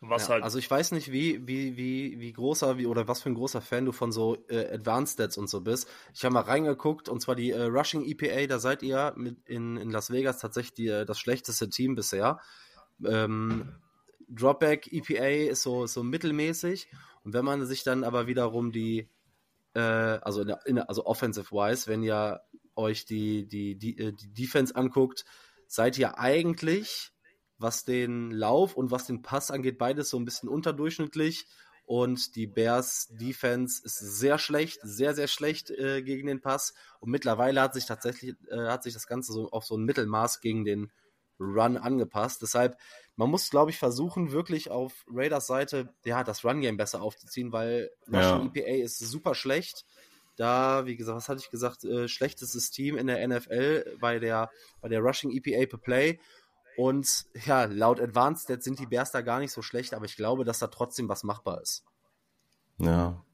Was 0.00 0.28
ja, 0.28 0.34
halt 0.34 0.44
also 0.44 0.58
ich 0.58 0.70
weiß 0.70 0.92
nicht, 0.92 1.10
wie, 1.10 1.46
wie, 1.48 1.76
wie, 1.76 2.20
wie 2.20 2.32
großer, 2.32 2.78
wie 2.78 2.86
oder 2.86 3.08
was 3.08 3.22
für 3.22 3.30
ein 3.30 3.34
großer 3.34 3.60
Fan 3.60 3.84
du 3.84 3.90
von 3.90 4.12
so 4.12 4.36
äh, 4.48 4.72
Advanced 4.72 5.14
Stats 5.14 5.36
und 5.36 5.50
so 5.50 5.60
bist. 5.60 5.88
Ich 6.14 6.24
habe 6.24 6.34
mal 6.34 6.42
reingeguckt 6.42 7.08
und 7.08 7.20
zwar 7.20 7.34
die 7.34 7.50
äh, 7.50 7.64
Rushing 7.64 8.04
EPA, 8.04 8.46
da 8.46 8.60
seid 8.60 8.84
ihr 8.84 9.12
mit 9.16 9.38
in, 9.48 9.76
in 9.76 9.90
Las 9.90 10.10
Vegas 10.10 10.38
tatsächlich 10.38 10.74
die, 10.74 10.86
äh, 10.86 11.04
das 11.04 11.18
schlechteste 11.18 11.68
Team 11.68 11.96
bisher. 11.96 12.38
Ähm, 13.04 13.74
Dropback 14.28 14.92
EPA 14.92 15.50
ist 15.50 15.62
so, 15.62 15.86
so 15.86 16.02
mittelmäßig. 16.04 16.88
Und 17.24 17.34
wenn 17.34 17.44
man 17.44 17.66
sich 17.66 17.82
dann 17.82 18.04
aber 18.04 18.26
wiederum 18.26 18.70
die, 18.72 19.08
äh, 19.74 19.80
also, 19.80 20.42
in 20.42 20.48
der, 20.48 20.66
in 20.66 20.76
der, 20.76 20.88
also 20.88 21.06
offensive-wise, 21.06 21.88
wenn 21.88 22.02
ihr 22.02 22.40
euch 22.76 23.04
die, 23.04 23.48
die, 23.48 23.76
die, 23.76 23.98
äh, 23.98 24.12
die 24.12 24.32
Defense 24.32 24.74
anguckt, 24.76 25.24
seid 25.66 25.98
ihr 25.98 26.18
eigentlich 26.18 27.12
was 27.58 27.84
den 27.84 28.30
Lauf 28.30 28.76
und 28.76 28.90
was 28.90 29.06
den 29.06 29.22
Pass 29.22 29.50
angeht, 29.50 29.78
beides 29.78 30.10
so 30.10 30.18
ein 30.18 30.24
bisschen 30.24 30.48
unterdurchschnittlich. 30.48 31.46
Und 31.84 32.36
die 32.36 32.46
Bears 32.46 33.08
Defense 33.12 33.80
ist 33.82 33.98
sehr 33.98 34.38
schlecht, 34.38 34.78
sehr, 34.82 35.14
sehr 35.14 35.26
schlecht 35.26 35.70
äh, 35.70 36.02
gegen 36.02 36.26
den 36.26 36.42
Pass. 36.42 36.74
Und 37.00 37.10
mittlerweile 37.10 37.62
hat 37.62 37.72
sich 37.72 37.86
tatsächlich, 37.86 38.34
äh, 38.50 38.66
hat 38.68 38.82
sich 38.82 38.92
das 38.92 39.06
Ganze 39.06 39.32
so 39.32 39.50
auf 39.50 39.64
so 39.64 39.76
ein 39.76 39.84
Mittelmaß 39.84 40.40
gegen 40.40 40.66
den 40.66 40.92
Run 41.40 41.76
angepasst. 41.76 42.42
Deshalb, 42.42 42.76
man 43.16 43.30
muss, 43.30 43.48
glaube 43.48 43.70
ich, 43.70 43.78
versuchen, 43.78 44.32
wirklich 44.32 44.70
auf 44.70 45.04
Raiders 45.10 45.46
Seite, 45.46 45.94
ja, 46.04 46.24
das 46.24 46.44
Run-Game 46.44 46.76
besser 46.76 47.00
aufzuziehen, 47.00 47.52
weil 47.52 47.90
Russian 48.06 48.52
ja. 48.54 48.62
EPA 48.62 48.84
ist 48.84 48.98
super 48.98 49.34
schlecht. 49.34 49.86
Da, 50.36 50.86
wie 50.86 50.96
gesagt, 50.96 51.16
was 51.16 51.28
hatte 51.28 51.40
ich 51.40 51.50
gesagt, 51.50 51.84
äh, 51.84 52.06
schlechtestes 52.06 52.70
Team 52.70 52.96
in 52.96 53.08
der 53.08 53.26
NFL 53.26 53.96
bei 53.98 54.18
der, 54.18 54.50
bei 54.80 54.88
der 54.88 55.00
Rushing 55.00 55.32
EPA 55.32 55.66
per 55.66 55.78
Play. 55.78 56.20
Und 56.78 57.26
ja, 57.44 57.64
laut 57.64 58.00
Advanced 58.00 58.44
Stats 58.44 58.64
sind 58.64 58.78
die 58.78 58.86
Bears 58.86 59.10
da 59.10 59.20
gar 59.20 59.40
nicht 59.40 59.50
so 59.50 59.62
schlecht, 59.62 59.94
aber 59.94 60.04
ich 60.04 60.14
glaube, 60.14 60.44
dass 60.44 60.60
da 60.60 60.68
trotzdem 60.68 61.08
was 61.08 61.24
machbar 61.24 61.60
ist. 61.60 61.84
Ja. 62.78 63.24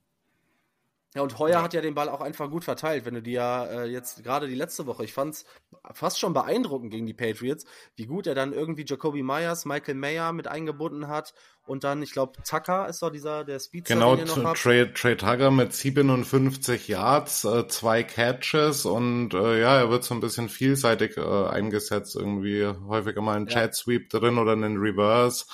Ja, 1.15 1.23
und 1.23 1.39
Heuer 1.39 1.63
hat 1.63 1.73
ja 1.75 1.81
den 1.81 1.95
Ball 1.95 2.09
auch 2.09 2.21
einfach 2.21 2.51
gut 2.51 2.65
verteilt, 2.65 3.05
wenn 3.05 3.15
du 3.15 3.23
dir 3.23 3.33
ja 3.35 3.65
äh, 3.67 3.85
jetzt 3.87 4.25
gerade 4.25 4.49
die 4.49 4.57
letzte 4.57 4.87
Woche, 4.87 5.05
ich 5.05 5.13
fand's 5.13 5.45
fast 5.93 6.19
schon 6.19 6.33
beeindruckend 6.33 6.91
gegen 6.91 7.07
die 7.07 7.15
Patriots, 7.15 7.67
wie 7.95 8.07
gut 8.07 8.27
er 8.27 8.35
dann 8.35 8.53
irgendwie 8.53 8.85
Jacoby 8.85 9.23
Myers, 9.23 9.65
Michael 9.65 9.95
Mayer 9.95 10.33
mit 10.33 10.49
eingebunden 10.49 11.07
hat 11.07 11.33
und 11.67 11.85
dann, 11.85 12.03
ich 12.03 12.11
glaube, 12.11 12.43
Tucker 12.43 12.89
ist 12.89 13.01
doch 13.01 13.11
dieser, 13.11 13.45
der 13.45 13.61
Speed 13.61 13.85
Genau, 13.85 14.17
Trey, 14.17 14.93
Trey 14.93 15.17
Tucker 15.17 15.53
mit 15.53 15.73
57 15.73 16.89
Yards, 16.89 17.45
äh, 17.45 17.69
zwei 17.69 18.03
Catches 18.03 18.85
und 18.85 19.35
äh, 19.35 19.61
ja, 19.61 19.79
er 19.79 19.91
wird 19.91 20.03
so 20.03 20.15
ein 20.15 20.21
bisschen 20.21 20.49
vielseitig 20.49 21.17
äh, 21.17 21.21
eingesetzt, 21.21 22.17
irgendwie 22.17 22.67
häufiger 22.67 23.23
mal 23.23 23.37
ein 23.37 23.47
ja. 23.47 23.63
Jet 23.63 23.77
Sweep 23.77 24.11
drin 24.11 24.37
oder 24.37 24.53
einen 24.53 24.79
Reverse. 24.79 25.45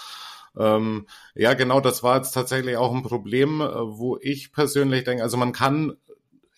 Ähm, 0.59 1.07
ja, 1.35 1.55
genau, 1.55 1.81
das 1.81 2.03
war 2.03 2.17
jetzt 2.17 2.33
tatsächlich 2.33 2.77
auch 2.77 2.95
ein 2.95 3.03
Problem, 3.03 3.61
äh, 3.61 3.67
wo 3.67 4.19
ich 4.21 4.53
persönlich 4.53 5.05
denke, 5.05 5.23
also 5.23 5.37
man 5.37 5.53
kann 5.53 5.97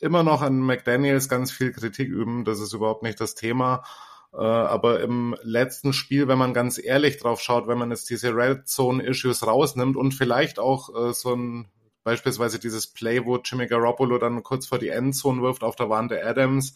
immer 0.01 0.22
noch 0.22 0.43
an 0.43 0.61
McDaniels 0.61 1.28
ganz 1.28 1.53
viel 1.53 1.72
Kritik 1.72 2.09
üben, 2.09 2.45
das 2.45 2.61
ist 2.61 2.72
überhaupt 2.72 3.03
nicht 3.03 3.20
das 3.20 3.34
Thema. 3.34 3.84
Äh, 4.32 4.38
aber 4.38 5.01
im 5.01 5.36
letzten 5.43 5.93
Spiel, 5.93 6.26
wenn 6.26 6.38
man 6.38 6.55
ganz 6.55 6.82
ehrlich 6.82 7.18
drauf 7.18 7.40
schaut, 7.40 7.68
wenn 7.68 7.78
man 7.78 7.90
jetzt 7.90 8.09
diese 8.09 8.34
Red 8.34 8.66
Zone 8.66 9.05
Issues 9.05 9.47
rausnimmt 9.47 9.97
und 9.97 10.12
vielleicht 10.12 10.59
auch 10.59 10.88
äh, 10.95 11.12
so 11.12 11.34
ein 11.34 11.68
beispielsweise 12.03 12.59
dieses 12.59 12.88
Play, 12.88 13.24
wo 13.24 13.36
Jimmy 13.36 13.66
Garoppolo 13.68 14.18
dann 14.18 14.43
kurz 14.43 14.66
vor 14.66 14.78
die 14.78 14.88
Endzone 14.88 15.40
wirft 15.40 15.62
auf 15.62 15.76
der 15.76 15.88
Wande 15.88 16.20
Adams, 16.26 16.74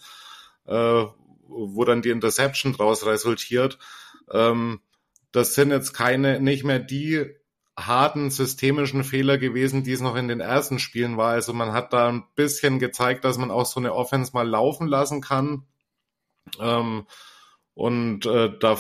wo 0.64 1.84
dann 1.84 2.00
die 2.00 2.10
Interception 2.10 2.72
draus 2.72 3.04
resultiert. 3.04 3.76
Ähm, 4.30 4.80
das 5.36 5.54
sind 5.54 5.70
jetzt 5.70 5.92
keine, 5.92 6.40
nicht 6.40 6.64
mehr 6.64 6.78
die 6.78 7.26
harten 7.78 8.30
systemischen 8.30 9.04
Fehler 9.04 9.36
gewesen, 9.36 9.84
die 9.84 9.92
es 9.92 10.00
noch 10.00 10.16
in 10.16 10.28
den 10.28 10.40
ersten 10.40 10.78
Spielen 10.78 11.18
war. 11.18 11.32
Also 11.32 11.52
man 11.52 11.72
hat 11.72 11.92
da 11.92 12.08
ein 12.08 12.24
bisschen 12.34 12.78
gezeigt, 12.78 13.22
dass 13.24 13.36
man 13.36 13.50
auch 13.50 13.66
so 13.66 13.78
eine 13.78 13.94
Offense 13.94 14.32
mal 14.32 14.48
laufen 14.48 14.88
lassen 14.88 15.20
kann. 15.20 15.66
Ähm, 16.58 17.06
und 17.74 18.24
äh, 18.24 18.50
da, 18.58 18.78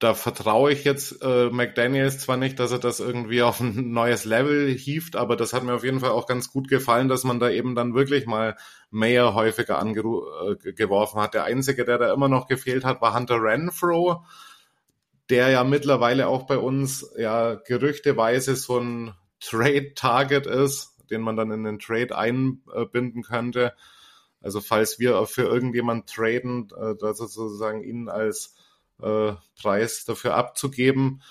da 0.00 0.12
vertraue 0.12 0.70
ich 0.70 0.84
jetzt 0.84 1.22
äh, 1.22 1.48
McDaniels 1.48 2.18
zwar 2.18 2.36
nicht, 2.36 2.58
dass 2.58 2.72
er 2.72 2.78
das 2.78 3.00
irgendwie 3.00 3.40
auf 3.40 3.60
ein 3.60 3.90
neues 3.92 4.26
Level 4.26 4.68
hieft, 4.68 5.16
aber 5.16 5.34
das 5.34 5.54
hat 5.54 5.62
mir 5.62 5.72
auf 5.72 5.84
jeden 5.84 6.00
Fall 6.00 6.10
auch 6.10 6.26
ganz 6.26 6.52
gut 6.52 6.68
gefallen, 6.68 7.08
dass 7.08 7.24
man 7.24 7.40
da 7.40 7.48
eben 7.48 7.74
dann 7.74 7.94
wirklich 7.94 8.26
mal 8.26 8.54
Mayer 8.90 9.32
häufiger 9.32 9.78
angeworfen 9.78 11.18
äh, 11.18 11.22
hat. 11.22 11.32
Der 11.32 11.44
einzige, 11.44 11.86
der 11.86 11.96
da 11.96 12.12
immer 12.12 12.28
noch 12.28 12.48
gefehlt 12.48 12.84
hat, 12.84 13.00
war 13.00 13.14
Hunter 13.14 13.40
Renfro, 13.40 14.22
der 15.30 15.50
ja 15.50 15.64
mittlerweile 15.64 16.28
auch 16.28 16.44
bei 16.44 16.58
uns 16.58 17.10
ja 17.16 17.54
gerüchteweise 17.54 18.56
so 18.56 18.78
ein 18.78 19.14
Trade-Target 19.40 20.46
ist, 20.46 20.96
den 21.10 21.22
man 21.22 21.36
dann 21.36 21.50
in 21.50 21.64
den 21.64 21.78
Trade 21.78 22.16
einbinden 22.16 23.22
könnte. 23.22 23.74
Also 24.42 24.60
falls 24.60 24.98
wir 24.98 25.26
für 25.26 25.42
irgendjemand 25.42 26.08
traden, 26.08 26.68
äh, 26.76 26.94
das 26.98 27.18
sozusagen 27.18 27.82
ihn 27.82 28.08
als 28.08 28.54
äh, 29.02 29.32
Preis 29.60 30.04
dafür 30.04 30.34
abzugeben. 30.34 31.22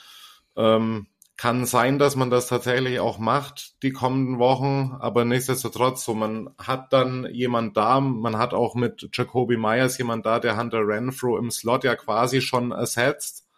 Ähm, 0.56 1.08
kann 1.38 1.66
sein, 1.66 2.00
dass 2.00 2.18
man 2.18 2.30
das 2.30 2.48
tatsächlich 2.48 3.00
auch 3.00 3.18
macht 3.18 3.82
die 3.82 3.94
kommenden 3.94 4.40
Wochen, 4.40 4.98
aber 5.00 5.24
nichtsdestotrotz, 5.24 6.04
so 6.04 6.14
man 6.14 6.50
hat 6.58 6.92
dann 6.92 7.26
jemand 7.32 7.78
da, 7.78 8.02
man 8.02 8.38
hat 8.38 8.54
auch 8.54 8.76
mit 8.76 9.10
Jacoby 9.14 9.56
Myers 9.56 9.98
jemand 9.98 10.26
da, 10.26 10.42
der 10.42 10.58
Hunter 10.58 10.86
Renfro 10.86 11.38
im 11.38 11.50
Slot 11.50 11.86
ja 11.86 11.96
quasi 11.96 12.42
schon 12.42 12.72
ersetzt. 12.72 13.49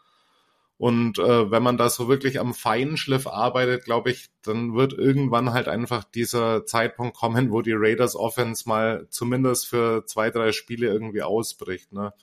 Und 0.82 1.20
äh, 1.20 1.52
wenn 1.52 1.62
man 1.62 1.78
da 1.78 1.90
so 1.90 2.08
wirklich 2.08 2.40
am 2.40 2.56
Feinschliff 2.56 3.28
arbeitet, 3.28 3.86
glaube 3.86 4.10
ich, 4.10 4.32
dann 4.42 4.74
wird 4.74 4.94
irgendwann 4.94 5.54
halt 5.54 5.68
einfach 5.68 6.04
dieser 6.04 6.66
Zeitpunkt 6.66 7.16
kommen, 7.16 7.52
wo 7.52 7.62
die 7.62 7.76
Raiders 7.76 8.16
Offense 8.16 8.68
mal 8.68 9.06
zumindest 9.12 9.68
für 9.68 10.08
zwei, 10.08 10.32
drei 10.32 10.52
Spiele 10.52 10.88
irgendwie 10.88 11.22
ausbricht. 11.22 11.94
Ne? 11.94 12.16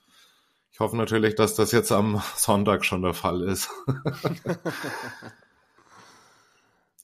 Ich 0.72 0.80
hoffe 0.80 0.96
natürlich, 0.96 1.36
dass 1.36 1.54
das 1.54 1.70
jetzt 1.70 1.92
am 1.92 2.20
Sonntag 2.34 2.84
schon 2.84 3.02
der 3.02 3.14
Fall 3.14 3.42
ist. 3.42 3.70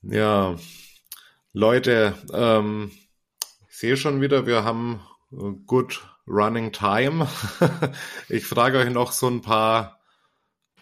ja, 0.03 0.57
Leute, 1.53 2.15
ähm, 2.33 2.91
ich 3.69 3.77
sehe 3.77 3.97
schon 3.97 4.21
wieder, 4.21 4.47
wir 4.47 4.65
haben 4.65 5.07
good 5.67 6.05
running 6.27 6.73
time. 6.73 7.29
ich 8.29 8.45
frage 8.45 8.79
euch 8.79 8.91
noch 8.91 9.13
so 9.13 9.29
ein 9.29 9.41
paar 9.41 9.94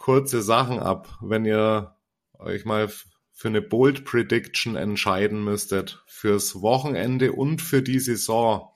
kurze 0.03 0.42
Sachen 0.42 0.80
ab, 0.80 1.16
wenn 1.20 1.44
ihr 1.44 1.94
euch 2.36 2.64
mal 2.64 2.88
für 3.30 3.48
eine 3.48 3.62
Bold 3.62 4.05
Prediction 4.05 4.74
entscheiden 4.74 5.44
müsstet, 5.44 6.03
fürs 6.07 6.61
Wochenende 6.61 7.32
und 7.32 7.62
für 7.62 7.82
die 7.82 8.00
Saison. 8.00 8.68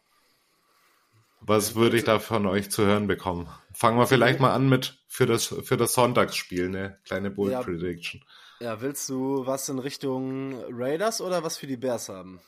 Was 1.41 1.75
würde 1.75 1.97
ich 1.97 2.05
da 2.05 2.21
von 2.21 2.47
euch 2.47 2.71
zu 2.71 2.87
hören 2.87 3.09
bekommen? 3.09 3.49
Fangen 3.73 3.99
wir 3.99 4.07
vielleicht 4.07 4.39
mal 4.39 4.55
an 4.55 4.69
mit 4.69 5.03
für 5.09 5.27
das, 5.27 5.47
für 5.47 5.77
das 5.77 5.95
Sonntagsspiel, 5.95 6.67
eine 6.67 6.99
kleine 7.05 7.31
Bold 7.31 7.53
ja, 7.53 7.63
Prediction. 7.63 8.25
Ja, 8.61 8.81
willst 8.81 9.09
du 9.09 9.45
was 9.47 9.69
in 9.69 9.81
Richtung 9.81 10.55
Raiders 10.71 11.21
oder 11.21 11.43
was 11.43 11.57
für 11.59 11.67
die 11.67 11.77
Bears 11.77 12.09
haben? 12.09 12.41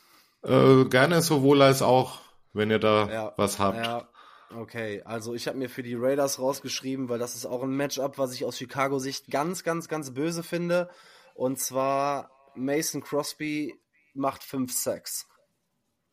Äh, 0.44 0.84
gerne 0.84 1.20
sowohl 1.20 1.62
als 1.62 1.82
auch, 1.82 2.20
wenn 2.52 2.70
ihr 2.70 2.78
da 2.78 3.08
ja, 3.10 3.32
was 3.36 3.58
habt. 3.58 3.84
Ja, 3.84 4.08
Okay, 4.54 5.02
also 5.04 5.34
ich 5.34 5.46
habe 5.46 5.58
mir 5.58 5.68
für 5.68 5.82
die 5.82 5.94
Raiders 5.94 6.38
rausgeschrieben, 6.38 7.08
weil 7.08 7.18
das 7.18 7.34
ist 7.34 7.44
auch 7.44 7.62
ein 7.62 7.76
Matchup, 7.76 8.16
was 8.16 8.32
ich 8.32 8.44
aus 8.44 8.56
Chicago-Sicht 8.56 9.30
ganz, 9.30 9.62
ganz, 9.62 9.88
ganz 9.88 10.14
böse 10.14 10.42
finde. 10.42 10.88
Und 11.34 11.60
zwar 11.60 12.30
Mason 12.54 13.02
Crosby 13.02 13.74
macht 14.14 14.42
5 14.42 14.72
Sacks. 14.72 15.26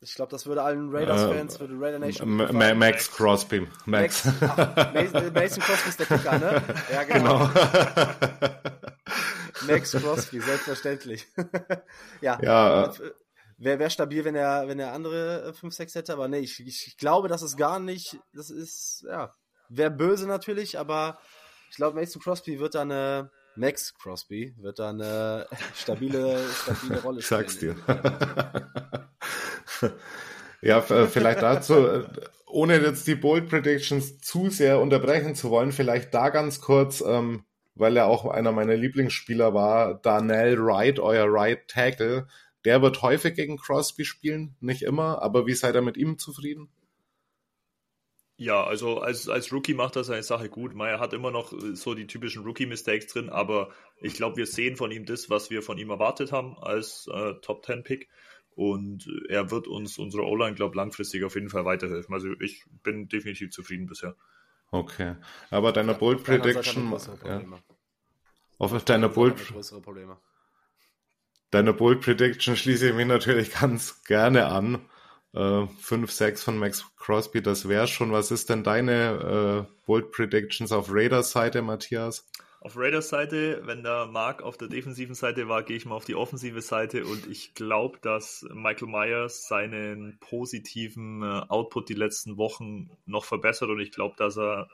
Ich 0.01 0.15
glaube, 0.15 0.31
das 0.31 0.45
würde 0.45 0.61
allen 0.61 0.93
Raiders-Fans, 0.93 1.55
äh, 1.55 1.59
würde 1.61 1.73
Raider 1.79 1.99
Nation. 1.99 2.35
Ma 2.35 2.73
Max 2.75 3.09
Crosby. 3.09 3.67
Max. 3.85 4.25
Max 4.25 4.41
ach, 4.41 4.93
Mason 5.33 5.63
Crosby 5.63 5.89
ist 5.89 5.99
der 5.99 6.05
Kicker, 6.05 6.37
ne? 6.37 6.61
Ja, 6.91 7.03
genau. 7.03 7.47
genau. 7.47 8.49
Max 9.67 9.91
Crosby, 9.93 10.41
selbstverständlich. 10.41 11.25
ja. 12.21 12.37
ja. 12.41 12.91
Wäre 13.57 13.79
wär 13.79 13.89
stabil, 13.89 14.25
wenn 14.25 14.35
er, 14.35 14.67
wenn 14.67 14.79
er 14.79 14.91
andere 14.91 15.53
5, 15.53 15.73
äh, 15.73 15.77
6 15.77 15.95
hätte, 15.95 16.13
aber 16.13 16.27
nee, 16.27 16.39
ich, 16.39 16.59
ich 16.59 16.97
glaube, 16.97 17.29
das 17.29 17.41
ist 17.41 17.55
gar 17.55 17.79
nicht, 17.79 18.17
das 18.33 18.49
ist, 18.49 19.05
ja, 19.07 19.31
wäre 19.69 19.91
böse 19.91 20.27
natürlich, 20.27 20.77
aber 20.77 21.17
ich 21.69 21.77
glaube, 21.77 21.99
Mason 21.99 22.21
Crosby 22.21 22.59
wird 22.59 22.75
da 22.75 22.81
eine, 22.81 23.31
Max 23.55 23.93
Crosby 23.93 24.53
wird 24.57 24.79
da 24.79 24.89
eine 24.89 25.47
stabile, 25.75 26.39
stabile 26.53 27.01
Rolle 27.01 27.21
spielen. 27.21 27.45
Ich 27.45 27.51
sag's 27.51 27.59
dir. 27.59 27.75
ja, 30.61 30.79
äh, 30.79 31.07
vielleicht 31.07 31.41
dazu, 31.41 31.73
äh, 31.75 32.03
ohne 32.47 32.77
jetzt 32.79 33.07
die 33.07 33.15
Bold 33.15 33.49
Predictions 33.49 34.19
zu 34.19 34.49
sehr 34.49 34.79
unterbrechen 34.79 35.35
zu 35.35 35.49
wollen, 35.49 35.71
vielleicht 35.71 36.13
da 36.13 36.29
ganz 36.29 36.61
kurz, 36.61 37.01
ähm, 37.05 37.45
weil 37.73 37.97
er 37.97 38.07
auch 38.07 38.25
einer 38.25 38.51
meiner 38.51 38.75
Lieblingsspieler 38.75 39.53
war, 39.53 39.95
Darnell 40.01 40.57
Wright, 40.57 40.99
euer 40.99 41.25
Right 41.27 41.67
Tackle, 41.67 42.27
der 42.65 42.81
wird 42.81 43.01
häufig 43.01 43.35
gegen 43.35 43.57
Crosby 43.57 44.05
spielen, 44.05 44.55
nicht 44.59 44.81
immer, 44.81 45.21
aber 45.21 45.45
wie 45.45 45.53
seid 45.53 45.75
ihr 45.75 45.81
mit 45.81 45.97
ihm 45.97 46.17
zufrieden? 46.17 46.69
Ja, 48.37 48.65
also 48.65 48.99
als, 48.99 49.29
als 49.29 49.53
Rookie 49.53 49.73
macht 49.73 49.95
er 49.95 50.03
seine 50.03 50.23
Sache 50.23 50.49
gut. 50.49 50.73
Er 50.77 50.99
hat 50.99 51.13
immer 51.13 51.31
noch 51.31 51.53
so 51.73 51.93
die 51.93 52.05
typischen 52.05 52.43
Rookie-Mistakes 52.43 53.07
drin, 53.07 53.29
aber 53.29 53.69
ich 54.01 54.15
glaube, 54.15 54.35
wir 54.35 54.45
sehen 54.45 54.75
von 54.75 54.91
ihm 54.91 55.05
das, 55.05 55.29
was 55.29 55.49
wir 55.49 55.61
von 55.61 55.77
ihm 55.77 55.89
erwartet 55.89 56.33
haben 56.33 56.57
als 56.57 57.07
äh, 57.13 57.35
Top-10-Pick. 57.41 58.09
Und 58.55 59.07
er 59.29 59.51
wird 59.51 59.67
uns 59.67 59.97
unsere 59.97 60.23
O-Line, 60.23 60.55
glaube 60.55 60.75
langfristig 60.75 61.23
auf 61.23 61.35
jeden 61.35 61.49
Fall 61.49 61.65
weiterhelfen. 61.65 62.13
Also 62.13 62.29
ich 62.41 62.65
bin 62.83 63.07
definitiv 63.07 63.51
zufrieden 63.51 63.85
bisher. 63.85 64.15
Okay. 64.71 65.15
Aber 65.49 65.71
deine 65.71 65.93
ja, 65.93 65.97
Bold 65.97 66.23
Prediction. 66.23 66.91
Ja. 67.25 67.41
Auf 68.57 68.83
deine 68.85 69.09
Bold. 69.09 69.35
Deine 71.51 71.73
Bold 71.73 72.01
Prediction 72.01 72.55
schließe 72.55 72.89
ich 72.89 72.95
mich 72.95 73.07
natürlich 73.07 73.51
ganz 73.59 74.03
gerne 74.03 74.47
an. 74.47 74.81
5, 75.35 75.91
äh, 75.91 76.05
6 76.07 76.43
von 76.43 76.57
Max 76.57 76.85
Crosby, 76.97 77.41
das 77.41 77.67
wäre 77.67 77.87
schon. 77.87 78.13
Was 78.13 78.31
ist 78.31 78.49
denn 78.49 78.63
deine 78.63 79.67
äh, 79.67 79.85
Bold 79.85 80.11
Predictions 80.11 80.71
auf 80.71 80.87
Raiders 80.89 81.31
Seite, 81.31 81.61
Matthias? 81.61 82.25
Auf 82.61 82.77
Raiders 82.77 83.09
Seite, 83.09 83.61
wenn 83.65 83.83
der 83.83 84.07
Mark 84.07 84.41
auf 84.41 84.57
der 84.57 84.69
defensiven 84.69 85.13
Seite 85.13 85.47
war, 85.47 85.61
gehe 85.61 85.77
ich 85.77 85.85
mal 85.85 85.95
auf 85.95 86.05
die 86.05 86.15
offensive 86.15 86.61
Seite 86.61 87.05
und 87.05 87.27
ich 87.27 87.53
glaube, 87.53 87.99
dass 88.01 88.43
Michael 88.51 88.87
Myers 88.87 89.47
seinen 89.47 90.17
positiven 90.19 91.21
äh, 91.21 91.41
Output 91.47 91.89
die 91.89 91.93
letzten 91.93 92.37
Wochen 92.37 92.89
noch 93.05 93.25
verbessert 93.25 93.69
und 93.69 93.81
ich 93.81 93.91
glaube, 93.91 94.15
dass 94.17 94.37
er 94.37 94.69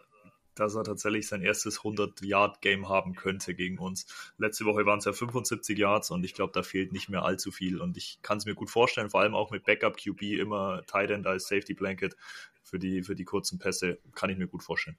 dass 0.62 0.76
er 0.76 0.84
tatsächlich 0.84 1.28
sein 1.28 1.42
erstes 1.42 1.82
100-Yard-Game 1.82 2.88
haben 2.88 3.16
könnte 3.16 3.54
gegen 3.54 3.80
uns. 3.80 4.06
Letzte 4.38 4.66
Woche 4.66 4.86
waren 4.86 5.00
es 5.00 5.06
ja 5.06 5.14
75 5.14 5.78
Yards 5.78 6.12
und 6.12 6.24
ich 6.24 6.34
glaube, 6.34 6.54
da 6.54 6.64
fehlt 6.64 6.94
nicht 6.94 7.10
mehr 7.10 7.24
allzu 7.24 7.52
viel. 7.52 7.82
Und 7.82 7.98
ich 7.98 8.20
kann 8.22 8.38
es 8.38 8.46
mir 8.46 8.56
gut 8.56 8.70
vorstellen, 8.70 9.10
vor 9.10 9.22
allem 9.22 9.36
auch 9.36 9.52
mit 9.52 9.66
Backup 9.66 9.98
QB 9.98 10.22
immer 10.40 10.84
Tight 10.86 11.10
End 11.12 11.28
als 11.28 11.48
Safety 11.48 11.74
Blanket 11.74 12.16
für 12.64 12.80
die, 12.80 13.04
für 13.04 13.16
die 13.16 13.26
kurzen 13.26 13.60
Pässe, 13.60 14.00
kann 14.16 14.30
ich 14.30 14.38
mir 14.38 14.48
gut 14.48 14.64
vorstellen. 14.64 14.98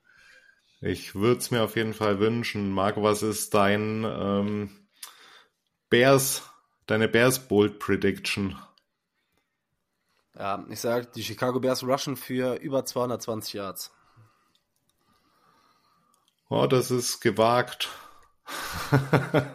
Ich 0.81 1.15
würde 1.15 1.39
es 1.39 1.51
mir 1.53 1.63
auf 1.63 1.77
jeden 1.77 1.95
Fall 1.95 2.19
wünschen. 2.19 2.73
Marco, 2.73 3.03
was 3.05 3.23
ist 3.23 3.55
dein 3.55 4.05
ähm, 4.05 4.71
Bears, 5.89 6.43
deine 6.87 7.09
Bears 7.09 7.47
Bold 7.47 7.79
Prediction? 7.79 8.59
Ja, 10.35 10.67
ich 10.69 10.81
sage, 10.81 11.07
die 11.15 11.23
Chicago 11.23 11.61
Bears 11.61 11.85
rushen 11.85 12.17
für 12.17 12.57
über 12.57 12.85
220 12.85 13.55
Yards. 13.55 13.93
Oh, 16.55 16.67
das 16.67 16.91
ist 16.91 17.23
gewagt. 17.23 17.89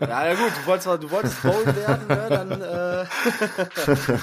ja, 0.01 0.25
ja 0.29 0.33
gut, 0.33 0.51
du 0.51 0.65
wolltest, 0.65 1.03
du 1.03 1.11
wolltest 1.11 1.43
bold 1.43 1.75
werden, 1.75 2.07
ne? 2.07 2.27
dann. 2.27 2.61
Äh 2.63 3.05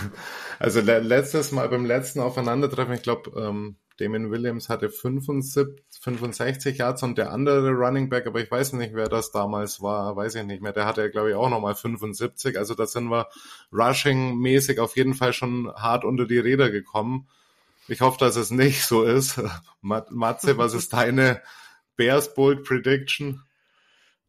also 0.58 0.80
letztes 0.80 1.52
Mal 1.52 1.68
beim 1.68 1.84
letzten 1.86 2.18
Aufeinandertreffen, 2.18 2.94
ich 2.94 3.02
glaube, 3.02 3.30
ähm, 3.40 3.76
Damien 3.98 4.32
Williams 4.32 4.68
hatte 4.68 4.90
75, 4.90 5.84
65 6.00 6.78
Yards 6.78 7.04
und 7.04 7.16
der 7.16 7.30
andere 7.30 7.70
Running 7.70 8.08
Back, 8.08 8.26
aber 8.26 8.40
ich 8.40 8.50
weiß 8.50 8.72
nicht, 8.72 8.92
wer 8.92 9.08
das 9.08 9.30
damals 9.30 9.80
war, 9.80 10.16
weiß 10.16 10.34
ich 10.34 10.42
nicht 10.42 10.60
mehr. 10.60 10.72
Der 10.72 10.84
hatte 10.84 11.02
ja, 11.02 11.08
glaube 11.08 11.30
ich, 11.30 11.36
auch 11.36 11.50
nochmal 11.50 11.76
75. 11.76 12.58
Also 12.58 12.74
da 12.74 12.86
sind 12.86 13.08
wir 13.08 13.28
Rushing-mäßig 13.72 14.80
auf 14.80 14.96
jeden 14.96 15.14
Fall 15.14 15.32
schon 15.32 15.72
hart 15.76 16.04
unter 16.04 16.26
die 16.26 16.40
Räder 16.40 16.72
gekommen. 16.72 17.28
Ich 17.86 18.00
hoffe, 18.00 18.18
dass 18.18 18.34
es 18.34 18.50
nicht 18.50 18.84
so 18.84 19.04
ist. 19.04 19.40
Matze, 19.80 20.58
was 20.58 20.74
ist 20.74 20.92
deine 20.92 21.40
Bears 21.96 22.34
Bold 22.34 22.64
Prediction? 22.64 23.42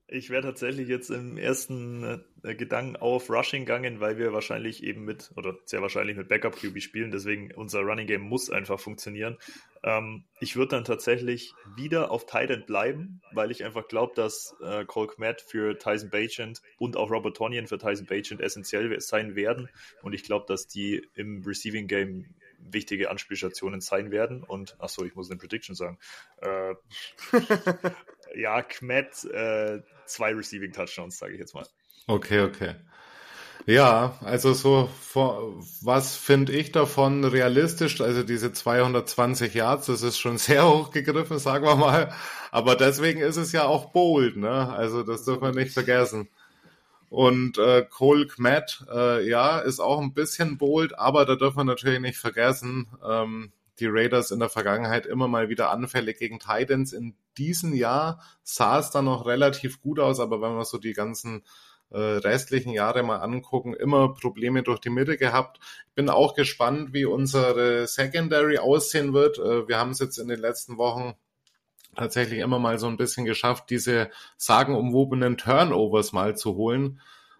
Ich 0.08 0.30
wäre 0.30 0.44
tatsächlich 0.44 0.88
jetzt 0.88 1.10
im 1.10 1.36
ersten 1.36 2.24
äh, 2.44 2.54
Gedanken 2.54 2.96
auf 2.96 3.28
Rushing 3.28 3.62
gegangen, 3.62 4.00
weil 4.00 4.20
wir 4.20 4.34
wahrscheinlich 4.34 4.84
eben 4.84 5.04
mit, 5.04 5.32
oder 5.36 5.58
sehr 5.66 5.82
wahrscheinlich 5.82 6.16
mit 6.16 6.30
Backup 6.30 6.56
QB 6.56 6.80
spielen, 6.80 7.10
deswegen 7.10 7.52
unser 7.56 7.80
Running 7.82 8.06
Game 8.06 8.22
muss 8.22 8.52
einfach 8.52 8.80
funktionieren. 8.80 9.40
Ähm, 9.84 10.24
ich 10.40 10.56
würde 10.56 10.76
dann 10.76 10.84
tatsächlich 10.84 11.54
wieder 11.76 12.12
auf 12.12 12.28
Tight 12.28 12.68
bleiben, 12.68 13.22
weil 13.34 13.50
ich 13.50 13.64
einfach 13.66 13.88
glaube, 13.88 14.14
dass 14.16 14.56
äh, 14.62 14.86
Cole 14.86 15.08
Kmet 15.08 15.42
für 15.42 15.76
Tyson 15.80 16.12
Bagent 16.12 16.62
und 16.78 16.98
auch 16.98 17.10
Robert 17.10 17.36
Tonyan 17.36 17.66
für 17.66 17.80
Tyson 17.80 18.06
Bagent 18.06 18.42
essentiell 18.42 19.00
sein 19.02 19.36
werden 19.36 19.70
und 20.04 20.14
ich 20.14 20.22
glaube, 20.24 20.46
dass 20.48 20.68
die 20.68 21.04
im 21.16 21.42
Receiving 21.44 21.88
Game 21.88 22.26
wichtige 22.72 23.10
Anspielstationen 23.10 23.82
sein 23.82 24.12
werden. 24.12 24.44
Und 24.44 24.76
achso, 24.80 25.04
ich 25.04 25.16
muss 25.16 25.30
eine 25.30 25.40
Prediction 25.40 25.76
sagen. 25.76 25.98
Äh, 26.42 26.76
ja, 28.36 28.62
Kmet, 28.62 29.24
äh, 29.26 29.82
zwei 30.06 30.34
Receiving 30.34 30.72
Touchdowns, 30.72 31.18
sage 31.18 31.34
ich 31.34 31.40
jetzt 31.40 31.54
mal. 31.54 31.66
Okay, 32.08 32.42
okay. 32.42 32.76
Ja, 33.68 34.20
also 34.22 34.54
so, 34.54 34.90
was 35.82 36.16
finde 36.16 36.54
ich 36.54 36.72
davon 36.72 37.24
realistisch? 37.24 38.00
Also 38.00 38.22
diese 38.22 38.54
220 38.54 39.56
Yards, 39.56 39.88
das 39.88 40.04
ist 40.04 40.20
schon 40.20 40.38
sehr 40.40 40.68
hoch 40.68 40.92
gegriffen, 40.92 41.40
sagen 41.40 41.66
wir 41.66 41.76
mal. 41.76 42.14
Aber 42.52 42.76
deswegen 42.76 43.22
ist 43.22 43.38
es 43.38 43.52
ja 43.52 43.66
auch 43.66 43.92
bold, 43.92 44.38
ne? 44.38 44.70
Also 44.70 45.02
das 45.02 45.26
dürfen 45.26 45.42
wir 45.42 45.52
nicht 45.52 45.74
vergessen. 45.74 46.30
Und 47.16 47.58
äh, 47.58 47.86
Cole 47.90 48.28
Kmet, 48.28 48.86
äh, 48.94 49.26
ja, 49.26 49.60
ist 49.60 49.80
auch 49.80 50.02
ein 50.02 50.14
bisschen 50.14 50.58
bold, 50.58 51.00
aber 51.00 51.26
da 51.26 51.38
dürfen 51.38 51.60
wir 51.60 51.64
natürlich 51.64 52.02
nicht 52.02 52.18
vergessen, 52.18 52.90
ähm, 53.08 53.54
die 53.80 53.88
Raiders 53.88 54.32
in 54.32 54.40
der 54.42 54.50
Vergangenheit 54.50 55.06
immer 55.06 55.30
mal 55.30 55.48
wieder 55.48 55.72
anfällig 55.72 56.20
gegen 56.20 56.40
Titans. 56.40 56.92
In 56.92 57.16
diesem 57.38 57.74
Jahr 57.74 58.22
sah 58.44 58.80
es 58.80 58.92
dann 58.92 59.06
noch 59.06 59.26
relativ 59.26 59.80
gut 59.80 59.98
aus, 59.98 60.20
aber 60.20 60.42
wenn 60.42 60.58
wir 60.58 60.66
so 60.66 60.78
die 60.78 60.92
ganzen 60.92 61.46
äh, 61.90 61.98
restlichen 61.98 62.72
Jahre 62.74 63.02
mal 63.02 63.20
angucken, 63.20 63.74
immer 63.74 64.14
Probleme 64.14 64.62
durch 64.62 64.82
die 64.82 64.90
Mitte 64.90 65.16
gehabt. 65.16 65.60
Ich 65.88 65.96
bin 65.96 66.10
auch 66.10 66.34
gespannt, 66.34 66.92
wie 66.92 67.06
unsere 67.06 67.88
Secondary 67.88 68.58
aussehen 68.58 69.14
wird. 69.14 69.40
Äh, 69.40 69.70
wir 69.70 69.78
haben 69.78 69.92
es 69.92 70.00
jetzt 70.00 70.18
in 70.18 70.28
den 70.28 70.42
letzten 70.42 70.78
Wochen 70.78 71.14
tatsächlich 71.96 72.40
immer 72.40 72.60
mal 72.60 72.78
so 72.80 72.88
ein 72.88 72.98
bisschen 72.98 73.26
geschafft, 73.26 73.70
diese 73.70 74.10
sagenumwobenen 74.38 75.38
Turnovers 75.38 76.14
mal 76.14 76.36
zu 76.36 76.56
holen. 76.56 77.00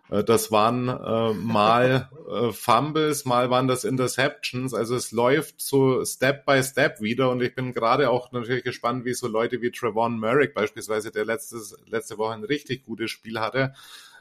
Äh, 0.10 0.24
das 0.24 0.52
waren 0.52 0.88
äh, 0.90 1.34
mal 1.34 2.10
äh, 2.30 2.52
Fumbles, 2.52 3.26
mal 3.26 3.50
waren 3.50 3.68
das 3.68 3.84
Interceptions. 3.84 4.74
Also 4.74 4.96
es 4.96 5.12
läuft 5.12 5.62
so 5.62 6.04
Step 6.06 6.46
by 6.46 6.62
Step 6.64 7.02
wieder 7.02 7.30
und 7.30 7.42
ich 7.42 7.56
bin 7.56 7.74
gerade 7.74 8.10
auch 8.10 8.32
natürlich 8.32 8.64
gespannt, 8.64 9.06
wie 9.06 9.14
so 9.14 9.28
Leute 9.28 9.62
wie 9.62 9.72
Trevon 9.72 10.20
Merrick 10.20 10.54
beispielsweise, 10.54 11.12
der 11.12 11.26
letztes, 11.26 11.76
letzte 11.88 12.18
Woche 12.18 12.34
ein 12.34 12.44
richtig 12.44 12.84
gutes 12.84 13.12
Spiel 13.12 13.40
hatte, 13.40 13.74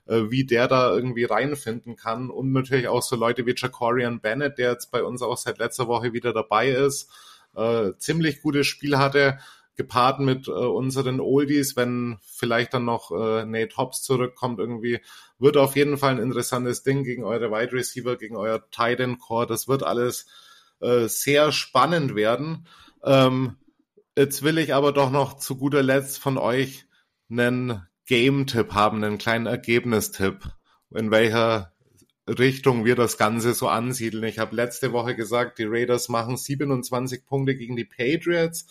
äh, 0.06 0.30
wie 0.30 0.44
der 0.44 0.68
da 0.68 0.94
irgendwie 0.94 1.24
reinfinden 1.24 1.96
kann 1.96 2.30
und 2.30 2.52
natürlich 2.52 2.88
auch 2.88 3.02
so 3.02 3.16
Leute 3.16 3.46
wie 3.46 3.54
Jacorian 3.56 4.20
Bennett, 4.20 4.58
der 4.58 4.72
jetzt 4.72 4.90
bei 4.90 5.02
uns 5.02 5.22
auch 5.22 5.36
seit 5.36 5.58
letzter 5.58 5.86
Woche 5.88 6.12
wieder 6.12 6.32
dabei 6.32 6.70
ist, 6.70 7.10
äh, 7.56 7.92
ziemlich 7.98 8.42
gutes 8.42 8.66
Spiel 8.66 8.98
hatte 8.98 9.38
gepaart 9.76 10.20
mit 10.20 10.48
äh, 10.48 10.50
unseren 10.50 11.20
Oldies, 11.20 11.76
wenn 11.76 12.18
vielleicht 12.22 12.74
dann 12.74 12.84
noch 12.84 13.10
äh, 13.10 13.44
Nate 13.44 13.76
Hobbs 13.76 14.02
zurückkommt 14.02 14.60
irgendwie, 14.60 15.00
wird 15.38 15.56
auf 15.56 15.76
jeden 15.76 15.98
Fall 15.98 16.12
ein 16.12 16.22
interessantes 16.22 16.82
Ding 16.82 17.04
gegen 17.04 17.24
eure 17.24 17.50
Wide 17.50 17.72
Receiver, 17.72 18.16
gegen 18.16 18.36
euer 18.36 18.68
Tight 18.70 19.00
End 19.00 19.18
Core. 19.18 19.46
Das 19.46 19.68
wird 19.68 19.82
alles 19.82 20.26
äh, 20.80 21.08
sehr 21.08 21.52
spannend 21.52 22.14
werden. 22.14 22.66
Ähm, 23.02 23.56
jetzt 24.16 24.42
will 24.42 24.58
ich 24.58 24.74
aber 24.74 24.92
doch 24.92 25.10
noch 25.10 25.38
zu 25.38 25.56
guter 25.56 25.82
Letzt 25.82 26.18
von 26.18 26.38
euch 26.38 26.86
einen 27.30 27.86
Game-Tipp 28.06 28.72
haben, 28.72 29.02
einen 29.02 29.18
kleinen 29.18 29.46
Ergebnistipp, 29.46 30.44
in 30.94 31.10
welcher 31.10 31.72
Richtung 32.28 32.84
wir 32.84 32.96
das 32.96 33.18
Ganze 33.18 33.54
so 33.54 33.68
ansiedeln. 33.68 34.24
Ich 34.24 34.38
habe 34.38 34.56
letzte 34.56 34.92
Woche 34.92 35.14
gesagt, 35.14 35.58
die 35.58 35.64
Raiders 35.64 36.08
machen 36.08 36.36
27 36.36 37.26
Punkte 37.26 37.54
gegen 37.54 37.76
die 37.76 37.84
Patriots. 37.84 38.66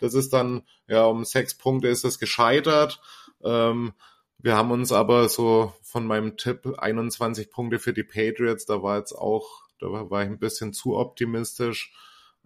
Das 0.00 0.14
ist 0.14 0.32
dann, 0.32 0.62
ja, 0.88 1.04
um 1.04 1.24
sechs 1.24 1.56
Punkte 1.56 1.88
ist 1.88 2.04
es 2.04 2.18
gescheitert. 2.18 3.00
Ähm, 3.42 3.92
wir 4.38 4.56
haben 4.56 4.70
uns 4.70 4.90
aber 4.90 5.28
so 5.28 5.74
von 5.82 6.06
meinem 6.06 6.36
Tipp 6.36 6.66
21 6.78 7.50
Punkte 7.50 7.78
für 7.78 7.92
die 7.92 8.04
Patriots, 8.04 8.64
da 8.64 8.82
war 8.82 8.98
jetzt 8.98 9.12
auch, 9.12 9.64
da 9.78 9.86
war 10.10 10.22
ich 10.22 10.28
ein 10.28 10.38
bisschen 10.38 10.72
zu 10.72 10.96
optimistisch. 10.96 11.92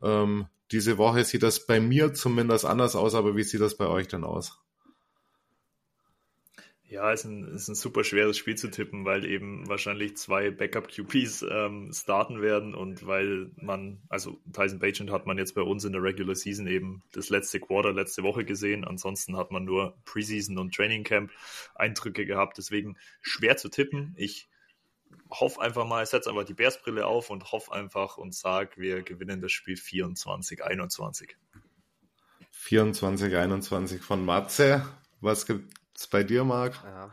Ähm, 0.02 0.47
diese 0.72 0.98
Woche 0.98 1.24
sieht 1.24 1.43
das 1.43 1.66
bei 1.66 1.81
mir 1.81 2.12
zumindest 2.12 2.64
anders 2.64 2.97
aus, 2.97 3.14
aber 3.14 3.36
wie 3.36 3.44
sieht 3.44 3.60
das 3.60 3.76
bei 3.76 3.86
euch 3.86 4.09
denn 4.09 4.24
aus? 4.24 4.64
Ja, 6.95 7.11
ist 7.11 7.25
ein, 7.25 7.43
ist 7.49 7.66
ein 7.66 7.75
super 7.75 8.05
schweres 8.05 8.39
Spiel 8.39 8.55
zu 8.55 8.71
tippen, 8.71 9.05
weil 9.05 9.25
eben 9.25 9.69
wahrscheinlich 9.69 10.16
zwei 10.16 10.53
Backup-QPs 10.53 11.45
ähm, 11.51 11.91
starten 11.93 12.41
werden 12.41 12.73
und 12.73 13.05
weil 13.05 13.51
man, 13.57 14.01
also 14.09 14.39
Tyson 14.53 14.79
Bagent 14.79 15.11
hat 15.11 15.27
man 15.27 15.37
jetzt 15.37 15.57
bei 15.57 15.62
uns 15.62 15.85
in 15.85 15.91
der 15.91 16.05
Regular 16.05 16.37
Season 16.37 16.69
eben 16.69 17.03
das 17.11 17.31
letzte 17.31 17.59
Quarter 17.59 17.93
letzte 17.93 18.23
Woche 18.23 18.45
gesehen. 18.45 18.85
Ansonsten 18.85 19.37
hat 19.37 19.51
man 19.51 19.65
nur 19.65 19.97
Preseason 20.05 20.57
und 20.57 20.73
Training 20.73 21.03
Camp 21.03 21.33
Eindrücke 21.75 22.27
gehabt. 22.27 22.59
Deswegen 22.59 22.97
schwer 23.23 23.57
zu 23.57 23.71
tippen. 23.71 24.15
Ich 24.16 24.49
hoffe 25.33 25.61
einfach 25.62 25.87
mal, 25.87 26.05
ich 26.05 26.11
setze 26.11 26.31
einfach 26.31 26.45
die 26.45 26.55
Bears-Brille 26.55 27.07
auf 27.07 27.29
und 27.29 27.51
hoffe 27.51 27.73
einfach 27.73 28.19
und 28.19 28.37
sage, 28.37 28.71
wir 28.77 29.03
gewinnen 29.03 29.41
das 29.41 29.51
Spiel 29.51 29.75
24-21. 29.75 31.31
24-21 32.57 33.99
von 33.99 34.25
Matze. 34.25 34.89
Was 35.21 35.47
gibt 35.47 35.84
es 35.97 36.07
bei 36.07 36.23
dir, 36.23 36.45
Marc? 36.45 36.75
Ja. 36.85 37.11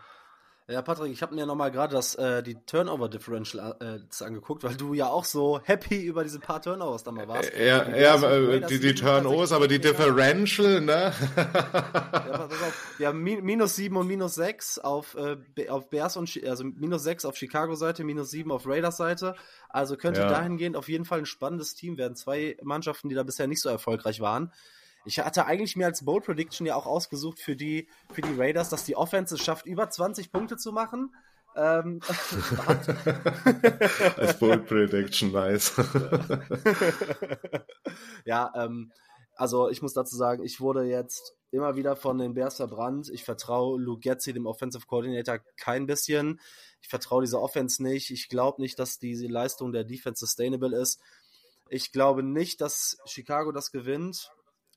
Ja, 0.72 0.82
Patrick, 0.82 1.12
ich 1.12 1.22
habe 1.22 1.36
mir 1.36 1.46
nochmal 1.46 1.70
gerade 1.70 1.94
das 1.94 2.16
äh, 2.16 2.42
die 2.42 2.56
Turnover 2.66 3.10
Differential 3.10 3.76
äh, 3.82 4.24
angegucht, 4.24 4.64
weil 4.64 4.76
du 4.76 4.94
ja 4.94 5.08
auch 5.08 5.26
so 5.26 5.60
happy 5.64 6.02
über 6.06 6.24
diese 6.24 6.40
paar 6.40 6.62
Turnovers 6.62 7.04
da 7.04 7.12
mal 7.12 7.28
warst. 7.28 7.52
Ja, 7.58 7.90
ja, 7.90 8.16
äh, 8.24 8.62
die, 8.68 8.80
die 8.80 8.96
Turnovers, 8.96 9.52
aber 9.52 9.68
die 9.68 9.80
Differential, 9.80 10.80
ne? 10.80 11.14
ja, 11.36 12.50
wir 12.98 13.08
haben 13.08 13.22
minus 13.22 13.76
7 13.76 13.98
und 13.98 14.08
minus 14.08 14.36
6 14.36 14.80
auf, 14.80 15.16
äh, 15.16 15.68
auf 15.68 15.90
Bears 15.90 16.16
und 16.16 16.40
also 16.46 16.64
minus 16.64 17.04
6 17.04 17.26
auf 17.26 17.36
Chicago-Seite, 17.36 18.06
minus 18.06 18.32
7 18.32 18.50
auf 18.50 18.66
Raiders-Seite. 18.66 19.36
Also 19.68 19.98
könnte 19.98 20.22
ja. 20.22 20.30
dahingehend 20.30 20.78
auf 20.78 20.88
jeden 20.88 21.04
Fall 21.04 21.20
ein 21.20 21.26
spannendes 21.26 21.74
Team 21.74 21.98
werden. 21.98 22.16
Zwei 22.16 22.56
Mannschaften, 22.62 23.10
die 23.10 23.16
da 23.16 23.24
bisher 23.24 23.48
nicht 23.48 23.62
so 23.62 23.68
erfolgreich 23.68 24.22
waren. 24.22 24.54
Ich 25.06 25.20
hatte 25.20 25.46
eigentlich 25.46 25.76
mir 25.76 25.88
als 25.88 26.06
Bold 26.06 26.26
Prediction 26.26 26.68
ja 26.68 26.76
auch 26.76 26.86
ausgesucht 26.86 27.40
für 27.40 27.56
die, 27.56 27.88
für 28.12 28.22
die 28.22 28.36
Raiders, 28.38 28.70
dass 28.70 28.84
die 28.84 28.96
Offense 28.96 29.36
es 29.36 29.42
schafft, 29.42 29.66
über 29.66 29.90
20 29.90 30.32
Punkte 30.32 30.58
zu 30.58 30.72
machen. 30.72 31.14
Ähm, 31.56 32.00
als 34.18 34.40
Bold 34.40 34.68
Prediction, 34.68 35.32
nice. 35.32 35.74
ja, 38.26 38.52
ähm, 38.56 38.92
also 39.36 39.70
ich 39.70 39.82
muss 39.82 39.94
dazu 39.94 40.16
sagen, 40.16 40.44
ich 40.44 40.62
wurde 40.62 40.84
jetzt 40.84 41.36
immer 41.52 41.76
wieder 41.76 41.96
von 41.96 42.18
den 42.18 42.34
Bears 42.34 42.58
verbrannt. 42.58 43.10
Ich 43.10 43.24
vertraue 43.24 43.80
Luke 43.80 44.02
Getzi, 44.02 44.34
dem 44.34 44.46
Offensive 44.46 44.86
Coordinator, 44.86 45.40
kein 45.58 45.88
bisschen. 45.88 46.40
Ich 46.82 46.88
vertraue 46.88 47.24
dieser 47.24 47.42
Offense 47.42 47.84
nicht. 47.84 48.12
Ich 48.12 48.30
glaube 48.30 48.62
nicht, 48.62 48.80
dass 48.80 49.00
diese 49.00 49.28
Leistung 49.28 49.72
der 49.72 49.84
Defense 49.84 50.20
sustainable 50.20 50.76
ist. 50.78 51.00
Ich 51.70 51.92
glaube 51.92 52.24
nicht, 52.24 52.62
dass 52.62 52.98
Chicago 53.06 53.52
das 53.52 53.72
gewinnt. 53.72 54.32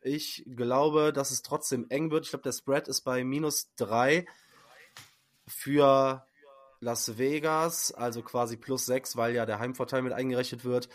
Ich 0.04 0.44
glaube, 0.54 1.14
dass 1.14 1.30
es 1.30 1.40
trotzdem 1.40 1.86
eng 1.88 2.10
wird. 2.10 2.26
Ich 2.26 2.30
glaube, 2.30 2.42
der 2.42 2.52
Spread 2.52 2.88
ist 2.88 3.00
bei 3.00 3.24
minus 3.24 3.74
drei 3.76 4.26
für 5.46 6.26
Las 6.80 7.16
Vegas, 7.16 7.90
also 7.92 8.20
quasi 8.20 8.58
plus 8.58 8.84
sechs, 8.84 9.16
weil 9.16 9.34
ja 9.34 9.46
der 9.46 9.60
Heimvorteil 9.60 10.02
mit 10.02 10.12
eingerechnet 10.12 10.64
wird. 10.64 10.90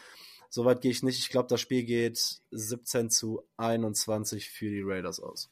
Soweit 0.50 0.82
gehe 0.82 0.92
ich 0.92 1.02
nicht. 1.02 1.18
Ich 1.18 1.30
glaube, 1.30 1.48
das 1.50 1.60
Spiel 1.60 1.84
geht 1.84 2.42
17 2.52 3.10
zu 3.10 3.44
21 3.58 4.52
für 4.52 4.70
die 4.70 4.84
Raiders 4.84 5.20
aus. 5.20 5.50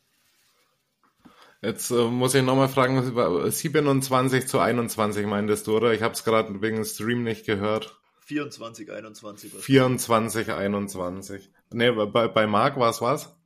Jetzt 1.64 1.90
äh, 1.90 2.06
muss 2.06 2.36
ich 2.36 2.44
nochmal 2.44 2.70
fragen, 2.70 3.52
27 3.52 4.48
zu 4.48 4.60
21 4.60 5.26
meintest 5.26 5.66
du, 5.66 5.76
oder? 5.76 5.94
Ich 5.94 6.04
habe 6.04 6.14
es 6.14 6.24
gerade 6.24 6.62
wegen 6.62 6.86
Stream 6.86 7.24
nicht 7.24 7.48
gehört. 7.48 8.00
24, 8.26 8.92
21. 8.92 9.54
24, 9.54 10.52
21. 10.52 11.50
Ne, 11.72 11.94
bei, 11.94 12.28
bei 12.28 12.46
Marc 12.46 12.78
war 12.78 12.92
es 12.92 13.02
was? 13.02 13.37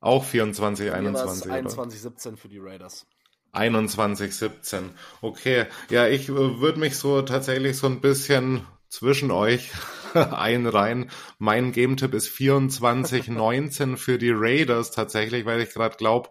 Auch 0.00 0.24
24, 0.24 0.92
21. 0.92 1.50
21, 1.50 2.00
17 2.00 2.36
für 2.36 2.48
die 2.48 2.58
Raiders. 2.58 3.06
21, 3.52 4.34
17. 4.34 4.90
Okay. 5.20 5.66
Ja, 5.90 6.06
ich 6.06 6.28
äh, 6.28 6.60
würde 6.60 6.78
mich 6.78 6.96
so 6.96 7.22
tatsächlich 7.22 7.76
so 7.76 7.86
ein 7.86 8.00
bisschen 8.00 8.66
zwischen 8.88 9.30
euch 9.30 9.72
einreihen. 10.14 11.10
Mein 11.38 11.72
Game-Tipp 11.72 12.14
ist 12.14 12.28
24, 12.28 13.28
19 13.28 13.96
für 13.96 14.18
die 14.18 14.32
Raiders 14.32 14.90
tatsächlich, 14.90 15.44
weil 15.46 15.60
ich 15.60 15.72
gerade 15.72 15.96
glaube, 15.96 16.30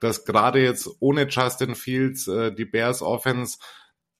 dass 0.00 0.24
gerade 0.24 0.62
jetzt 0.62 0.88
ohne 1.00 1.28
Justin 1.28 1.74
Fields 1.74 2.28
äh, 2.28 2.52
die 2.52 2.64
Bears 2.64 3.02
Offense 3.02 3.58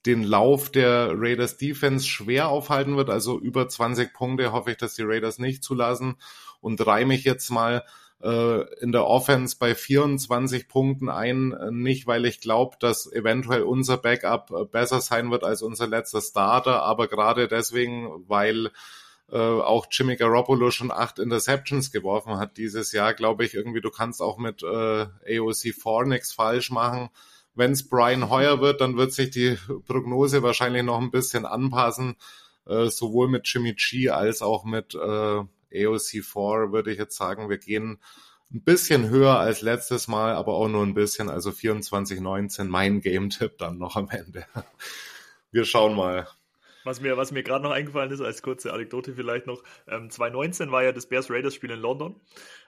den 0.07 0.23
Lauf 0.23 0.71
der 0.71 1.13
Raiders 1.15 1.57
Defense 1.57 2.07
schwer 2.07 2.49
aufhalten 2.49 2.97
wird. 2.97 3.09
Also 3.09 3.41
über 3.41 3.69
20 3.69 4.13
Punkte 4.13 4.53
hoffe 4.53 4.73
ich, 4.73 4.77
dass 4.77 4.95
die 4.95 5.03
Raiders 5.03 5.39
nicht 5.39 5.65
zulassen 5.65 6.17
und 6.61 6.87
reihe 6.87 7.07
mich 7.07 7.25
jetzt 7.25 7.51
mal 7.51 7.85
in 8.81 8.93
der 8.93 9.07
Offense 9.07 9.57
bei 9.59 9.75
24 9.75 10.67
Punkten 10.69 11.11
ein, 11.11 11.53
äh, 11.53 11.71
nicht 11.71 12.07
weil 12.07 12.25
ich 12.25 12.41
glaube, 12.41 12.77
dass 12.81 13.11
eventuell 13.13 13.63
unser 13.63 13.99
Backup 13.99 14.51
äh, 14.51 14.65
besser 14.65 15.03
sein 15.03 15.31
wird 15.31 15.45
als 15.45 15.61
unser 15.61 15.87
letzter 15.87 16.23
Starter, 16.23 16.83
aber 16.83 17.07
gerade 17.07 17.49
deswegen, 17.49 18.25
weil 18.27 18.71
äh, 19.31 19.37
auch 19.37 19.87
Jimmy 19.91 20.17
Garoppolo 20.17 20.71
schon 20.71 20.91
acht 20.91 21.19
Interceptions 21.19 21.93
geworfen 21.93 22.39
hat 22.39 22.57
dieses 22.57 22.93
Jahr, 22.93 23.13
glaube 23.13 23.45
ich 23.45 23.55
irgendwie, 23.55 23.81
du 23.81 23.91
kannst 23.91 24.23
auch 24.23 24.39
mit 24.39 24.63
äh, 24.63 24.67
AOC 24.67 25.75
4 25.75 26.07
nichts 26.07 26.33
falsch 26.33 26.71
machen. 26.71 27.11
Wenn 27.55 27.73
es 27.73 27.89
Brian 27.89 28.31
Hoyer 28.31 28.61
wird, 28.61 28.81
dann 28.81 28.97
wird 28.97 29.13
sich 29.13 29.31
die 29.31 29.57
Prognose 29.87 30.43
wahrscheinlich 30.43 30.83
noch 30.83 31.01
ein 31.01 31.11
bisschen 31.11 31.47
anpassen, 31.47 32.17
äh, 32.67 32.87
sowohl 32.87 33.29
mit 33.29 33.47
Jimmy 33.47 33.75
G 33.75 34.09
als 34.11 34.41
auch 34.41 34.65
mit 34.65 34.95
äh, 34.95 35.43
AOC4 35.75 36.73
würde 36.73 36.93
ich 36.93 36.99
jetzt 36.99 37.17
sagen, 37.17 37.49
wir 37.49 37.59
gehen 37.59 37.99
ein 38.53 38.63
bisschen 38.63 39.09
höher 39.09 39.39
als 39.39 39.63
letztes 39.63 40.09
Mal, 40.09 40.35
aber 40.35 40.55
auch 40.55 40.69
nur 40.69 40.83
ein 40.85 40.95
bisschen, 40.95 41.29
also 41.29 41.51
24-19, 41.51 42.65
mein 42.65 43.01
Game-Tipp 43.01 43.59
dann 43.59 43.79
noch 43.79 43.97
am 43.97 44.09
Ende. 44.11 44.47
Wir 45.51 45.65
schauen 45.65 45.95
mal. 45.95 46.29
Was 46.85 47.01
mir, 47.01 47.17
was 47.17 47.33
mir 47.33 47.43
gerade 47.43 47.65
noch 47.65 47.71
eingefallen 47.71 48.11
ist, 48.11 48.21
als 48.21 48.43
kurze 48.43 48.73
Anekdote 48.73 49.15
vielleicht 49.15 49.47
noch, 49.47 49.63
ähm, 49.89 50.11
2019 50.11 50.71
war 50.71 50.83
ja 50.83 50.93
das 50.93 51.07
Bears 51.07 51.31
Raiders 51.31 51.55
Spiel 51.55 51.71
in 51.71 51.81
London 51.81 52.21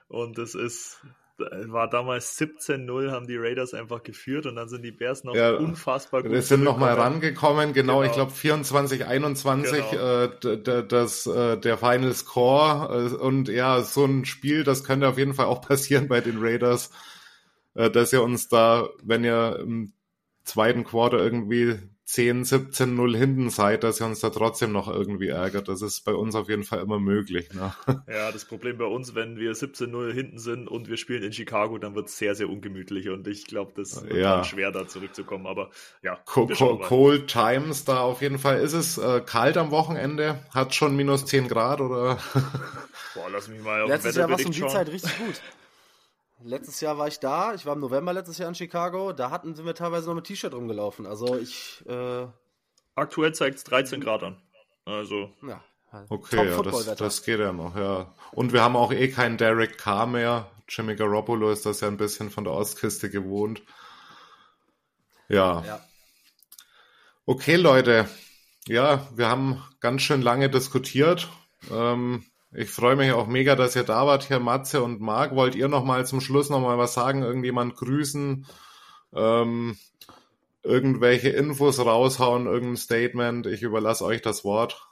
und 0.07 0.37
das 0.37 0.55
ist 0.55 1.01
war 1.37 1.89
damals 1.89 2.39
17-0, 2.39 3.11
haben 3.11 3.27
die 3.27 3.37
Raiders 3.37 3.73
einfach 3.73 4.03
geführt 4.03 4.45
und 4.45 4.55
dann 4.55 4.69
sind 4.69 4.83
die 4.83 4.91
Bears 4.91 5.23
noch 5.23 5.35
ja, 5.35 5.55
unfassbar 5.55 6.23
gut. 6.23 6.31
Wir 6.31 6.41
sind 6.41 6.63
nochmal 6.63 6.93
rangekommen, 6.95 7.73
genau, 7.73 7.99
genau. 7.99 8.03
ich 8.03 8.11
glaube 8.13 8.31
24, 8.31 9.05
21, 9.05 9.91
genau. 9.91 10.23
äh, 10.23 10.87
das, 10.87 11.27
äh, 11.27 11.57
der 11.57 11.77
Final 11.77 12.13
Score 12.13 13.11
äh, 13.11 13.15
und 13.15 13.49
ja, 13.49 13.81
so 13.81 14.05
ein 14.05 14.25
Spiel, 14.25 14.63
das 14.63 14.83
könnte 14.83 15.07
auf 15.07 15.17
jeden 15.17 15.33
Fall 15.33 15.45
auch 15.45 15.61
passieren 15.67 16.07
bei 16.07 16.21
den 16.21 16.37
Raiders, 16.39 16.91
äh, 17.75 17.89
dass 17.89 18.13
ihr 18.13 18.23
uns 18.23 18.47
da, 18.47 18.89
wenn 19.03 19.23
ihr 19.23 19.59
im 19.59 19.93
zweiten 20.43 20.83
Quarter 20.83 21.17
irgendwie 21.17 21.77
10, 22.07 22.45
17, 22.45 22.95
0 22.95 23.17
hinten 23.17 23.49
seid, 23.49 23.83
dass 23.83 23.99
ihr 23.99 24.05
uns 24.05 24.21
da 24.21 24.29
trotzdem 24.29 24.71
noch 24.71 24.87
irgendwie 24.87 25.27
ärgert. 25.27 25.67
Das 25.67 25.81
ist 25.81 26.05
bei 26.05 26.13
uns 26.13 26.35
auf 26.35 26.47
jeden 26.47 26.63
Fall 26.63 26.79
immer 26.79 26.99
möglich. 26.99 27.49
Ne? 27.53 27.73
Ja, 28.07 28.31
das 28.31 28.45
Problem 28.45 28.77
bei 28.77 28.85
uns, 28.85 29.13
wenn 29.13 29.37
wir 29.37 29.53
17, 29.53 29.91
0 29.91 30.13
hinten 30.13 30.39
sind 30.39 30.69
und 30.69 30.87
wir 30.87 30.95
spielen 30.95 31.21
in 31.21 31.33
Chicago, 31.33 31.77
dann 31.77 31.95
wird 31.95 32.07
es 32.07 32.17
sehr, 32.17 32.33
sehr 32.33 32.49
ungemütlich 32.49 33.09
und 33.09 33.27
ich 33.27 33.45
glaube, 33.45 33.73
das 33.75 34.03
wird 34.03 34.15
ja. 34.15 34.37
dann 34.37 34.45
schwer, 34.45 34.71
da 34.71 34.87
zurückzukommen. 34.87 35.45
Aber 35.45 35.69
ja, 36.01 36.17
Co 36.25 36.47
Co 36.47 36.77
Cold 36.77 37.27
Times, 37.27 37.83
da 37.83 37.99
auf 37.99 38.21
jeden 38.21 38.39
Fall 38.39 38.61
ist 38.61 38.73
es 38.73 38.97
äh, 38.97 39.21
kalt 39.25 39.57
am 39.57 39.71
Wochenende. 39.71 40.39
Hat 40.53 40.73
schon 40.73 40.95
minus 40.95 41.25
10 41.25 41.49
Grad 41.49 41.81
oder? 41.81 42.17
Boah, 43.15 43.29
lass 43.29 43.49
mich 43.49 43.61
mal 43.61 43.81
auf 43.81 43.89
Letztes 43.89 44.15
Jahr 44.15 44.29
war 44.29 44.39
es 44.39 44.45
um 44.45 44.51
die 44.53 44.65
Zeit 44.65 44.89
richtig 44.89 45.17
gut. 45.17 45.41
Letztes 46.43 46.81
Jahr 46.81 46.97
war 46.97 47.07
ich 47.07 47.19
da. 47.19 47.53
Ich 47.53 47.65
war 47.65 47.73
im 47.73 47.79
November 47.79 48.13
letztes 48.13 48.37
Jahr 48.37 48.49
in 48.49 48.55
Chicago. 48.55 49.11
Da 49.11 49.31
hatten 49.31 49.55
sind 49.55 49.65
wir 49.65 49.73
teilweise 49.73 50.07
noch 50.07 50.15
mit 50.15 50.25
T-Shirt 50.25 50.53
rumgelaufen. 50.53 51.05
Also 51.05 51.35
ich. 51.35 51.83
Äh, 51.87 52.27
Aktuell 52.95 53.33
zeigt 53.33 53.57
es 53.57 53.63
13 53.63 54.01
Grad 54.01 54.23
an. 54.23 54.41
Also. 54.85 55.31
Ja. 55.41 55.63
Okay, 56.09 56.49
ja, 56.49 56.61
das, 56.61 56.95
das 56.95 57.23
geht 57.23 57.39
ja 57.39 57.53
noch, 57.53 57.75
ja. 57.75 58.13
Und 58.31 58.51
wir 58.53 58.61
haben 58.61 58.75
auch 58.75 58.91
eh 58.91 59.07
keinen 59.07 59.37
Derek 59.37 59.77
Carr 59.77 60.05
mehr. 60.05 60.51
Jimmy 60.67 60.95
Garoppolo 60.95 61.49
ist 61.49 61.65
das 61.65 61.79
ja 61.79 61.87
ein 61.87 61.97
bisschen 61.97 62.29
von 62.29 62.43
der 62.43 62.53
Ostküste 62.53 63.09
gewohnt. 63.09 63.61
Ja. 65.29 65.63
ja. 65.65 65.81
Okay, 67.25 67.55
Leute. 67.55 68.07
Ja, 68.67 69.07
wir 69.15 69.29
haben 69.29 69.63
ganz 69.79 70.01
schön 70.01 70.21
lange 70.21 70.49
diskutiert. 70.49 71.29
Ähm, 71.71 72.25
ich 72.57 72.71
freue 72.71 72.95
mich 72.95 73.11
auch 73.11 73.27
mega, 73.27 73.55
dass 73.55 73.75
ihr 73.75 73.83
da 73.83 74.07
wart, 74.07 74.31
Herr 74.31 74.39
Matze 74.39 74.81
und 74.81 74.99
Marc. 74.99 75.35
Wollt 75.35 75.53
ihr 75.53 75.67
noch 75.67 75.83
mal 75.83 76.07
zum 76.07 76.21
Schluss 76.21 76.49
noch 76.49 76.59
mal 76.59 76.79
was 76.79 76.95
sagen? 76.95 77.21
Irgendjemand 77.21 77.75
grüßen? 77.75 78.47
Ähm, 79.13 79.77
irgendwelche 80.63 81.29
Infos 81.29 81.77
raushauen? 81.77 82.47
Irgendein 82.47 82.77
Statement? 82.77 83.45
Ich 83.45 83.61
überlasse 83.61 84.03
euch 84.03 84.23
das 84.23 84.43
Wort. 84.43 84.87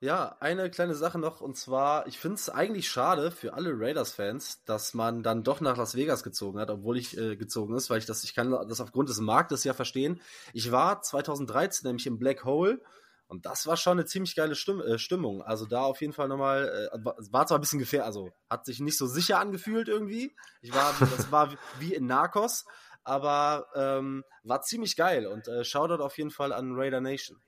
Ja, 0.00 0.36
eine 0.40 0.70
kleine 0.70 0.96
Sache 0.96 1.20
noch, 1.20 1.40
und 1.40 1.56
zwar, 1.56 2.08
ich 2.08 2.18
finde 2.18 2.34
es 2.34 2.48
eigentlich 2.50 2.88
schade 2.88 3.30
für 3.30 3.54
alle 3.54 3.70
Raiders-Fans, 3.74 4.64
dass 4.64 4.92
man 4.92 5.22
dann 5.22 5.44
doch 5.44 5.60
nach 5.60 5.76
Las 5.76 5.94
Vegas 5.94 6.24
gezogen 6.24 6.58
hat, 6.58 6.70
obwohl 6.70 6.98
ich 6.98 7.16
äh, 7.16 7.36
gezogen 7.36 7.76
ist, 7.76 7.90
weil 7.90 7.98
ich 7.98 8.06
das, 8.06 8.24
ich 8.24 8.34
kann 8.34 8.50
das 8.50 8.80
aufgrund 8.80 9.08
des 9.08 9.20
Marktes 9.20 9.62
ja 9.62 9.72
verstehen. 9.72 10.20
Ich 10.52 10.72
war 10.72 11.00
2013 11.00 11.86
nämlich 11.86 12.08
im 12.08 12.18
Black 12.18 12.44
Hole 12.44 12.80
und 13.28 13.44
das 13.44 13.66
war 13.66 13.76
schon 13.76 13.98
eine 13.98 14.06
ziemlich 14.06 14.34
geile 14.34 14.54
Stimm 14.54 14.80
äh, 14.80 14.98
Stimmung. 14.98 15.42
Also 15.42 15.66
da 15.66 15.82
auf 15.82 16.00
jeden 16.00 16.14
Fall 16.14 16.28
nochmal, 16.28 16.90
äh, 16.92 16.98
war 17.04 17.46
zwar 17.46 17.58
ein 17.58 17.60
bisschen 17.60 17.78
gefährlich, 17.78 18.06
also 18.06 18.30
hat 18.48 18.64
sich 18.64 18.80
nicht 18.80 18.96
so 18.96 19.06
sicher 19.06 19.38
angefühlt 19.38 19.88
irgendwie. 19.88 20.34
Ich 20.62 20.74
war, 20.74 20.94
das 20.98 21.30
war 21.30 21.54
wie 21.78 21.94
in 21.94 22.06
Narcos, 22.06 22.64
aber 23.04 23.66
ähm, 23.76 24.24
war 24.44 24.62
ziemlich 24.62 24.96
geil 24.96 25.26
und 25.26 25.46
äh, 25.46 25.62
Shoutout 25.62 26.02
auf 26.02 26.16
jeden 26.16 26.30
Fall 26.30 26.52
an 26.52 26.72
Raider 26.74 27.02
Nation. 27.02 27.40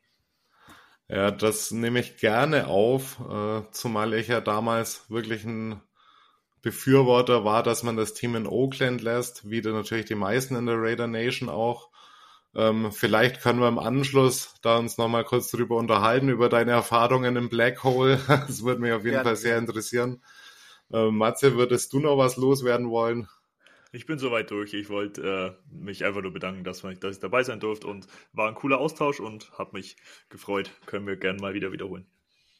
Ja, 1.08 1.30
das 1.30 1.70
nehme 1.72 1.98
ich 1.98 2.18
gerne 2.18 2.68
auf, 2.68 3.18
äh, 3.28 3.62
zumal 3.72 4.14
ich 4.14 4.28
ja 4.28 4.40
damals 4.40 5.10
wirklich 5.10 5.44
ein 5.44 5.82
Befürworter 6.62 7.44
war, 7.44 7.62
dass 7.62 7.82
man 7.82 7.96
das 7.96 8.12
Team 8.14 8.36
in 8.36 8.46
Oakland 8.46 9.00
lässt, 9.00 9.48
wie 9.48 9.62
natürlich 9.62 10.04
die 10.04 10.14
meisten 10.14 10.56
in 10.56 10.66
der 10.66 10.76
Raider 10.78 11.06
Nation 11.06 11.48
auch. 11.48 11.89
Ähm, 12.54 12.90
vielleicht 12.90 13.40
können 13.42 13.60
wir 13.60 13.68
im 13.68 13.78
Anschluss 13.78 14.54
da 14.62 14.78
uns 14.78 14.98
nochmal 14.98 15.24
kurz 15.24 15.50
drüber 15.50 15.76
unterhalten, 15.76 16.28
über 16.28 16.48
deine 16.48 16.72
Erfahrungen 16.72 17.36
im 17.36 17.48
Black 17.48 17.84
Hole. 17.84 18.18
Das 18.28 18.64
würde 18.64 18.80
mich 18.80 18.92
auf 18.92 19.04
jeden 19.04 19.16
ja, 19.16 19.22
Fall 19.22 19.36
sehr 19.36 19.58
interessieren. 19.58 20.22
Ähm, 20.92 21.16
Matze, 21.16 21.56
würdest 21.56 21.92
du 21.92 22.00
noch 22.00 22.18
was 22.18 22.36
loswerden 22.36 22.90
wollen? 22.90 23.28
Ich 23.92 24.06
bin 24.06 24.18
soweit 24.18 24.50
durch. 24.50 24.72
Ich 24.74 24.88
wollte 24.88 25.56
äh, 25.70 25.74
mich 25.74 26.04
einfach 26.04 26.22
nur 26.22 26.32
bedanken, 26.32 26.64
dass, 26.64 26.82
man, 26.82 26.98
dass 27.00 27.16
ich 27.16 27.20
dabei 27.20 27.42
sein 27.42 27.60
durfte 27.60 27.86
und 27.86 28.06
war 28.32 28.48
ein 28.48 28.54
cooler 28.54 28.78
Austausch 28.78 29.20
und 29.20 29.50
habe 29.58 29.76
mich 29.76 29.96
gefreut. 30.28 30.70
Können 30.86 31.06
wir 31.06 31.16
gerne 31.16 31.40
mal 31.40 31.54
wieder 31.54 31.72
wiederholen. 31.72 32.06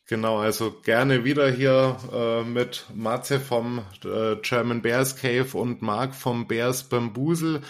Genau, 0.07 0.39
also 0.39 0.73
gerne 0.73 1.25
wieder 1.25 1.49
hier 1.49 1.97
äh, 2.13 2.43
mit 2.43 2.87
Matze 2.93 3.39
vom 3.39 3.85
äh, 4.05 4.35
German 4.43 4.83
Bears 4.83 5.15
Cave 5.15 5.57
und 5.57 5.83
Marc 5.83 6.17
vom 6.17 6.49
Bears 6.49 6.89
Bambusel. 6.89 7.63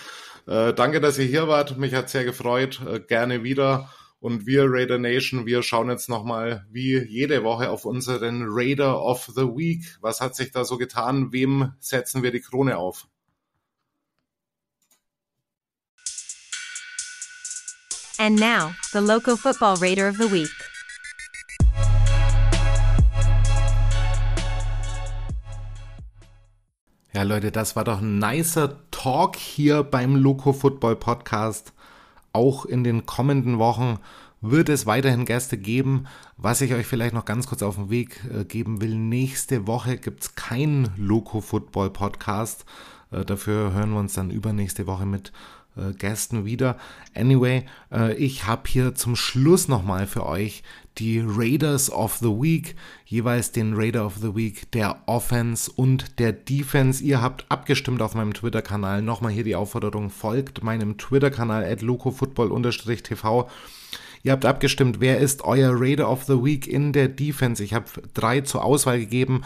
Äh, 0.46 0.72
danke, 0.74 1.00
dass 1.00 1.18
ihr 1.18 1.26
hier 1.26 1.48
wart. 1.48 1.76
Mich 1.78 1.94
hat 1.94 2.10
sehr 2.10 2.24
gefreut. 2.24 2.80
Äh, 2.86 3.00
gerne 3.00 3.42
wieder. 3.42 3.90
Und 4.20 4.46
wir 4.46 4.64
Raider 4.66 4.98
Nation, 4.98 5.46
wir 5.46 5.62
schauen 5.62 5.88
jetzt 5.88 6.10
nochmal 6.10 6.66
wie 6.70 6.98
jede 6.98 7.42
Woche 7.42 7.70
auf 7.70 7.86
unseren 7.86 8.44
Raider 8.48 9.02
of 9.02 9.30
the 9.34 9.46
Week. 9.46 9.96
Was 10.02 10.20
hat 10.20 10.36
sich 10.36 10.50
da 10.50 10.64
so 10.64 10.76
getan? 10.76 11.32
Wem 11.32 11.72
setzen 11.80 12.22
wir 12.22 12.30
die 12.30 12.40
Krone 12.40 12.76
auf? 12.76 13.08
And 18.18 18.38
now, 18.38 18.74
the 18.92 19.00
Loco 19.00 19.34
Football 19.34 19.76
Raider 19.76 20.10
of 20.10 20.16
the 20.18 20.30
Week. 20.30 20.69
Ja, 27.12 27.24
Leute, 27.24 27.50
das 27.50 27.74
war 27.74 27.82
doch 27.82 28.00
ein 28.00 28.20
nicer 28.20 28.76
Talk 28.92 29.34
hier 29.34 29.82
beim 29.82 30.14
Loco 30.14 30.52
Football 30.52 30.94
Podcast. 30.94 31.72
Auch 32.32 32.64
in 32.64 32.84
den 32.84 33.04
kommenden 33.04 33.58
Wochen 33.58 33.98
wird 34.40 34.68
es 34.68 34.86
weiterhin 34.86 35.24
Gäste 35.24 35.58
geben. 35.58 36.06
Was 36.36 36.60
ich 36.60 36.72
euch 36.72 36.86
vielleicht 36.86 37.12
noch 37.12 37.24
ganz 37.24 37.48
kurz 37.48 37.64
auf 37.64 37.74
den 37.74 37.90
Weg 37.90 38.20
äh, 38.32 38.44
geben 38.44 38.80
will, 38.80 38.94
nächste 38.94 39.66
Woche 39.66 39.96
gibt 39.96 40.22
es 40.22 40.34
keinen 40.36 40.88
Loco 40.96 41.40
Football 41.40 41.90
Podcast. 41.90 42.64
Äh, 43.10 43.24
dafür 43.24 43.72
hören 43.72 43.90
wir 43.90 43.98
uns 43.98 44.14
dann 44.14 44.30
übernächste 44.30 44.86
Woche 44.86 45.04
mit 45.04 45.32
äh, 45.76 45.92
Gästen 45.94 46.44
wieder. 46.44 46.76
Anyway, 47.16 47.66
ich 48.18 48.46
habe 48.46 48.68
hier 48.68 48.94
zum 48.94 49.16
Schluss 49.16 49.66
nochmal 49.66 50.06
für 50.06 50.26
euch 50.26 50.62
die 50.98 51.20
Raiders 51.20 51.90
of 51.90 52.16
the 52.18 52.28
Week, 52.28 52.74
jeweils 53.04 53.52
den 53.52 53.74
Raider 53.74 54.04
of 54.04 54.16
the 54.16 54.34
Week 54.34 54.70
der 54.72 55.02
Offense 55.06 55.70
und 55.70 56.18
der 56.18 56.32
Defense. 56.32 57.02
Ihr 57.02 57.22
habt 57.22 57.46
abgestimmt 57.48 58.02
auf 58.02 58.14
meinem 58.14 58.34
Twitter-Kanal. 58.34 59.02
Nochmal 59.02 59.32
hier 59.32 59.44
die 59.44 59.56
Aufforderung, 59.56 60.10
folgt 60.10 60.62
meinem 60.62 60.98
Twitter-Kanal 60.98 61.64
at 61.64 61.82
locofootball-tv. 61.82 63.48
Ihr 64.22 64.32
habt 64.32 64.44
abgestimmt, 64.44 65.00
wer 65.00 65.18
ist 65.18 65.42
euer 65.44 65.72
Raider 65.72 66.10
of 66.10 66.24
the 66.24 66.44
Week 66.44 66.66
in 66.66 66.92
der 66.92 67.08
Defense. 67.08 67.64
Ich 67.64 67.72
habe 67.72 67.86
drei 68.12 68.42
zur 68.42 68.64
Auswahl 68.64 68.98
gegeben 69.00 69.42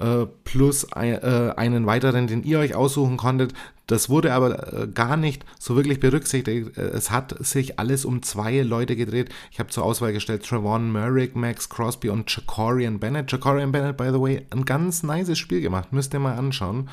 äh, 0.00 0.26
plus 0.44 0.84
äh, 0.94 1.52
einen 1.56 1.86
weiteren, 1.86 2.26
den 2.26 2.42
ihr 2.42 2.58
euch 2.58 2.74
aussuchen 2.74 3.16
konntet. 3.16 3.54
Das 3.90 4.08
wurde 4.08 4.32
aber 4.32 4.72
äh, 4.72 4.86
gar 4.86 5.16
nicht 5.16 5.44
so 5.58 5.74
wirklich 5.74 5.98
berücksichtigt. 5.98 6.78
Äh, 6.78 6.90
es 6.90 7.10
hat 7.10 7.34
sich 7.44 7.80
alles 7.80 8.04
um 8.04 8.22
zwei 8.22 8.60
Leute 8.60 8.94
gedreht. 8.94 9.30
Ich 9.50 9.58
habe 9.58 9.70
zur 9.70 9.82
Auswahl 9.82 10.12
gestellt 10.12 10.46
Trevon 10.46 10.92
Merrick, 10.92 11.34
Max 11.34 11.68
Crosby 11.68 12.08
und 12.08 12.32
Jacorian 12.32 13.00
Bennett. 13.00 13.32
Jacorian 13.32 13.72
Bennett, 13.72 13.96
by 13.96 14.10
the 14.12 14.20
way, 14.20 14.46
ein 14.50 14.64
ganz 14.64 15.02
nices 15.02 15.40
Spiel 15.40 15.60
gemacht. 15.60 15.92
Müsst 15.92 16.14
ihr 16.14 16.20
mal 16.20 16.38
anschauen. 16.38 16.88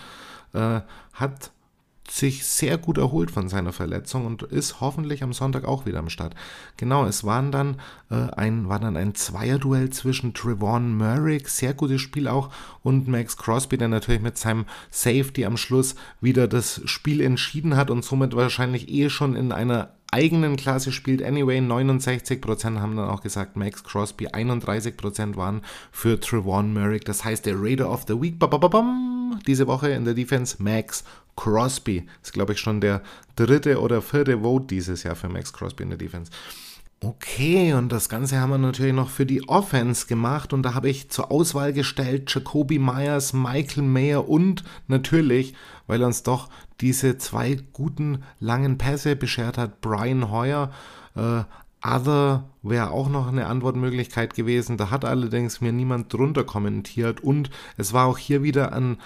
Äh, 0.53 0.81
hat 1.13 1.51
sich 2.09 2.45
sehr 2.45 2.77
gut 2.77 2.97
erholt 2.97 3.31
von 3.31 3.49
seiner 3.49 3.73
Verletzung 3.73 4.25
und 4.25 4.43
ist 4.43 4.81
hoffentlich 4.81 5.23
am 5.23 5.33
Sonntag 5.33 5.65
auch 5.65 5.85
wieder 5.85 5.99
am 5.99 6.09
Start. 6.09 6.35
Genau, 6.77 7.05
es 7.05 7.23
waren 7.23 7.51
dann, 7.51 7.77
äh, 8.09 8.31
ein, 8.35 8.69
war 8.69 8.79
dann 8.79 8.97
ein 8.97 9.15
Zweierduell 9.15 9.89
zwischen 9.89 10.33
Trevon 10.33 10.97
Merrick, 10.97 11.49
sehr 11.49 11.73
gutes 11.73 12.01
Spiel 12.01 12.27
auch, 12.27 12.49
und 12.83 13.07
Max 13.07 13.37
Crosby, 13.37 13.77
der 13.77 13.89
natürlich 13.89 14.21
mit 14.21 14.37
seinem 14.37 14.65
Safety 14.89 15.45
am 15.45 15.57
Schluss 15.57 15.95
wieder 16.21 16.47
das 16.47 16.81
Spiel 16.85 17.21
entschieden 17.21 17.75
hat 17.75 17.89
und 17.91 18.03
somit 18.03 18.35
wahrscheinlich 18.35 18.89
eh 18.89 19.09
schon 19.09 19.35
in 19.35 19.51
einer 19.51 19.89
eigenen 20.11 20.55
Klasse 20.55 20.91
spielt. 20.91 21.21
Anyway, 21.21 21.59
69% 21.59 22.79
haben 22.79 22.95
dann 22.95 23.09
auch 23.09 23.21
gesagt 23.21 23.57
Max 23.57 23.83
Crosby, 23.83 24.27
31% 24.27 25.35
waren 25.35 25.61
für 25.91 26.19
Trevon 26.19 26.73
Merrick. 26.73 27.05
Das 27.05 27.25
heißt, 27.25 27.45
der 27.45 27.61
Raider 27.61 27.91
of 27.91 28.05
the 28.07 28.19
Week 28.19 28.39
diese 29.45 29.67
Woche 29.67 29.89
in 29.89 30.05
der 30.05 30.13
Defense 30.13 30.61
Max 30.61 31.03
Crosby. 31.35 32.07
ist, 32.23 32.33
glaube 32.33 32.53
ich, 32.53 32.59
schon 32.59 32.81
der 32.81 33.01
dritte 33.35 33.79
oder 33.79 34.01
vierte 34.01 34.39
Vote 34.39 34.67
dieses 34.67 35.03
Jahr 35.03 35.15
für 35.15 35.29
Max 35.29 35.53
Crosby 35.53 35.83
in 35.83 35.89
der 35.89 35.97
Defense. 35.97 36.31
Okay, 36.99 37.73
und 37.73 37.91
das 37.91 38.09
Ganze 38.09 38.39
haben 38.39 38.49
wir 38.49 38.57
natürlich 38.57 38.93
noch 38.93 39.09
für 39.09 39.27
die 39.27 39.47
Offense 39.47 40.07
gemacht 40.07 40.51
und 40.51 40.63
da 40.63 40.73
habe 40.73 40.89
ich 40.89 41.09
zur 41.09 41.29
Auswahl 41.29 41.71
gestellt 41.71 42.33
Jacoby 42.33 42.79
Myers, 42.79 43.33
Michael 43.33 43.83
Mayer 43.83 44.27
und 44.27 44.63
natürlich, 44.87 45.53
weil 45.85 46.01
er 46.01 46.07
uns 46.07 46.23
doch 46.23 46.49
diese 46.81 47.19
zwei 47.19 47.59
guten 47.71 48.23
langen 48.39 48.79
Pässe 48.79 49.15
beschert 49.15 49.59
hat, 49.59 49.79
Brian 49.79 50.31
Hoyer. 50.31 50.71
Äh, 51.15 51.43
Other 51.83 52.49
wäre 52.63 52.91
auch 52.91 53.09
noch 53.09 53.27
eine 53.27 53.47
Antwortmöglichkeit 53.47 54.33
gewesen. 54.33 54.77
Da 54.77 54.89
hat 54.89 55.05
allerdings 55.05 55.61
mir 55.61 55.71
niemand 55.71 56.11
drunter 56.11 56.43
kommentiert 56.43 57.21
und 57.21 57.49
es 57.77 57.93
war 57.93 58.07
auch 58.07 58.17
hier 58.17 58.43
wieder 58.43 58.73
ein 58.73 58.97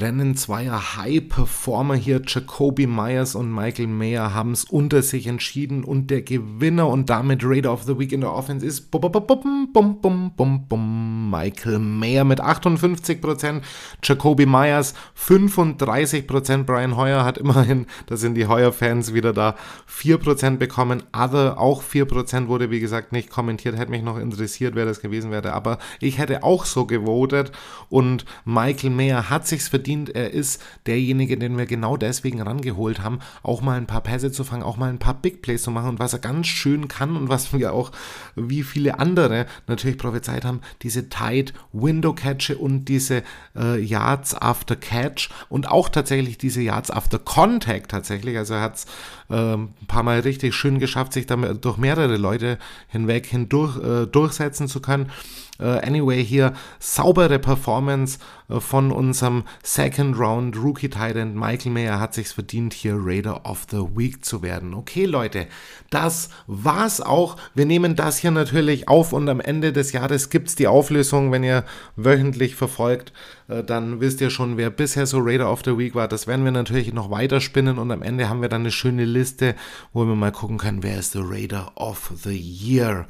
Rennen 0.00 0.36
zweier 0.36 0.96
High-Performer 0.96 1.94
hier, 1.94 2.20
Jacoby 2.26 2.86
Myers 2.86 3.34
und 3.34 3.52
Michael 3.52 3.86
Mayer, 3.86 4.34
haben 4.34 4.52
es 4.52 4.64
unter 4.64 5.02
sich 5.02 5.26
entschieden 5.26 5.84
und 5.84 6.10
der 6.10 6.22
Gewinner 6.22 6.88
und 6.88 7.08
damit 7.08 7.42
Raider 7.44 7.72
of 7.72 7.84
the 7.84 7.98
Week 7.98 8.12
in 8.12 8.20
der 8.20 8.32
Offense 8.32 8.66
ist 8.66 8.90
bum, 8.90 9.00
bum, 9.00 10.66
bum, 10.68 11.30
Michael 11.30 11.78
Mayer 11.78 12.24
mit 12.24 12.42
58%, 12.42 13.62
Jacoby 14.02 14.46
Myers 14.46 14.94
35%, 15.18 16.64
Brian 16.64 16.96
Hoyer 16.96 17.24
hat 17.24 17.38
immerhin, 17.38 17.86
da 18.06 18.16
sind 18.16 18.34
die 18.34 18.46
Hoyer-Fans 18.46 19.14
wieder 19.14 19.32
da, 19.32 19.56
4% 19.90 20.56
bekommen, 20.56 21.04
Other 21.16 21.58
auch 21.58 21.82
4%, 21.82 22.48
wurde 22.48 22.70
wie 22.70 22.80
gesagt 22.80 23.12
nicht 23.12 23.30
kommentiert, 23.30 23.76
hätte 23.76 23.90
mich 23.90 24.02
noch 24.02 24.18
interessiert, 24.18 24.74
wer 24.74 24.84
das 24.84 25.00
gewesen 25.00 25.30
wäre, 25.30 25.52
aber 25.52 25.78
ich 26.00 26.18
hätte 26.18 26.42
auch 26.42 26.64
so 26.64 26.84
gewotet 26.86 27.52
und 27.88 28.24
Michael 28.44 28.90
Mayer 28.90 29.30
hat 29.30 29.46
sich's 29.46 29.68
verdient. 29.68 29.85
Er 29.86 30.30
ist 30.30 30.62
derjenige, 30.86 31.36
den 31.36 31.56
wir 31.56 31.66
genau 31.66 31.96
deswegen 31.96 32.42
rangeholt 32.42 33.02
haben, 33.02 33.20
auch 33.42 33.60
mal 33.60 33.76
ein 33.76 33.86
paar 33.86 34.00
Pässe 34.00 34.32
zu 34.32 34.44
fangen, 34.44 34.62
auch 34.62 34.76
mal 34.76 34.90
ein 34.90 34.98
paar 34.98 35.14
Big 35.14 35.42
Plays 35.42 35.62
zu 35.62 35.70
machen 35.70 35.90
und 35.90 35.98
was 35.98 36.12
er 36.12 36.18
ganz 36.18 36.46
schön 36.46 36.88
kann 36.88 37.16
und 37.16 37.28
was 37.28 37.52
wir 37.52 37.72
auch 37.72 37.92
wie 38.34 38.62
viele 38.62 38.98
andere 38.98 39.46
natürlich 39.66 39.98
prophezeit 39.98 40.44
haben, 40.44 40.60
diese 40.82 41.08
Tight 41.08 41.52
Window 41.72 42.12
Catch 42.12 42.50
und 42.50 42.86
diese 42.86 43.22
äh, 43.56 43.80
Yards 43.80 44.34
after 44.34 44.76
Catch 44.76 45.30
und 45.48 45.68
auch 45.70 45.88
tatsächlich 45.88 46.38
diese 46.38 46.60
Yards 46.62 46.90
after 46.90 47.18
Contact 47.18 47.90
tatsächlich. 47.90 48.36
Also 48.36 48.54
er 48.54 48.62
hat 48.62 48.76
es 48.76 48.86
ein 49.34 49.74
paar 49.88 50.02
Mal 50.02 50.20
richtig 50.20 50.54
schön 50.54 50.78
geschafft, 50.78 51.12
sich 51.12 51.26
damit 51.26 51.64
durch 51.64 51.76
mehrere 51.76 52.16
Leute 52.16 52.58
hinweg 52.88 53.26
hindurch 53.26 53.76
äh, 53.78 54.06
durchsetzen 54.06 54.68
zu 54.68 54.80
können. 54.80 55.10
Uh, 55.58 55.78
anyway, 55.82 56.22
hier 56.22 56.52
saubere 56.78 57.38
Performance 57.38 58.18
uh, 58.50 58.60
von 58.60 58.92
unserem 58.92 59.44
Second 59.62 60.18
Round 60.18 60.54
Rookie 60.54 60.90
Titan 60.90 61.34
Michael 61.34 61.72
Mayer 61.72 61.98
hat 61.98 62.12
sich's 62.12 62.32
verdient, 62.32 62.74
hier 62.74 62.94
Raider 62.98 63.46
of 63.46 63.66
the 63.70 63.78
Week 63.94 64.22
zu 64.22 64.42
werden. 64.42 64.74
Okay, 64.74 65.06
Leute, 65.06 65.46
das 65.88 66.28
war's 66.46 67.00
auch. 67.00 67.38
Wir 67.54 67.64
nehmen 67.64 67.96
das 67.96 68.18
hier 68.18 68.32
natürlich 68.32 68.88
auf 68.88 69.14
und 69.14 69.30
am 69.30 69.40
Ende 69.40 69.72
des 69.72 69.92
Jahres 69.92 70.28
gibt's 70.28 70.56
die 70.56 70.66
Auflösung, 70.66 71.32
wenn 71.32 71.42
ihr 71.42 71.64
wöchentlich 71.96 72.54
verfolgt, 72.54 73.14
dann 73.48 74.00
wisst 74.00 74.20
ihr 74.20 74.30
schon, 74.30 74.56
wer 74.56 74.70
bisher 74.70 75.06
so 75.06 75.18
Raider 75.20 75.50
of 75.50 75.62
the 75.64 75.78
Week 75.78 75.94
war. 75.94 76.08
Das 76.08 76.26
werden 76.26 76.44
wir 76.44 76.52
natürlich 76.52 76.92
noch 76.92 77.10
weiter 77.10 77.40
spinnen 77.40 77.78
und 77.78 77.90
am 77.90 78.02
Ende 78.02 78.28
haben 78.28 78.42
wir 78.42 78.48
dann 78.48 78.62
eine 78.62 78.72
schöne 78.72 79.04
Liste, 79.04 79.54
wo 79.92 80.04
wir 80.04 80.14
mal 80.14 80.32
gucken 80.32 80.58
können, 80.58 80.82
wer 80.82 80.98
ist 80.98 81.14
der 81.14 81.22
Raider 81.28 81.72
of 81.76 82.12
the 82.22 82.36
Year. 82.36 83.06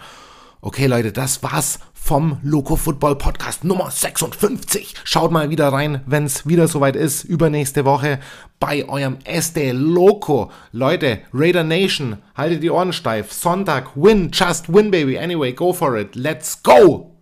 Okay, 0.60 0.86
Leute, 0.86 1.12
das 1.12 1.42
war's 1.42 1.78
vom 1.92 2.38
Loco 2.42 2.76
Football 2.76 3.16
Podcast 3.16 3.64
Nummer 3.64 3.90
56. 3.90 4.94
Schaut 5.04 5.30
mal 5.30 5.50
wieder 5.50 5.68
rein, 5.68 6.02
wenn 6.06 6.24
es 6.24 6.46
wieder 6.46 6.68
soweit 6.68 6.96
ist, 6.96 7.24
übernächste 7.24 7.84
Woche 7.84 8.20
bei 8.58 8.88
eurem 8.88 9.18
Este 9.24 9.72
Loco. 9.72 10.50
Leute, 10.72 11.20
Raider 11.32 11.64
Nation, 11.64 12.18
haltet 12.34 12.62
die 12.62 12.70
Ohren 12.70 12.92
steif. 12.92 13.32
Sonntag, 13.32 13.90
win, 13.96 14.30
just 14.32 14.72
win, 14.72 14.90
baby. 14.90 15.18
Anyway, 15.18 15.52
go 15.52 15.72
for 15.72 15.96
it. 15.96 16.14
Let's 16.14 16.62
go! 16.62 17.15